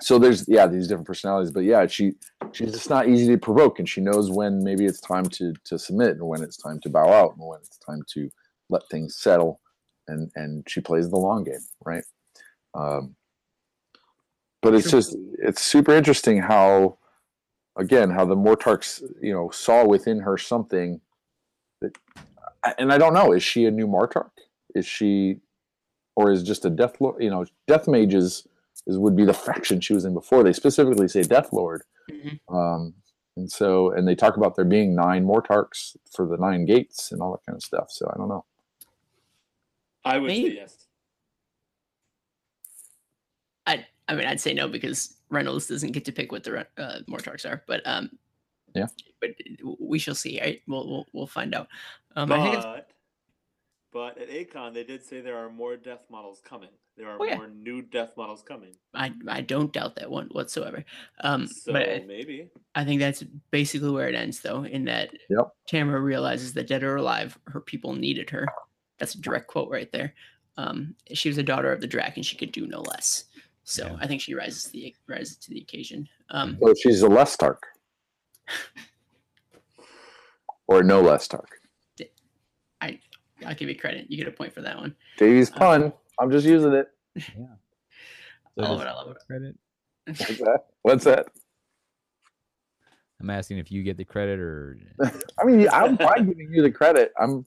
[0.00, 2.12] so there's yeah these different personalities but yeah she
[2.52, 5.78] she's just not easy to provoke and she knows when maybe it's time to to
[5.78, 8.30] submit and when it's time to bow out and when it's time to
[8.70, 9.60] let things settle
[10.08, 12.04] and and she plays the long game right
[12.74, 13.14] um
[14.62, 16.96] but it's just it's super interesting how
[17.76, 21.00] again how the mortarchs you know saw within her something
[21.80, 21.96] that
[22.78, 24.30] and i don't know is she a new mortarch
[24.74, 25.38] is she
[26.16, 28.46] or is just a death lord you know death mages
[28.86, 30.42] is would be the faction she was in before.
[30.42, 32.40] They specifically say Death Lord, Mhm.
[32.48, 32.94] um,
[33.36, 37.20] and so and they talk about there being nine Mortarchs for the nine gates and
[37.20, 37.90] all that kind of stuff.
[37.90, 38.46] So I don't know.
[40.02, 40.86] I would Maybe- say yes.
[44.10, 46.64] I I mean, I'd say no because Reynolds doesn't get to pick what the Re-
[46.76, 48.10] uh, Mortarchs are, but um,
[48.74, 48.86] Yeah.
[49.20, 49.30] but
[49.78, 50.40] we shall see.
[50.40, 50.62] Right?
[50.66, 51.68] We'll we'll, we'll find out.
[52.16, 52.90] Um, I think But,
[53.92, 56.70] but at Acon, they did say there are more death models coming.
[56.96, 57.36] There are Oh, yeah.
[57.36, 58.74] more new death models coming.
[58.94, 60.84] I I don't doubt that one whatsoever.
[61.20, 62.50] Um, So but I, maybe.
[62.74, 65.52] I think that's basically where it ends, though, in that Yep.
[65.68, 68.46] Tamara realizes that dead or alive, her people needed her.
[68.98, 70.14] That's a direct quote right there.
[70.56, 73.24] Um, she was a daughter of the dragon; she could do no less.
[73.64, 73.96] So Yeah.
[74.00, 76.08] I think she rises to the rises to the occasion.
[76.30, 77.58] Um, So she's a Lestark.
[80.66, 81.60] or no less Tark.
[83.46, 84.06] I'll give you credit.
[84.08, 84.94] You get a point for that one.
[85.16, 85.92] Davy's pun.
[86.18, 86.88] I'm just using it.
[88.58, 88.86] So I love it.
[88.88, 89.16] I love it.
[89.28, 89.56] Credit.
[90.06, 90.60] What's that?
[90.82, 91.26] What's that?
[93.20, 94.76] I'm asking if you get the credit or
[95.38, 97.12] I mean, I'm fine giving you the credit.
[97.18, 97.46] I'm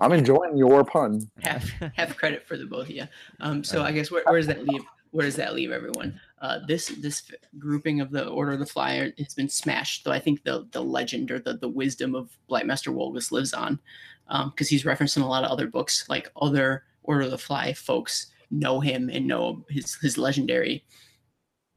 [0.00, 1.30] I'm enjoying your pun.
[1.38, 3.04] half half credit for the both of you.
[3.38, 4.82] Um, so I guess where, where does that leave?
[5.10, 6.20] Where does that leave everyone?
[6.40, 10.04] Uh, this this grouping of the Order of the Flyer has been smashed.
[10.04, 13.78] Though I think the the legend or the the wisdom of Blightmaster Wolgus lives on,
[14.50, 16.08] because he's referenced in a lot of other books.
[16.08, 20.84] Like other Order of the Fly folks know him and know his his legendary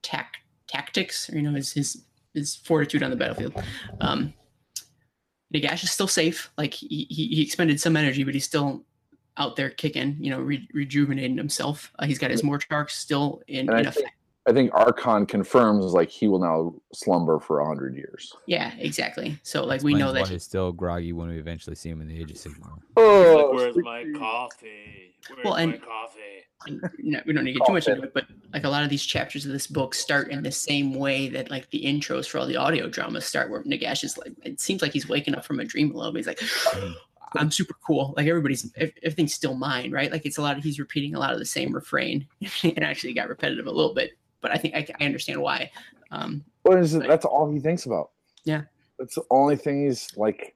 [0.04, 0.38] tac-
[0.68, 2.04] tactics, or you know his his
[2.34, 3.62] his fortitude on the battlefield.
[4.00, 4.34] Um,
[5.54, 6.52] Nagash is still safe.
[6.58, 8.84] Like he, he, he expended some energy, but he's still
[9.38, 11.92] out there kicking, you know, re- rejuvenating himself.
[12.00, 14.16] Uh, he's got his Mortarch still in, And I in think- effect.
[14.46, 18.34] I think Archaon confirms like he will now slumber for a hundred years.
[18.46, 19.40] Yeah, exactly.
[19.42, 22.10] So like we know that why he's still groggy when we eventually see him in
[22.10, 22.78] the Age of Sigmar.
[22.98, 25.16] Oh, like, where's my coffee?
[25.30, 26.20] Where's Well, and- my coffee?
[26.68, 28.84] and, no, we don't need to get too much into it, but like a lot
[28.84, 32.28] of these chapters of this book start in the same way that like the intros
[32.28, 35.36] for all the audio dramas start, where Nagash is like, it seems like he's waking
[35.36, 36.20] up from a dream a little bit.
[36.20, 36.42] He's like,
[37.36, 38.14] I'm super cool.
[38.18, 40.12] Like everybody's, ev- everything's still mine, right?
[40.12, 42.28] Like it's a lot of, he's repeating a lot of the same refrain.
[42.42, 45.72] it actually got repetitive a little bit, but I think I, I understand why.
[46.12, 47.08] Um, is it?
[47.08, 48.12] That's all he thinks about.
[48.46, 48.62] Yeah.
[49.00, 50.56] That's the only thing he's like.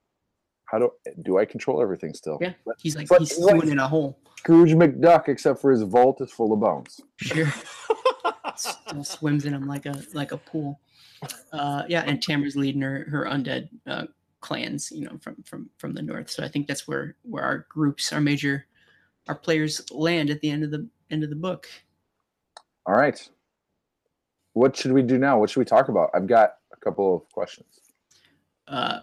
[0.66, 0.92] How do
[1.22, 2.38] do I control everything still?
[2.42, 2.52] Yeah.
[2.78, 4.20] he's like, But he's he's like- in a hole.
[4.38, 7.02] Scrooge McDuck, except for his vault is full of bones.
[7.18, 7.52] Sure.
[8.56, 10.80] still swims in them like a like a pool.
[11.52, 14.06] Uh, yeah, and Tamara's leading her her undead uh,
[14.42, 16.30] clans, you know, from from from the north.
[16.30, 18.66] So I think that's where where our groups, our major,
[19.28, 21.68] our players land at the end of the end of the book.
[22.86, 23.30] All right.
[24.54, 25.40] What should we do now?
[25.40, 26.10] What should we talk about?
[26.16, 27.82] I've got a couple of questions.
[28.68, 29.02] Uh,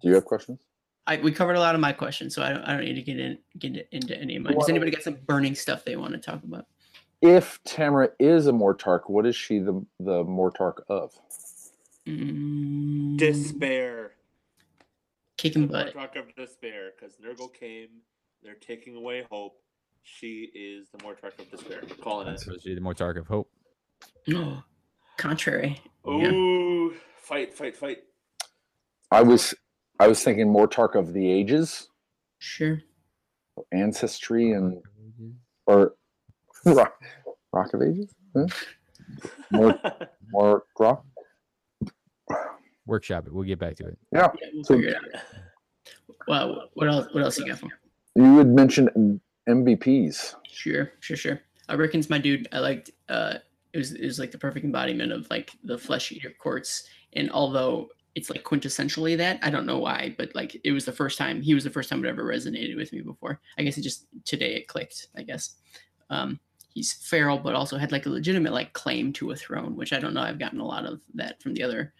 [0.00, 0.60] Do you have questions?
[1.06, 3.02] I, we covered a lot of my questions, so I don't I don't need to
[3.02, 4.54] get in get into any of mine.
[4.54, 6.66] Does anybody got some burning stuff they want to talk about?
[7.20, 11.12] If Tamara is a Mortarch, what is she the the Mortarch of?
[12.06, 14.12] Mm, Despair.
[15.36, 15.94] Kicking butt.
[15.94, 17.88] Mortarch of despair, because Nurgle came.
[18.42, 19.58] They're taking away hope.
[20.02, 21.82] She is the Mortarch of despair.
[22.00, 22.40] Calling it.
[22.40, 23.48] So she's the Mortarch of Hope.
[24.26, 24.62] No,
[25.16, 25.80] contrary.
[26.04, 26.32] Yeah.
[26.32, 27.98] Ooh, fight, fight, fight.
[29.10, 29.54] I was
[30.00, 31.88] I was thinking more Mortarch of the ages,
[32.38, 32.80] Sure.
[33.72, 34.82] ancestry, and
[35.66, 35.94] or
[36.66, 36.94] rock,
[37.52, 38.12] rock of ages.
[38.36, 38.46] Huh?
[39.52, 39.78] More
[40.32, 41.04] more rock.
[42.86, 43.32] Workshop it.
[43.32, 43.98] We'll get back to it.
[44.12, 44.28] Yeah.
[44.40, 45.20] Yeah, we'll So- figure it out.
[46.28, 47.08] Well, what else?
[47.12, 47.66] What else you got for?
[47.66, 47.72] me?
[48.14, 50.34] You had mentioned MVPs.
[50.48, 51.40] Sure, sure, sure.
[51.68, 52.46] Uh, Rickon's my dude.
[52.52, 52.90] I liked.
[53.08, 53.34] Uh,
[53.72, 56.84] it was it was like the perfect embodiment of like the flesh eater courts.
[57.14, 60.92] And although it's like quintessentially that, I don't know why, but like it was the
[60.92, 63.40] first time he was the first time it ever resonated with me before.
[63.58, 65.08] I guess it just today it clicked.
[65.16, 65.56] I guess.
[66.10, 66.38] Um,
[66.74, 69.98] he's feral, but also had like a legitimate like claim to a throne, which I
[69.98, 70.22] don't know.
[70.22, 71.92] I've gotten a lot of that from the other,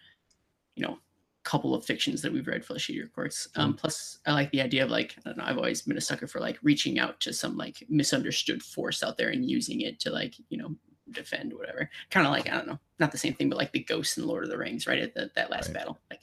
[0.75, 0.97] you know,
[1.43, 3.49] couple of fictions that we've read flesh eater courts.
[3.57, 5.43] Um, plus, I like the idea of like I don't know.
[5.45, 9.17] I've always been a sucker for like reaching out to some like misunderstood force out
[9.17, 10.73] there and using it to like you know
[11.11, 11.89] defend whatever.
[12.11, 14.25] Kind of like I don't know, not the same thing, but like the ghosts in
[14.25, 15.73] Lord of the Rings, right at the, that last Right.
[15.75, 16.21] battle, like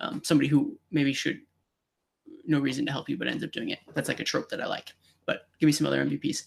[0.00, 1.40] um, somebody who maybe should
[2.44, 3.78] no reason to help you, but ends up doing it.
[3.94, 4.92] That's like a trope that I like.
[5.26, 6.44] But give me some other MVPs.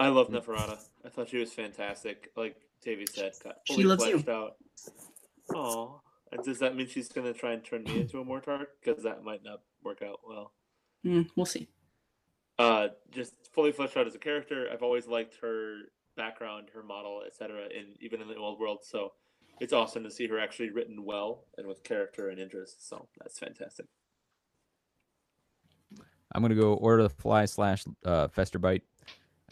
[0.00, 0.78] I love Neferata.
[1.04, 2.30] I thought she was fantastic.
[2.36, 4.12] Like Davy said, got She fully loves you.
[4.18, 4.56] fleshed out.
[5.54, 6.00] Oh,
[6.44, 8.66] does that mean she's gonna try and turn me into a Mortarch?
[8.82, 10.52] Because that might not work out well.
[11.04, 11.68] Mm, we'll see.
[12.58, 14.68] Uh, just fully fleshed out as a character.
[14.72, 15.78] I've always liked her
[16.16, 17.64] background, her model, etc.
[17.64, 19.12] And even in the old world, so
[19.60, 22.88] it's awesome to see her actually written well and with character and interest.
[22.88, 23.86] So that's fantastic.
[26.34, 28.82] I'm gonna go Order the Fly slash uh, Festerbite.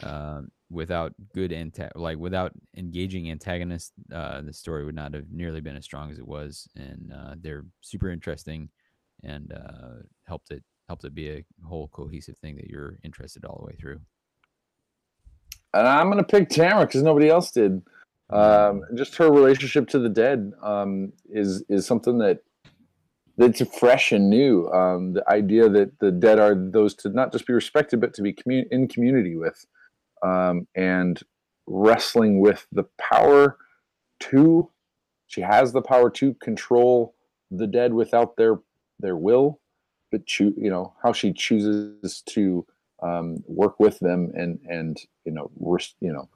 [0.03, 5.61] Um, without good anta- like without engaging antagonists, uh, the story would not have nearly
[5.61, 8.69] been as strong as it was, and uh, they're super interesting,
[9.23, 13.57] and uh, helped it helped it be a whole cohesive thing that you're interested all
[13.59, 13.99] the way through.
[15.73, 17.81] And I'm gonna pick Tamara because nobody else did.
[18.29, 22.39] Um, just her relationship to the dead um, is is something that
[23.37, 24.69] that's fresh and new.
[24.69, 28.21] Um, the idea that the dead are those to not just be respected but to
[28.21, 29.65] be commu- in community with,
[30.21, 31.21] um, and
[31.67, 33.57] wrestling with the power
[34.21, 34.69] to.
[35.27, 37.15] She has the power to control
[37.49, 38.59] the dead without their
[38.99, 39.59] their will,
[40.11, 42.65] but choo- you know how she chooses to
[43.01, 46.29] um, work with them and and you know res- you know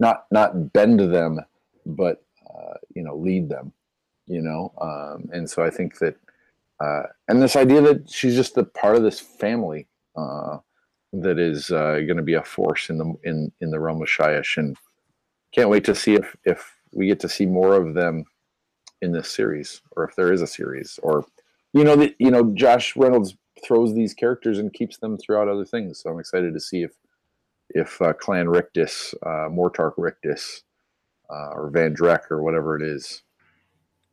[0.00, 1.40] not not bend them
[1.86, 3.72] but uh, you know lead them
[4.26, 6.16] you know um, and so i think that
[6.80, 10.58] uh, and this idea that she's just a part of this family uh,
[11.12, 14.08] that is uh, going to be a force in the in in the realm of
[14.08, 14.76] Shyish, and
[15.54, 18.24] can't wait to see if if we get to see more of them
[19.00, 21.24] in this series, or if there is a series, or
[21.72, 25.64] you know that you know Josh Reynolds throws these characters and keeps them throughout other
[25.64, 26.00] things.
[26.00, 26.92] So I'm excited to see if
[27.70, 30.62] if uh, Clan Rictus, uh, Mortarch Rictus,
[31.30, 33.22] uh, or Van Drek or whatever it is,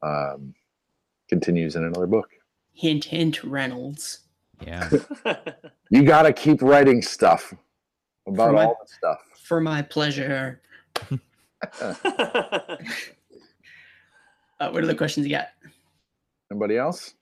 [0.02, 0.54] um,
[1.30, 2.30] continues in another book.
[2.74, 4.25] Hint, hint, Reynolds.
[4.66, 4.90] Yeah.
[5.92, 7.54] You got to keep writing stuff
[8.28, 9.20] about my- all the stuff.
[9.44, 10.62] For my pleasure.
[14.60, 15.48] Uh, what are the questions you got?
[16.52, 17.14] Anybody else?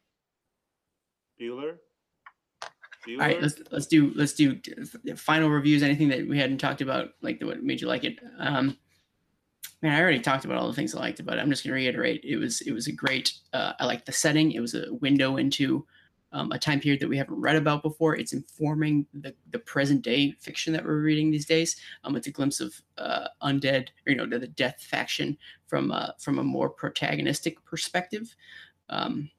[1.40, 1.78] Bueller.
[3.08, 3.14] Bueller.
[3.14, 4.60] All right, let's let's do let's do
[5.16, 5.82] final reviews.
[5.82, 8.20] Anything that we hadn't talked about, like the, what made you like it?
[8.38, 8.78] Um,
[9.82, 11.42] man, I already talked about all the things I liked about it.
[11.42, 12.24] I'm just gonna reiterate.
[12.24, 13.34] It was it was a great.
[13.52, 14.52] Uh, I liked the setting.
[14.52, 15.86] It was a window into
[16.34, 18.16] um, a time period that we haven't read about before.
[18.18, 21.78] It's informing the the present day fiction that we're reading these days.
[22.04, 25.38] Um, it's a glimpse of uh, undead, or you know, the, the death faction
[25.68, 28.36] from uh, from a more protagonistic perspective.
[28.90, 29.30] Um,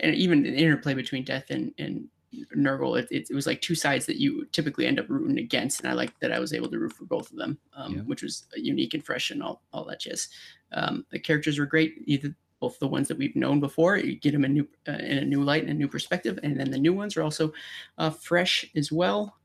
[0.00, 2.08] and even the interplay between death and, and
[2.54, 5.80] Nurgle, it, it, it was like two sides that you typically end up rooting against,
[5.80, 8.00] and I like that I was able to root for both of them, um, Yeah.
[8.02, 10.28] which was unique and fresh and all, all that jazz.
[10.72, 14.32] Um, the characters were great, either both the ones that we've known before, you get
[14.32, 16.78] them a new uh, in a new light and a new perspective, and then the
[16.78, 17.52] new ones are also
[17.98, 19.36] uh, fresh as well.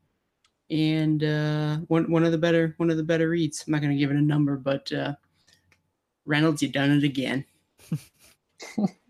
[0.69, 3.64] And uh, one one of the better one of the better reads.
[3.66, 5.14] I'm not going to give it a number, but uh,
[6.25, 7.45] Reynolds, you've done it again.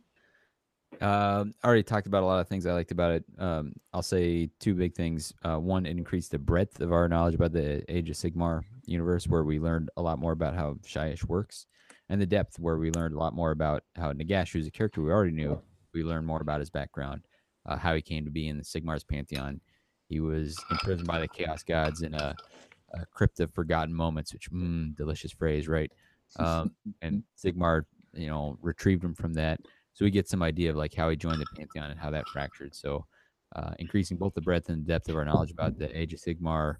[1.02, 3.26] Um, I already talked about a lot of things I liked about it.
[3.38, 5.34] Um, I'll say two big things.
[5.44, 9.28] Uh, one, it increased the breadth of our knowledge about the Age of Sigmar universe,
[9.28, 11.66] where we learned a lot more about how Shyish works,
[12.10, 15.02] and the depth, where we learned a lot more about how Nagash, who's a character
[15.02, 15.62] we already knew,
[15.94, 17.22] we learned more about his background,
[17.66, 19.62] uh, how he came to be in the Sigmar's pantheon.
[20.10, 22.36] He was imprisoned by the Chaos Gods in a,
[22.94, 25.92] a crypt of forgotten moments, which, mm, delicious phrase, right?
[26.38, 27.84] Um, and Sigmar,
[28.14, 29.60] you know, retrieved him from that
[29.94, 32.28] so we get some idea of like how he joined the pantheon and how that
[32.28, 33.06] fractured so
[33.56, 36.78] uh, increasing both the breadth and depth of our knowledge about the age of sigmar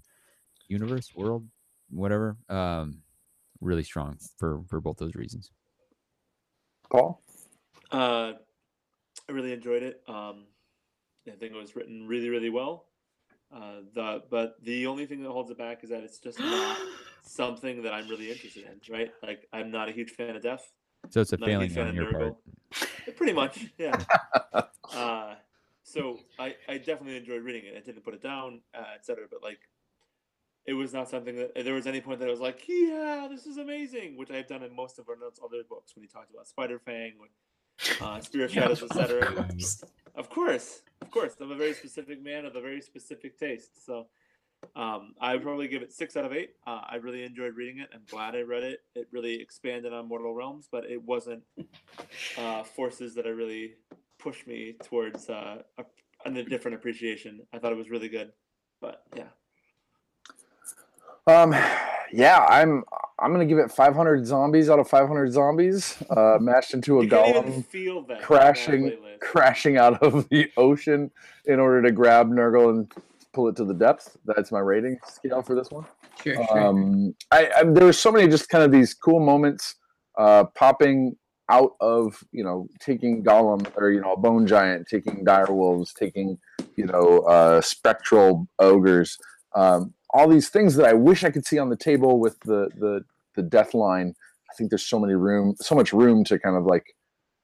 [0.68, 1.46] universe world
[1.90, 2.98] whatever um,
[3.64, 5.50] really strong for for both those reasons
[6.90, 7.20] Paul?
[7.90, 8.32] Uh,
[9.28, 10.02] I really enjoyed it.
[10.06, 10.44] Um,
[11.26, 12.86] I think it was written really, really well.
[13.54, 16.78] Uh, the but the only thing that holds it back is that it's just not
[17.24, 18.92] something that I'm really interested in.
[18.92, 19.12] Right?
[19.22, 20.72] Like I'm not a huge fan of death.
[21.10, 22.36] so it's a Not a failing fan on of your part
[23.16, 23.96] Pretty much, yeah.
[24.94, 25.34] uh,
[25.82, 27.76] so I, I definitely enjoyed reading it.
[27.76, 29.26] I didn't put it down, uh, etc.
[29.30, 29.60] But like,
[30.66, 33.46] it was not something that there was any point that I was like, yeah, this
[33.46, 36.30] is amazing, which I've done in most of our notes, other books when he talked
[36.32, 37.12] about Spider Fang,
[38.00, 39.46] uh, Spirit Yeah, Shadows, of etc.
[40.14, 43.84] Of course, of course, I'm a very specific man of a very specific taste.
[43.84, 44.06] So
[44.76, 46.50] um, I would probably give it six out of eight.
[46.66, 47.88] Uh, I really enjoyed reading it.
[47.92, 48.80] I'm glad I read it.
[48.94, 51.42] It really expanded on Mortal Realms, but it wasn't
[52.38, 53.74] uh, forces that are really
[54.18, 55.84] pushed me towards uh, a,
[56.24, 57.40] a different appreciation.
[57.52, 58.32] I thought it was really good,
[58.80, 59.28] but yeah.
[61.26, 61.54] Um,
[62.12, 62.84] yeah, I'm
[63.18, 67.10] I'm gonna give it 500 zombies out of 500 zombies, uh, mashed into a You
[67.10, 71.10] can't even golem feel that crashing crashing out of the ocean
[71.46, 72.92] in order to grab Nurgle and
[73.32, 74.16] pull it to the depths.
[74.26, 75.86] That's my rating scale for this one.
[76.22, 76.60] Sure, sure.
[76.60, 79.76] Um, I, I there were so many just kind of these cool moments
[80.18, 81.16] uh, popping
[81.50, 85.94] out of you know taking golem or you know a bone giant, taking dire wolves,
[85.94, 86.38] taking
[86.76, 89.18] you know uh, spectral ogres.
[89.54, 92.70] Um, all these things that I wish I could see on the table with the
[92.78, 94.14] the the death line.
[94.50, 96.84] I think there's so many room, so much room to kind of like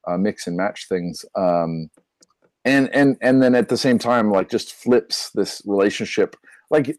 [0.07, 1.25] uh, mix and match things.
[1.35, 1.91] Um,
[2.65, 6.37] and and and then at the same time, like just flips this relationship.
[6.71, 6.97] Like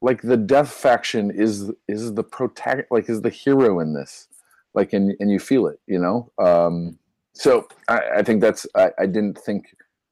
[0.00, 4.28] like the death faction is is the protagonist like is the hero in this
[4.74, 6.98] like and and you feel it you know um
[7.32, 9.64] so i, I think that's I, I didn't think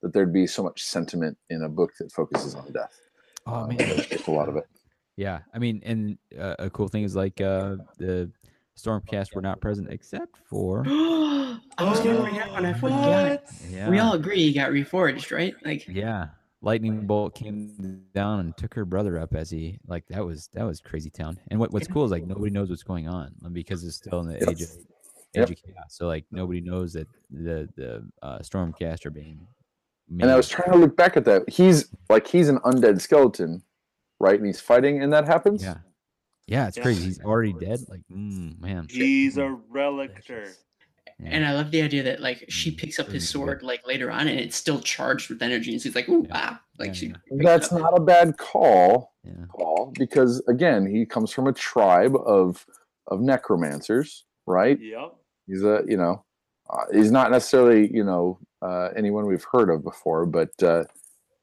[0.03, 2.99] that there'd be so much sentiment in a book that focuses on death
[3.47, 3.79] oh Uh, man
[4.11, 4.65] it's a lot of it
[5.17, 8.31] yeah i mean and uh, a cool thing is like uh the
[8.77, 10.85] stormcast were not present except for
[11.77, 12.65] I was gonna bring that one.
[12.67, 13.41] I forgot.
[13.69, 15.55] Yeah We all agree he got reforged, right?
[15.65, 16.29] Like, Yeah,
[16.63, 20.65] lightning bolt came down and took her brother up as he like that was that
[20.65, 21.39] was crazy town.
[21.49, 24.21] And what, what's cool is like nobody knows what's going on um, because it's still
[24.21, 24.87] in the age of age
[25.35, 25.51] Yep.
[25.51, 25.85] of chaos.
[25.91, 29.47] So like nobody knows that the the uh, stormcast are being.
[30.21, 33.63] And i was trying to look back at that he's like he's an undead skeleton
[34.21, 35.79] right and he's fighting and that happens Yeah,
[36.47, 36.83] yeah, it's Yeah.
[36.83, 37.05] crazy.
[37.05, 37.81] He's already dead.
[37.89, 38.87] Like, mm, man.
[38.91, 40.55] He's a relictor.
[41.19, 44.11] And I love the idea that like she Mm, picks up his sword like later
[44.11, 46.35] on, and it's still charged with energy, and she's like, "Ooh, Yeah.
[46.51, 47.07] wow!" Like Yeah, she.
[47.07, 47.13] yeah.
[47.13, 49.47] picks it That's not a bad call, Yeah.
[49.49, 52.67] Paul, because again, he comes from a tribe of
[53.07, 54.79] of necromancers, right?
[54.79, 55.15] Yep.
[55.47, 56.25] He's a you know,
[56.93, 60.85] he's not necessarily you know uh, anyone we've heard of before, but uh,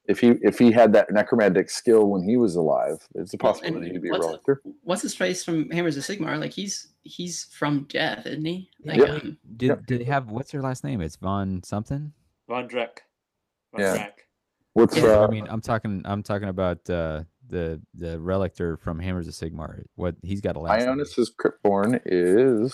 [0.05, 3.53] if he if he had that necromantic skill when he was alive, it's a Well,
[3.53, 4.55] possibility he'd be a what's- relictor.
[4.83, 6.39] What's his face from Hammers of Sigmar?
[6.39, 8.69] Like he's he's from death, isn't he?
[8.83, 9.05] Like, Yeah.
[9.05, 9.85] um, Did Yep.
[9.87, 11.01] did they have what's her last name?
[11.01, 12.13] It's Von something.
[12.47, 12.99] Von Dreck.
[13.73, 13.97] Von Yeah.
[13.97, 14.11] Drack.
[14.73, 16.01] What's Yeah, uh, I mean, I'm talking.
[16.05, 19.83] I'm talking about uh, the the relictor from Hammers of Sigmar.
[19.95, 20.79] What he's got a last.
[20.79, 20.89] name.
[20.89, 22.73] Ionus's Cryptborn is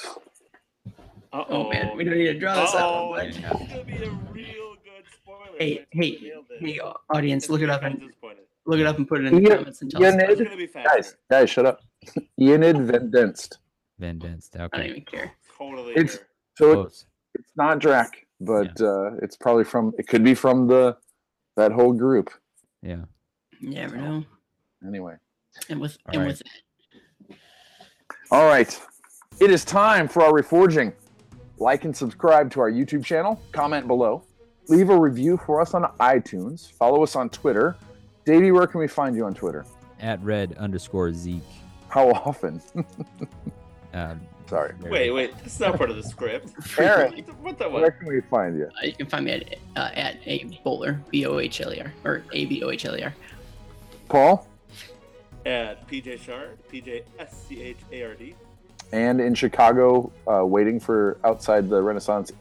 [1.33, 1.45] Uh-oh.
[1.49, 3.25] oh man, we don't need to draw this Uh-oh, out.
[3.25, 3.61] This But...
[3.61, 5.57] is gonna be a real good spoiler.
[5.59, 6.59] Hey, hey, You nailed it.
[6.65, 8.43] hey, uh, audience, look it up and disappointed.
[8.65, 10.09] look it up and put it in the Yeah, comments and tell us.
[10.13, 10.43] yeah, about It's it.
[10.45, 11.17] gonna be guys.
[11.29, 11.81] Guys, shut up.
[12.39, 13.57] Enid Vendenst.
[13.99, 14.55] Van Denst.
[14.59, 15.31] I don't even care.
[15.57, 15.91] Totally.
[15.93, 16.27] It's- here.
[16.57, 17.05] So it, Close.
[17.35, 19.93] it's not Drac, but uh, it's probably from.
[19.99, 20.97] It could be from the
[21.55, 22.29] that whole group.
[22.81, 23.03] Yeah.
[23.59, 24.23] You never know.
[24.87, 25.15] Anyway.
[25.69, 26.27] And with All and right.
[27.29, 27.37] with
[28.31, 28.79] All right.
[29.39, 30.93] It is time for our reforging.
[31.59, 33.41] Like and subscribe to our YouTube channel.
[33.51, 34.23] Comment below.
[34.69, 36.71] Leave a review for us on iTunes.
[36.71, 37.75] Follow us on Twitter.
[38.25, 39.65] Davy, where can we find you on Twitter?
[39.99, 41.41] At red underscore Zeke.
[41.89, 42.61] How often?
[43.93, 44.15] Uh,
[44.47, 44.73] Sorry.
[44.81, 45.37] Wait, wait.
[45.39, 46.53] That's not part of the script.
[46.79, 47.21] Aaron.
[47.41, 48.65] What the Where can we find you?
[48.81, 51.81] uh, you can find me at uh, at a bowler b o h l e
[51.81, 53.13] r or a b o h l e r.
[54.07, 54.47] Paul?
[55.45, 58.35] At PJ Schard, PJ S C H A R D.
[58.91, 62.31] And in Chicago, uh, waiting for outside the Renaissance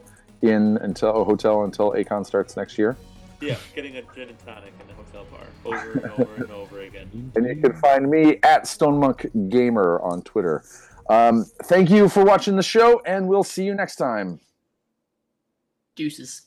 [0.43, 2.97] Inn until a hotel until Acon starts next year.
[3.41, 6.81] Yeah, getting a gin and tonic in the hotel bar over and over and over
[6.81, 7.33] again.
[7.35, 10.65] And you can find me at Stone Monk Gamer on Twitter.
[11.09, 14.41] Um, thank you for watching the show, and we'll see you next time.
[15.95, 16.43] Deuces.